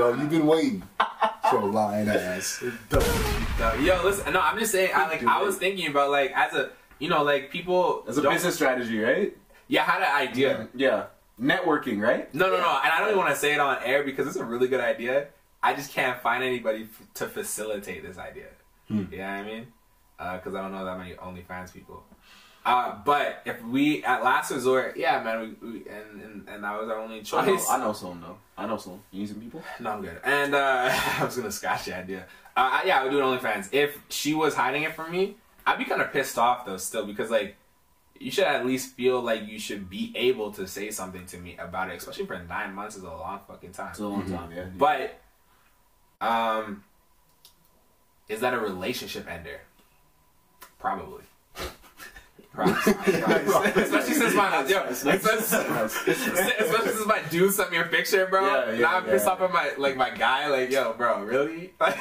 Alright, 0.00 0.14
bro, 0.14 0.22
you've 0.22 0.30
been 0.30 0.46
waiting. 0.46 0.82
So 1.50 1.64
lying 1.64 2.08
ass. 2.08 2.62
Yo, 3.80 4.00
listen. 4.04 4.32
No, 4.32 4.40
I'm 4.40 4.58
just 4.58 4.72
saying. 4.72 4.90
I 4.94 5.08
like. 5.08 5.24
I 5.24 5.42
was 5.42 5.56
thinking 5.56 5.88
about 5.90 6.10
like 6.10 6.32
as 6.34 6.54
a, 6.54 6.70
you 6.98 7.08
know, 7.08 7.22
like 7.22 7.50
people. 7.50 8.04
As 8.06 8.18
a 8.18 8.22
business 8.22 8.54
strategy, 8.54 8.98
right? 9.00 9.36
Yeah, 9.68 9.82
I 9.82 9.84
had 9.84 10.02
an 10.02 10.28
idea. 10.28 10.68
Yeah. 10.74 11.06
Networking, 11.40 12.00
right? 12.00 12.32
No, 12.34 12.46
no, 12.46 12.58
no. 12.58 12.80
And 12.82 12.92
I 12.92 12.98
don't 12.98 13.08
even 13.08 13.18
want 13.18 13.30
to 13.30 13.36
say 13.36 13.54
it 13.54 13.60
on 13.60 13.78
air 13.84 14.02
because 14.02 14.26
it's 14.26 14.36
a 14.36 14.44
really 14.44 14.66
good 14.66 14.80
idea. 14.80 15.28
I 15.62 15.72
just 15.72 15.92
can't 15.92 16.20
find 16.20 16.42
anybody 16.42 16.82
f- 16.84 17.06
to 17.14 17.28
facilitate 17.28 18.02
this 18.02 18.18
idea. 18.18 18.48
Hmm. 18.88 19.04
You 19.10 19.18
know 19.18 19.24
I 19.24 19.44
mean? 19.44 19.66
Because 20.18 20.54
I 20.56 20.62
don't 20.62 20.72
know 20.72 20.84
that 20.84 20.98
many 20.98 21.14
OnlyFans 21.14 21.72
people. 21.72 22.02
Uh, 22.68 22.98
but 23.04 23.42
if 23.46 23.62
we 23.64 24.04
at 24.04 24.22
last 24.22 24.50
resort, 24.50 24.96
yeah, 24.96 25.22
man, 25.22 25.56
we, 25.62 25.68
we 25.68 25.78
and, 25.88 26.22
and 26.22 26.48
and 26.48 26.64
that 26.64 26.78
was 26.80 26.88
our 26.90 26.98
only 26.98 27.20
choice. 27.22 27.32
I 27.34 27.46
know, 27.46 27.64
I 27.70 27.78
know 27.86 27.92
some 27.92 28.20
though. 28.20 28.36
I 28.56 28.66
know 28.66 28.76
some. 28.76 29.00
You 29.10 29.20
need 29.20 29.28
some 29.28 29.40
people? 29.40 29.62
No, 29.80 29.90
I'm 29.92 30.02
good. 30.02 30.20
And 30.24 30.54
uh, 30.54 30.88
I 31.18 31.24
was 31.24 31.36
gonna 31.36 31.50
scratch 31.50 31.86
the 31.86 31.96
idea. 31.96 32.26
Uh, 32.56 32.70
I- 32.72 32.82
yeah, 32.86 33.00
I 33.00 33.04
would 33.04 33.10
do 33.10 33.18
it 33.20 33.22
OnlyFans. 33.22 33.68
If 33.72 33.98
she 34.10 34.34
was 34.34 34.54
hiding 34.54 34.82
it 34.82 34.94
from 34.94 35.10
me, 35.12 35.36
I'd 35.66 35.78
be 35.78 35.84
kind 35.84 36.02
of 36.02 36.12
pissed 36.12 36.38
off 36.38 36.66
though, 36.66 36.76
still, 36.76 37.06
because 37.06 37.30
like 37.30 37.56
you 38.20 38.30
should 38.32 38.44
at 38.44 38.66
least 38.66 38.94
feel 38.96 39.20
like 39.22 39.46
you 39.46 39.58
should 39.60 39.88
be 39.88 40.12
able 40.16 40.50
to 40.52 40.66
say 40.66 40.90
something 40.90 41.24
to 41.26 41.38
me 41.38 41.56
about 41.58 41.88
it, 41.90 41.96
especially 41.96 42.26
for 42.26 42.38
nine 42.48 42.74
months 42.74 42.96
is 42.96 43.02
a 43.04 43.06
long 43.06 43.40
fucking 43.46 43.70
time. 43.72 43.90
It's 43.90 44.00
a 44.00 44.06
long 44.08 44.28
time, 44.28 44.50
yeah. 44.50 44.64
But, 44.76 45.20
um, 46.20 46.82
is 48.28 48.40
that 48.40 48.54
a 48.54 48.58
relationship 48.58 49.30
ender? 49.30 49.60
Probably. 50.80 51.22
Probably. 52.58 52.92
especially 53.82 54.14
since 54.14 54.34
my 54.34 54.66
yo, 54.66 54.82
especially, 54.84 55.34
especially 55.36 56.92
since 56.92 57.06
my 57.06 57.22
dude 57.30 57.52
sent 57.54 57.70
me 57.70 57.76
a 57.76 57.84
picture, 57.84 58.26
bro. 58.26 58.44
Yeah, 58.44 58.72
yeah, 58.72 58.78
now 58.80 58.96
I'm 58.96 59.04
pissed 59.04 59.26
yeah. 59.26 59.30
off 59.32 59.40
at 59.40 59.52
my 59.52 59.70
like 59.78 59.96
my 59.96 60.10
guy, 60.10 60.48
like 60.48 60.68
yo, 60.70 60.92
bro, 60.94 61.22
really? 61.22 61.72
I, 61.80 61.94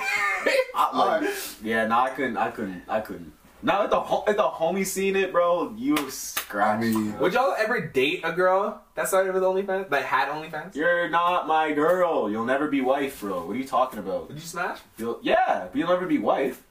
uh, 0.76 1.20
like, 1.22 1.30
Yeah, 1.62 1.86
no, 1.86 2.00
I 2.00 2.10
couldn't. 2.10 2.38
I 2.38 2.50
couldn't. 2.50 2.84
I 2.88 3.02
couldn't. 3.02 3.34
Now 3.62 3.84
if 3.84 3.89
the 3.91 4.00
ho- 4.00 4.24
if 4.28 4.36
the 4.36 4.43
homie 4.43 4.86
seen 4.86 5.15
it, 5.15 5.32
bro, 5.32 5.74
you 5.78 5.96
I 5.96 6.10
scratch. 6.10 6.80
mean, 6.82 7.17
Would 7.20 7.34
y'all 7.34 7.56
ever 7.58 7.80
date 7.82 8.22
a 8.24 8.32
girl 8.32 8.82
that 8.96 9.08
started 9.08 9.34
with 9.36 9.43
OnlyFans? 9.43 9.89
That 9.89 10.06
had 10.06 10.30
OnlyFans? 10.30 10.76
you're 10.76 11.10
not 11.10 11.48
my 11.48 11.72
girl. 11.72 12.32
You'll 12.32 12.46
never 12.46 12.67
be 12.67 12.82
wife, 12.82 13.20
bro. 13.22 13.46
What 13.46 13.56
are 13.56 13.60
you 13.60 13.65
talking 13.65 14.00
about? 14.00 14.30
Would 14.30 14.38
you 14.38 14.46
smash? 14.46 14.80
You'll, 14.98 15.20
yeah, 15.22 15.67
but 15.72 15.76
you'll 15.78 15.89
never 15.89 16.08
be 16.08 16.17
wife. 16.17 16.63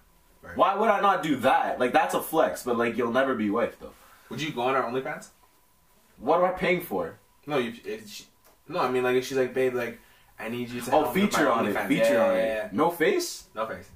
Right. 0.47 0.57
Why 0.57 0.75
would 0.77 0.89
I 0.89 1.01
not 1.01 1.23
do 1.23 1.37
that? 1.37 1.79
Like 1.81 1.93
that's 1.93 2.15
a 2.15 2.23
flex, 2.23 2.63
but 2.63 2.79
like 2.79 2.97
you'll 2.97 3.13
never 3.13 3.35
be 3.35 3.51
wife 3.51 3.77
though. 3.81 3.93
Would 4.31 4.41
you 4.41 4.53
go 4.53 4.63
on 4.63 4.75
her 4.75 4.83
OnlyFans? 4.83 5.29
What 6.19 6.39
am 6.39 6.45
I 6.47 6.53
paying 6.53 6.81
for? 6.81 7.19
No, 7.47 7.59
you. 7.59 7.73
If 7.85 8.09
she, 8.09 8.25
no, 8.69 8.81
I 8.81 8.91
mean 8.91 9.03
like 9.03 9.17
if 9.17 9.27
she's 9.27 9.37
like, 9.37 9.53
babe, 9.55 9.75
like 9.75 9.99
I 10.39 10.49
need 10.49 10.69
you 10.71 10.81
to. 10.81 10.91
Oh, 10.93 11.03
help 11.03 11.15
feature 11.15 11.45
my 11.45 11.51
on 11.51 11.67
it. 11.67 11.77
Feature 11.89 12.15
yeah, 12.15 12.25
on 12.27 12.35
yeah, 12.35 12.43
it. 12.43 12.47
yeah, 12.47 12.55
yeah. 12.65 12.69
No 12.73 12.91
face. 12.91 13.45
No 13.55 13.67
face. 13.67 13.91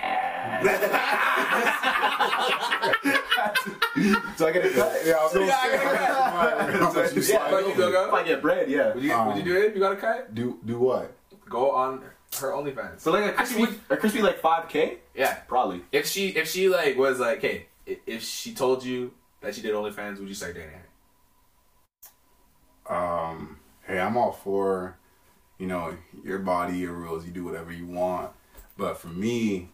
So 4.36 4.46
I 4.46 4.52
get 4.52 4.64
a 4.66 4.70
cut. 4.70 5.00
yeah, 5.04 5.14
I 5.14 5.24
was 5.24 5.32
gonna 5.32 5.46
Yeah, 5.46 5.58
I 5.58 5.70
say, 5.70 5.76
how 6.78 6.92
much 6.92 7.14
you 7.16 7.22
Yeah, 7.22 7.58
you 7.60 7.74
go 7.74 7.90
go. 7.90 8.06
If 8.08 8.14
I 8.14 8.22
get 8.22 8.40
bread, 8.40 8.70
yeah. 8.70 8.94
Would 8.94 9.02
you, 9.02 9.12
Um, 9.12 9.26
would 9.28 9.36
you 9.36 9.42
do 9.42 9.56
it 9.56 9.64
if 9.66 9.74
you 9.74 9.80
got 9.80 9.92
a 9.92 9.96
cut? 9.96 10.34
Do 10.34 10.58
do 10.64 10.78
what? 10.78 11.12
Go 11.48 11.70
on 11.72 12.02
her 12.36 12.52
OnlyFans. 12.52 13.00
So 13.00 13.10
like 13.12 13.24
a 13.24 13.32
crispy, 13.32 13.62
Actually, 13.62 13.78
a 13.90 13.96
crispy 13.96 14.22
like 14.22 14.38
five 14.40 14.68
k, 14.68 14.98
yeah. 15.14 15.34
probably. 15.48 15.82
If 15.92 16.06
she 16.06 16.28
if 16.28 16.48
she 16.48 16.68
like 16.68 16.96
was 16.96 17.18
like, 17.18 17.40
hey, 17.40 17.66
if 17.86 18.22
she 18.22 18.54
told 18.54 18.84
you 18.84 19.12
that 19.40 19.54
she 19.54 19.62
did 19.62 19.74
OnlyFans, 19.74 20.18
would 20.18 20.28
you 20.28 20.34
start 20.34 20.54
dating 20.54 20.70
her? 22.86 22.94
Um, 22.94 23.58
hey, 23.86 23.98
I'm 24.00 24.16
all 24.16 24.32
for, 24.32 24.96
you 25.58 25.66
know, 25.66 25.96
your 26.24 26.38
body, 26.38 26.78
your 26.78 26.92
rules. 26.92 27.26
You 27.26 27.32
do 27.32 27.44
whatever 27.44 27.72
you 27.72 27.86
want. 27.86 28.30
But 28.76 28.98
for 28.98 29.08
me, 29.08 29.70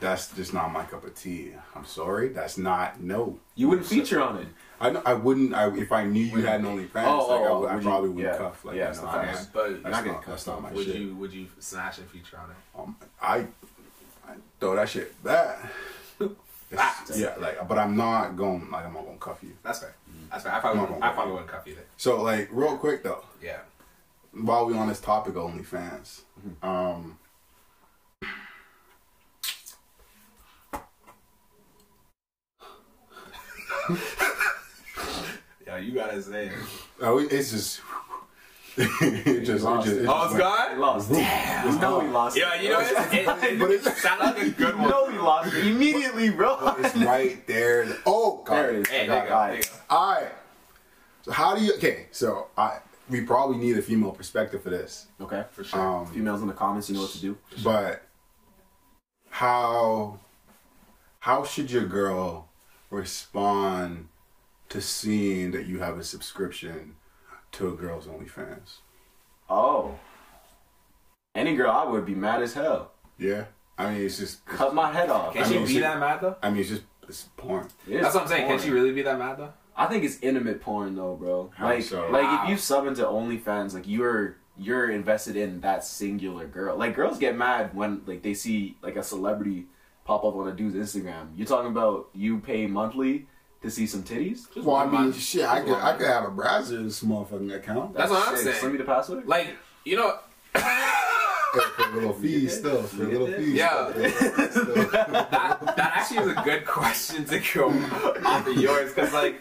that's 0.00 0.34
just 0.34 0.54
not 0.54 0.72
my 0.72 0.84
cup 0.84 1.04
of 1.04 1.14
tea. 1.14 1.52
I'm 1.74 1.84
sorry, 1.84 2.28
that's 2.28 2.58
not 2.58 3.00
no. 3.00 3.38
You 3.54 3.68
wouldn't 3.68 3.86
feature 3.86 4.20
on 4.20 4.38
it. 4.38 4.48
I 4.80 4.90
know- 4.90 5.02
I 5.06 5.14
wouldn't. 5.14 5.54
I 5.54 5.74
if 5.76 5.90
I 5.92 6.04
knew 6.04 6.24
you 6.24 6.44
had 6.44 6.60
an 6.60 6.66
OnlyFans, 6.66 7.06
Oh, 7.06 7.26
like, 7.28 7.40
I, 7.40 7.44
oh, 7.46 7.60
would, 7.60 7.70
I 7.70 7.74
would 7.74 7.82
you- 7.84 7.88
probably 7.88 8.08
would 8.10 8.24
yeah. 8.24 8.36
cuff. 8.36 8.64
Like, 8.64 8.76
Yeah, 8.76 8.94
you 8.94 9.00
know, 9.02 9.08
I- 9.08 9.26
facts. 9.26 9.46
But 9.52 9.82
that's 9.82 9.96
not 9.96 10.06
not, 10.06 10.26
that's 10.26 10.46
not 10.46 10.62
my 10.62 10.72
would 10.72 10.86
shit. 10.86 10.96
you 10.96 11.14
would 11.16 11.32
you 11.32 11.46
snatch 11.58 11.98
and 11.98 12.08
feature 12.10 12.38
on 12.38 12.50
it? 12.50 12.56
Um, 12.78 12.96
I, 13.20 13.46
I 14.28 14.34
throw 14.60 14.74
that 14.76 14.88
shit 14.88 15.22
back. 15.24 15.58
Yeah, 17.14 17.34
like, 17.38 17.66
but 17.68 17.78
I'm 17.78 17.96
not 17.96 18.36
going. 18.36 18.68
Like, 18.72 18.84
I'm 18.86 18.92
not 18.92 19.06
gonna 19.06 19.18
cuff 19.18 19.38
you. 19.40 19.52
That's 19.62 19.78
fair. 19.78 19.94
That's 20.30 20.42
fair. 20.42 20.52
I 20.52 20.58
probably 20.58 20.80
no, 20.82 20.98
I 21.00 21.10
probably 21.10 21.32
wouldn't 21.34 21.48
cuff 21.50 21.66
either. 21.68 21.84
So, 21.96 22.20
like, 22.22 22.48
real 22.50 22.76
quick 22.76 23.04
though, 23.04 23.22
Yeah. 23.40 23.58
while 24.32 24.66
we 24.66 24.76
on 24.76 24.88
this 24.88 24.98
topic 25.00 25.36
of 25.36 25.44
OnlyFans, 25.44 26.22
um, 26.64 27.18
Yeah, 35.76 35.82
you 35.86 35.92
gotta 35.94 36.22
say 36.22 36.46
it. 36.46 36.52
oh, 37.02 37.18
it's 37.18 37.50
just, 37.50 37.80
it 38.76 39.44
just, 39.44 39.62
it 39.64 39.66
lost 39.66 39.86
just, 39.86 39.98
it. 39.98 40.04
it 40.04 40.08
Oh, 40.08 40.14
just 40.24 40.24
it's 40.24 40.32
went- 40.32 40.38
gone. 40.38 40.78
Lost. 40.80 41.10
Damn. 41.12 41.72
You 41.72 41.78
know 41.80 42.00
he 42.00 42.08
lost. 42.08 42.36
Yeah, 42.38 42.60
you 42.60 42.68
know 42.70 42.80
it's, 42.80 42.90
it, 43.12 43.26
But 43.26 43.42
it, 43.70 43.80
it's- 43.80 44.02
sounded 44.02 44.24
like 44.24 44.38
a 44.38 44.50
good 44.50 44.74
You 44.74 44.80
one. 44.80 44.90
know 44.90 45.10
he 45.10 45.18
lost 45.18 45.54
it 45.54 45.66
immediately, 45.66 46.30
bro. 46.30 46.74
It's 46.78 46.96
right 46.96 47.46
there. 47.46 47.96
Oh, 48.06 48.42
God. 48.44 48.54
There 48.56 48.70
it 48.70 48.76
is. 48.80 48.88
Hey, 48.88 49.02
I 49.02 49.06
there 49.06 49.56
you 49.56 49.62
go. 49.62 49.68
Go. 49.88 49.96
All 49.96 50.12
right. 50.14 50.32
So 51.22 51.32
how 51.32 51.54
do 51.56 51.62
you? 51.62 51.74
Okay, 51.74 52.06
so 52.12 52.46
I 52.56 52.78
we 53.10 53.20
probably 53.22 53.56
need 53.58 53.76
a 53.78 53.82
female 53.82 54.12
perspective 54.12 54.62
for 54.62 54.70
this, 54.70 55.06
Okay. 55.20 55.44
For 55.52 55.62
sure. 55.64 55.80
um, 55.80 56.06
Females 56.06 56.40
in 56.42 56.48
the 56.48 56.52
comments, 56.54 56.88
you 56.88 56.94
know 56.96 57.02
what 57.02 57.10
to 57.12 57.20
do. 57.20 57.36
but 57.64 58.02
how 59.30 60.18
how 61.20 61.44
should 61.44 61.70
your 61.70 61.84
girl 61.86 62.48
respond 62.90 64.08
to 64.68 64.80
seeing 64.80 65.50
that 65.52 65.66
you 65.66 65.78
have 65.80 65.98
a 65.98 66.04
subscription 66.04 66.96
to 67.52 67.68
a 67.68 67.72
girl's 67.72 68.06
OnlyFans? 68.06 68.78
Oh. 69.48 69.98
Any 71.34 71.54
girl, 71.54 71.70
I 71.70 71.84
would 71.84 72.06
be 72.06 72.14
mad 72.14 72.42
as 72.42 72.54
hell. 72.54 72.92
Yeah, 73.18 73.44
I 73.78 73.90
mean 73.92 74.02
it's 74.02 74.18
just 74.18 74.44
Cut 74.46 74.74
my 74.74 74.92
head 74.92 75.10
off. 75.10 75.32
Can 75.34 75.42
I 75.44 75.46
she 75.48 75.54
mean, 75.54 75.66
be 75.66 75.72
she- 75.74 75.80
that 75.80 75.98
mad 75.98 76.20
though? 76.20 76.36
I 76.42 76.50
mean 76.50 76.60
it's 76.60 76.68
just 76.70 76.82
it's 77.08 77.28
porn. 77.36 77.68
It 77.86 77.96
is 77.96 78.02
That's 78.02 78.14
what 78.14 78.24
I'm 78.24 78.28
saying. 78.28 78.46
porn. 78.46 78.58
Can 78.58 78.66
she 78.66 78.72
really 78.72 78.92
be 78.92 79.02
that 79.02 79.18
mad 79.18 79.38
though? 79.38 79.52
I 79.76 79.86
think 79.86 80.04
it's 80.04 80.18
intimate 80.20 80.60
porn 80.60 80.94
though, 80.96 81.14
bro. 81.16 81.50
How 81.54 81.66
Like, 81.66 81.82
so? 81.82 82.08
like 82.10 82.24
Wow. 82.24 82.44
if 82.44 82.50
you 82.50 82.56
sub 82.56 82.86
into 82.86 83.02
OnlyFans, 83.02 83.74
like 83.74 83.86
you're 83.86 84.36
you're 84.58 84.90
invested 84.90 85.36
in 85.36 85.60
that 85.60 85.84
singular 85.84 86.46
girl. 86.46 86.76
Like 86.76 86.94
girls 86.96 87.18
get 87.18 87.36
mad 87.36 87.74
when 87.74 88.02
like 88.06 88.22
they 88.22 88.34
see 88.34 88.76
like 88.82 88.96
a 88.96 89.02
celebrity 89.02 89.66
pop 90.04 90.24
up 90.24 90.34
on 90.34 90.48
a 90.48 90.52
dude's 90.52 90.74
Instagram. 90.74 91.28
You're 91.36 91.46
talking 91.46 91.70
about 91.70 92.08
you 92.14 92.38
pay 92.38 92.66
monthly 92.66 93.26
to 93.66 93.70
see 93.70 93.86
some 93.86 94.02
titties? 94.02 94.52
Just 94.54 94.66
Well, 94.66 94.76
I 94.76 94.84
mean, 94.84 94.92
month. 94.94 95.20
shit, 95.20 95.44
I 95.44 95.60
could 95.60 95.74
I 95.74 95.92
could 95.96 96.06
have 96.06 96.24
a 96.24 96.28
Brazzers 96.28 97.04
motherfucking 97.04 97.54
account. 97.54 97.94
That's 97.94 98.10
what 98.10 98.26
I'm 98.28 98.36
sick. 98.36 98.44
saying. 98.46 98.56
Send 98.60 98.72
me 98.72 98.78
the 98.78 98.84
password. 98.84 99.26
Like 99.26 99.56
you 99.84 99.96
know, 99.96 100.18
for 100.54 101.94
little 101.94 102.12
fee 102.14 102.48
still. 102.48 102.82
For 102.82 103.04
a 103.04 103.08
little 103.08 103.26
fee. 103.28 103.52
Yeah. 103.56 103.92
that 103.94 105.60
that 105.76 105.92
actually 105.96 106.18
is 106.30 106.36
a 106.38 106.42
good 106.42 106.64
question 106.66 107.24
to 107.26 107.38
go 107.54 107.68
off 108.24 108.46
of 108.46 108.56
yours 108.56 108.92
because 108.94 109.12
like 109.12 109.40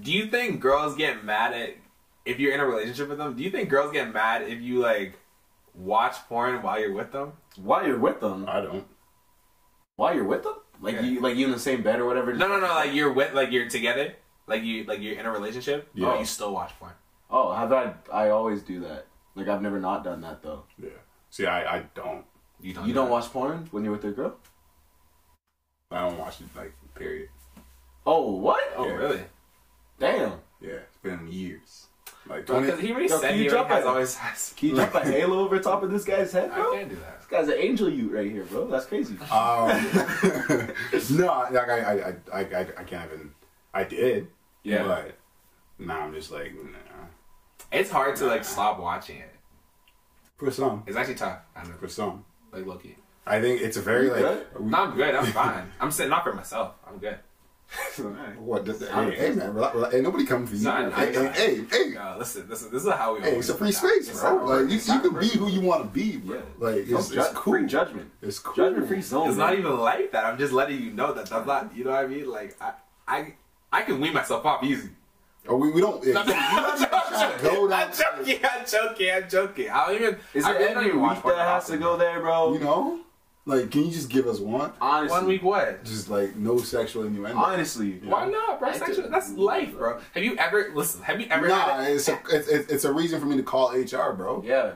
do 0.00 0.12
you 0.12 0.26
think 0.26 0.60
girls 0.60 0.96
get 0.96 1.24
mad 1.24 1.52
at 1.52 1.76
if 2.24 2.38
you're 2.38 2.52
in 2.54 2.60
a 2.60 2.66
relationship 2.66 3.08
with 3.08 3.18
them 3.18 3.36
do 3.36 3.42
you 3.42 3.50
think 3.50 3.68
girls 3.68 3.92
get 3.92 4.12
mad 4.12 4.42
if 4.42 4.60
you 4.60 4.78
like 4.78 5.18
watch 5.74 6.16
porn 6.28 6.62
while 6.62 6.80
you're 6.80 6.92
with 6.92 7.12
them 7.12 7.32
While 7.56 7.86
you're 7.86 7.98
with 7.98 8.20
them, 8.20 8.46
I 8.48 8.60
don't. 8.60 8.86
while 9.96 10.14
you're 10.14 10.24
with 10.24 10.42
them, 10.44 10.54
like 10.82 10.96
Yeah. 10.96 11.00
you, 11.02 11.20
like 11.20 11.36
you 11.36 11.46
in 11.46 11.52
the 11.52 11.58
same 11.58 11.82
bed 11.82 11.98
or 12.00 12.04
whatever. 12.06 12.34
no 12.34 12.46
no 12.48 12.60
no 12.60 12.66
like 12.74 12.92
you're 12.92 13.12
with 13.12 13.32
like 13.32 13.50
you're 13.50 13.68
together 13.70 14.14
like 14.46 14.62
you 14.64 14.84
like 14.84 15.00
you're 15.00 15.18
in 15.18 15.24
a 15.24 15.30
relationship 15.30 15.88
Yeah. 15.94 16.06
but 16.08 16.18
you 16.20 16.26
still 16.26 16.52
watch 16.52 16.72
porn 16.78 16.92
Oh, 17.34 17.50
have 17.54 17.72
I? 17.72 17.94
I 18.12 18.28
always 18.28 18.60
do 18.62 18.80
that. 18.80 19.06
Like 19.34 19.48
I've 19.48 19.62
never 19.62 19.80
not 19.80 20.04
done 20.04 20.20
that 20.20 20.42
though. 20.42 20.64
Yeah. 20.78 20.90
See, 21.30 21.46
I, 21.46 21.76
I 21.76 21.78
don't. 21.94 22.26
you 22.60 22.74
don't 22.74 22.84
You 22.86 22.92
do 22.92 22.94
don't 23.00 23.06
that. 23.06 23.10
watch 23.12 23.32
porn 23.32 23.68
when 23.70 23.84
you're 23.84 23.94
with 23.94 24.04
your 24.04 24.12
girl? 24.12 24.36
I 25.90 26.06
don't 26.06 26.18
watch 26.18 26.42
it 26.42 26.48
like 26.54 26.74
period. 26.94 27.30
Oh, 28.04 28.36
what? 28.36 28.62
oh 28.76 28.84
Yeah. 28.86 28.92
really 28.92 29.22
Damn. 29.98 30.32
Yeah, 30.60 30.72
it's 30.88 30.98
been 31.02 31.26
years. 31.32 31.86
Like 32.28 32.46
because 32.46 32.66
20, 32.66 32.82
he 32.86 32.92
already 32.92 33.08
Yo, 33.08 33.18
said 33.20 33.28
can 33.30 33.38
he 33.38 33.44
you 33.44 33.50
already 33.50 33.58
jump 33.62 33.68
has 33.70 33.80
at- 33.84 33.86
always 33.88 34.14
has 34.14 34.52
Can 34.56 34.68
you 34.68 34.74
drop 34.76 34.94
a 34.94 35.00
halo 35.04 35.40
over 35.40 35.58
top 35.58 35.82
of 35.82 35.90
this 35.90 36.04
guy's 36.04 36.32
head, 36.32 36.50
I 36.50 36.54
bro? 36.54 36.72
can't 36.72 36.88
do 36.88 36.96
that 36.96 37.18
This 37.20 37.28
guy's 37.28 37.48
an 37.48 37.54
angel 37.58 37.88
ute 37.88 38.12
right 38.12 38.30
here, 38.30 38.44
bro. 38.44 38.66
That's 38.68 38.86
crazy. 38.86 39.16
Um, 39.32 39.68
no, 41.10 41.46
like 41.50 41.68
I, 41.68 41.78
I, 41.80 41.92
I, 41.92 42.14
I, 42.32 42.40
I 42.40 42.60
I 42.78 42.84
can't 42.84 43.10
even. 43.12 43.34
I 43.74 43.84
did. 43.84 44.28
Yeah. 44.62 44.84
But 44.84 45.18
now 45.78 46.00
I'm 46.02 46.14
just 46.14 46.30
like, 46.30 46.54
nah. 46.54 47.06
it's 47.72 47.90
hard 47.90 48.14
to 48.16 48.26
like 48.26 48.44
stop 48.44 48.78
watching 48.78 49.16
it 49.18 49.34
For 50.36 50.50
some, 50.52 50.84
it's 50.86 50.96
actually 50.96 51.16
tough 51.16 51.40
I 51.56 51.64
know 51.64 51.74
for 51.80 51.88
some, 51.88 52.24
like 52.52 52.66
Loki 52.66 52.96
I 53.26 53.40
think 53.40 53.60
it's 53.62 53.76
a 53.76 53.82
very 53.82 54.06
You 54.06 54.12
like. 54.14 54.60
no 54.62 54.78
I'm 54.84 54.94
good 54.94 55.14
I'm 55.14 55.26
fine 55.26 55.72
I'm 55.80 55.90
saying 55.90 56.10
not 56.10 56.22
for 56.22 56.32
myself 56.34 56.74
I'm 56.86 56.98
good 56.98 57.18
What? 58.38 58.64
Does, 58.64 58.80
hey, 58.86 59.14
hey, 59.16 59.30
man, 59.32 59.54
relax, 59.54 59.74
relax. 59.74 59.94
Ain't 59.94 60.02
nobody 60.04 60.26
coming 60.26 60.46
for 60.46 60.54
you. 60.56 60.64
No, 60.64 60.70
I- 60.70 60.86
I- 60.86 61.06
hey, 61.06 61.12
hey, 61.14 61.30
hey, 61.32 61.64
hey, 61.70 61.90
No, 61.94 62.16
listen, 62.18 62.46
listen. 62.48 62.70
This 62.72 62.84
is 62.84 62.92
how 62.92 63.14
we. 63.16 63.22
hey, 63.22 63.36
it's 63.36 63.48
a 63.48 63.54
free 63.54 63.72
space, 63.72 64.08
It's 64.08 64.20
bro. 64.20 64.36
not- 64.36 64.46
Like 64.46 64.70
you, 64.70 64.76
you 64.94 65.00
can 65.00 65.18
be 65.18 65.28
who 65.28 65.48
you 65.48 65.60
want 65.62 65.82
to 65.84 65.88
be, 65.88 66.16
bro. 66.18 66.36
Yeah. 66.36 66.42
Like 66.58 66.86
No 66.88 66.98
it's, 66.98 67.08
ju- 67.08 67.20
it's 67.20 67.28
cool. 67.30 67.52
Free 67.54 67.66
judgment. 67.66 68.10
It's 68.20 68.38
cool. 68.38 68.54
Judgment 68.54 68.88
free 68.88 69.00
zone. 69.02 69.28
It's 69.28 69.38
man. 69.38 69.50
not 69.50 69.58
even 69.58 69.78
like 69.78 70.12
that. 70.12 70.24
I'm 70.24 70.38
just 70.38 70.52
letting 70.52 70.80
you 70.82 70.92
know 70.92 71.12
that 71.14 71.26
that's 71.26 71.46
not. 71.46 71.74
You 71.76 71.84
know 71.84 71.90
what 71.92 72.04
I 72.04 72.06
mean? 72.08 72.30
Like 72.30 72.56
I, 72.60 72.72
I, 73.08 73.34
I 73.72 73.82
can 73.82 74.00
wean 74.00 74.12
myself 74.12 74.44
off 74.44 74.62
easy. 74.64 74.90
Oh, 75.48 75.56
we, 75.56 75.70
we 75.72 75.80
don't. 75.80 76.04
Yeah, 76.06 76.18
I'm 76.20 76.26
we 76.26 76.32
don't 76.32 76.78
joking. 76.78 77.50
go 77.50 77.68
down. 77.68 77.88
I'm 77.88 77.92
joking. 77.92 78.40
I'm 78.44 78.66
joking. 78.66 79.10
I'm 79.12 79.28
joking. 79.28 79.70
I 79.70 79.86
don't 79.86 79.94
even. 79.96 80.16
Is 80.34 80.44
I 80.44 80.52
it 80.52 80.58
really 80.58 80.74
don't 80.74 80.86
even 80.86 81.00
watch 81.00 81.16
week 81.16 81.22
porn 81.22 81.36
that 81.36 81.48
has 81.48 81.66
to 81.66 81.78
go 81.78 81.96
there, 81.96 82.20
bro? 82.20 82.52
You 82.54 82.60
know, 82.60 83.00
like, 83.44 83.70
can 83.70 83.84
you 83.84 83.90
just 83.90 84.08
give 84.08 84.26
us 84.26 84.38
one? 84.38 84.72
honestly, 84.80 85.16
One 85.18 85.26
week 85.26 85.42
what? 85.42 85.84
Just 85.84 86.08
like 86.08 86.36
no 86.36 86.58
sexual 86.58 87.04
innuendo. 87.04 87.38
Honestly, 87.38 88.00
Why 88.04 88.28
not, 88.28 88.60
bro? 88.60 88.72
Sexual, 88.72 89.08
that's 89.10 89.30
life, 89.32 89.72
bro. 89.76 90.00
Have 90.14 90.22
you 90.22 90.36
ever 90.36 90.70
listen? 90.74 91.02
Have 91.02 91.20
you 91.20 91.26
ever 91.30 91.48
Nah, 91.48 91.54
had 91.80 91.90
a, 91.90 91.94
it's 91.94 92.08
a 92.08 92.18
it's, 92.30 92.48
it's 92.48 92.70
it's 92.72 92.84
a 92.84 92.92
reason 92.92 93.18
for 93.20 93.26
me 93.26 93.36
to 93.36 93.42
call 93.42 93.72
HR, 93.72 94.12
bro. 94.12 94.42
yeah. 94.46 94.72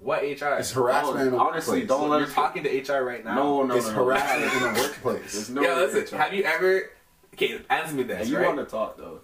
what 0.00 0.22
HR? 0.22 0.58
It's 0.58 0.72
harassment 0.72 1.28
in 1.28 1.34
Honestly, 1.34 1.80
workplace. 1.82 1.88
don't 1.88 2.08
let 2.10 2.18
You're 2.18 2.26
us 2.28 2.34
talking 2.34 2.64
to 2.64 2.68
HR 2.92 3.04
right 3.04 3.24
now. 3.24 3.34
No, 3.36 3.62
no, 3.64 3.76
it's 3.76 3.86
no, 3.86 3.92
no. 3.92 4.04
harassment 4.04 4.52
in 4.52 4.58
the 4.62 4.68
There's 4.74 4.86
workplace. 4.88 5.48
no. 5.50 5.62
Yeah, 5.62 5.76
way 5.76 5.92
listen. 5.92 6.18
HR. 6.18 6.22
Have 6.22 6.34
you 6.34 6.42
ever? 6.44 6.90
Okay, 7.34 7.60
ask 7.70 7.94
me 7.94 8.02
this, 8.02 8.20
And 8.22 8.28
you 8.28 8.36
right? 8.38 8.46
want 8.46 8.58
to 8.58 8.64
talk 8.64 8.96
though? 8.98 9.20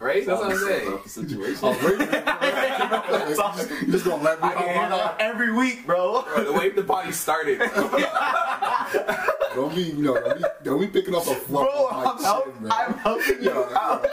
Right? 0.00 0.26
That's 0.26 0.40
what 0.40 0.50
I'm 0.50 0.56
About 0.56 0.66
saying. 0.68 1.00
The 1.04 1.08
situation. 1.08 1.58
Oh, 1.62 1.78
really? 1.86 2.04
you 3.86 3.92
just 3.92 4.04
gonna 4.04 4.22
let 4.22 4.40
me 4.42 4.48
I 4.48 4.52
can 4.54 4.62
hear 4.64 4.74
talk 4.74 4.88
that 4.88 4.92
about 4.92 5.20
every 5.20 5.52
week, 5.52 5.86
bro. 5.86 6.22
Bro, 6.22 6.44
the 6.44 6.52
way 6.52 6.70
the 6.70 6.82
party 6.82 7.12
started. 7.12 7.58
Don't 9.54 9.74
be, 9.74 9.82
you 9.82 10.02
know, 10.02 10.14
don't 10.14 10.38
be, 10.38 10.44
don't 10.62 10.80
be 10.80 10.86
picking 10.86 11.12
up 11.14 11.22
a 11.22 11.34
fluff 11.34 11.66
Bro, 11.66 11.86
on 11.86 12.04
my 12.04 12.10
I'm, 12.10 12.16
shit, 12.18 12.24
help, 12.24 12.60
bro. 12.60 12.70
I'm 12.70 12.94
helping 12.94 13.42
you 13.42 13.50
Yo, 13.50 13.68
out. 13.74 14.06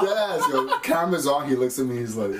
yo, 0.00 0.06
Yes, 0.06 0.48
yo. 0.52 0.78
Camera's 0.78 1.26
on. 1.26 1.48
He 1.48 1.56
looks 1.56 1.78
at 1.80 1.86
me. 1.86 1.96
He's 1.96 2.14
like, 2.16 2.30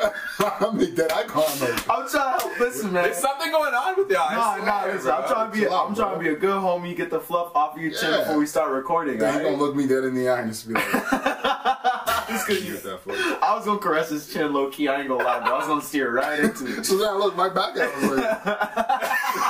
I 0.40 0.70
make 0.72 0.96
that 0.96 1.12
eye 1.12 1.24
contact. 1.24 1.88
I'm 1.90 2.08
trying 2.08 2.38
to 2.38 2.44
help. 2.46 2.58
Listen, 2.60 2.92
man. 2.92 3.04
There's 3.04 3.16
something 3.18 3.50
going 3.50 3.74
on 3.74 3.96
with 3.96 4.10
y'all. 4.10 4.30
Nah, 4.32 4.54
swear, 4.56 4.66
nah, 4.66 4.84
listen. 4.86 5.10
I'm 5.10 5.24
trying 5.28 5.50
to 5.50 5.52
be. 5.56 5.60
Chill 5.64 5.74
out, 5.74 5.88
I'm 5.88 5.94
trying 5.94 6.14
to 6.14 6.18
be 6.20 6.28
a 6.30 6.36
good 6.36 6.54
homie. 6.56 6.96
Get 6.96 7.10
the 7.10 7.20
fluff 7.20 7.54
off 7.54 7.76
of 7.76 7.82
your 7.82 7.90
chin 7.92 8.10
Yeah. 8.10 8.18
before 8.20 8.38
we 8.38 8.46
start 8.46 8.70
recording. 8.72 9.18
Then 9.18 9.32
he 9.34 9.38
alright? 9.40 9.52
gonna 9.58 9.62
look 9.64 9.76
me 9.76 9.86
dead 9.86 10.04
in 10.04 10.14
the 10.14 10.28
eye 10.28 10.40
and 10.40 10.50
just 10.50 10.66
be 10.68 10.74
like, 10.74 10.84
Just 12.30 12.46
'cause 12.46 12.62
you- 12.64 12.72
"Get 12.74 12.82
that 12.84 13.00
fuck." 13.04 13.42
I 13.42 13.54
was 13.56 13.64
gonna 13.64 13.78
caress 13.80 14.10
his 14.10 14.32
chin 14.32 14.52
low 14.52 14.70
key. 14.70 14.88
I 14.88 15.00
ain't 15.00 15.08
gonna 15.08 15.22
lie, 15.24 15.40
bro. 15.40 15.54
I 15.54 15.58
was 15.58 15.66
gonna 15.66 15.82
steer 15.82 16.12
right 16.12 16.38
into 16.40 16.66
it. 16.78 16.84
So 16.90 16.96
then 16.96 17.08
I 17.08 17.12
look 17.16 17.36
right 17.36 17.52
back 17.54 17.76
at 17.76 17.92
him. 17.92 18.16
Like, 18.16 19.49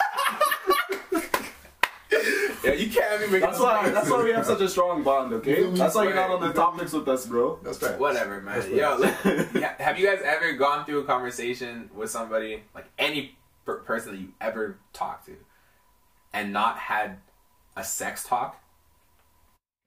Yeah, 2.63 2.73
you 2.73 2.91
can't 2.91 3.21
be 3.21 3.27
making. 3.27 3.41
That's 3.41 3.59
why. 3.61 3.89
That's 3.91 4.11
why 4.11 4.23
we 4.23 4.31
have 4.33 4.45
such 4.47 4.61
a 4.61 4.69
strong 4.69 5.03
bond. 5.03 5.33
Okay. 5.35 5.65
That's 5.71 5.95
why 5.95 6.05
you're 6.05 6.15
not 6.15 6.31
on 6.31 6.41
the 6.41 6.49
Right. 6.49 6.55
topics 6.57 6.93
with 6.93 7.09
us, 7.09 7.27
bro. 7.27 7.59
That's 7.63 7.79
fair. 7.79 7.97
Whatever, 7.99 8.41
man. 8.41 8.59
That's 8.61 8.69
Yo, 8.69 8.97
like, 8.97 9.15
yeah, 9.55 9.75
have 9.83 9.99
you 9.99 10.07
guys 10.07 10.21
ever 10.25 10.53
gone 10.55 10.85
through 10.85 11.01
a 11.01 11.05
conversation 11.05 11.91
with 11.95 12.11
somebody, 12.11 12.63
like 12.75 12.87
any 12.99 13.37
per- 13.65 13.79
person 13.81 14.13
that 14.13 14.21
you 14.21 14.29
ever 14.41 14.79
talked 14.93 15.27
to, 15.27 15.37
and 16.33 16.53
not 16.53 16.77
had 16.79 17.19
a 17.77 17.85
sex 17.85 18.25
talk? 18.27 18.61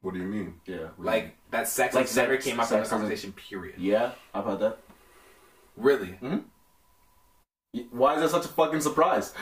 What 0.01 0.13
do 0.15 0.19
you 0.19 0.25
mean? 0.27 0.55
Yeah. 0.65 0.87
we- 0.97 1.05
Like 1.05 1.35
that 1.51 1.67
sex 1.67 1.93
Like 1.95 2.07
like, 2.07 2.15
never 2.15 2.33
sex- 2.35 2.45
came 2.45 2.59
up 2.59 2.65
in 2.65 2.69
the 2.71 2.77
sex 2.79 2.89
doesn't- 2.89 2.99
conversation. 2.99 3.33
Period. 3.33 3.75
Yeah, 3.77 4.11
I've 4.33 4.45
had 4.45 4.59
that. 4.59 4.77
Really? 5.77 6.17
Mm-hmm. 6.21 6.37
Why 7.91 8.15
is 8.15 8.21
that 8.21 8.29
such 8.29 8.45
a 8.45 8.53
fucking 8.53 8.81
surprise? 8.81 9.33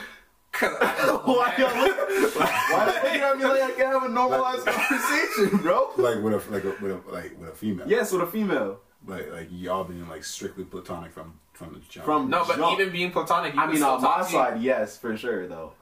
Cause 0.52 0.76
I, 0.80 1.20
Why 1.24 1.54
y'all 1.58 1.82
look- 1.82 2.34
Why 2.36 2.84
are 2.84 2.88
you 2.88 3.02
looking 3.02 3.22
at 3.22 3.38
me 3.38 3.44
like 3.44 3.62
I 3.62 3.70
can 3.72 3.86
have 3.86 4.02
a 4.04 4.08
normalized 4.08 4.66
conversation, 4.66 5.58
bro? 5.58 5.90
Like 5.96 6.22
with 6.22 6.34
a 6.34 6.50
like 6.52 6.64
a, 6.64 6.74
with 6.82 6.92
a 6.92 7.10
like 7.10 7.38
with 7.40 7.48
a 7.48 7.52
female. 7.54 7.88
Yes, 7.88 8.12
with 8.12 8.22
a 8.22 8.26
female. 8.26 8.80
But 9.04 9.28
like 9.30 9.48
y'all 9.50 9.84
being 9.84 10.08
like 10.08 10.24
strictly 10.24 10.64
platonic 10.64 11.12
from 11.12 11.34
from 11.54 11.72
the 11.72 11.80
jump. 11.88 12.04
From 12.04 12.30
no, 12.30 12.44
but 12.46 12.56
jump. 12.58 12.78
even 12.78 12.92
being 12.92 13.10
platonic, 13.10 13.54
you 13.54 13.60
I 13.60 13.66
mean, 13.66 13.82
on 13.82 14.00
my 14.02 14.08
talk 14.08 14.26
to- 14.26 14.32
side, 14.32 14.62
yes, 14.62 14.96
for 14.98 15.16
sure, 15.16 15.48
though. 15.48 15.72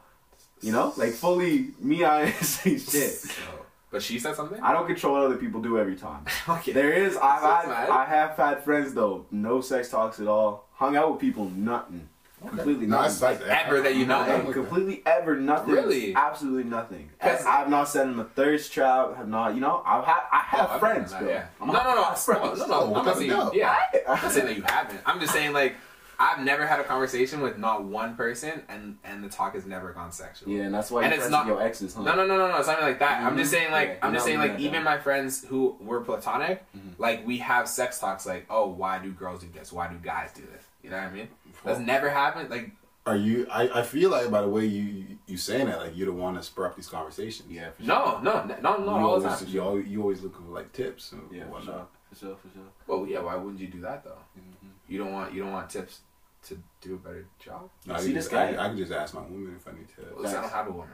You 0.61 0.73
know, 0.73 0.93
like 0.97 1.13
fully, 1.13 1.71
me, 1.81 2.05
I 2.05 2.23
ain't 2.27 2.35
say 2.37 2.79
shit. 2.79 3.11
So, 3.13 3.43
but 3.91 4.03
she 4.03 4.19
said 4.21 4.37
something. 4.37 4.61
I 4.61 4.73
don't 4.73 4.87
control 4.87 5.15
what 5.15 5.23
other 5.25 5.37
people 5.37 5.61
do 5.61 5.79
every 5.79 5.97
time. 5.97 6.25
okay. 6.49 6.73
There 6.73 6.93
is, 6.93 7.17
I've 7.17 7.43
had. 7.43 7.91
I 7.91 8.05
have 8.05 8.37
had 8.37 8.63
friends 8.63 8.95
though, 8.95 9.27
no 9.33 9.61
sex 9.63 9.89
talks 9.91 10.21
at 10.21 10.29
all. 10.29 10.69
Hung 10.75 10.97
out 10.97 11.11
with 11.13 11.21
people, 11.21 11.47
nothing, 11.51 12.09
completely 12.49 12.87
no, 12.87 12.97
nothing. 13.03 13.21
that's 13.21 13.23
like 13.23 13.41
Ever 13.43 13.81
that 13.83 13.95
you 13.97 14.07
know 14.07 14.19
I 14.19 14.27
of. 14.29 14.39
like 14.39 14.47
that. 14.47 14.53
completely 14.55 15.03
ever 15.07 15.37
nothing. 15.37 15.75
Really? 15.75 16.15
Absolutely 16.15 16.65
nothing. 16.65 17.11
I've 17.23 17.69
not 17.69 17.89
sent 17.89 18.11
in 18.13 18.19
a 18.19 18.25
thirst 18.25 18.73
trap. 18.73 19.17
Have 19.17 19.29
not. 19.29 19.55
You 19.55 19.61
know, 19.61 19.83
I've 19.87 20.05
had. 20.05 20.21
I 20.33 20.39
Oh, 20.53 20.57
have 20.59 20.71
I've 20.71 20.81
friends, 20.81 21.11
done 21.13 21.25
bro. 21.25 21.33
Yeah. 21.33 21.47
No, 21.61 21.67
no, 21.67 21.73
no, 21.73 22.03
I 22.03 22.09
have 22.11 22.19
friends. 22.21 22.59
no, 22.59 22.67
no, 22.67 22.75
Oh, 22.75 22.95
I'm 22.97 23.05
not 23.05 23.17
saying. 23.17 23.31
doubt. 23.31 23.55
Yeah, 23.55 23.77
I'm 24.09 24.23
not 24.23 24.33
saying 24.33 24.47
that 24.47 24.57
you 24.57 24.63
haven't. 24.63 25.01
I'm 25.07 25.21
just 25.21 25.33
saying 25.33 25.53
like 25.53 25.77
I've 26.19 26.41
never 26.45 26.67
had 26.67 26.81
a 26.81 26.85
conversation 26.85 27.41
with 27.41 27.57
not 27.57 27.83
one 27.85 28.15
person, 28.15 28.63
and 28.69 28.99
and 29.05 29.25
the 29.25 29.29
talk 29.31 29.55
has 29.55 29.65
never 29.65 29.93
gone 29.93 30.13
sexual. 30.13 30.51
Yeah, 30.53 30.65
and 30.65 30.75
that's 30.75 30.91
why 30.91 31.05
And 31.05 31.13
you're 31.15 31.23
it's 31.23 31.31
not- 31.31 31.47
your 31.47 31.63
exes, 31.63 31.95
huh? 31.95 32.03
No, 32.03 32.15
no, 32.15 32.27
no, 32.27 32.37
no, 32.37 32.49
no. 32.49 32.57
It's 32.59 32.67
not 32.69 32.83
like 32.83 32.99
that. 32.99 33.23
I'm 33.23 33.39
just 33.39 33.51
Mhm. 33.51 33.57
saying, 33.57 33.71
like, 33.73 33.89
Yeah, 33.89 34.07
I'm 34.07 34.13
just 34.13 34.27
saying, 34.27 34.39
like, 34.39 34.59
even 34.59 34.73
then. 34.75 34.85
my 34.85 34.99
friends 34.99 35.45
who 35.47 35.77
were 35.81 36.01
platonic, 36.03 36.63
Mm-hmm. 36.77 37.01
like, 37.01 37.27
we 37.27 37.39
have 37.39 37.69
sex 37.69 37.99
talks, 37.99 38.27
like, 38.27 38.45
oh, 38.51 38.67
why 38.69 38.99
do 38.99 39.11
girls 39.13 39.41
do 39.41 39.49
this? 39.55 39.73
Why 39.73 39.87
do 39.89 39.95
guys 39.97 40.31
do 40.35 40.43
this? 40.43 40.65
You 40.83 40.91
know 40.91 40.97
what 40.97 41.07
I 41.07 41.11
mean? 41.11 41.29
That's 41.65 41.79
never 41.81 42.09
happened. 42.11 42.51
Like, 42.51 42.71
Are 43.07 43.17
you? 43.17 43.47
I, 43.51 43.81
I 43.81 43.83
feel 43.83 44.11
like 44.11 44.31
by 44.31 44.41
the 44.43 44.49
way 44.49 44.65
you 44.67 45.19
you 45.27 45.37
saying 45.37 45.67
that, 45.67 45.79
like 45.79 45.97
you're 45.97 46.07
the 46.07 46.13
one 46.13 46.35
to 46.35 46.43
spur 46.43 46.67
up 46.67 46.77
these 46.77 46.89
conversations. 46.89 47.51
Yeah, 47.51 47.71
for 47.71 47.83
sure. 47.83 47.89
no, 47.95 48.21
no, 48.23 48.45
no, 48.45 48.61
not 48.61 48.79
you 48.81 48.87
all 48.87 48.99
always, 49.15 49.23
the 49.25 49.45
time. 49.47 49.55
You, 49.55 49.63
always, 49.63 49.87
you 49.87 50.01
always 50.01 50.23
looking 50.23 50.45
for 50.45 50.53
like 50.53 50.73
tips 50.73 51.13
and 51.13 51.23
Yeah, 51.31 51.45
for 51.45 51.51
whatnot. 51.51 51.75
sure, 51.75 51.87
for 52.09 52.17
sure, 52.19 52.37
for 52.37 52.49
sure. 52.49 52.69
Well, 52.87 53.07
yeah. 53.07 53.21
Why 53.21 53.37
wouldn't 53.37 53.61
you 53.61 53.69
do 53.69 53.81
that 53.83 54.05
though? 54.05 54.19
Mm-hmm. 54.39 54.69
You 54.89 54.99
don't 54.99 55.13
want 55.13 55.35
you 55.35 55.43
don't 55.43 55.53
want 55.53 55.69
tips 55.71 56.01
to 56.45 56.59
do 56.81 56.95
a 56.95 56.99
better 56.99 57.27
job. 57.39 57.69
No, 57.87 57.95
I 57.95 57.99
See 57.99 58.07
can 58.07 58.15
this 58.15 58.25
just, 58.25 58.33
guy? 58.33 58.53
I, 58.55 58.65
I 58.65 58.69
can 58.69 58.79
just 58.79 58.93
ask 58.93 59.13
my 59.15 59.21
woman 59.21 59.55
if 59.57 59.69
I 59.69 59.73
need 59.73 59.89
tips. 59.89 60.09
Well, 60.15 60.23
listen, 60.23 60.39
I 60.39 60.43
don't 60.43 60.51
have 60.53 60.69
a 60.69 60.73
woman. 60.73 60.89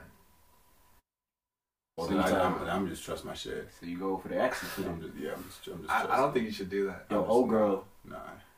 Well, 1.96 2.08
So 2.08 2.14
then 2.14 2.22
I, 2.24 2.28
tell- 2.28 2.40
I'm, 2.42 2.68
I'm 2.68 2.88
just 2.88 3.04
trust 3.04 3.24
my 3.24 3.32
shit. 3.34 3.68
So 3.80 3.86
you 3.86 3.98
go 3.98 4.18
for 4.18 4.28
the 4.28 4.38
exes. 4.42 4.68
I'm 4.84 5.00
just, 5.00 5.14
yeah, 5.16 5.30
I'm 5.34 5.44
just, 5.44 5.66
I'm 5.68 5.78
just 5.82 5.90
I, 5.90 6.14
I 6.14 6.16
don't 6.18 6.32
think 6.34 6.44
you 6.44 6.52
should 6.52 6.68
do 6.68 6.86
that. 6.88 7.06
Yo, 7.10 7.24
old 7.24 7.48
girl, 7.48 7.86
Nah. 8.04 8.16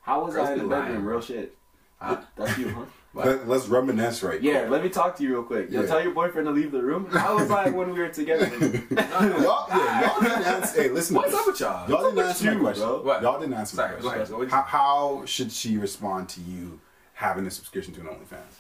How 0.09 0.24
was 0.24 0.34
Girls 0.34 0.48
I 0.48 0.52
in 0.54 0.59
be 0.59 0.64
the 0.64 0.68
bedroom? 0.70 0.92
lying. 0.94 1.04
Real 1.04 1.20
shit. 1.20 1.54
Huh? 2.00 2.16
That's 2.36 2.56
you, 2.59 2.68
huh? 2.70 2.84
Let, 3.14 3.48
let's 3.48 3.66
reminisce 3.66 4.22
right 4.22 4.40
Yeah, 4.40 4.61
quick. 4.61 4.70
let 4.70 4.82
me 4.84 4.88
talk 4.90 5.16
to 5.16 5.22
you 5.24 5.30
real 5.30 5.42
quick. 5.42 5.70
Yo, 5.70 5.80
Yeah. 5.80 5.86
tell 5.86 6.02
your 6.02 6.12
boyfriend 6.12 6.46
to 6.46 6.52
leave 6.52 6.70
the 6.72 6.82
room. 6.82 7.06
How 7.11 7.36
was 7.36 7.50
I 7.50 7.68
when 7.70 7.92
we 7.92 7.98
were 7.98 8.09
together? 8.11 8.46
y'all, 8.90 9.66
yeah, 9.68 10.00
y'all 10.06 10.20
didn't 10.20 10.42
answer. 10.44 10.82
Hey, 10.82 10.88
listen. 10.90 11.16
What's 11.16 11.34
up 11.34 11.46
with 11.46 11.59
y'all? 11.61 11.88
Y'all 11.88 12.02
didn't 12.02 12.16
with 12.16 12.26
answer 12.26 12.54
my 12.54 12.61
question. 12.61 12.84
bro? 12.86 13.02
What? 13.02 13.22
Y'all 13.22 13.40
didn't 13.40 13.54
answer 13.54 13.76
Sorry, 13.76 13.96
my 13.96 14.02
go 14.02 14.09
ahead. 14.42 14.50
How, 14.50 14.62
how 14.62 15.22
should 15.24 15.50
she 15.50 15.78
respond 15.78 16.28
to 16.30 16.40
you 16.42 16.78
having 17.14 17.46
a 17.46 17.50
subscription 17.50 17.92
to 17.94 18.00
an 18.02 18.06
OnlyFans? 18.09 18.54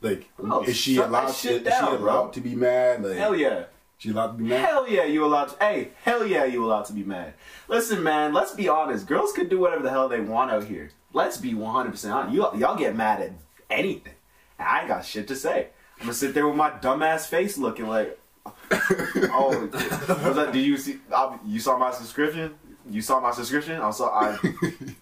Like, 0.00 0.30
Oh, 0.38 0.62
is 0.62 0.76
she 0.76 0.98
allowed? 0.98 1.28
that 1.28 1.34
shit 1.34 1.66
is 1.66 1.74
she 1.74 1.80
allowed 1.80 1.98
bro. 1.98 2.28
to 2.30 2.40
be 2.40 2.54
mad? 2.54 3.02
Like, 3.02 3.16
Hell 3.16 3.34
yeah. 3.34 3.64
She 3.98 4.10
allowed 4.10 4.28
to 4.28 4.32
be 4.34 4.44
mad. 4.44 4.64
Hell 4.64 4.88
yeah, 4.88 5.04
you 5.04 5.24
allowed 5.24 5.48
to. 5.48 5.56
Hey, 5.58 5.88
hell 6.04 6.24
yeah, 6.24 6.44
you 6.44 6.64
allowed 6.64 6.84
to 6.84 6.92
be 6.92 7.02
mad. 7.02 7.34
Listen, 7.66 8.00
man, 8.02 8.32
let's 8.32 8.52
be 8.52 8.68
honest. 8.68 9.08
Girls 9.08 9.32
could 9.32 9.50
do 9.50 9.58
whatever 9.58 9.82
the 9.82 9.90
hell 9.90 10.08
they 10.08 10.20
want 10.20 10.52
out 10.52 10.64
here. 10.64 10.90
Let's 11.12 11.36
be 11.36 11.52
100% 11.52 12.14
honest. 12.14 12.32
You, 12.32 12.42
y'all 12.60 12.76
get 12.76 12.94
mad 12.94 13.20
at 13.20 13.32
anything. 13.68 14.14
And 14.58 14.68
I 14.68 14.80
ain't 14.80 14.88
got 14.88 15.04
shit 15.04 15.26
to 15.28 15.36
say. 15.36 15.68
I'm 15.98 16.06
gonna 16.06 16.14
sit 16.14 16.32
there 16.32 16.46
with 16.46 16.56
my 16.56 16.70
dumbass 16.70 17.26
face 17.26 17.58
looking 17.58 17.88
like, 17.88 18.16
oh, 18.46 19.68
was 19.72 20.36
that, 20.36 20.50
did 20.52 20.64
you 20.64 20.76
see, 20.76 20.98
I, 21.12 21.36
you 21.44 21.58
saw 21.58 21.76
my 21.76 21.90
subscription? 21.90 22.54
You 22.88 23.02
saw 23.02 23.20
my 23.20 23.32
subscription? 23.32 23.80
I 23.80 23.90
saw, 23.90 24.08
I, 24.10 24.38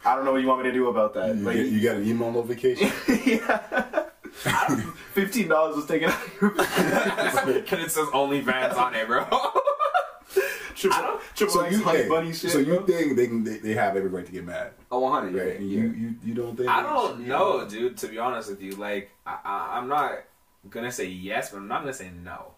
I 0.06 0.16
don't 0.16 0.24
know 0.24 0.32
what 0.32 0.40
you 0.40 0.48
want 0.48 0.62
me 0.62 0.70
to 0.70 0.74
do 0.74 0.88
about 0.88 1.12
that. 1.14 1.36
You, 1.36 1.42
Like, 1.42 1.56
get, 1.56 1.66
you 1.66 1.82
got 1.82 1.96
an 1.96 2.08
email 2.08 2.32
notification. 2.32 2.90
yeah. 3.26 3.95
Fifteen 5.12 5.48
dollars 5.48 5.76
was 5.76 5.86
taken 5.86 6.10
out 6.10 6.22
of 6.22 6.40
your 6.40 6.50
Because 6.50 7.80
it 7.84 7.90
says 7.90 8.08
only 8.12 8.42
OnlyFans 8.42 8.76
on 8.76 8.94
it, 8.94 9.06
bro. 9.06 9.24
triple, 10.74 11.20
triple 11.34 11.54
so 11.54 11.60
X 11.62 11.76
you, 11.76 11.82
honey 11.84 11.98
hey, 12.02 12.08
bunny 12.08 12.32
shit. 12.32 12.50
so 12.50 12.58
you 12.58 12.66
bro. 12.76 12.84
think 12.86 13.16
they 13.16 13.26
can 13.26 13.44
they, 13.44 13.56
they 13.58 13.72
have 13.74 13.96
every 13.96 14.08
right 14.10 14.26
to 14.26 14.32
get 14.32 14.44
mad, 14.44 14.72
Oh, 14.90 15.00
100, 15.00 15.34
right? 15.34 15.46
yeah. 15.46 15.52
And 15.54 15.70
yeah. 15.70 15.80
you, 15.80 15.88
you 15.92 16.14
you 16.24 16.34
don't 16.34 16.56
think? 16.56 16.68
I 16.68 16.82
don't 16.82 17.08
should 17.16 17.18
be 17.24 17.24
know, 17.30 17.58
mad? 17.58 17.68
dude. 17.68 17.96
To 17.98 18.08
be 18.08 18.18
honest 18.18 18.50
with 18.50 18.60
you, 18.62 18.72
like 18.72 19.10
I, 19.26 19.38
I, 19.44 19.78
I'm 19.78 19.88
not 19.88 20.12
gonna 20.68 20.92
say 20.92 21.06
yes, 21.06 21.50
but 21.50 21.58
I'm 21.58 21.68
not 21.68 21.80
gonna 21.80 21.92
say 21.94 22.10
no, 22.22 22.52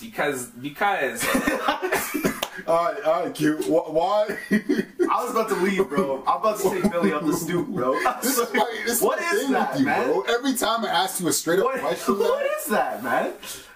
because 0.00 0.46
because 0.48 1.22
All 2.66 2.84
right, 2.84 3.02
all 3.04 3.24
right, 3.24 3.34
Q. 3.34 3.56
Wh- 3.62 3.92
Why? 3.94 4.36
I 4.50 5.22
was 5.24 5.30
about 5.30 5.48
to 5.50 5.54
leave, 5.56 5.88
bro. 5.88 6.22
I'm 6.26 6.40
about 6.40 6.58
to 6.60 6.70
take 6.70 6.90
Billy 6.90 7.12
up 7.12 7.24
the 7.24 7.32
stoop, 7.32 7.68
bro. 7.68 7.92
This 8.22 8.38
is 8.38 8.52
my, 8.52 8.82
this 8.86 9.00
what 9.00 9.20
my 9.20 9.26
is 9.32 9.42
thing 9.42 9.52
that, 9.52 9.70
with 9.72 9.80
you, 9.80 9.86
man? 9.86 10.06
bro. 10.06 10.20
Every 10.22 10.54
time 10.54 10.84
I 10.84 10.88
ask 10.88 11.20
you 11.20 11.28
a 11.28 11.32
straight 11.32 11.58
up 11.60 11.66
What, 11.66 11.80
question, 11.80 12.18
what 12.18 12.40
man, 12.42 12.50
is 12.58 12.66
that, 12.66 13.02
man? 13.04 13.32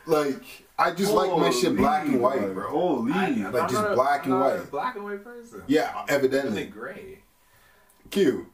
like 0.06 0.42
I 0.78 0.90
just 0.90 1.12
like 1.12 1.30
my 1.30 1.50
shit 1.50 1.76
black 1.76 2.06
and 2.06 2.20
white, 2.20 2.52
bro. 2.52 2.68
Holy. 2.68 3.12
I, 3.12 3.28
Like, 3.28 3.62
I'm 3.62 3.68
just 3.68 3.74
not 3.74 3.92
a- 3.92 3.94
black 3.94 4.26
I'm 4.26 4.32
and 4.32 4.40
not 4.40 4.46
a 4.52 4.58
white. 4.58 4.70
black 4.70 4.94
and 4.96 5.04
white 5.04 5.24
person. 5.24 5.62
Yeah, 5.66 5.92
I'm 5.96 6.04
evidently. 6.08 6.64
gray. 6.66 7.20
Q. 8.10 8.48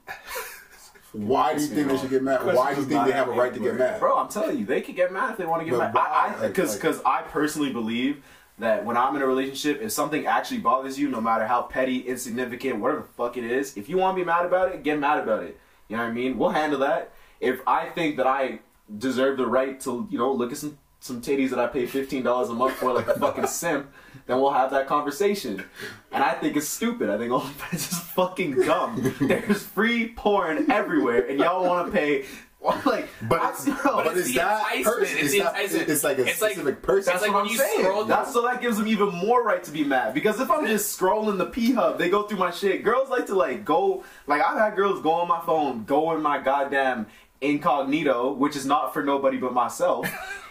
Why 1.12 1.54
do 1.56 1.60
you 1.62 1.66
think 1.66 1.88
they 1.88 1.96
should 1.98 2.10
get 2.10 2.22
mad? 2.22 2.44
Why 2.44 2.72
do 2.74 2.82
you 2.82 2.86
think 2.86 3.04
they 3.06 3.12
have 3.12 3.28
a 3.28 3.32
right 3.32 3.52
to 3.52 3.58
get 3.58 3.74
mad? 3.76 3.98
Bro, 3.98 4.16
I'm 4.16 4.28
telling 4.28 4.58
you, 4.58 4.64
they 4.64 4.80
could 4.80 4.94
get 4.94 5.12
mad 5.12 5.32
if 5.32 5.38
they 5.38 5.46
want 5.46 5.62
to 5.62 5.68
get 5.68 5.76
But 5.76 5.92
mad. 5.92 5.96
I, 5.96 6.28
why? 6.36 6.44
I, 6.44 6.48
because, 6.48 6.70
Like- 6.72 6.82
because 6.82 7.02
I 7.04 7.22
personally 7.22 7.72
believe 7.72 8.22
that 8.60 8.84
when 8.84 8.96
I'm 8.96 9.16
in 9.16 9.22
a 9.22 9.26
relationship, 9.26 9.80
if 9.82 9.90
something 9.92 10.26
actually 10.26 10.58
bothers 10.58 10.98
you, 10.98 11.08
no 11.08 11.20
matter 11.20 11.46
how 11.46 11.62
petty, 11.62 12.00
insignificant, 12.00 12.78
whatever 12.78 13.00
the 13.02 13.08
fuck 13.08 13.36
it 13.36 13.44
is, 13.44 13.76
if 13.76 13.88
you 13.88 13.96
want 13.96 14.16
to 14.16 14.22
be 14.22 14.26
mad 14.26 14.46
about 14.46 14.72
it, 14.72 14.82
get 14.82 14.98
mad 14.98 15.18
about 15.18 15.42
it. 15.42 15.58
You 15.88 15.96
know 15.96 16.04
what 16.04 16.10
I 16.10 16.12
mean? 16.12 16.38
We'll 16.38 16.50
handle 16.50 16.78
that. 16.80 17.12
If 17.40 17.60
I 17.66 17.88
think 17.88 18.16
that 18.18 18.26
I 18.26 18.60
deserve 18.98 19.38
the 19.38 19.46
right 19.46 19.80
to, 19.80 20.06
you 20.10 20.18
know, 20.18 20.32
look 20.32 20.52
at 20.52 20.58
some 20.58 20.78
some 21.02 21.22
titties 21.22 21.48
that 21.48 21.58
I 21.58 21.66
pay 21.66 21.86
fifteen 21.86 22.22
dollars 22.22 22.50
a 22.50 22.52
month 22.52 22.74
for, 22.74 22.92
like 22.92 23.08
a 23.08 23.18
fucking 23.18 23.46
simp, 23.58 23.90
then 24.26 24.38
we'll 24.38 24.52
have 24.52 24.70
that 24.72 24.86
conversation. 24.86 25.64
And 26.12 26.22
I 26.22 26.32
think 26.34 26.56
it's 26.56 26.68
stupid. 26.68 27.08
I 27.08 27.16
think 27.16 27.32
OnlyFans 27.32 27.74
is 27.74 27.98
fucking 27.98 28.60
dumb. 28.66 29.14
There's 29.20 29.62
free 29.62 30.08
porn 30.08 30.70
everywhere, 30.70 31.26
and 31.26 31.38
y'all 31.38 31.64
want 31.64 31.90
to 31.90 31.98
pay. 31.98 32.26
Like, 32.84 33.08
But 33.28 33.40
I- 33.40 33.48
it's- 33.50 33.64
bro, 33.64 34.04
but 34.04 34.16
it's 34.16 34.28
the 34.28 34.34
that 34.34 34.82
person? 34.84 35.16
it's 35.18 35.32
It's, 35.32 35.38
not, 35.42 35.54
it's 35.58 36.04
like 36.04 36.18
a 36.18 36.26
It's 36.28 36.42
like- 36.42 36.52
specific 36.52 36.82
person. 36.82 37.12
That's 37.12 37.22
like 37.22 37.32
what 37.32 37.38
when 37.44 37.46
I'm 37.46 37.52
you 37.52 37.58
saying. 37.58 37.80
scroll 37.80 38.04
That's 38.04 38.32
so 38.34 38.42
that 38.42 38.60
gives 38.60 38.76
them 38.76 38.86
even 38.86 39.08
more 39.08 39.42
right 39.42 39.62
to 39.64 39.70
be 39.70 39.82
mad. 39.82 40.12
Because 40.14 40.40
if 40.40 40.50
I'm 40.50 40.66
just 40.66 40.98
scrolling 40.98 41.38
the 41.38 41.46
P 41.46 41.72
Hub, 41.72 41.98
they 41.98 42.10
go 42.10 42.24
through 42.24 42.38
my 42.38 42.50
shit. 42.50 42.84
Girls 42.84 43.08
like 43.08 43.26
to 43.26 43.34
like 43.34 43.64
go 43.64 44.04
like 44.26 44.42
I've 44.42 44.58
had 44.58 44.76
girls 44.76 45.00
go 45.02 45.12
on 45.12 45.28
my 45.28 45.40
phone, 45.46 45.84
go 45.84 46.14
in 46.14 46.20
my 46.22 46.38
goddamn 46.38 47.06
incognito, 47.40 48.32
which 48.32 48.56
is 48.56 48.66
not 48.66 48.92
for 48.92 49.02
nobody 49.02 49.38
but 49.38 49.52
myself, 49.54 50.06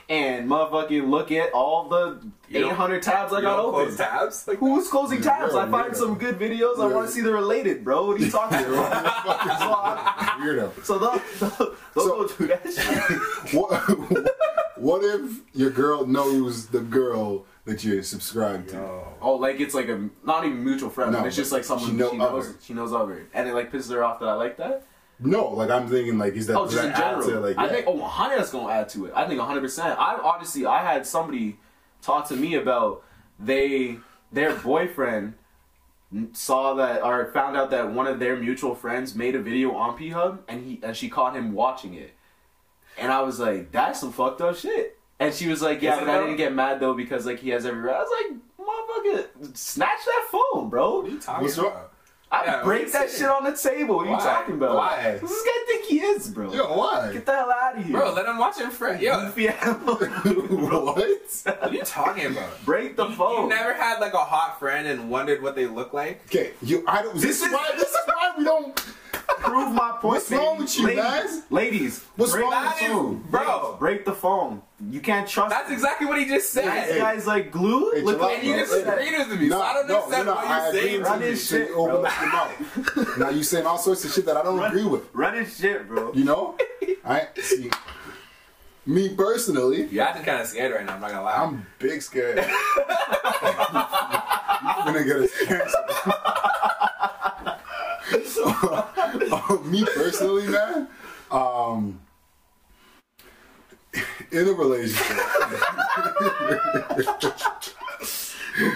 and 0.10 0.50
motherfucking 0.50 1.08
look 1.10 1.32
at 1.32 1.54
all 1.54 1.88
the 1.88 2.20
You 2.50 2.68
800 2.68 3.04
tabs 3.04 3.32
I 3.32 3.42
got 3.42 3.60
open. 3.60 3.96
tabs. 3.96 4.48
Like 4.48 4.58
Who's 4.58 4.88
closing 4.90 5.22
tabs? 5.22 5.54
I 5.56 5.70
find 5.70 5.96
some 5.96 6.16
good 6.16 6.40
videos. 6.40 6.80
I 6.80 6.88
want 6.88 7.08
to 7.08 7.14
see 7.14 7.22
the 7.22 7.32
related, 7.32 7.84
bro. 7.84 8.08
What 8.08 8.20
are 8.20 8.26
you 8.26 8.32
talking 8.32 8.58
about? 8.66 9.06
Weirdo. 10.40 10.84
so 10.84 10.98
they'll, 10.98 11.22
they'll, 11.40 11.76
they'll 11.96 12.06
So- 12.06 12.28
go 12.28 12.28
do 12.28 12.48
that 12.48 12.74
shit. 12.74 13.54
What, 13.60 14.30
what 14.78 15.04
if 15.04 15.42
your 15.54 15.70
girl 15.72 16.06
knows 16.06 16.68
the 16.68 16.80
girl 16.80 17.46
that 17.66 17.84
you're 17.84 18.02
subscribed 18.04 18.70
to? 18.70 18.80
Oh, 19.22 19.36
like 19.36 19.60
it's 19.60 19.74
like 19.76 19.90
a 19.90 20.10
not 20.24 20.46
even 20.46 20.64
mutual 20.64 20.90
friend. 20.90 21.12
No, 21.12 21.20
but 21.20 21.28
it's 21.28 21.36
just 21.36 21.52
like 21.52 21.64
someone 21.64 21.86
she 21.86 21.92
she, 21.92 21.98
know 21.98 22.12
of 22.12 22.18
knows. 22.18 22.48
her. 22.48 22.56
She 22.62 22.74
knows 22.74 22.94
of 22.94 23.10
her, 23.10 23.28
and 23.34 23.48
it 23.50 23.54
like 23.54 23.72
pisses 23.72 23.92
her 23.92 24.04
off 24.04 24.20
that 24.22 24.30
I 24.30 24.34
like 24.34 24.58
that. 24.58 24.86
No, 25.20 25.50
like 25.50 25.70
I'm 25.70 25.88
thinking, 25.88 26.18
like 26.18 26.34
is 26.36 26.48
that 26.48 26.58
Oh, 26.58 26.66
does 26.66 26.76
just 26.76 26.86
in 26.88 26.94
general. 26.96 27.28
to, 27.28 27.40
like, 27.40 27.58
I 27.58 27.68
think 27.68 27.88
oh, 27.88 27.92
100 27.92 28.38
that's 28.38 28.52
gonna 28.52 28.72
add 28.72 28.90
to 28.90 29.06
it. 29.06 29.14
I 29.16 29.28
think 29.28 29.40
100. 29.40 29.62
percent 29.62 30.00
I 30.00 30.16
honestly, 30.16 30.66
I 30.66 30.82
had 30.82 31.06
somebody 31.06 31.60
talk 32.02 32.28
to 32.30 32.36
me 32.36 32.56
about 32.56 33.04
they 33.40 33.98
their 34.32 34.56
boyfriend 34.56 35.34
saw 36.34 36.74
that 36.76 37.04
or 37.04 37.32
found 37.34 37.56
out 37.56 37.70
that 37.72 37.92
one 37.92 38.08
of 38.08 38.20
their 38.20 38.36
mutual 38.36 38.74
friends 38.76 39.14
made 39.14 39.36
a 39.36 39.42
video 39.42 39.74
on 39.76 39.98
P 39.98 40.10
Hub, 40.10 40.42
and 40.48 40.66
he 40.66 40.80
and 40.84 40.96
she 40.96 41.10
caught 41.10 41.36
him 41.36 41.54
watching 41.54 41.94
it, 41.94 42.14
and 42.98 43.12
I 43.12 43.22
was 43.22 43.40
like, 43.40 43.72
that's 43.72 44.00
some 44.00 44.12
fucked 44.12 44.42
up 44.42 44.56
shit. 44.56 44.98
And 45.20 45.34
she 45.34 45.48
was 45.50 45.62
like, 45.62 45.82
yeah, 45.82 45.98
Is 45.98 46.04
it 46.04 46.06
but 46.06 46.16
I 46.16 46.20
didn't 46.22 46.38
get 46.38 46.54
mad 46.54 46.80
though 46.80 46.94
because 46.94 47.26
like 47.26 47.40
he 47.40 47.50
has 47.50 47.66
every 47.66 47.82
right. 47.82 47.96
I 47.96 48.00
was 48.00 48.24
like, 48.24 48.40
motherfucker, 48.58 49.58
snatch 49.58 50.00
that 50.06 50.28
phone, 50.32 50.70
bro. 50.70 51.02
What 51.02 51.08
are 51.08 51.10
you 51.10 51.20
talking 51.20 51.44
What's 51.44 51.58
wrong? 51.58 51.74
I 52.32 52.46
Yeah, 52.46 52.64
break 52.64 52.92
that 52.92 53.10
shit 53.10 53.28
on 53.28 53.44
the 53.44 53.54
table. 53.58 53.98
What 53.98 54.08
are 54.08 54.12
you 54.12 54.18
talking 54.18 54.56
about? 54.56 54.76
Why? 54.76 55.18
Who's 55.20 55.30
this 55.32 55.44
guy 55.44 55.52
think 55.68 55.86
he 55.86 56.00
is, 56.02 56.28
bro? 56.28 56.54
Yo, 56.54 56.78
why? 56.78 57.12
Get 57.12 57.26
the 57.26 57.32
hell 57.34 57.52
out 57.52 57.78
of 57.78 57.84
here. 57.84 57.98
Bro, 57.98 58.14
let 58.14 58.28
him 58.28 58.38
watch 58.38 58.60
it 58.60 58.72
friend. 58.72 59.02
Yo, 59.02 59.20
Goofy 59.26 59.48
what? 59.48 60.02
what 60.02 61.64
are 61.64 61.74
you 61.74 61.82
talking 61.84 62.28
about? 62.28 62.64
Break 62.66 62.96
the 62.96 63.10
phone. 63.12 63.44
You 63.44 63.50
never 63.50 63.74
had 63.74 64.00
like 64.00 64.14
a 64.14 64.18
hot 64.18 64.60
friend 64.60 64.88
and 64.88 65.10
wondered 65.10 65.42
what 65.42 65.56
they 65.56 65.66
look 65.66 65.92
like? 65.94 66.22
Okay, 66.28 66.52
you. 66.62 66.84
I 66.88 67.02
don't. 67.02 67.16
This, 67.16 67.24
This 67.24 67.42
is 67.42 67.48
is- 67.48 67.54
why. 67.54 67.70
This 67.76 67.90
is 67.90 67.98
why 68.06 68.34
we 68.38 68.44
don't. 68.44 68.86
Prove 69.40 69.74
my 69.74 69.92
point. 69.92 70.04
What's 70.04 70.32
wrong 70.32 70.58
with 70.58 70.78
you, 70.78 70.86
ladies, 70.88 71.04
man? 71.04 71.44
Ladies, 71.50 72.04
What's 72.16 72.32
break 72.34 72.44
wrong 72.46 72.66
with 72.66 72.82
you? 72.82 73.24
Bro. 73.30 73.78
Break 73.80 74.06
the 74.06 74.14
phone. 74.14 74.62
You 74.90 75.00
can't 75.02 75.28
trust. 75.28 75.50
That's 75.50 75.72
exactly 75.72 76.08
what 76.08 76.18
he 76.20 76.26
just 76.26 76.52
said. 76.54 76.66
This 76.88 76.98
guy's 76.98 77.28
like 77.28 77.52
glue. 77.52 77.92
Hey, 77.92 78.02
Look 78.02 78.18
chill 78.18 78.26
out, 78.26 78.32
at 78.32 78.38
and 78.40 78.48
you 78.48 78.56
just 78.56 78.74
Hey, 78.74 78.82
agreed 78.82 79.28
with 79.30 79.40
me, 79.42 79.50
so 79.50 79.62
I 79.62 79.74
don't 79.74 79.88
no, 79.88 79.96
understand 80.04 80.26
no, 80.28 80.34
no, 80.34 80.40
what 80.40 80.48
I 80.48 80.58
you're 80.60 80.68
agree 80.70 80.82
saying. 80.82 81.00
with 81.00 81.08
Run 81.10 81.20
you. 81.22 81.28
his 81.28 81.48
shit, 81.48 81.72
open 81.72 81.96
bro. 82.02 82.04
up 82.06 82.22
your 82.22 82.32
mouth. 82.32 83.18
now 83.18 83.30
you 83.30 83.44
saying 83.44 83.66
all 83.66 83.78
sorts 83.78 84.06
of 84.06 84.12
shit 84.14 84.26
that 84.26 84.38
I 84.38 84.44
don't 84.44 84.64
agree 84.64 84.86
with. 84.86 85.04
Run 85.14 85.34
his 85.36 85.58
shit, 85.58 85.88
bro. 85.88 86.14
You 86.14 86.24
know? 86.26 86.58
I 87.06 87.28
see. 87.38 87.70
Me 88.86 89.10
personally, 89.16 89.86
You're 89.88 90.06
acting 90.06 90.24
kind 90.24 90.42
of 90.42 90.48
scared 90.48 90.74
right 90.74 90.86
now. 90.86 90.96
I'm 90.96 91.02
not 91.02 91.12
gonna 91.12 91.24
lie. 91.24 91.36
I'm 91.36 91.66
big 91.78 92.02
scared. 92.02 92.38
You're 92.38 92.46
gonna 94.86 95.04
get 95.04 95.18
us 95.18 95.32
canceled. 95.46 95.86
so, 98.26 99.62
me 99.66 99.86
personally, 99.86 100.48
man, 100.48 100.88
um, 101.32 102.00
in 104.32 104.48
a 104.48 104.52
relationship, 104.54 105.18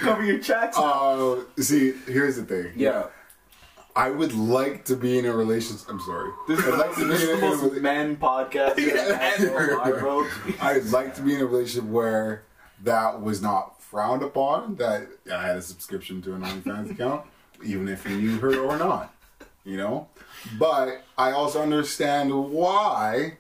Cover 0.02 0.24
your 0.24 0.40
tracks. 0.40 0.78
uh, 0.78 1.42
see, 1.58 1.94
here's 2.08 2.36
the 2.38 2.44
thing. 2.44 2.72
yeah. 2.76 3.08
I 3.96 4.10
would 4.10 4.34
like 4.34 4.86
to 4.86 4.96
be 4.96 5.20
in 5.20 5.26
a 5.26 5.36
relationship. 5.36 5.88
I'm 5.88 6.00
sorry. 6.00 6.32
This 6.48 6.58
is, 6.58 6.66
I'd 6.66 6.80
like 6.80 6.96
to 6.96 7.08
be 7.08 7.14
in 7.14 7.20
the 7.20 7.34
a, 7.34 7.42
most 7.42 7.74
men 7.76 8.18
podcast. 8.18 8.78
Yeah. 8.80 10.58
I'd 10.62 10.86
like 10.86 11.14
to 11.16 11.22
be 11.22 11.36
in 11.36 11.42
a 11.42 11.46
relationship 11.46 11.88
where 11.88 12.44
that 12.82 13.22
was 13.22 13.44
not 13.44 13.80
frowned 13.84 14.24
upon. 14.24 14.78
That 14.78 15.08
I 15.32 15.46
had 15.46 15.58
a 15.58 15.62
subscription 15.62 16.24
to 16.24 16.34
an 16.34 16.42
OnlyFans 16.42 16.90
account, 16.90 17.26
even 17.64 17.88
if 17.88 18.04
you 18.10 18.18
knew 18.18 18.40
her 18.40 18.58
or 18.62 18.80
not. 18.80 19.14
You 19.66 19.78
know, 19.78 20.08
but 20.60 21.04
I 21.18 21.32
also 21.32 21.62
understand 21.62 22.34
why 22.52 23.38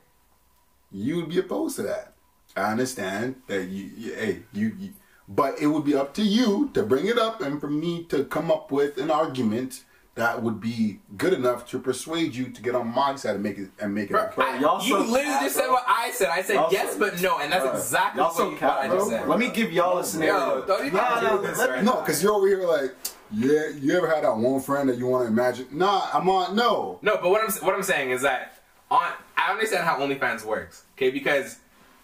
you 0.92 1.18
would 1.18 1.30
be 1.30 1.40
opposed 1.40 1.76
to 1.78 1.82
that. 1.84 2.14
I 2.56 2.72
understand 2.72 3.42
that 3.48 3.66
you, 3.68 3.90
you 3.98 4.14
hey, 4.14 4.44
you, 4.54 4.74
you, 4.80 4.94
but 5.28 5.60
it 5.60 5.68
would 5.68 5.84
be 5.84 5.96
up 5.96 6.14
to 6.14 6.22
you 6.22 6.70
to 6.76 6.84
bring 6.84 7.08
it 7.08 7.18
up 7.18 7.42
and 7.42 7.60
for 7.60 7.70
me 7.70 8.04
to 8.06 8.24
come 8.26 8.50
up 8.52 8.72
with 8.72 8.98
an 9.00 9.12
argument 9.12 9.84
that 10.16 10.42
would 10.44 10.62
be 10.62 11.00
good 11.18 11.34
enough 11.34 11.68
to 11.72 11.80
persuade 11.80 12.36
you 12.36 12.50
to 12.52 12.62
get 12.62 12.76
on 12.76 12.88
my 12.88 13.16
side 13.16 13.34
and 13.34 13.44
make 13.44 13.58
it 13.58 13.70
and 13.80 13.94
make 13.94 14.06
it. 14.10 14.14
Bro, 14.14 14.22
okay. 14.38 14.42
I- 14.44 14.60
y'all 14.60 14.82
you 14.82 14.90
so 14.92 15.00
literally 15.00 15.24
cat, 15.24 15.42
just 15.42 15.56
said 15.56 15.64
bro. 15.64 15.74
what 15.74 15.84
I 15.88 16.12
said. 16.12 16.30
I 16.30 16.42
said 16.44 16.54
Y'all 16.54 16.72
yes, 16.72 16.94
so- 16.94 17.00
but 17.00 17.20
no, 17.22 17.40
and 17.40 17.52
that's 17.52 17.66
Uh, 17.66 17.72
exactly 17.72 18.20
y'all 18.22 18.28
what, 18.30 18.38
so 18.38 18.50
you, 18.52 18.58
cat, 18.58 18.70
what 18.78 18.92
I 18.92 18.96
just 18.96 19.10
said. 19.10 19.28
Let 19.28 19.40
me 19.40 19.50
give 19.50 19.74
y'all 19.74 19.98
a 19.98 20.06
scenario. 20.06 20.60
Yo, 20.60 20.66
don't 20.68 20.86
even 20.86 20.94
Nah, 20.98 21.20
do 21.20 21.26
nah, 21.26 21.38
this 21.38 21.58
right 21.58 21.84
No, 21.84 21.96
because 22.02 22.22
you're 22.24 22.32
over 22.34 22.48
here 22.48 22.66
like, 22.66 22.96
yeah, 23.34 23.70
you 23.80 23.96
ever 23.98 24.08
had 24.08 24.24
that 24.24 24.38
one 24.38 24.62
friend 24.62 24.88
that 24.90 24.98
you 24.98 25.08
want 25.08 25.26
to 25.26 25.28
imagine? 25.28 25.68
Nah, 25.72 26.10
I'm 26.14 26.30
on, 26.30 26.56
no. 26.56 27.00
No, 27.02 27.18
but 27.22 27.30
what 27.30 27.44
I'm 27.44 27.52
what 27.66 27.76
I'm 27.76 27.84
saying 27.84 28.12
is 28.12 28.22
that 28.22 28.62
on 28.92 29.12
I 29.38 29.52
understand 29.52 29.84
how 29.84 30.00
OnlyFans 30.00 30.46
works, 30.46 30.84
okay? 30.96 31.10
Because 31.10 31.58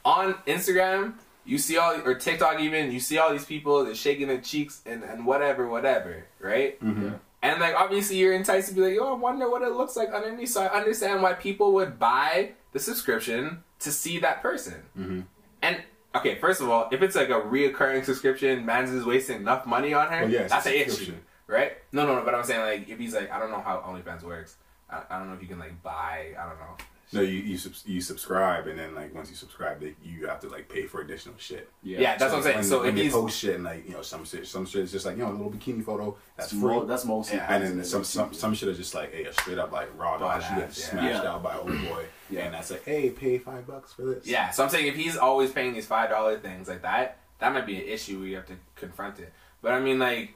on 0.04 0.34
Instagram, 0.48 1.14
you 1.46 1.58
see 1.58 1.78
all 1.78 1.96
or 2.06 2.16
TikTok 2.16 2.60
even, 2.60 2.92
you 2.92 3.00
see 3.00 3.18
all 3.18 3.32
these 3.32 3.46
people 3.46 3.86
that 3.86 3.96
shaking 3.96 4.28
their 4.28 4.42
cheeks 4.42 4.82
and, 4.86 5.04
and 5.04 5.26
whatever, 5.26 5.68
whatever, 5.68 6.26
right? 6.40 6.82
Mm-hmm. 6.82 7.12
And 7.42 7.60
like 7.60 7.76
obviously 7.76 8.18
you're 8.18 8.34
enticed 8.34 8.70
to 8.70 8.76
be 8.76 8.82
like, 8.82 8.96
yo, 8.96 9.14
I 9.14 9.18
wonder 9.18 9.50
what 9.50 9.62
it 9.62 9.72
looks 9.72 9.96
like 9.96 10.10
underneath. 10.12 10.50
So 10.50 10.64
I 10.64 10.78
understand 10.78 11.22
why 11.22 11.34
people 11.34 11.74
would 11.74 11.98
buy 11.98 12.52
the 12.72 12.80
subscription 12.80 13.64
to 13.80 13.92
see 13.92 14.20
that 14.20 14.42
person. 14.42 14.84
Mm-hmm. 14.98 15.22
And 15.62 15.84
okay, 16.16 16.36
first 16.36 16.62
of 16.62 16.70
all, 16.70 16.90
if 16.92 17.02
it's 17.02 17.16
like 17.16 17.30
a 17.30 17.42
reoccurring 17.42 18.06
subscription, 18.06 18.66
Mans 18.66 18.92
is 18.92 19.06
wasting 19.06 19.38
enough 19.38 19.66
money 19.66 19.94
on 19.94 20.08
her. 20.08 20.22
Well, 20.22 20.32
yeah, 20.32 20.48
that's 20.48 20.66
an 20.66 20.74
issue, 20.74 21.16
right? 21.48 21.74
No, 21.92 22.06
no, 22.06 22.16
no. 22.16 22.26
But 22.26 22.36
I'm 22.36 22.44
saying 22.44 22.62
like 22.62 22.90
if 22.90 23.00
he's 23.00 23.14
like, 23.14 23.32
I 23.32 23.40
don't 23.40 23.52
know 23.52 23.62
how 23.62 23.78
OnlyFans 23.80 24.24
works. 24.24 24.58
I, 24.90 25.02
I 25.10 25.20
don't 25.20 25.28
know 25.28 25.36
if 25.36 25.42
you 25.42 25.48
can 25.48 25.60
like 25.60 25.82
buy. 25.84 26.34
I 26.40 26.48
don't 26.48 26.60
know. 26.60 26.78
No, 27.12 27.22
you 27.22 27.40
you, 27.40 27.58
subs- 27.58 27.84
you 27.88 28.02
subscribe, 28.02 28.68
and 28.68 28.78
then 28.78 28.94
like 28.94 29.16
once 29.16 29.30
you 29.32 29.36
subscribe, 29.36 29.80
they, 29.80 29.96
you 30.04 30.28
have 30.28 30.40
to 30.42 30.48
like 30.48 30.70
pay 30.70 30.84
for 30.86 31.02
additional 31.02 31.34
shit. 31.40 31.68
Yeah, 31.82 32.16
that's 32.18 32.32
what 32.32 32.38
I'm 32.38 32.44
saying. 32.44 32.56
When, 32.58 32.64
So 32.66 32.80
when 32.82 32.90
if 32.90 32.96
they 32.96 33.04
he's 33.06 33.14
post 33.14 33.40
shit 33.40 33.56
and 33.56 33.64
like 33.64 33.88
you 33.88 33.94
know 33.94 34.04
some 34.04 34.26
shit, 34.26 34.46
some 34.46 34.66
shit 34.68 34.84
is 34.84 34.92
just 34.92 35.08
like 35.08 35.18
you 35.18 35.24
know 35.24 35.32
a 35.32 35.34
little 35.34 35.52
bikini 35.52 35.84
photo 35.84 36.16
that's 36.38 36.52
That's 36.52 36.62
free. 36.62 36.72
mo- 36.76 36.86
that's 36.86 37.06
mostly. 37.06 37.38
Yeah, 37.38 37.52
and 37.56 37.64
then 37.80 37.84
some 37.84 38.04
some 38.04 38.32
some 38.34 38.54
shit 38.54 38.70
is 38.70 38.78
just 38.78 38.94
like 38.94 39.12
hey, 39.12 39.26
a 39.26 39.34
straight 39.34 39.58
up 39.58 39.72
like 39.72 39.90
raw 39.98 40.12
Raw 40.14 40.18
dog. 40.20 40.42
She 40.42 40.48
ass, 40.50 40.60
gets 40.60 40.80
yeah. 40.80 40.90
smashed 40.92 41.24
Yeah. 41.24 41.32
out 41.32 41.42
by 41.42 41.56
old 41.58 41.68
boy, 41.90 42.06
Yeah. 42.30 42.42
and 42.46 42.54
that's 42.54 42.70
like 42.70 42.86
hey, 42.86 43.10
pay 43.10 43.40
five 43.40 43.66
bucks 43.66 43.92
for 43.94 44.04
this. 44.04 44.28
yeah. 44.28 44.52
So 44.52 44.64
I'm 44.64 44.70
saying 44.70 44.86
if 44.86 44.96
he's 44.96 45.18
always 45.18 45.52
paying 45.52 45.74
these 45.74 45.88
five 45.88 46.12
dollar 46.12 46.38
things 46.38 46.68
like 46.68 46.84
that, 46.84 47.18
that 47.40 47.52
might 47.54 47.66
be 47.66 47.78
an 47.78 47.88
issue. 47.88 48.20
We 48.22 48.34
have 48.34 48.46
to 48.48 48.54
confront 48.76 49.20
it. 49.20 49.34
But 49.64 49.72
I 49.74 49.80
mean, 49.80 49.98
like, 49.98 50.36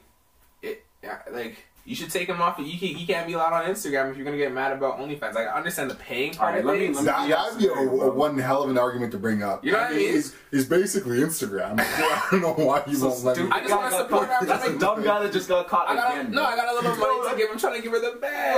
it 0.60 0.84
yeah, 1.04 1.18
like. 1.30 1.56
You 1.86 1.94
should 1.94 2.10
take 2.10 2.28
him 2.28 2.40
off. 2.40 2.58
You 2.58 2.78
can, 2.78 2.88
he 2.96 3.04
can't 3.04 3.26
be 3.26 3.34
allowed 3.34 3.52
on 3.52 3.66
Instagram 3.70 4.10
if 4.10 4.16
you're 4.16 4.24
gonna 4.24 4.38
get 4.38 4.50
mad 4.52 4.72
about 4.72 4.98
OnlyFans. 4.98 5.34
Like 5.34 5.48
I 5.48 5.50
understand 5.58 5.90
the 5.90 5.94
paying 5.96 6.32
part 6.32 6.54
Alright, 6.56 6.60
of 6.60 6.64
let 6.66 6.78
me- 6.78 6.88
let 6.88 6.98
me- 7.00 7.04
That, 7.04 7.28
that'd 7.28 7.58
be 7.58 7.66
a, 7.66 7.72
a 7.72 8.10
one 8.14 8.38
hell 8.38 8.62
of 8.62 8.70
an 8.70 8.78
argument 8.78 9.12
to 9.12 9.18
bring 9.18 9.42
up. 9.42 9.62
You 9.62 9.72
know 9.72 9.78
what 9.82 9.90
I 9.92 9.94
mean? 9.94 10.16
It's, 10.16 10.32
it's 10.50 10.64
basically 10.66 11.18
Instagram. 11.18 11.74
I 11.80 12.28
don't 12.30 12.40
know 12.40 12.52
why 12.54 12.82
you 12.86 12.98
won't 13.02 13.22
let 13.22 13.36
me. 13.36 13.48
I 13.50 13.60
just 13.60 13.70
wanna 13.76 13.90
support 13.98 14.28
caught- 14.30 14.40
our 14.40 14.46
That's 14.46 14.66
a 14.66 14.78
dumb 14.78 15.02
guy 15.04 15.22
that 15.24 15.32
just 15.32 15.46
got 15.46 15.68
caught 15.68 15.88
I 15.90 15.94
got 15.94 16.18
again. 16.18 16.32
no, 16.32 16.42
I 16.42 16.56
got 16.56 16.72
a 16.72 16.74
little 16.74 16.96
money 16.96 17.30
to 17.30 17.36
give. 17.36 17.50
I'm 17.50 17.58
trying 17.58 17.76
to 17.76 17.82
give 17.82 17.92
her 17.92 18.00
the 18.00 18.16
bag. 18.18 18.56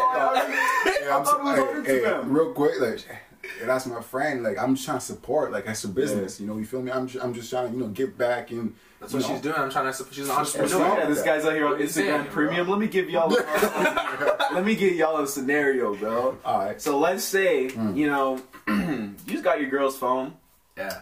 Hey, 0.85 1.09
I'm 1.11 1.25
thought 1.25 1.41
it 1.41 1.45
was 1.45 1.57
so- 1.57 1.83
hey, 1.83 2.05
hey, 2.05 2.21
real 2.25 2.53
quick, 2.53 2.81
like 2.81 3.01
hey, 3.01 3.19
that's 3.67 3.87
my 3.87 4.01
friend. 4.03 4.45
Like 4.45 4.57
I'm 4.57 4.77
just 4.77 4.87
trying 4.87 4.99
to 5.01 5.05
support. 5.05 5.51
Like 5.51 5.65
that's 5.67 5.83
a 5.83 5.89
business. 5.89 6.39
You 6.41 6.47
know, 6.47 6.59
you 6.59 6.65
feel 6.65 6.81
me? 6.81 6.93
I'm 6.93 7.09
just, 7.09 7.25
I'm 7.25 7.35
just 7.35 7.51
trying 7.51 7.67
to 7.69 7.75
you 7.75 7.81
know 7.81 7.89
give 7.89 8.17
back 8.17 8.53
and. 8.53 8.75
That's 9.01 9.13
you 9.13 9.19
what 9.21 9.29
know, 9.29 9.35
she's 9.35 9.43
doing. 9.43 9.55
I'm 9.57 9.71
trying 9.71 9.87
to. 9.87 9.93
sup- 9.93 10.13
She's 10.13 10.29
an 10.29 10.35
entrepreneur. 10.37 10.99
yeah, 10.99 11.07
this 11.07 11.23
guy's 11.23 11.45
out 11.45 11.53
here 11.53 11.67
on 11.67 11.73
What 11.73 11.81
you 11.81 11.87
saying, 11.87 12.09
Instagram 12.11 12.25
bro? 12.25 12.33
Premium. 12.33 12.69
Let 12.69 12.79
me 12.81 12.87
give 12.89 13.11
y'all. 13.11 13.33
A, 13.35 14.49
let 14.55 14.65
me 14.65 14.75
give 14.75 14.95
y'all 14.95 15.21
a 15.23 15.27
scenario, 15.27 15.95
bro. 15.95 16.39
All 16.45 16.59
right. 16.59 16.81
So 16.81 16.99
let's 16.99 17.23
say 17.25 17.65
you 17.95 18.07
know 18.07 18.41
you 18.69 19.15
just 19.27 19.45
got 19.45 19.61
your 19.61 19.69
girl's 19.69 19.99
phone, 19.99 20.35
Yeah. 20.79 21.01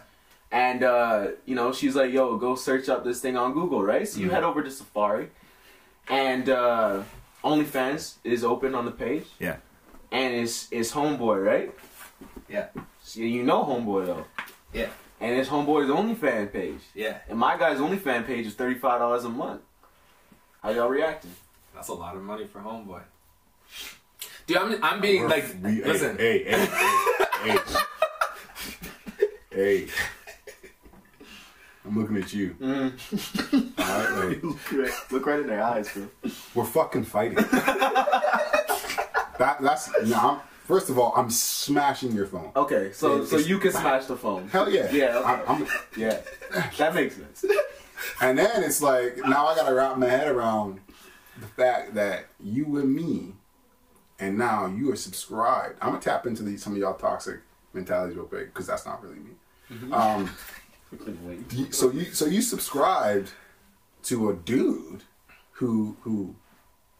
and 0.51 0.83
uh, 0.83 1.27
you 1.45 1.55
know 1.55 1.71
she's 1.71 1.95
like, 1.95 2.11
"Yo, 2.11 2.35
go 2.37 2.55
search 2.55 2.89
up 2.89 3.03
this 3.05 3.21
thing 3.21 3.37
on 3.37 3.53
Google," 3.53 3.81
right? 3.81 4.05
So 4.07 4.19
you 4.19 4.29
head 4.29 4.43
over 4.43 4.61
to 4.61 4.69
Safari, 4.71 5.29
and 6.09 6.49
uh, 6.49 7.03
OnlyFans 7.45 8.15
is 8.25 8.43
open 8.43 8.75
on 8.75 8.83
the 8.85 8.91
page, 8.91 9.25
Yeah. 9.39 9.57
and 10.11 10.33
it's 10.35 10.67
it's 10.71 10.91
Homeboy, 10.91 11.45
right? 11.45 11.73
Yeah. 12.49 12.67
So 13.03 13.21
you 13.21 13.43
know 13.43 13.63
Homeboy 13.63 14.05
though, 14.07 14.25
Yeah. 14.73 14.87
And 15.21 15.35
it's 15.37 15.49
Homeboy's 15.49 15.89
OnlyFans 15.89 16.51
page, 16.51 16.79
Yeah. 16.93 17.17
and 17.29 17.37
my 17.39 17.57
guy's 17.57 17.79
OnlyFans 17.79 18.25
page 18.27 18.45
is 18.47 18.53
thirty 18.55 18.75
five 18.79 18.99
dollars 18.99 19.23
a 19.25 19.29
month. 19.29 19.61
How 20.61 20.69
y'all 20.71 20.89
reacting? 20.89 21.31
That's 21.73 21.87
a 21.89 21.93
lot 21.93 22.15
of 22.15 22.23
money 22.23 22.45
for 22.45 22.59
homeboy. 22.59 23.01
Dude, 24.47 24.57
I'm 24.57 24.83
I'm 24.83 25.01
being 25.01 25.27
We're- 25.27 25.41
like, 25.41 25.55
we- 25.63 25.83
listen. 25.83 26.17
Hey, 26.17 26.43
hey, 26.43 26.65
hey, 27.43 27.57
hey. 29.51 29.51
hey. 29.51 29.87
I'm 31.85 31.99
looking 31.99 32.17
at 32.17 32.33
you. 32.33 32.55
Mm. 32.59 32.93
All 33.77 34.25
right, 34.27 34.43
look, 34.43 34.71
right, 34.71 34.91
look 35.11 35.25
right 35.27 35.39
in 35.41 35.47
their 35.47 35.61
eyes, 35.61 35.87
bro. 35.93 36.07
we're 36.55 36.65
fucking 36.65 37.03
fighting. 37.03 37.35
that 37.35 38.41
that's 39.61 39.91
no. 40.03 40.41
First 40.65 40.89
of 40.89 40.97
all, 40.97 41.13
I'm 41.15 41.29
smashing 41.29 42.11
your 42.13 42.25
phone. 42.25 42.51
Okay, 42.55 42.91
so 42.91 43.15
It's- 43.15 43.29
so 43.29 43.37
you 43.37 43.59
can 43.59 43.71
smash 43.71 44.05
the 44.05 44.17
phone. 44.17 44.47
Hell 44.49 44.69
yeah. 44.69 44.91
Yeah, 44.91 45.17
okay. 45.19 45.27
I'm, 45.47 45.61
I'm, 45.63 45.67
Yeah, 45.95 46.21
that 46.77 46.95
makes 46.95 47.15
sense. 47.15 47.45
and 48.19 48.37
then 48.37 48.63
it's 48.63 48.81
like 48.81 49.17
now 49.17 49.45
I 49.47 49.55
gotta 49.55 49.73
wrap 49.75 49.97
my 49.97 50.07
head 50.07 50.27
around 50.27 50.79
the 51.39 51.47
fact 51.47 51.93
that 51.95 52.25
you 52.39 52.77
and 52.77 52.93
me, 52.93 53.33
and 54.19 54.37
now 54.37 54.65
you 54.65 54.91
are 54.91 54.95
subscribed. 54.95 55.77
I'm 55.81 55.89
gonna 55.89 56.01
tap 56.01 56.25
into 56.25 56.41
these 56.43 56.63
some 56.63 56.73
of 56.73 56.79
y'all 56.79 56.95
toxic 56.95 57.41
mentalities 57.73 58.15
real 58.15 58.25
quick 58.25 58.53
because 58.53 58.65
that's 58.65 58.85
not 58.85 59.03
really 59.03 59.19
me. 59.19 59.31
Mm-hmm. 59.71 59.93
Um, 59.93 60.29
so 61.71 61.91
you 61.91 62.05
so 62.11 62.25
you 62.25 62.41
subscribed 62.41 63.31
to 64.03 64.29
a 64.29 64.33
dude 64.33 65.03
who 65.51 65.95
who 66.01 66.35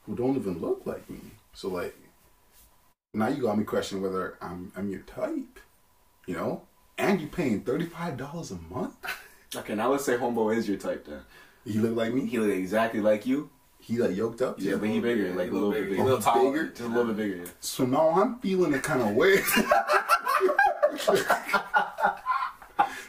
who 0.06 0.16
don't 0.16 0.36
even 0.36 0.60
look 0.60 0.82
like 0.86 1.10
me. 1.10 1.20
So 1.54 1.70
like 1.70 1.96
now 3.16 3.28
you 3.28 3.42
got 3.42 3.58
me 3.58 3.64
questioning 3.64 4.04
whether 4.04 4.38
I'm 4.42 4.72
I'm 4.76 4.90
your 4.90 5.02
type, 5.02 5.60
you 6.26 6.36
know, 6.36 6.64
and 6.98 7.20
you're 7.20 7.30
paying 7.30 7.62
thirty 7.62 7.86
five 7.86 8.18
dollars 8.18 8.52
a 8.52 8.58
month. 8.74 8.96
Okay, 9.56 9.76
now 9.76 9.92
let's 9.92 10.06
say 10.06 10.18
Homeboy 10.18 10.58
is 10.58 10.68
your 10.68 10.78
type 10.78 11.06
then. 11.06 11.22
He 11.66 11.80
look 11.80 11.96
like 11.96 12.14
me. 12.14 12.26
He 12.26 12.38
look 12.40 12.52
exactly 12.52 13.00
like 13.02 13.26
you. 13.26 13.50
He 13.80 13.98
like 13.98 14.16
yoked 14.16 14.42
up. 14.42 14.56
Yeah, 14.60 14.76
but 14.76 14.90
he 14.90 15.00
bigger, 15.00 15.34
like 15.34 15.50
a 15.50 15.54
little 15.54 15.72
bit 15.72 15.90
bigger. 15.90 16.02
a 16.02 16.06
little 16.06 16.22
taller. 16.22 16.52
Bigger? 16.52 16.70
Just 16.70 16.82
a 16.82 16.88
little 16.88 17.14
bit 17.14 17.18
bigger. 17.18 17.38
Yeah. 17.38 17.50
So 17.60 17.86
now 17.86 18.10
I'm 18.10 18.40
feeling 18.40 18.74
it 18.74 18.84
kind 18.84 19.02
of 19.02 19.16
way. 19.16 19.42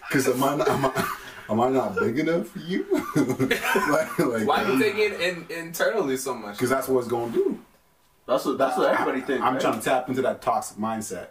Because 0.09 0.29
am 0.29 0.45
I 0.45 0.57
not, 0.57 0.69
am 0.69 0.85
I, 0.87 1.17
am 1.51 1.61
I 1.61 1.69
not 1.69 1.97
big 1.97 2.19
enough 2.19 2.49
for 2.49 2.59
you? 2.61 2.87
like, 3.91 4.19
like, 4.19 4.47
Why 4.47 4.63
you 4.63 4.73
um, 4.73 4.81
taking 4.81 5.01
it 5.01 5.21
in, 5.21 5.47
internally 5.51 6.17
so 6.17 6.35
much? 6.35 6.55
Because 6.55 6.71
that's 6.71 6.89
what 6.89 7.01
it's 7.01 7.09
gonna 7.09 7.33
do. 7.33 7.61
That's 8.27 8.45
what 8.45 8.59
that's 8.59 8.77
what 8.77 8.93
everybody 8.93 9.21
thinks. 9.21 9.43
I'm 9.45 9.55
right? 9.55 9.61
trying 9.61 9.79
to 9.79 9.85
tap 9.85 10.09
into 10.09 10.23
that 10.23 10.43
toxic 10.43 10.79
mindset. 10.79 11.29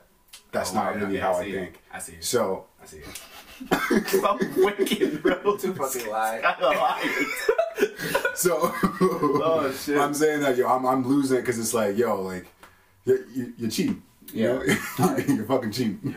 That's 0.52 0.72
Oh, 0.72 0.76
not 0.76 0.86
right, 0.88 0.96
really 1.02 1.18
okay, 1.18 1.20
how 1.20 1.34
I 1.34 1.40
I, 1.40 1.44
see. 1.46 1.52
think. 1.52 1.80
I 1.94 2.00
see. 2.00 2.14
So 2.22 2.66
I 2.82 2.86
see. 2.86 3.02
Stop 4.18 4.42
wicked, 4.58 5.22
bro. 5.24 5.58
Too 5.58 5.74
fucking 5.74 6.10
lie. 6.10 6.42
so 8.36 8.74
Oh, 9.02 9.72
shit. 9.78 9.98
I'm 9.98 10.14
saying 10.14 10.42
that 10.42 10.58
yo, 10.58 10.68
I'm 10.68 10.86
I'm 10.86 11.08
losing 11.08 11.38
because 11.38 11.60
it's 11.60 11.74
like 11.74 11.98
yo, 11.98 12.22
like 12.22 12.46
you're, 13.06 13.26
you- 13.28 13.54
you're 13.58 13.70
cheap. 13.70 14.02
You 14.34 14.44
Yeah. 14.44 14.54
know? 15.08 15.18
you're 15.18 15.46
fucking 15.46 15.72
cheap. 15.72 16.00
yeah, 16.04 16.12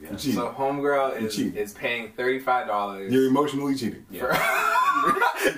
yeah. 0.00 0.08
You're 0.10 0.18
cheap. 0.18 0.34
So 0.34 0.50
homegirl 0.56 1.20
is 1.22 1.34
cheap. 1.34 1.56
is 1.56 1.72
paying 1.72 2.12
thirty 2.16 2.38
five 2.40 2.66
dollars. 2.66 3.12
You're 3.12 3.26
emotionally 3.26 3.74
cheating. 3.74 4.04
Yeah. 4.10 4.26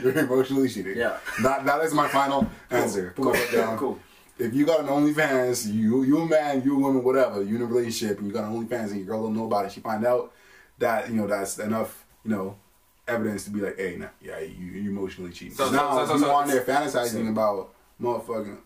You're 0.02 0.12
emotionally 0.18 0.68
cheating. 0.68 0.96
Yeah. 0.96 1.18
That 1.42 1.64
that 1.66 1.82
is 1.82 1.92
my 1.94 2.08
final 2.08 2.46
answer. 2.70 3.12
Put 3.16 3.24
my 3.26 3.36
foot 3.36 3.56
down. 3.56 3.78
Cool. 3.78 3.98
If 4.38 4.52
you 4.54 4.66
got 4.66 4.80
an 4.80 4.86
OnlyFans, 4.86 5.72
you 5.72 6.02
you 6.02 6.18
a 6.18 6.26
man, 6.26 6.62
you 6.62 6.76
a 6.76 6.78
woman, 6.78 7.02
whatever, 7.02 7.42
you 7.42 7.56
in 7.56 7.62
a 7.62 7.66
relationship 7.66 8.18
and 8.18 8.26
you 8.26 8.32
got 8.32 8.44
an 8.44 8.52
OnlyFans 8.52 8.88
and 8.90 8.96
your 8.98 9.06
girl 9.06 9.22
don't 9.22 9.34
know 9.36 9.46
about 9.46 9.66
it, 9.66 9.72
she 9.72 9.80
find 9.80 10.04
out 10.04 10.32
that, 10.78 11.08
you 11.08 11.16
know, 11.16 11.26
that's 11.26 11.58
enough, 11.58 12.04
you 12.24 12.30
know, 12.30 12.56
evidence 13.08 13.44
to 13.44 13.50
be 13.50 13.60
like, 13.60 13.76
hey, 13.78 13.96
nah, 13.96 14.08
yeah, 14.20 14.40
you 14.40 14.66
you 14.66 14.90
emotionally 14.90 15.30
cheating. 15.32 15.54
So- 15.56 15.66
so- 15.66 15.72
now 15.72 15.92
so- 15.92 16.02
if 16.02 16.08
so- 16.08 16.14
you 16.16 16.20
so- 16.20 16.30
on 16.34 16.48
there 16.48 16.62
fantasizing 16.62 17.28
about 17.30 17.72
motherfucking 18.02 18.58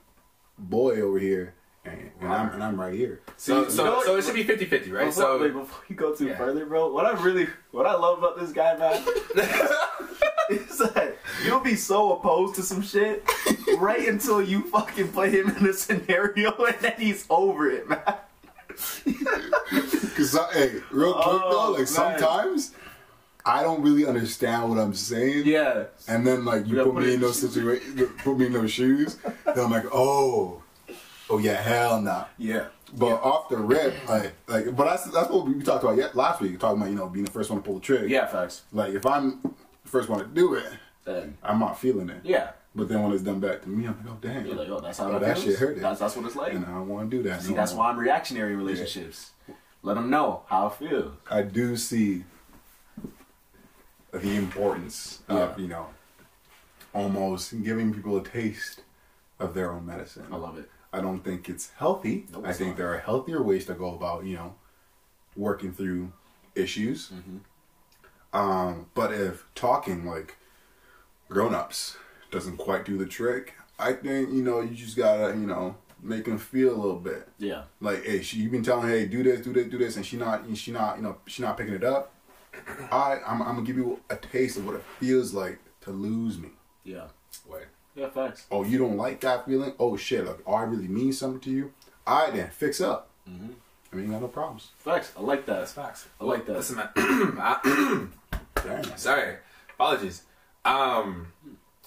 boy 0.58 1.00
over 1.00 1.18
here 1.18 1.54
and, 1.84 2.10
and 2.20 2.32
I'm 2.32 2.50
and 2.52 2.62
I'm 2.62 2.80
right 2.80 2.94
here. 2.94 3.20
So 3.36 3.64
See, 3.68 3.76
so 3.76 3.84
know 3.84 4.02
so 4.04 4.16
it 4.16 4.24
should 4.24 4.34
be 4.34 4.44
50-50, 4.44 4.70
right? 4.92 5.06
Before, 5.06 5.12
So 5.12 5.40
wait, 5.40 5.52
before 5.52 5.84
you 5.88 5.96
go 5.96 6.14
too 6.14 6.26
Yeah. 6.28 6.36
further, 6.38 6.66
bro, 6.66 6.92
what 6.92 7.06
I 7.06 7.12
really, 7.22 7.46
what 7.70 7.86
I 7.86 7.94
love 7.94 8.18
about 8.18 8.38
this 8.38 8.52
guy, 8.52 8.76
man, 8.76 9.02
is 10.50 10.78
that 10.78 11.16
you'll 11.44 11.60
be 11.60 11.76
so 11.76 12.12
opposed 12.18 12.54
to 12.56 12.62
some 12.62 12.82
shit 12.82 13.24
right 13.78 14.06
until 14.08 14.42
you 14.42 14.62
fucking 14.68 15.08
play 15.12 15.30
him 15.30 15.48
in 15.56 15.66
a 15.66 15.72
scenario 15.72 16.52
and 16.64 16.76
then 16.80 16.94
he's 16.98 17.24
over 17.30 17.70
it, 17.70 17.88
man. 17.88 18.02
Cause 20.16 20.30
so- 20.32 20.48
hey, 20.52 20.72
real 20.90 21.14
quick 21.14 21.26
Oh, 21.26 21.50
though, 21.50 21.70
like 21.72 21.78
man. 21.78 21.86
sometimes 21.86 22.72
I 23.44 23.62
don't 23.62 23.82
really 23.82 24.06
understand 24.06 24.68
what 24.68 24.78
I'm 24.78 24.94
saying. 24.94 25.46
Yeah. 25.46 25.84
And 26.08 26.26
then 26.26 26.44
like 26.44 26.66
you 26.66 26.76
gotta 26.76 26.90
put 26.90 26.96
put 26.96 27.02
me 27.04 27.08
in 27.08 27.14
in 27.14 27.20
those 27.22 27.40
situations, 27.40 28.10
put 28.18 28.36
me 28.38 28.46
in 28.46 28.52
those 28.52 28.70
shoes. 28.70 29.16
Then 29.46 29.58
I'm 29.58 29.70
like, 29.70 29.86
oh, 29.92 30.62
oh 31.30 31.38
yeah, 31.38 31.60
hell 31.60 32.00
no. 32.00 32.24
Yeah. 32.38 32.66
But 32.96 33.22
off 33.22 33.48
the 33.48 33.56
rip, 33.56 33.94
like, 34.08 34.32
like, 34.48 34.76
but 34.76 34.84
that's 34.84 35.04
that's 35.10 35.30
what 35.30 35.46
we 35.46 35.62
talked 35.62 35.84
about 35.84 35.96
yet 35.96 36.14
last 36.16 36.40
week. 36.40 36.58
Talking 36.58 36.80
about 36.82 36.90
you 36.90 36.96
know 36.96 37.08
being 37.08 37.24
the 37.24 37.30
first 37.30 37.50
one 37.50 37.60
to 37.60 37.64
pull 37.64 37.74
the 37.76 37.80
trigger. 37.80 38.06
Yeah, 38.06 38.26
facts. 38.26 38.62
Like 38.72 38.94
if 38.94 39.06
I'm 39.06 39.40
the 39.42 39.88
first 39.88 40.08
one 40.08 40.18
to 40.20 40.26
do 40.26 40.54
it, 40.54 40.66
Then, 41.04 41.36
I'm 41.42 41.58
not 41.58 41.78
feeling 41.78 42.10
it. 42.10 42.20
yeah. 42.24 42.50
But 42.72 42.88
then 42.88 43.02
when 43.02 43.10
it's 43.12 43.22
done 43.24 43.40
back 43.40 43.62
to 43.62 43.68
me, 43.68 43.86
I'm 43.86 43.96
like, 43.98 44.06
oh 44.08 44.18
damn. 44.20 44.46
You're 44.46 44.54
like, 44.54 44.68
oh, 44.68 44.78
that's 44.80 44.98
how 44.98 45.10
Oh, 45.10 45.18
that 45.18 45.34
feels? 45.38 45.44
shit 45.44 45.58
hurt. 45.58 45.80
That's, 45.80 45.98
that's 45.98 46.14
what 46.14 46.24
it's 46.24 46.36
like. 46.36 46.52
and 46.52 46.64
I 46.64 46.68
don't 46.68 46.86
want 46.88 47.10
to 47.10 47.16
do 47.16 47.22
that. 47.24 47.42
See, 47.42 47.50
no 47.50 47.56
that's 47.56 47.72
more. 47.74 47.82
why 47.84 47.90
I'm 47.90 47.98
reactionary 47.98 48.52
in 48.52 48.58
relationships. 48.58 49.30
Let 49.82 49.94
them 49.94 50.08
know 50.08 50.42
how 50.46 50.66
I 50.68 50.70
feel. 50.70 51.16
I 51.28 51.42
do 51.42 51.76
see 51.76 52.22
the 54.12 54.36
importance 54.36 55.20
of 55.28 55.58
you 55.58 55.68
know 55.68 55.86
almost 56.92 57.62
giving 57.62 57.94
people 57.94 58.16
a 58.18 58.22
taste 58.24 58.82
of 59.38 59.54
their 59.54 59.72
own 59.72 59.86
medicine. 59.86 60.26
I 60.30 60.36
love 60.36 60.58
it. 60.58 60.68
I 60.92 61.00
don't 61.00 61.20
think 61.20 61.48
it's 61.48 61.70
healthy. 61.76 62.26
Nope, 62.32 62.44
I 62.46 62.52
think 62.52 62.70
not. 62.70 62.76
there 62.78 62.94
are 62.94 62.98
healthier 62.98 63.42
ways 63.42 63.66
to 63.66 63.74
go 63.74 63.94
about, 63.94 64.24
you 64.24 64.36
know, 64.36 64.54
working 65.36 65.72
through 65.72 66.12
issues. 66.54 67.10
Mm-hmm. 67.10 68.36
Um, 68.36 68.86
but 68.94 69.12
if 69.12 69.46
talking 69.54 70.04
like 70.04 70.36
grown 71.28 71.54
ups 71.54 71.96
doesn't 72.30 72.56
quite 72.56 72.84
do 72.84 72.98
the 72.98 73.06
trick, 73.06 73.54
I 73.78 73.92
think, 73.92 74.30
you 74.30 74.42
know, 74.42 74.60
you 74.60 74.74
just 74.74 74.96
gotta, 74.96 75.28
you 75.34 75.46
know, 75.46 75.76
make 76.02 76.24
them 76.24 76.38
feel 76.38 76.74
a 76.74 76.76
little 76.76 76.98
bit. 76.98 77.28
Yeah. 77.38 77.64
Like, 77.80 78.04
hey, 78.04 78.22
she, 78.22 78.38
you've 78.38 78.52
been 78.52 78.62
telling 78.62 78.88
her, 78.88 78.94
hey, 78.94 79.06
do 79.06 79.22
this, 79.22 79.40
do 79.40 79.52
this, 79.52 79.66
do 79.68 79.78
this, 79.78 79.96
and 79.96 80.04
she 80.04 80.16
not, 80.16 80.44
and 80.44 80.56
she 80.56 80.72
not, 80.72 80.96
you 80.96 81.02
know, 81.02 81.18
she 81.26 81.42
not 81.42 81.56
picking 81.56 81.74
it 81.74 81.84
up. 81.84 82.14
I 82.90 83.18
I'm, 83.26 83.42
I'm 83.42 83.54
gonna 83.54 83.62
give 83.62 83.76
you 83.76 84.00
a 84.10 84.16
taste 84.16 84.56
of 84.56 84.66
what 84.66 84.74
it 84.74 84.82
feels 84.98 85.32
like 85.32 85.58
to 85.82 85.90
lose 85.90 86.38
me. 86.38 86.50
Yeah. 86.84 87.06
Wait. 87.48 87.64
Yeah, 87.94 88.08
facts. 88.10 88.46
Oh, 88.50 88.64
you 88.64 88.78
don't 88.78 88.96
like 88.96 89.20
that 89.22 89.46
feeling? 89.46 89.74
Oh 89.78 89.96
shit! 89.96 90.24
Like, 90.26 90.38
oh, 90.46 90.54
I 90.54 90.62
really 90.62 90.88
mean 90.88 91.12
something 91.12 91.40
to 91.40 91.50
you. 91.50 91.72
All 92.06 92.24
right, 92.24 92.34
then 92.34 92.48
fix 92.50 92.80
up. 92.80 93.08
Mhm. 93.28 93.54
I 93.92 93.96
mean, 93.96 94.06
you 94.06 94.12
got 94.12 94.20
no 94.22 94.28
problems. 94.28 94.70
Facts. 94.78 95.12
I 95.16 95.20
like 95.20 95.46
that. 95.46 95.58
That's 95.58 95.72
facts. 95.72 96.06
I 96.20 96.24
like 96.24 96.46
that. 96.46 96.56
Listen, 96.56 96.76
man. 96.76 98.12
Sorry, 98.96 99.36
apologies. 99.74 100.22
Um, 100.64 101.32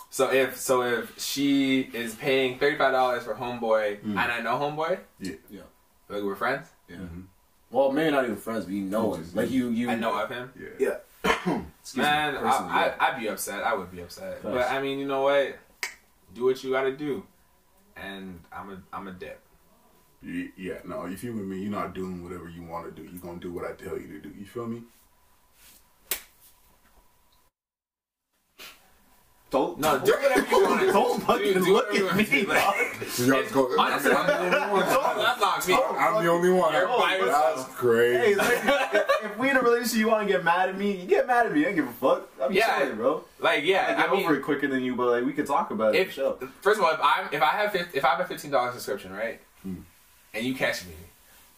so 0.10 0.32
if 0.32 0.58
so 0.60 0.82
if 0.84 1.18
she 1.20 1.82
is 1.94 2.16
paying 2.16 2.58
thirty 2.60 2.78
five 2.78 2.92
dollars 2.92 3.24
for 3.24 3.36
homeboy, 3.36 4.02
Mm. 4.02 4.10
and 4.12 4.20
I 4.20 4.40
know 4.42 4.56
homeboy, 4.58 5.00
Yeah. 5.20 5.36
Yeah. 5.50 5.62
like 6.10 6.24
we're 6.24 6.36
friends, 6.36 6.68
Yeah. 6.90 6.98
Mhm. 6.98 7.26
Well, 7.72 7.92
maybe 7.92 8.12
not 8.12 8.26
even 8.26 8.36
friends, 8.38 8.66
but 8.66 8.74
you 8.74 8.84
know 8.84 9.14
him. 9.14 9.28
Like 9.34 9.50
you, 9.50 9.70
you. 9.70 9.90
I 9.90 9.96
know 9.96 10.16
of 10.20 10.30
him. 10.30 10.52
Yeah. 10.60 10.68
Yeah. 10.80 10.98
Excuse 11.82 11.96
Man, 12.06 12.34
me. 12.34 12.40
personally, 12.40 12.72
I, 12.72 12.86
yeah. 12.86 12.96
I, 13.00 13.08
I'd 13.16 13.20
be 13.20 13.28
upset. 13.30 13.64
I 13.64 13.74
would 13.74 13.92
be 13.92 14.02
upset. 14.02 14.34
Facts. 14.42 14.44
But 14.44 14.70
I 14.72 14.82
mean, 14.82 15.00
you 15.00 15.08
know 15.08 15.22
what? 15.24 15.58
Do 16.34 16.46
what 16.46 16.64
you 16.64 16.72
got 16.72 16.84
to 16.84 16.96
do, 16.96 17.24
and 17.96 18.40
I'm 18.52 18.70
a 18.72 18.82
I'm 18.92 19.08
a 19.08 19.12
dip. 19.12 19.40
Yeah, 20.24 20.76
no, 20.86 21.06
if 21.06 21.24
you 21.24 21.34
with 21.34 21.44
me, 21.46 21.58
you're 21.62 21.72
not 21.72 21.94
doing 21.94 22.24
whatever 22.24 22.48
you 22.50 22.64
want 22.64 22.86
to 22.86 22.92
do. 23.02 23.08
You're 23.08 23.22
gonna 23.22 23.40
do 23.40 23.52
what 23.52 23.66
I 23.66 23.74
tell 23.74 23.98
you 24.00 24.08
to 24.08 24.20
do. 24.20 24.34
You 24.38 24.46
feel 24.46 24.68
me? 24.68 24.84
Don't 29.52 29.78
No, 29.80 30.00
do 30.00 30.14
whatever 30.14 30.48
you 30.50 30.64
want 30.64 30.80
to 30.80 30.86
do. 30.88 30.92
Don't 30.94 31.22
fucking 31.24 31.54
do 31.54 31.74
look 31.74 31.94
at 31.94 31.94
me, 31.94 32.04
wanna 32.04 32.24
do. 32.24 32.46
dog. 32.48 32.76
So 33.10 33.24
y'all 33.26 33.44
go. 33.52 33.76
Honestly, 33.78 34.12
I'm 34.12 34.26
the 34.26 34.40
only 34.40 34.72
one. 34.72 34.80
That's 35.20 35.40
not 35.40 35.68
me. 35.68 35.76
I'm 36.00 36.24
the 36.24 36.32
only 36.32 36.50
one. 36.50 36.74
You're 36.74 36.88
by 36.88 37.18
That's 37.20 37.22
yourself. 37.22 37.76
crazy. 37.76 38.18
Hey, 38.18 38.36
like, 38.36 38.64
if, 39.34 39.36
if 39.36 39.40
we 39.40 39.50
in 39.50 39.58
a 39.58 39.62
relationship, 39.62 39.98
you 40.00 40.08
want 40.08 40.28
to 40.28 40.34
get 40.34 40.44
mad 40.44 40.70
at 40.70 40.78
me, 40.78 40.92
you 41.02 41.08
get 41.08 41.28
mad 41.28 41.46
at 41.46 41.54
me. 41.54 41.62
I 41.62 41.64
don't 41.66 41.76
give 41.76 41.88
a 41.88 41.92
fuck. 41.94 42.30
I'm 42.42 42.52
Yeah. 42.52 42.68
sorry, 42.80 42.94
bro. 42.94 43.24
Like, 43.40 43.60
I 43.60 43.62
yeah, 43.64 43.96
get 43.96 44.10
I 44.10 44.12
mean, 44.14 44.24
over 44.26 44.36
it 44.36 44.42
quicker 44.44 44.68
than 44.68 44.84
you, 44.84 44.96
but 44.96 45.08
like 45.08 45.26
we 45.26 45.34
could 45.34 45.48
talk 45.48 45.72
about 45.72 45.96
it. 45.96 46.02
if 46.02 46.08
for 46.10 46.14
sure. 46.14 46.38
first 46.62 46.80
of 46.80 46.86
all, 46.86 46.92
if 46.94 47.00
I 47.02 47.28
if 47.32 47.42
I 47.42 47.48
have 47.48 47.76
if 47.76 48.04
I 48.06 48.10
have 48.10 48.20
a 48.20 48.26
fifteen 48.26 48.52
dollars 48.52 48.74
subscription, 48.76 49.12
right, 49.14 49.40
Hmm. 49.64 49.76
and 50.34 50.46
you 50.46 50.54
catch 50.56 50.86
me, 50.86 50.94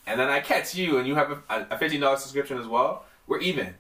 and 0.07 0.19
then 0.19 0.29
I 0.29 0.39
catch 0.39 0.75
you, 0.75 0.97
and 0.97 1.07
you 1.07 1.15
have 1.15 1.31
a, 1.49 1.67
a 1.71 1.77
fifteen 1.77 2.01
dollars 2.01 2.21
subscription 2.21 2.57
as 2.57 2.67
well, 2.67 3.05
we're 3.27 3.39
even. 3.39 3.73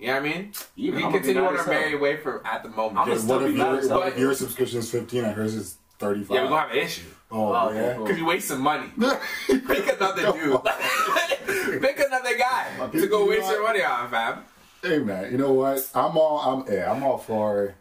You 0.00 0.06
know 0.08 0.12
what 0.14 0.22
I 0.22 0.28
mean? 0.28 0.52
Even, 0.76 0.98
we 1.00 1.04
I'm 1.06 1.10
can 1.10 1.20
continue 1.22 1.44
on 1.44 1.54
as 1.54 1.60
our 1.62 1.66
merry 1.66 1.96
way 1.96 2.18
for 2.18 2.46
at 2.46 2.62
the 2.62 2.68
moment. 2.68 2.98
I'm 2.98 3.06
Because 3.08 3.24
what 3.24 3.42
if 3.42 3.56
your, 3.56 3.78
as 3.78 3.88
what 3.88 4.02
hell. 4.04 4.12
if 4.12 4.16
your 4.18 4.32
subscription 4.32 4.78
is 4.78 4.88
15 4.92 5.24
and 5.24 5.34
hers 5.34 5.54
is 5.56 5.76
35? 5.98 6.32
yeah, 6.36 6.42
we're 6.44 6.48
gonna 6.50 6.60
have 6.60 6.70
an 6.70 6.76
issue 6.76 7.02
Oh, 7.32 7.52
Oh, 7.52 7.72
yeah. 7.72 7.80
okay, 7.80 7.94
cool. 7.96 8.04
because 8.06 8.18
you 8.20 8.24
waste 8.26 8.46
some 8.46 8.60
money. 8.60 8.86
Pick 9.48 9.96
another 9.96 10.32
dude. 10.32 10.60
Pick 12.92 13.02
another 13.02 13.08
guy 13.08 13.18
to 13.18 13.24
go 13.24 13.28
waste 13.28 13.50
your 13.50 13.62
money 13.62 13.82
on, 13.82 14.10
fam. 14.10 14.44
Hey 14.82 14.98
man, 14.98 15.30
you 15.32 15.38
know 15.38 15.52
what? 15.52 15.90
I'm 15.94 16.16
all 16.16 16.38
I'm 16.38 16.72
yeah, 16.72 16.90
I'm 16.92 17.02
all 17.02 17.18
for 17.18 17.74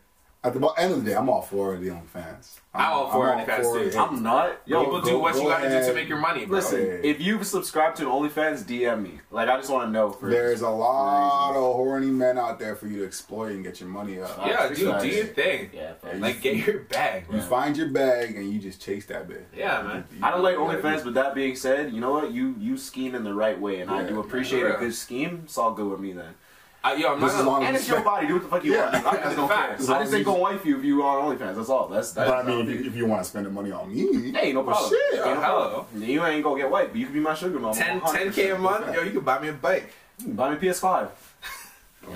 at 0.43 0.53
the 0.53 0.65
end 0.77 0.93
of 0.93 1.03
the 1.03 1.09
day, 1.11 1.15
I'm 1.17 1.29
all 1.29 1.41
for 1.41 1.75
the 1.77 1.87
OnlyFans. 1.87 2.59
I'm 2.73 2.93
all 2.93 3.11
for 3.11 3.25
OnlyFans, 3.25 3.91
too. 3.91 3.99
I'm 3.99 4.21
not. 4.21 4.61
Yo, 4.65 4.83
People 4.83 5.01
go- 5.01 5.07
do 5.09 5.19
what 5.19 5.35
you 5.35 5.43
gotta 5.43 5.67
do 5.67 5.83
to 5.85 5.93
make 5.93 6.07
your 6.07 6.19
money, 6.19 6.45
bro. 6.45 6.57
listen. 6.57 6.79
Hey. 6.79 7.09
If 7.09 7.19
you 7.19 7.43
subscribe 7.43 7.95
to 7.95 8.03
OnlyFans, 8.03 8.63
DM 8.63 9.01
me. 9.01 9.19
Like 9.31 9.49
I 9.49 9.57
just 9.57 9.71
want 9.71 9.87
to 9.87 9.91
know. 9.91 10.11
For 10.11 10.29
There's 10.29 10.61
a 10.61 10.69
lot 10.69 11.55
of 11.55 11.75
horny 11.75 12.11
men 12.11 12.37
out 12.37 12.59
there 12.59 12.75
for 12.75 12.87
you 12.87 12.99
to 12.99 13.05
exploit 13.05 13.53
and 13.53 13.63
get 13.63 13.79
your 13.79 13.89
money 13.89 14.19
up. 14.19 14.37
Yeah, 14.45 14.57
Facts, 14.57 14.79
dude, 14.79 14.91
facts. 14.91 15.03
do 15.03 15.09
your 15.09 15.25
thing. 15.25 15.69
Yeah, 15.73 15.93
facts. 15.93 16.19
Like, 16.19 16.41
get 16.41 16.55
your 16.67 16.79
bag, 16.81 17.25
You 17.31 17.39
bro. 17.39 17.41
find 17.41 17.75
your 17.75 17.89
bag 17.89 18.35
and 18.35 18.51
you 18.53 18.59
just 18.59 18.79
chase 18.79 19.07
that 19.07 19.27
bitch. 19.27 19.43
Yeah, 19.55 19.81
man. 19.81 20.05
I 20.21 20.29
don't 20.29 20.43
like 20.43 20.55
OnlyFans, 20.55 21.03
but 21.03 21.15
that 21.15 21.33
being 21.33 21.55
said, 21.55 21.91
you 21.91 21.99
know 21.99 22.11
what? 22.11 22.31
You 22.31 22.55
you 22.59 22.77
scheme 22.77 23.15
in 23.15 23.23
the 23.23 23.33
right 23.33 23.59
way, 23.59 23.81
and 23.81 23.89
I 23.89 24.07
do 24.07 24.19
appreciate 24.19 24.61
yeah. 24.61 24.75
a 24.75 24.79
good 24.79 24.93
scheme. 24.93 25.41
It's 25.45 25.57
all 25.57 25.73
good 25.73 25.89
with 25.89 25.99
me 25.99 26.13
then. 26.13 26.35
Uh, 26.83 26.95
yo, 26.97 27.13
I'm 27.13 27.19
not 27.19 27.25
This 27.25 27.33
is 27.33 27.37
gonna, 27.39 27.49
long- 27.49 27.63
And 27.65 27.75
it's 27.75 27.87
your 27.89 28.01
body. 28.01 28.27
Do 28.27 28.33
what 28.33 28.43
the 28.43 28.49
fuck 28.49 28.63
you 28.63 28.73
Yeah. 28.73 28.91
want. 29.03 29.05
I 29.07 29.23
just 29.23 29.35
don't 29.35 29.47
care. 29.49 29.57
Facts. 29.57 29.89
I 29.89 30.01
just 30.03 30.13
ain't 30.13 30.25
gonna 30.25 30.39
wife 30.39 30.65
you 30.65 30.77
if 30.77 30.85
you 30.85 31.01
are 31.03 31.19
on 31.19 31.35
OnlyFans. 31.37 31.55
That's 31.55 31.69
all. 31.69 31.87
That's 31.87 32.11
that's. 32.13 32.29
But 32.29 32.37
I 32.37 32.43
mean, 32.47 32.69
if 32.69 32.79
you, 32.79 32.85
if 32.89 32.95
you 32.95 33.05
want 33.07 33.23
to 33.23 33.29
spend 33.29 33.45
the 33.45 33.49
money 33.49 33.71
on 33.71 33.93
me, 33.93 34.31
hey, 34.31 34.53
no 34.53 34.63
problem. 34.63 34.89
shit. 34.89 35.15
Ain't 35.15 35.25
no 35.25 35.41
hello. 35.41 35.69
problem. 35.83 36.03
You 36.03 36.23
ain't 36.25 36.43
gonna 36.43 36.61
get 36.61 36.69
white, 36.69 36.89
but 36.89 36.97
you 36.97 37.05
can 37.05 37.13
be 37.13 37.19
my 37.19 37.33
sugar 37.33 37.59
mama. 37.59 37.75
10, 37.75 37.99
10k 38.01 38.55
a 38.55 38.57
month, 38.59 38.93
yo, 38.95 39.01
you 39.01 39.11
can 39.11 39.21
buy 39.21 39.39
me 39.39 39.49
a 39.49 39.53
bike. 39.53 39.91
Buy 40.25 40.51
me 40.51 40.55
a 40.55 40.59
PS5. 40.59 41.09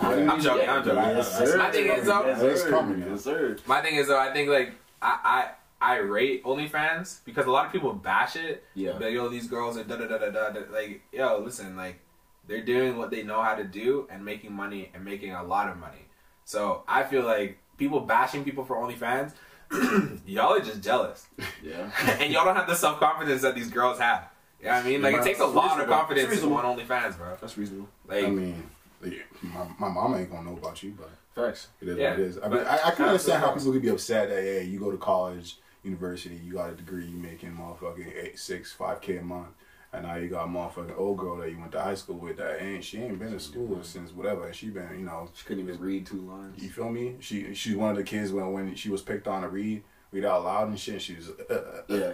I'm 0.02 0.42
joking, 0.42 0.70
I'm 0.70 0.84
joking. 0.86 0.96
Yes, 1.04 1.38
sir. 1.38 1.58
My 1.58 1.72
thing 1.72 1.88
is, 1.88 2.06
though- 2.06 2.26
yes, 2.26 2.42
It's 2.42 2.62
sir. 2.62 2.70
coming. 2.70 3.04
Yes, 3.10 3.24
sir. 3.24 3.58
My 3.66 3.82
thing 3.82 3.96
is 3.96 4.08
though, 4.08 4.20
I 4.20 4.32
think 4.32 4.48
like 4.50 4.74
I 5.02 5.50
I 5.82 5.94
I 5.94 5.98
rate 5.98 6.46
OnlyFans 6.46 7.20
because 7.26 7.46
a 7.46 7.52
lot 7.52 7.66
of 7.66 7.72
people 7.74 7.92
bash 7.94 8.36
it. 8.38 8.64
Yeah. 8.76 8.94
But 8.98 9.12
yo, 9.12 9.28
these 9.28 9.48
girls 9.48 9.78
are 9.78 9.84
da 9.84 9.98
da 9.98 10.06
da 10.08 10.18
da 10.18 10.30
da. 10.30 10.50
da. 10.52 10.60
Like 10.72 11.02
yo, 11.12 11.40
listen, 11.44 11.76
like 11.76 12.00
they're 12.48 12.64
doing 12.64 12.98
what 12.98 13.12
they 13.12 13.24
know 13.24 13.42
how 13.42 13.56
to 13.56 13.64
do 13.64 14.08
and 14.10 14.24
making 14.26 14.54
money 14.54 14.92
and 14.94 15.04
making 15.06 15.32
a 15.34 15.44
lot 15.44 15.70
of 15.70 15.78
money. 15.78 16.06
So 16.46 16.84
I 16.88 17.04
feel 17.04 17.24
like 17.24 17.60
people 17.78 18.00
bashing 18.02 18.44
people 18.44 18.66
for 18.66 18.76
OnlyFans, 18.78 19.34
y'all 20.26 20.54
are 20.54 20.60
just 20.60 20.82
jealous, 20.82 21.28
Yeah. 21.64 21.90
and 22.20 22.32
y'all 22.34 22.44
don't 22.46 22.56
have 22.56 22.68
the 22.68 22.76
self 22.76 23.00
confidence 23.00 23.42
that 23.44 23.56
these 23.56 23.70
girls 23.70 24.00
have. 24.00 24.28
You 24.60 24.68
know 24.68 24.74
what 24.74 24.86
I 24.86 24.88
mean? 24.90 25.02
Like 25.02 25.16
it 25.16 25.24
takes 25.24 25.40
a 25.40 25.44
That's 25.44 25.56
lot 25.56 25.80
of 25.82 25.88
confidence 25.88 26.26
to 26.30 26.36
go 26.48 26.58
reasonable. 26.58 26.58
on 26.58 26.78
OnlyFans, 26.78 27.18
bro. 27.18 27.38
That's 27.40 27.58
reasonable. 27.58 27.90
Like 28.08 28.26
I 28.26 28.30
mean, 28.30 28.70
like, 29.02 29.26
my, 29.42 29.66
my 29.80 29.90
mama 29.90 30.18
ain't 30.18 30.30
gonna 30.32 30.50
know 30.50 30.58
about 30.58 30.84
you, 30.84 30.96
but 30.98 31.10
Facts. 31.34 31.68
it 31.82 31.88
is 31.88 31.98
Yeah, 31.98 32.12
what 32.12 32.20
it 32.20 32.26
is. 32.26 32.38
I, 32.38 32.48
mean, 32.50 32.60
I, 32.60 32.80
I 32.88 32.92
can 32.92 33.06
understand 33.06 33.44
how 33.44 33.54
people 33.54 33.72
could 33.72 33.82
be 33.82 33.90
upset 33.90 34.30
that 34.30 34.42
hey, 34.44 34.64
you 34.66 34.80
go 34.80 34.92
to 34.92 34.98
college, 34.98 35.58
university, 35.84 36.36
you 36.36 36.54
got 36.54 36.70
a 36.70 36.74
degree, 36.74 37.06
you 37.06 37.18
making 37.18 37.54
motherfucking 37.54 38.14
eight, 38.16 38.38
six, 38.38 38.72
five 38.72 39.02
k 39.02 39.18
a 39.18 39.24
month, 39.24 39.48
and 39.94 40.04
now 40.04 40.16
you 40.16 40.30
got 40.30 40.46
a 40.46 40.48
motherfucking 40.48 40.98
old 40.98 41.18
girl 41.18 41.38
that 41.38 41.50
you 41.52 41.60
went 41.60 41.72
to 41.74 41.82
high 41.82 41.96
school 41.96 42.16
with 42.18 42.38
that 42.38 42.62
ain't 42.62 42.84
she 42.84 42.98
ain't 43.00 43.20
been 43.20 43.32
to 43.32 43.40
school 43.40 43.80
since 43.84 44.12
whatever, 44.12 44.46
and 44.46 44.56
she 44.56 44.70
been 44.70 44.88
you 45.00 45.06
know 45.06 45.30
She 45.34 45.46
couldn't 45.46 45.64
even 45.68 45.80
read 45.80 46.06
two 46.06 46.22
lines. 46.22 46.62
You 46.64 46.70
feel 46.70 46.90
me? 46.90 47.16
She 47.20 47.54
she's 47.54 47.76
one 47.76 47.92
of 47.92 47.98
the 47.98 48.04
kids 48.04 48.32
when 48.32 48.52
when 48.54 48.76
she 48.76 48.90
was 48.90 49.02
picked 49.02 49.28
on 49.28 49.42
to 49.42 49.50
read 49.50 49.84
read 50.12 50.26
out 50.26 50.44
loud 50.44 50.68
and 50.70 50.80
shit. 50.80 50.94
And 50.96 51.02
She 51.02 51.16
was 51.16 51.30
uh, 51.30 51.54
uh, 51.54 51.82
Yeah. 51.88 52.14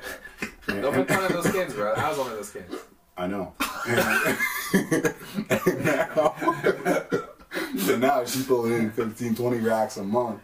and- 0.67 0.81
don't 0.81 1.07
fun 1.07 1.23
of 1.25 1.33
those 1.33 1.51
kids, 1.51 1.73
bro. 1.73 1.93
I 1.97 2.09
was 2.09 2.17
one 2.17 2.27
of 2.31 2.35
those 2.35 2.51
kids. 2.51 2.75
I 3.17 3.27
know. 3.27 3.53
Now, 5.67 6.35
and 7.89 8.01
now 8.01 8.25
she 8.25 8.43
pulling 8.43 8.73
in 8.73 8.91
15, 8.91 9.35
20 9.35 9.57
racks 9.59 9.97
a 9.97 10.03
month. 10.03 10.39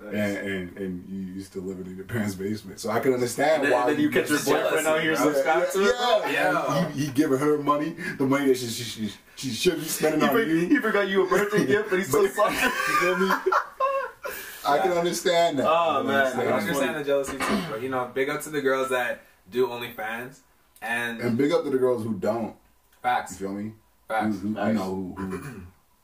And, 0.00 0.14
and 0.14 0.76
and 0.78 1.08
you 1.08 1.34
used 1.34 1.52
to 1.54 1.60
live 1.60 1.84
in 1.84 1.96
your 1.96 2.04
parents' 2.04 2.36
basement, 2.36 2.78
so 2.78 2.88
I 2.88 3.00
can 3.00 3.12
understand 3.14 3.64
And 3.64 3.72
then, 3.72 3.80
why 3.80 3.90
then 3.92 4.00
you 4.00 4.10
catch 4.10 4.30
your 4.30 4.38
boyfriend 4.38 4.86
out 4.86 5.00
here 5.02 5.16
bro. 5.16 5.32
subscribe 5.32 5.70
to 5.72 5.80
yeah, 5.82 6.30
Yeah. 6.30 6.88
He, 6.90 7.06
he 7.06 7.10
giving 7.10 7.38
her 7.38 7.58
money, 7.58 7.96
the 8.16 8.24
money 8.24 8.46
that 8.46 8.56
she 8.58 8.68
she, 8.68 8.84
she, 8.84 9.12
she 9.34 9.50
should 9.50 9.80
be 9.80 9.84
spending 9.86 10.20
He, 10.20 10.26
on 10.26 10.32
for- 10.32 10.42
you. 10.42 10.68
he 10.68 10.76
forgot 10.78 11.08
you 11.08 11.26
a 11.26 11.28
birthday 11.28 11.66
gift, 11.72 11.90
but 11.90 11.98
he's 11.98 12.10
so 12.12 12.26
sorry. 12.28 12.54
You 12.62 12.70
feel 13.00 13.16
me? 13.18 13.30
I 14.66 14.78
can 14.78 14.92
understand 14.92 15.58
that. 15.58 15.66
Oh, 15.66 15.72
I 15.72 15.96
can 15.98 16.06
man. 16.06 16.14
I 16.14 16.20
understand 16.20 16.48
can 16.48 16.52
understand 16.68 16.96
the 16.96 17.04
jealousy 17.04 17.38
too, 17.38 17.62
but 17.70 17.82
you 17.82 17.88
know, 17.88 18.10
big 18.14 18.28
up 18.28 18.40
to 18.42 18.50
the 18.50 18.60
girls 18.60 18.90
that 18.90 19.22
do 19.50 19.66
OnlyFans 19.66 20.38
and, 20.80 21.20
And 21.20 21.36
big 21.36 21.50
up 21.52 21.64
to 21.64 21.70
the 21.70 21.78
girls 21.78 22.04
who 22.04 22.14
don't. 22.14 22.54
Facts. 23.02 23.32
You 23.32 23.36
facts, 23.36 23.38
feel 23.38 23.52
me? 23.52 23.64
Who, 23.64 24.14
facts. 24.14 24.38
who, 24.40 24.48
you 24.50 24.54
Facts. 24.54 24.74
know 24.74 25.14
who, 25.16 25.26
who 25.26 25.60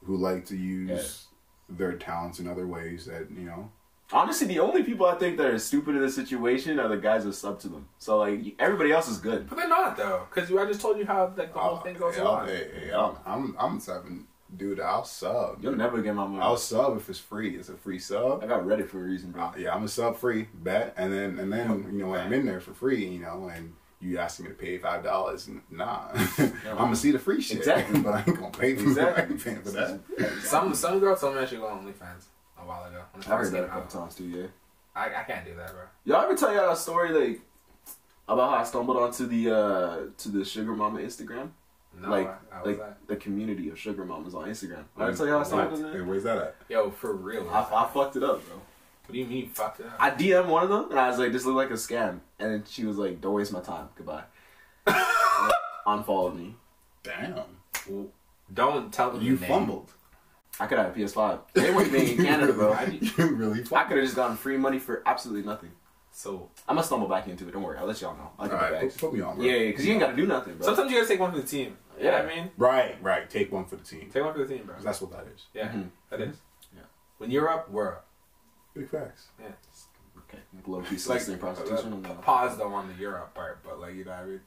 who 0.07 0.16
like 0.16 0.47
to 0.47 0.57
use 0.57 1.26
their 1.68 1.92
talents 1.92 2.40
in 2.40 2.49
other 2.49 2.66
ways 2.66 3.07
that 3.07 3.30
you 3.30 3.45
know. 3.47 3.70
Honestly, 4.14 4.46
the 4.46 4.60
only 4.60 4.84
people 4.84 5.06
I 5.06 5.16
think 5.16 5.36
that 5.38 5.46
are 5.46 5.58
stupid 5.58 5.96
in 5.96 6.00
this 6.00 6.14
situation 6.14 6.78
are 6.78 6.86
the 6.86 6.96
guys 6.96 7.24
that 7.24 7.32
sub 7.32 7.58
to 7.60 7.68
them. 7.68 7.88
So 7.98 8.18
like 8.18 8.54
everybody 8.60 8.92
else 8.92 9.08
is 9.08 9.18
good. 9.18 9.48
But 9.48 9.58
they're 9.58 9.68
not 9.68 9.96
though, 9.96 10.28
because 10.32 10.48
I 10.52 10.64
just 10.66 10.80
told 10.80 10.98
you 10.98 11.04
how 11.04 11.32
like 11.36 11.52
the 11.52 11.58
whole 11.58 11.78
thing 11.78 11.96
goes 11.96 12.16
yeah, 12.16 12.22
along. 12.22 12.46
hey, 12.46 12.70
hey, 12.78 12.92
I'm 12.92 13.16
I'm 13.26 13.56
I'm 13.58 13.80
subbing, 13.80 14.26
dude. 14.56 14.78
I'll 14.78 15.04
sub. 15.04 15.58
You'll 15.60 15.74
never 15.74 16.00
get 16.00 16.14
my 16.14 16.28
money. 16.28 16.40
I'll 16.40 16.56
sub 16.56 16.96
if 16.96 17.10
it's 17.10 17.18
free. 17.18 17.56
It's 17.56 17.70
a 17.70 17.76
free 17.76 17.98
sub. 17.98 18.44
I 18.44 18.46
got 18.46 18.62
Reddit 18.62 18.88
for 18.88 19.00
a 19.00 19.02
reason, 19.02 19.32
bro. 19.32 19.46
Uh, 19.46 19.52
yeah, 19.58 19.74
I'm 19.74 19.82
a 19.82 19.88
sub 19.88 20.16
free 20.16 20.46
bet, 20.54 20.94
and 20.96 21.12
then 21.12 21.40
and 21.40 21.52
then 21.52 21.90
you 21.92 21.98
know 21.98 22.10
when 22.10 22.20
I'm 22.20 22.32
in 22.32 22.46
there 22.46 22.60
for 22.60 22.72
free, 22.72 23.04
you 23.04 23.18
know, 23.18 23.50
and 23.52 23.72
you 24.00 24.18
asking 24.18 24.44
me 24.44 24.52
to 24.52 24.56
pay 24.56 24.78
five 24.78 25.02
dollars, 25.02 25.50
nah, 25.72 26.10
I'm 26.38 26.76
gonna 26.76 26.94
see 26.94 27.10
the 27.10 27.18
free 27.18 27.40
shit, 27.40 27.58
Exactly. 27.58 28.00
but 28.02 28.14
I 28.14 28.18
ain't 28.18 28.38
gonna 28.38 28.50
pay 28.50 28.76
for 28.76 28.82
Exactly. 28.82 29.24
I 29.24 29.26
ain't 29.26 29.44
paying 29.44 29.62
for 29.62 29.70
that. 29.70 30.00
Some 30.44 30.72
some 30.72 31.00
girls 31.00 31.20
told 31.20 31.34
me 31.34 31.40
I 31.40 31.46
should 31.46 31.58
go 31.58 31.66
on 31.66 31.84
OnlyFans 31.84 32.26
a 32.64 32.66
while 32.68 32.84
ago. 32.84 33.02
When 33.12 33.22
it 33.22 33.28
I 33.28 33.36
heard 33.36 33.52
that 33.52 33.58
a 33.58 33.60
came 33.66 33.70
out. 33.70 33.70
couple 33.90 34.00
times 34.00 34.14
too. 34.16 34.24
Yeah. 34.24 34.46
I, 34.96 35.06
I 35.06 35.22
can't 35.24 35.44
do 35.44 35.54
that, 35.56 35.70
bro. 35.72 35.82
Y'all 36.04 36.22
ever 36.22 36.36
tell 36.36 36.52
y'all 36.54 36.72
a 36.72 36.76
story 36.76 37.10
like 37.10 37.40
about 38.28 38.50
how 38.50 38.56
I 38.56 38.64
stumbled 38.64 38.96
onto 38.96 39.26
the 39.26 39.50
uh 39.54 39.98
to 40.18 40.28
the 40.28 40.44
sugar 40.44 40.72
mama 40.74 41.00
Instagram? 41.00 41.50
No, 42.00 42.08
like 42.10 42.28
I, 42.52 42.56
I 42.58 42.62
like 42.64 42.78
that. 42.78 42.98
the 43.06 43.16
community 43.16 43.68
of 43.70 43.78
sugar 43.78 44.04
mamas 44.04 44.34
on 44.34 44.48
Instagram. 44.48 44.84
Did 44.98 45.08
I 45.08 45.12
tell 45.12 45.26
y'all 45.26 45.40
I 45.40 45.44
stumbled 45.44 45.84
on 45.84 45.92
Hey, 45.92 46.00
where's 46.00 46.24
that 46.24 46.38
at? 46.38 46.56
Yo, 46.68 46.90
for 46.90 47.12
real. 47.14 47.48
I, 47.50 47.60
I 47.60 47.88
fucked 47.92 48.16
it 48.16 48.24
up, 48.24 48.44
bro. 48.48 48.56
What 49.06 49.12
do 49.12 49.18
you 49.18 49.26
mean 49.26 49.50
fucked 49.50 49.80
it 49.80 49.86
up? 49.86 49.96
I 50.00 50.10
DM 50.10 50.46
one 50.46 50.62
of 50.64 50.70
them 50.70 50.90
and 50.90 50.98
I 50.98 51.08
was 51.08 51.18
like, 51.18 51.30
"This 51.32 51.44
look 51.44 51.54
like 51.56 51.70
a 51.70 51.74
scam," 51.74 52.20
and 52.38 52.50
then 52.52 52.64
she 52.68 52.84
was 52.84 52.96
like, 52.96 53.20
"Don't 53.20 53.34
waste 53.34 53.52
my 53.52 53.60
time. 53.60 53.88
Goodbye." 53.96 54.24
And, 54.86 54.96
like, 54.96 55.54
unfollowed 55.86 56.36
me. 56.36 56.54
Damn, 57.02 57.34
Well, 57.88 58.06
Don't 58.52 58.92
tell 58.92 59.10
them 59.10 59.20
you 59.22 59.32
your 59.32 59.40
name. 59.40 59.48
fumbled. 59.50 59.92
I 60.61 60.66
could 60.66 60.78
have 60.78 60.96
a 60.96 60.98
PS5. 60.98 61.40
They 61.55 61.70
wouldn't 61.72 61.92
be 61.92 62.12
in 62.12 62.24
Canada, 62.24 62.52
bro. 62.52 62.72
I 62.72 62.84
you 63.00 63.26
really 63.34 63.61
I 63.72 63.84
could 63.84 63.96
have 63.96 64.05
just 64.05 64.16
gotten 64.16 64.36
free 64.36 64.57
money 64.57 64.78
for 64.78 65.02
absolutely 65.07 65.42
nothing. 65.46 65.70
So 66.12 66.48
I'm 66.68 66.76
gonna 66.76 66.86
stumble 66.86 67.09
back 67.09 67.26
into 67.26 67.48
it. 67.48 67.52
Don't 67.52 67.62
worry, 67.62 67.76
I'll 67.76 67.86
let 67.86 68.00
y'all 68.00 68.16
know. 68.16 68.30
I'll 68.38 68.48
get 68.48 68.55
right, 68.55 68.80
the 68.82 68.86
put, 68.86 68.98
put 68.98 69.14
me 69.14 69.20
on, 69.20 69.34
bro. 69.36 69.44
Yeah, 69.44 69.52
yeah, 69.57 69.70
because 69.70 69.84
you 69.84 69.92
ain't 69.92 70.00
gotta 70.00 70.14
do 70.16 70.26
nothing, 70.26 70.57
bro. 70.57 70.64
sometimes 70.66 70.90
you 70.92 70.96
gotta 70.98 71.09
take 71.09 71.18
one 71.18 71.32
for 71.32 71.38
the 71.40 71.46
team. 71.46 71.76
You 71.98 72.05
know 72.05 72.12
what 72.12 72.22
I 72.22 72.26
mean? 72.34 72.50
Right, 72.57 73.02
right. 73.02 73.28
Take 73.30 73.50
one 73.52 73.64
for 73.64 73.76
the 73.76 73.84
team. 73.84 74.11
Take 74.12 74.22
one 74.24 74.32
for 74.32 74.44
the 74.44 74.46
team, 74.55 74.64
bro. 74.66 74.76
That's 74.80 75.00
what 75.00 75.11
that 75.12 75.26
is. 75.34 75.46
Yeah, 75.55 75.68
Mhm. 75.68 75.88
that 76.11 76.20
is. 76.20 76.36
Yeah. 76.74 76.82
When 77.18 77.30
you're 77.32 77.48
up, 77.48 77.70
we're 77.70 77.88
up. 77.92 78.07
Big 78.74 78.88
facts. 78.88 79.26
Yeah. 79.40 79.46
okay, 80.18 80.38
low 80.66 80.82
key 80.82 80.94
It's 80.96 81.09
like 81.09 81.20
soliciting 81.20 81.36
uh, 81.48 81.52
prostitution. 81.52 81.92
on 81.94 82.07
uh, 82.07 82.14
pause 82.14 82.57
though 82.59 82.72
on 82.72 82.88
the 82.88 82.94
Europe 82.94 83.34
part, 83.34 83.59
but 83.64 83.80
like 83.80 83.94
you 83.94 84.05
know 84.05 84.11
what 84.12 84.20
I 84.20 84.24
mean. 84.26 84.40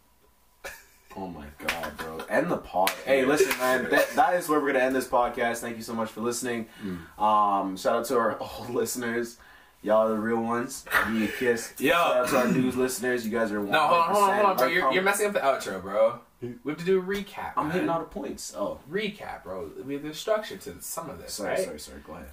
Oh 1.17 1.27
my 1.27 1.45
god, 1.57 1.97
bro! 1.97 2.17
End 2.29 2.51
the 2.51 2.57
pod. 2.57 2.91
Hey, 3.03 3.25
listen, 3.25 3.57
man. 3.57 3.89
That, 3.89 4.07
that 4.11 4.35
is 4.35 4.47
where 4.47 4.59
we're 4.59 4.71
gonna 4.71 4.85
end 4.85 4.95
this 4.95 5.07
podcast. 5.07 5.57
Thank 5.57 5.75
you 5.75 5.81
so 5.81 5.95
much 5.95 6.11
for 6.11 6.21
listening. 6.21 6.67
Mm. 6.83 7.19
Um, 7.19 7.75
shout 7.75 7.95
out 7.95 8.05
to 8.05 8.17
our 8.17 8.37
old 8.59 8.69
listeners. 8.69 9.37
Y'all 9.81 10.07
are 10.07 10.09
the 10.09 10.19
real 10.19 10.41
ones. 10.41 10.85
Give 11.05 11.13
me 11.13 11.25
a 11.25 11.27
kiss. 11.27 11.73
Yo. 11.79 11.91
Shout 11.91 12.17
out 12.17 12.27
to 12.29 12.37
our 12.37 12.47
news 12.51 12.75
listeners. 12.75 13.25
You 13.25 13.31
guys 13.31 13.51
are. 13.51 13.59
No, 13.59 13.79
hold 13.79 14.01
on, 14.01 14.09
hold 14.09 14.29
on, 14.29 14.35
hold 14.35 14.45
on, 14.45 14.57
bro. 14.57 14.67
You're, 14.67 14.93
you're 14.93 15.03
messing 15.03 15.25
up 15.25 15.33
the 15.33 15.39
outro, 15.39 15.81
bro. 15.81 16.19
We 16.39 16.53
have 16.67 16.77
to 16.77 16.85
do 16.85 16.99
a 16.99 17.03
recap. 17.03 17.53
I'm 17.57 17.69
man. 17.69 17.73
hitting 17.73 17.89
all 17.89 17.99
the 17.99 18.05
points. 18.05 18.53
Oh, 18.55 18.79
recap, 18.91 19.43
bro. 19.43 19.71
We 19.83 19.95
have 19.95 20.03
the 20.03 20.13
structure 20.13 20.57
to 20.57 20.75
some 20.81 21.09
of 21.09 21.17
this, 21.17 21.33
sorry, 21.33 21.55
right? 21.55 21.59
sorry, 21.59 21.79
sorry. 21.79 21.99
Go 22.05 22.13
ahead. 22.13 22.27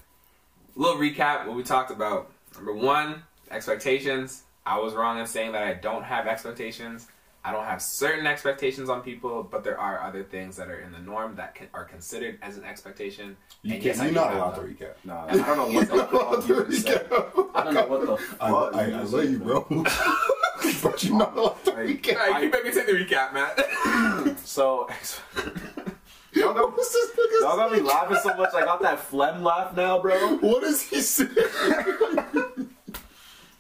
little 0.77 0.99
recap 0.99 1.47
what 1.47 1.57
we 1.57 1.63
talked 1.63 1.91
about. 1.91 2.31
Number 2.55 2.75
one, 2.75 3.23
expectations. 3.51 4.43
I 4.67 4.79
was 4.79 4.93
wrong 4.93 5.19
in 5.19 5.27
saying 5.27 5.53
that 5.53 5.63
I 5.63 5.73
don't 5.73 6.05
have 6.05 6.27
expectations. 6.27 7.09
I 7.47 7.53
don't 7.53 7.65
have 7.67 7.83
certain 7.83 8.27
expectations 8.27 8.89
on 8.89 9.03
people, 9.03 9.43
but 9.43 9.63
there 9.65 9.79
are 9.79 10.01
other 10.03 10.23
things 10.25 10.57
that 10.57 10.69
are 10.71 10.81
in 10.81 10.93
the 10.93 10.99
norm 10.99 11.35
that 11.37 11.55
can, 11.55 11.67
are 11.75 11.85
considered 11.85 12.39
as 12.41 12.57
an 12.57 12.65
expectation. 12.65 13.37
You 13.63 13.75
And 13.75 13.83
can't, 13.83 13.97
yes, 13.97 14.01
I 14.01 14.05
you're 14.05 14.15
do 14.15 14.21
not 14.21 14.29
have 14.31 14.37
allowed 14.39 14.55
to 14.55 14.61
recap. 14.63 14.93
No, 15.05 15.15
I 15.29 15.37
don't 15.37 15.57
know 15.59 15.69
what 15.79 15.89
the 15.91 16.07
fuck 16.07 16.49
you 16.49 16.65
just 16.71 16.87
said. 16.87 17.07
I 17.55 17.65
don't 17.65 17.75
know 17.75 17.87
what 17.87 18.07
the 18.07 18.13
I, 18.41 18.51
fuck. 18.51 18.75
I, 18.75 18.85
I 18.87 18.91
just 18.91 19.13
love 19.13 19.25
you, 19.31 19.39
bro. 19.41 19.67
but 20.83 21.05
you're 21.05 21.19
not 21.19 21.37
allowed 21.37 21.65
to 21.65 21.71
Like, 21.73 21.87
recap. 22.03 22.17
All 22.19 22.31
right, 22.33 22.43
you 22.45 22.51
make 22.51 22.65
me 22.65 22.73
take 22.73 22.87
the 22.87 22.93
recap, 22.93 23.35
man. 23.35 24.37
So, 24.45 24.89
y'all 26.33 26.55
got, 26.55 26.73
What's 26.77 26.93
this 26.93 27.11
nigga 27.11 27.41
y'all 27.43 27.57
got 27.57 27.73
me 27.73 27.81
laughing 27.81 28.17
so 28.23 28.35
much. 28.37 28.55
I 28.55 28.65
got 28.65 28.81
that 28.83 29.01
phlegm 29.01 29.43
laugh 29.43 29.77
now, 29.77 30.01
bro. 30.01 30.37
What 30.39 30.63
is 30.65 30.81
he 30.83 31.01
saying? 31.01 31.29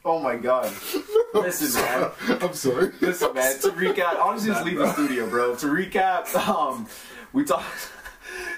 Oh 0.04 0.18
my 0.18 0.36
god. 0.36 0.70
Listen, 1.34 1.82
man. 1.82 2.10
I'm 2.42 2.52
sorry. 2.52 2.92
Listen, 3.00 3.32
man. 3.34 3.58
To 3.60 3.70
recap, 3.70 4.20
honestly, 4.20 4.50
just 4.50 4.64
leave 4.64 4.78
the 4.78 4.92
studio, 4.92 5.28
bro. 5.28 5.54
To 5.56 5.66
recap, 5.66 6.34
um, 6.36 6.86
we 7.32 7.44
talked. 7.44 7.90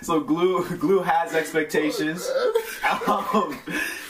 So 0.02 0.20
glue, 0.20 0.64
glue 0.76 1.00
has 1.00 1.34
expectations. 1.34 2.30
Um, 3.08 3.58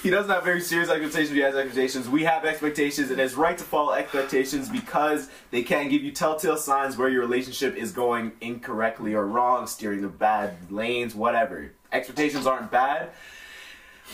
he 0.02 0.10
doesn't 0.10 0.30
have 0.30 0.44
very 0.44 0.60
serious 0.60 0.88
expectations. 0.88 1.30
But 1.30 1.36
he 1.36 1.42
has 1.42 1.54
expectations. 1.54 2.08
We 2.08 2.24
have 2.24 2.44
expectations, 2.44 3.10
and 3.10 3.20
it's 3.20 3.34
right 3.34 3.56
to 3.56 3.64
follow 3.64 3.92
expectations 3.92 4.68
because 4.68 5.28
they 5.50 5.62
can 5.62 5.88
give 5.88 6.02
you 6.02 6.12
telltale 6.12 6.56
signs 6.56 6.96
where 6.96 7.08
your 7.08 7.20
relationship 7.20 7.76
is 7.76 7.92
going 7.92 8.32
incorrectly 8.40 9.14
or 9.14 9.26
wrong, 9.26 9.66
steering 9.66 10.02
the 10.02 10.08
bad 10.08 10.56
lanes, 10.70 11.14
whatever. 11.14 11.72
Expectations 11.92 12.46
aren't 12.46 12.70
bad. 12.70 13.10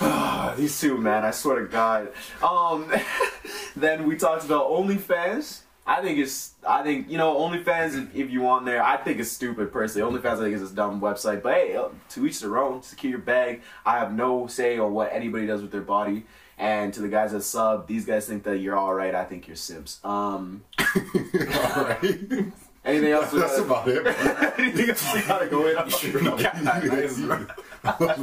These 0.56 0.80
two, 0.80 0.98
man, 0.98 1.24
I 1.24 1.30
swear 1.30 1.60
to 1.60 1.66
God. 1.66 2.12
Um, 2.42 2.92
then 3.76 4.06
we 4.06 4.16
talked 4.16 4.44
about 4.44 4.70
OnlyFans. 4.70 5.60
I 5.84 6.00
think 6.00 6.18
it's, 6.18 6.52
I 6.66 6.82
think, 6.82 7.10
you 7.10 7.18
know, 7.18 7.34
OnlyFans, 7.34 8.00
if, 8.00 8.14
if 8.14 8.30
you 8.30 8.40
want 8.40 8.64
there, 8.64 8.82
I 8.82 8.96
think 8.96 9.18
it's 9.18 9.32
stupid 9.32 9.72
personally. 9.72 10.10
OnlyFans, 10.10 10.38
I 10.38 10.44
think 10.44 10.54
is 10.54 10.70
a 10.70 10.74
dumb 10.74 11.00
website. 11.00 11.42
But 11.42 11.54
hey, 11.54 11.76
uh, 11.76 11.88
to 12.10 12.26
each 12.26 12.40
their 12.40 12.56
own. 12.58 12.82
Secure 12.82 13.10
your 13.10 13.18
bag. 13.18 13.62
I 13.84 13.98
have 13.98 14.14
no 14.14 14.46
say 14.46 14.78
on 14.78 14.92
what 14.92 15.12
anybody 15.12 15.46
does 15.46 15.60
with 15.60 15.72
their 15.72 15.80
body. 15.80 16.24
And 16.58 16.94
to 16.94 17.00
the 17.00 17.08
guys 17.08 17.32
that 17.32 17.42
sub, 17.42 17.88
these 17.88 18.04
guys 18.04 18.26
think 18.26 18.44
that 18.44 18.58
you're 18.58 18.78
alright. 18.78 19.14
I 19.14 19.24
think 19.24 19.48
you're 19.48 19.56
simps. 19.56 19.98
Um, 20.04 20.62
Alright. 20.78 22.04
anything 22.84 23.10
else? 23.10 23.32
That's 23.32 23.58
about 23.58 23.88
it. 23.88 24.06
anything 24.58 24.90
else 24.90 25.14
we 25.14 25.22
gotta 25.22 25.48
go 25.48 25.66
in 25.66 25.76
on? 25.76 25.90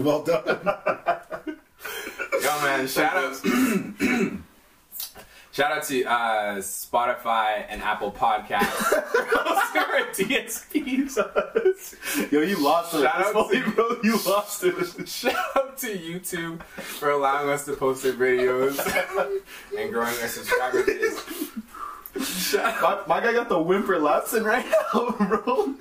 well 0.04 0.24
done. 0.24 1.20
Yo, 2.42 2.62
man, 2.62 2.88
shout 2.88 3.16
out. 3.16 3.36
Shout 5.52 5.72
out 5.72 5.84
to 5.86 6.04
uh, 6.06 6.56
Spotify 6.60 7.66
and 7.68 7.82
Apple 7.82 8.12
Podcasts. 8.14 8.94
DSPs. 10.14 11.18
Yo, 12.32 12.42
you 12.42 12.58
lost 12.64 12.94
it. 12.94 13.02
Shout 13.02 13.36
out 13.36 13.50
This 13.50 13.66
to- 13.66 13.72
bro. 13.72 13.98
You 14.04 14.20
lost 14.26 14.64
it. 14.64 15.08
Shout 15.10 15.36
out 15.58 15.78
to 15.80 15.88
YouTube 15.98 16.62
for 16.64 17.10
allowing 17.10 17.50
us 17.50 17.66
to 17.66 17.74
post 17.76 18.04
their 18.04 18.14
videos 18.14 18.78
and 19.78 19.92
growing 19.92 20.08
our 20.22 20.28
subscriber 20.28 20.84
base. 20.86 21.20
Shout 22.52 22.82
out, 22.84 23.08
My, 23.08 23.20
my 23.20 23.26
guy 23.26 23.34
got 23.34 23.50
the 23.50 23.60
whimper 23.60 24.00
lapsing 24.00 24.44
right 24.44 24.66
now, 24.94 25.10
bro. 25.12 25.74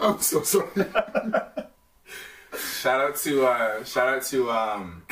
I'm 0.00 0.20
so 0.20 0.42
sorry. 0.42 0.68
shout 2.58 3.00
out 3.00 3.16
to 3.18 3.46
uh, 3.46 3.84
shout 3.84 4.08
out 4.08 4.22
to 4.24 4.50
um, 4.50 5.02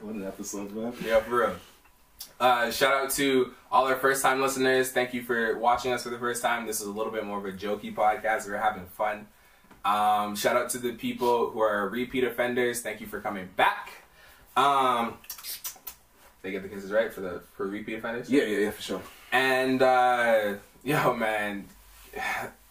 What 0.00 0.14
an 0.14 0.26
episode, 0.26 0.72
man. 0.72 0.94
yeah 1.04 1.20
for 1.20 1.36
real. 1.36 1.56
Uh, 2.38 2.70
shout 2.70 2.94
out 2.94 3.10
to 3.10 3.52
all 3.70 3.86
our 3.86 3.96
first 3.96 4.22
time 4.22 4.40
listeners. 4.40 4.90
Thank 4.92 5.12
you 5.12 5.22
for 5.22 5.58
watching 5.58 5.92
us 5.92 6.02
for 6.04 6.10
the 6.10 6.18
first 6.18 6.42
time. 6.42 6.66
This 6.66 6.80
is 6.80 6.86
a 6.86 6.90
little 6.90 7.12
bit 7.12 7.24
more 7.24 7.38
of 7.38 7.44
a 7.44 7.52
jokey 7.52 7.94
podcast. 7.94 8.46
We're 8.46 8.56
having 8.56 8.86
fun. 8.86 9.26
Um, 9.84 10.36
shout 10.36 10.56
out 10.56 10.70
to 10.70 10.78
the 10.78 10.92
people 10.92 11.50
who 11.50 11.60
are 11.60 11.88
repeat 11.88 12.24
offenders. 12.24 12.80
Thank 12.80 13.00
you 13.00 13.06
for 13.06 13.20
coming 13.20 13.48
back. 13.56 13.90
Um, 14.56 15.14
they 16.42 16.50
get 16.50 16.62
the 16.62 16.68
kisses 16.68 16.90
right 16.90 17.12
for 17.12 17.20
the 17.20 17.42
for 17.56 17.66
repeat 17.66 17.98
offenders. 17.98 18.30
Yeah, 18.30 18.44
yeah, 18.44 18.58
yeah, 18.58 18.70
for 18.70 18.82
sure. 18.82 19.02
And 19.32 19.82
uh, 19.82 20.54
yo, 20.82 21.14
man, 21.14 21.66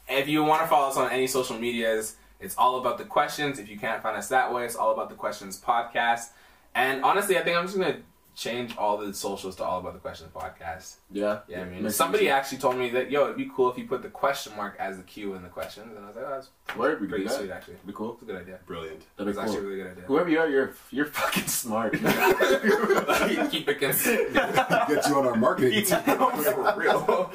if 0.09 0.27
you 0.27 0.43
want 0.43 0.61
to 0.61 0.67
follow 0.67 0.89
us 0.89 0.97
on 0.97 1.11
any 1.11 1.27
social 1.27 1.57
medias, 1.57 2.15
it's 2.39 2.55
all 2.57 2.79
about 2.79 2.97
the 2.97 3.05
questions. 3.05 3.59
If 3.59 3.69
you 3.69 3.77
can't 3.77 4.01
find 4.01 4.17
us 4.17 4.29
that 4.29 4.53
way, 4.53 4.65
it's 4.65 4.75
all 4.75 4.91
about 4.91 5.09
the 5.09 5.15
questions 5.15 5.59
podcast. 5.59 6.29
And 6.75 7.03
honestly, 7.03 7.37
I 7.37 7.41
think 7.41 7.57
I'm 7.57 7.65
just 7.65 7.77
gonna 7.77 7.97
change 8.35 8.77
all 8.77 8.95
the 8.97 9.13
socials 9.13 9.57
to 9.57 9.63
all 9.65 9.79
about 9.79 9.91
the 9.91 9.99
questions 9.99 10.29
podcast. 10.33 10.95
Yeah. 11.11 11.39
Yeah, 11.49 11.61
I 11.61 11.65
mean, 11.65 11.83
Makes 11.83 11.97
somebody 11.97 12.27
sense. 12.27 12.37
actually 12.37 12.57
told 12.59 12.77
me 12.77 12.89
that 12.91 13.11
yo, 13.11 13.25
it'd 13.25 13.35
be 13.35 13.49
cool 13.53 13.69
if 13.69 13.77
you 13.77 13.85
put 13.85 14.01
the 14.01 14.07
question 14.07 14.55
mark 14.55 14.77
as 14.79 14.95
the 14.95 15.03
Q 15.03 15.33
in 15.33 15.43
the 15.43 15.49
questions, 15.49 15.87
and 15.97 16.05
I 16.05 16.07
was 16.07 16.15
like, 16.15 16.25
oh, 16.25 16.29
that's 16.31 16.77
Word, 16.77 17.01
we 17.01 17.07
pretty 17.07 17.23
do 17.25 17.29
that. 17.29 17.37
sweet 17.37 17.51
actually. 17.51 17.75
Be 17.85 17.91
cool. 17.91 18.13
It's 18.13 18.21
a 18.21 18.25
good 18.25 18.41
idea. 18.41 18.59
Brilliant. 18.65 19.03
That'd 19.17 19.31
It's 19.31 19.37
be 19.37 19.43
actually 19.43 19.57
a 19.57 19.61
really 19.61 19.77
good 19.83 19.91
idea. 19.91 20.03
Whoever 20.05 20.29
you 20.29 20.39
are, 20.39 20.47
you're 20.47 20.73
you're 20.91 21.05
fucking 21.07 21.47
smart. 21.47 21.93
Keep 23.51 23.67
it 23.69 23.79
consistent. 23.79 24.33
Get 24.33 25.07
you 25.09 25.15
on 25.15 25.27
our 25.27 25.35
marketing 25.35 25.71
team. 25.85 25.99
for 26.01 26.73
real. 26.77 27.31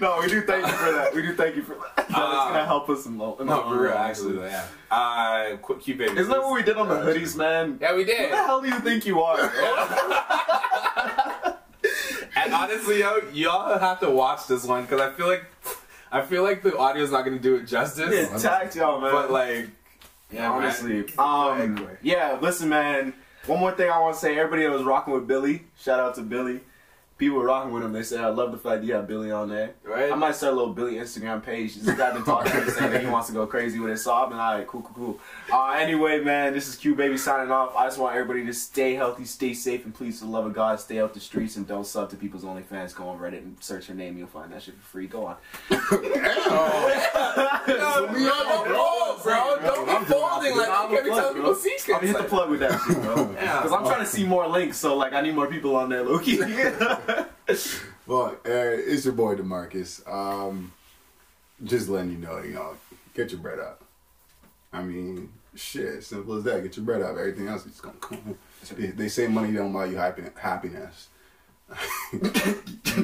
no, 0.00 0.18
we 0.20 0.28
do 0.28 0.42
thank 0.42 0.66
you 0.66 0.72
for 0.72 0.92
that. 0.92 1.14
We 1.14 1.22
do 1.22 1.34
thank 1.34 1.56
you 1.56 1.62
for 1.62 1.74
that. 1.74 1.98
Uh, 1.98 2.30
that's 2.32 2.50
gonna 2.52 2.64
help 2.64 2.88
us 2.88 3.06
in 3.06 3.18
the, 3.18 3.24
in 3.34 3.46
the 3.46 3.56
No, 3.56 3.62
for 3.68 3.82
real, 3.82 3.92
run, 3.92 4.10
actually, 4.10 4.38
yeah. 4.40 4.64
Uh, 4.92 5.56
quick, 5.62 5.80
Q 5.80 5.94
baby. 5.94 6.12
Isn't 6.18 6.30
that 6.30 6.42
what 6.42 6.52
we 6.52 6.62
did 6.62 6.76
on 6.76 6.86
the 6.88 6.96
hoodies, 6.96 7.34
man? 7.34 7.78
Yeah, 7.80 7.94
we 7.96 8.04
did. 8.04 8.28
Who 8.30 8.36
the 8.36 8.36
hell 8.36 8.60
do 8.60 8.68
you 8.68 8.78
think 8.80 9.06
you 9.06 9.22
are? 9.22 9.48
bro? 9.48 11.54
And 12.34 12.52
honestly, 12.54 13.00
yo, 13.00 13.18
y'all 13.32 13.78
have 13.78 14.00
to 14.00 14.10
watch 14.10 14.46
this 14.46 14.64
one 14.64 14.82
because 14.82 15.00
I 15.00 15.10
feel 15.12 15.26
like 15.28 15.44
I 16.10 16.22
feel 16.22 16.42
like 16.42 16.62
the 16.62 16.76
audio's 16.76 17.10
not 17.12 17.24
gonna 17.24 17.38
do 17.38 17.56
it 17.56 17.66
justice. 17.66 18.30
yeah, 18.32 18.36
tagged 18.38 18.74
y'all, 18.76 19.00
man. 19.00 19.12
But 19.12 19.30
like, 19.30 19.68
yeah, 20.30 20.50
honestly, 20.50 21.02
man. 21.02 21.06
um, 21.18 21.60
Anyway. 21.60 21.96
yeah. 22.02 22.38
Listen, 22.40 22.68
man. 22.68 23.12
One 23.46 23.60
more 23.60 23.72
thing 23.72 23.90
I 23.90 23.98
want 24.00 24.14
to 24.14 24.20
say. 24.20 24.36
Everybody 24.38 24.62
that 24.62 24.72
was 24.72 24.82
rocking 24.82 25.14
with 25.14 25.26
Billy, 25.28 25.64
shout 25.78 26.00
out 26.00 26.14
to 26.16 26.22
Billy. 26.22 26.60
People 27.22 27.38
were 27.38 27.44
rocking 27.44 27.72
with 27.72 27.84
him. 27.84 27.92
They 27.92 28.02
said, 28.02 28.20
"I 28.20 28.30
love 28.30 28.50
the 28.50 28.58
fact 28.58 28.80
that 28.80 28.86
you 28.88 28.94
have 28.94 29.06
Billy 29.06 29.30
on 29.30 29.48
there." 29.48 29.74
right? 29.84 30.10
I 30.10 30.14
might 30.16 30.34
start 30.34 30.54
a 30.54 30.56
little 30.56 30.74
Billy 30.74 30.94
Instagram 30.94 31.40
page. 31.40 31.76
This 31.76 31.96
guy 31.96 32.10
been 32.10 32.24
talking 32.24 32.50
to 32.50 32.62
me 32.62 32.68
saying 32.68 32.90
that 32.90 33.00
he 33.00 33.06
wants 33.06 33.28
to 33.28 33.32
go 33.32 33.46
crazy 33.46 33.78
with 33.78 33.92
it. 33.92 33.98
So 33.98 34.12
I've 34.12 34.28
been 34.28 34.40
alright, 34.40 34.66
cool, 34.66 34.82
cool, 34.82 34.92
cool. 34.92 35.20
Uh, 35.52 35.70
anyway, 35.74 36.18
man, 36.18 36.52
this 36.52 36.66
is 36.66 36.74
Q 36.74 36.96
Baby 36.96 37.16
signing 37.16 37.52
off. 37.52 37.76
I 37.76 37.86
just 37.86 37.98
want 37.98 38.16
everybody 38.16 38.44
to 38.46 38.52
stay 38.52 38.94
healthy, 38.94 39.24
stay 39.24 39.54
safe, 39.54 39.84
and 39.84 39.94
please, 39.94 40.18
for 40.18 40.24
the 40.24 40.32
love 40.32 40.46
of 40.46 40.52
God, 40.52 40.80
stay 40.80 40.98
out 40.98 41.14
the 41.14 41.20
streets 41.20 41.54
and 41.54 41.64
don't 41.64 41.86
sub 41.86 42.10
to 42.10 42.16
people's 42.16 42.42
OnlyFans. 42.42 42.92
Go 42.92 43.08
on 43.08 43.20
Reddit 43.20 43.38
and 43.38 43.56
search 43.60 43.86
her 43.86 43.94
name. 43.94 44.18
You'll 44.18 44.26
find 44.26 44.52
that 44.52 44.62
shit 44.62 44.74
for 44.74 44.82
free. 44.82 45.06
Go 45.06 45.26
on. 45.26 45.36
Yo, 45.70 45.78
me 48.08 48.26
on, 48.28 48.66
bro. 48.66 48.92
bro, 49.22 49.58
bro, 49.60 49.60
don't 49.60 49.88
I'm 49.88 50.02
be 50.02 50.08
doing 50.10 50.20
folding 50.20 50.56
like 50.56 50.68
I'm 50.68 50.90
you 50.90 50.96
can't 50.96 51.04
be 51.04 51.10
a 51.10 51.14
telling 51.14 51.22
plug, 51.22 51.34
people 51.34 51.52
bro. 51.52 51.54
secrets. 51.54 51.88
I'm 51.88 51.94
gonna 51.94 52.06
hit 52.06 52.16
the 52.16 52.24
plug 52.24 52.50
with 52.50 52.60
that 52.60 52.80
shit, 52.86 53.00
bro. 53.02 53.30
Yeah. 53.34 53.56
Because 53.58 53.72
I'm 53.72 53.84
trying 53.84 54.00
to 54.00 54.06
see 54.06 54.24
more 54.24 54.46
links, 54.48 54.76
so 54.76 54.96
like 54.96 55.12
I 55.12 55.20
need 55.20 55.34
more 55.34 55.46
people 55.46 55.76
on 55.76 55.88
there, 55.88 56.02
Loki. 56.02 56.36
Well, 58.04 58.32
uh, 58.32 58.36
it's 58.44 59.04
your 59.04 59.14
boy 59.14 59.36
Demarcus. 59.36 60.06
Um, 60.12 60.72
just 61.62 61.88
letting 61.88 62.10
you 62.10 62.18
know, 62.18 62.42
you 62.42 62.54
know, 62.54 62.76
get 63.14 63.30
your 63.30 63.40
bread 63.40 63.60
up. 63.60 63.84
I 64.72 64.82
mean, 64.82 65.32
shit, 65.54 66.02
simple 66.02 66.34
as 66.34 66.44
that. 66.44 66.62
Get 66.64 66.76
your 66.76 66.84
bread 66.84 67.02
up. 67.02 67.10
Everything 67.10 67.46
else 67.46 67.64
is 67.64 67.80
gonna 67.80 67.94
come. 68.00 68.36
They, 68.76 68.88
they 68.88 69.08
say 69.08 69.28
money 69.28 69.52
don't 69.52 69.72
buy 69.72 69.86
you 69.86 69.96
happiness. 69.96 71.08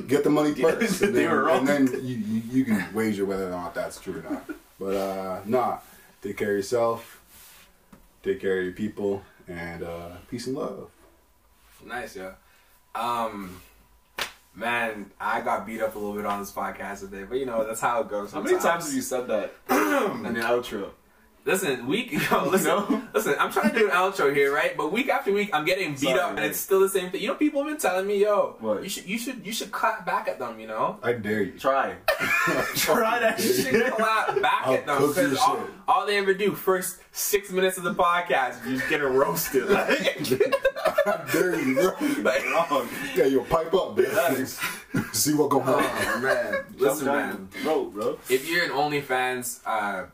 get 0.09 0.25
the 0.25 0.31
money 0.31 0.55
first, 0.55 1.01
and 1.03 1.15
then, 1.15 1.31
and 1.31 1.67
then 1.67 1.87
you, 2.05 2.17
you, 2.17 2.43
you 2.51 2.65
can 2.65 2.93
wager 2.93 3.25
whether 3.25 3.47
or 3.47 3.51
not 3.51 3.75
that's 3.75 4.01
true 4.01 4.19
or 4.19 4.31
not. 4.31 4.51
But 4.79 4.97
uh, 4.97 5.41
nah, 5.47 5.79
take 6.23 6.37
care 6.37 6.51
of 6.51 6.57
yourself, 6.57 7.23
take 8.23 8.41
care 8.41 8.59
of 8.59 8.65
your 8.65 8.75
people, 8.75 9.23
and 9.47 9.83
uh, 9.83 10.09
peace 10.29 10.47
and 10.47 10.57
love. 10.57 10.91
Nice, 11.87 12.17
yeah. 12.17 12.33
Um, 12.95 13.61
Man, 14.55 15.13
I 15.21 15.41
got 15.41 15.67
beat 15.67 15.81
up 15.81 15.95
a 15.95 15.99
little 15.99 16.15
bit 16.15 16.27
on 16.27 16.41
this 16.41 16.51
podcast 16.51 17.01
today, 17.01 17.23
but 17.23 17.39
you 17.39 17.47
know 17.47 17.65
that's 17.67 17.81
how 17.81 18.01
it 18.01 18.09
goes. 18.09 18.33
How 18.33 18.41
many 18.41 18.59
times 18.59 18.87
have 18.87 18.95
you 18.95 19.03
said 19.03 19.29
that 19.29 19.55
in 19.71 20.35
the 20.35 20.41
outro? 20.41 20.91
Listen, 21.49 21.87
week. 21.87 22.13
Yo, 22.31 22.45
listen, 22.45 22.69
No? 22.69 23.03
listen. 23.15 23.35
I'm 23.39 23.51
trying 23.51 23.71
to 23.73 23.79
do 23.79 23.87
an 23.87 23.91
outro 23.97 24.35
here, 24.35 24.55
right? 24.55 24.77
But 24.77 24.93
week 24.93 25.09
after 25.09 25.33
week, 25.33 25.49
I'm 25.55 25.65
getting 25.65 25.93
beat 25.93 26.01
Sorry, 26.01 26.21
up, 26.21 26.37
and 26.37 26.41
it's 26.45 26.61
still 26.61 26.81
the 26.81 26.91
same 26.91 27.11
thing. 27.11 27.23
You 27.23 27.29
know, 27.29 27.35
people 27.37 27.63
have 27.63 27.71
been 27.73 27.81
telling 27.81 28.07
me, 28.07 28.21
"Yo, 28.21 28.57
What? 28.61 28.83
you 28.83 28.89
should, 28.91 29.07
you 29.07 29.17
should, 29.19 29.47
you 29.47 29.53
should 29.55 29.73
clap 29.73 30.05
back 30.05 30.29
at 30.29 30.39
them." 30.39 30.61
You 30.61 30.67
know, 30.67 30.99
I 31.03 31.15
dare 31.15 31.43
you. 31.45 31.59
Try. 31.59 31.95
Try 32.77 33.19
that 33.21 33.39
you 33.43 33.53
should 33.55 33.65
shit. 33.73 33.95
clap 33.95 34.43
back 34.43 34.67
I'll 34.67 34.75
at 34.75 34.87
them 34.87 35.09
because 35.09 35.39
all, 35.39 35.59
all 35.89 36.07
they 36.07 36.19
ever 36.19 36.35
do 36.35 36.53
first 36.53 37.01
six 37.13 37.51
minutes 37.51 37.79
of 37.79 37.85
the 37.85 37.95
podcast, 37.95 38.67
you 38.67 38.77
just 38.77 38.89
getting 38.91 39.07
roasted. 39.07 39.69
Like, 39.79 40.21
I 41.07 41.25
dare 41.33 41.59
you, 41.59 41.75
bro. 41.77 41.95
like, 42.23 42.43
Yeah, 43.17 43.25
yo, 43.25 43.43
pipe 43.45 43.73
up, 43.73 43.97
man. 43.97 44.47
See 45.15 45.33
what 45.33 45.49
go 45.49 45.61
on. 45.63 45.69
oh 45.83 46.21
man, 46.23 46.65
listen, 46.77 47.07
man. 47.07 47.49
bro, 47.63 47.85
bro. 47.87 48.19
if 48.29 48.47
you're 48.51 48.65
an 48.65 48.71
OnlyFans 48.73 49.61
uh, 49.65 50.07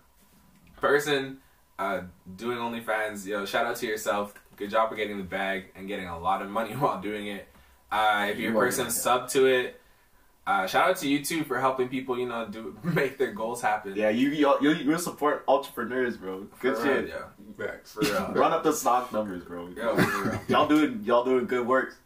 person 0.85 1.39
uh, 1.79 2.03
doing 2.37 2.59
OnlyFans, 2.59 3.27
yo, 3.27 3.45
shout 3.47 3.67
out 3.67 3.77
to 3.77 3.87
yourself. 3.87 4.35
Good 4.57 4.71
job 4.71 4.91
for 4.91 4.97
getting 4.97 5.17
the 5.17 5.25
bag 5.25 5.73
and 5.75 5.89
getting 5.89 6.07
a 6.07 6.19
lot 6.19 6.43
of 6.43 6.51
money 6.51 6.73
while 6.75 7.01
doing 7.01 7.27
it. 7.29 7.49
Uh, 7.91 8.29
if 8.31 8.39
you're 8.39 8.53
a 8.53 8.55
person 8.55 8.91
sub 8.91 9.29
to 9.31 9.47
it, 9.47 9.81
uh, 10.47 10.67
shout 10.67 10.91
out 10.91 10.97
to 10.99 11.09
you 11.09 11.25
too 11.25 11.43
for 11.45 11.59
helping 11.59 11.89
people, 11.89 12.19
you 12.19 12.27
know, 12.27 12.47
do 12.47 12.77
make 12.83 13.17
their 13.19 13.33
goals 13.33 13.63
happen. 13.63 13.95
Yeah, 13.97 14.11
you 14.11 14.29
you 14.31 14.55
you, 14.61 14.71
you 14.73 14.99
support 14.99 15.45
entrepreneurs, 15.49 16.17
bro. 16.17 16.47
Good 16.61 16.77
For 16.77 16.85
shit. 16.85 17.09
yo. 17.09 17.25
Facts. 17.57 17.93
For 17.93 18.01
real. 18.01 18.33
Run 18.35 18.53
up 18.53 18.63
the 18.63 18.73
stock 18.73 19.13
numbers, 19.13 19.43
bro. 19.45 19.69
Yo, 19.69 19.97
for 19.97 20.29
real. 20.29 20.41
Y'all 20.49 20.69
doing 20.69 21.01
y'all 21.05 21.25
doing 21.25 21.47
good 21.47 21.67
work. 21.67 21.97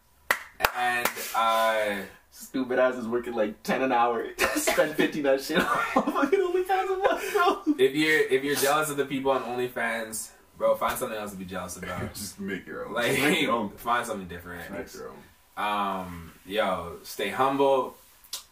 And 0.76 1.08
uh, 1.34 1.96
Stupid 2.40 2.78
ass 2.78 2.94
is 2.94 3.06
working 3.08 3.34
like 3.34 3.62
ten 3.64 3.82
an 3.82 3.90
hour. 3.92 4.24
Spend 4.56 4.94
fifty 4.94 5.22
that 5.22 5.40
shit 5.40 5.58
on 5.58 5.64
fucking 5.94 6.38
OnlyFans 6.38 6.94
a 6.94 6.96
month, 6.96 7.32
bro. 7.32 7.74
if 7.78 7.94
you're 7.94 8.20
if 8.28 8.44
you're 8.44 8.54
jealous 8.54 8.90
of 8.90 8.96
the 8.96 9.04
people 9.04 9.32
on 9.32 9.42
OnlyFans, 9.42 10.30
bro, 10.56 10.76
find 10.76 10.96
something 10.96 11.18
else 11.18 11.32
to 11.32 11.36
be 11.36 11.44
jealous 11.44 11.76
about. 11.82 12.14
Just 12.14 12.38
make 12.38 12.64
your 12.66 12.86
own. 12.86 12.94
Like, 12.94 13.12
Make 13.12 13.42
your 13.42 13.52
own. 13.52 13.70
find 13.70 14.06
something 14.06 14.28
different. 14.28 14.70
make 14.70 14.92
your 14.94 15.10
own. 15.10 15.16
Um, 15.62 16.32
yo, 16.46 16.98
stay 17.02 17.30
humble, 17.30 17.96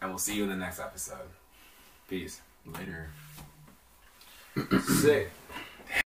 and 0.03 0.11
we'll 0.11 0.19
see 0.19 0.35
you 0.35 0.43
in 0.43 0.49
the 0.51 0.57
next 0.57 0.81
episode. 0.81 1.29
Peace. 2.09 2.41
Later. 2.67 3.09
Sick. 5.01 5.31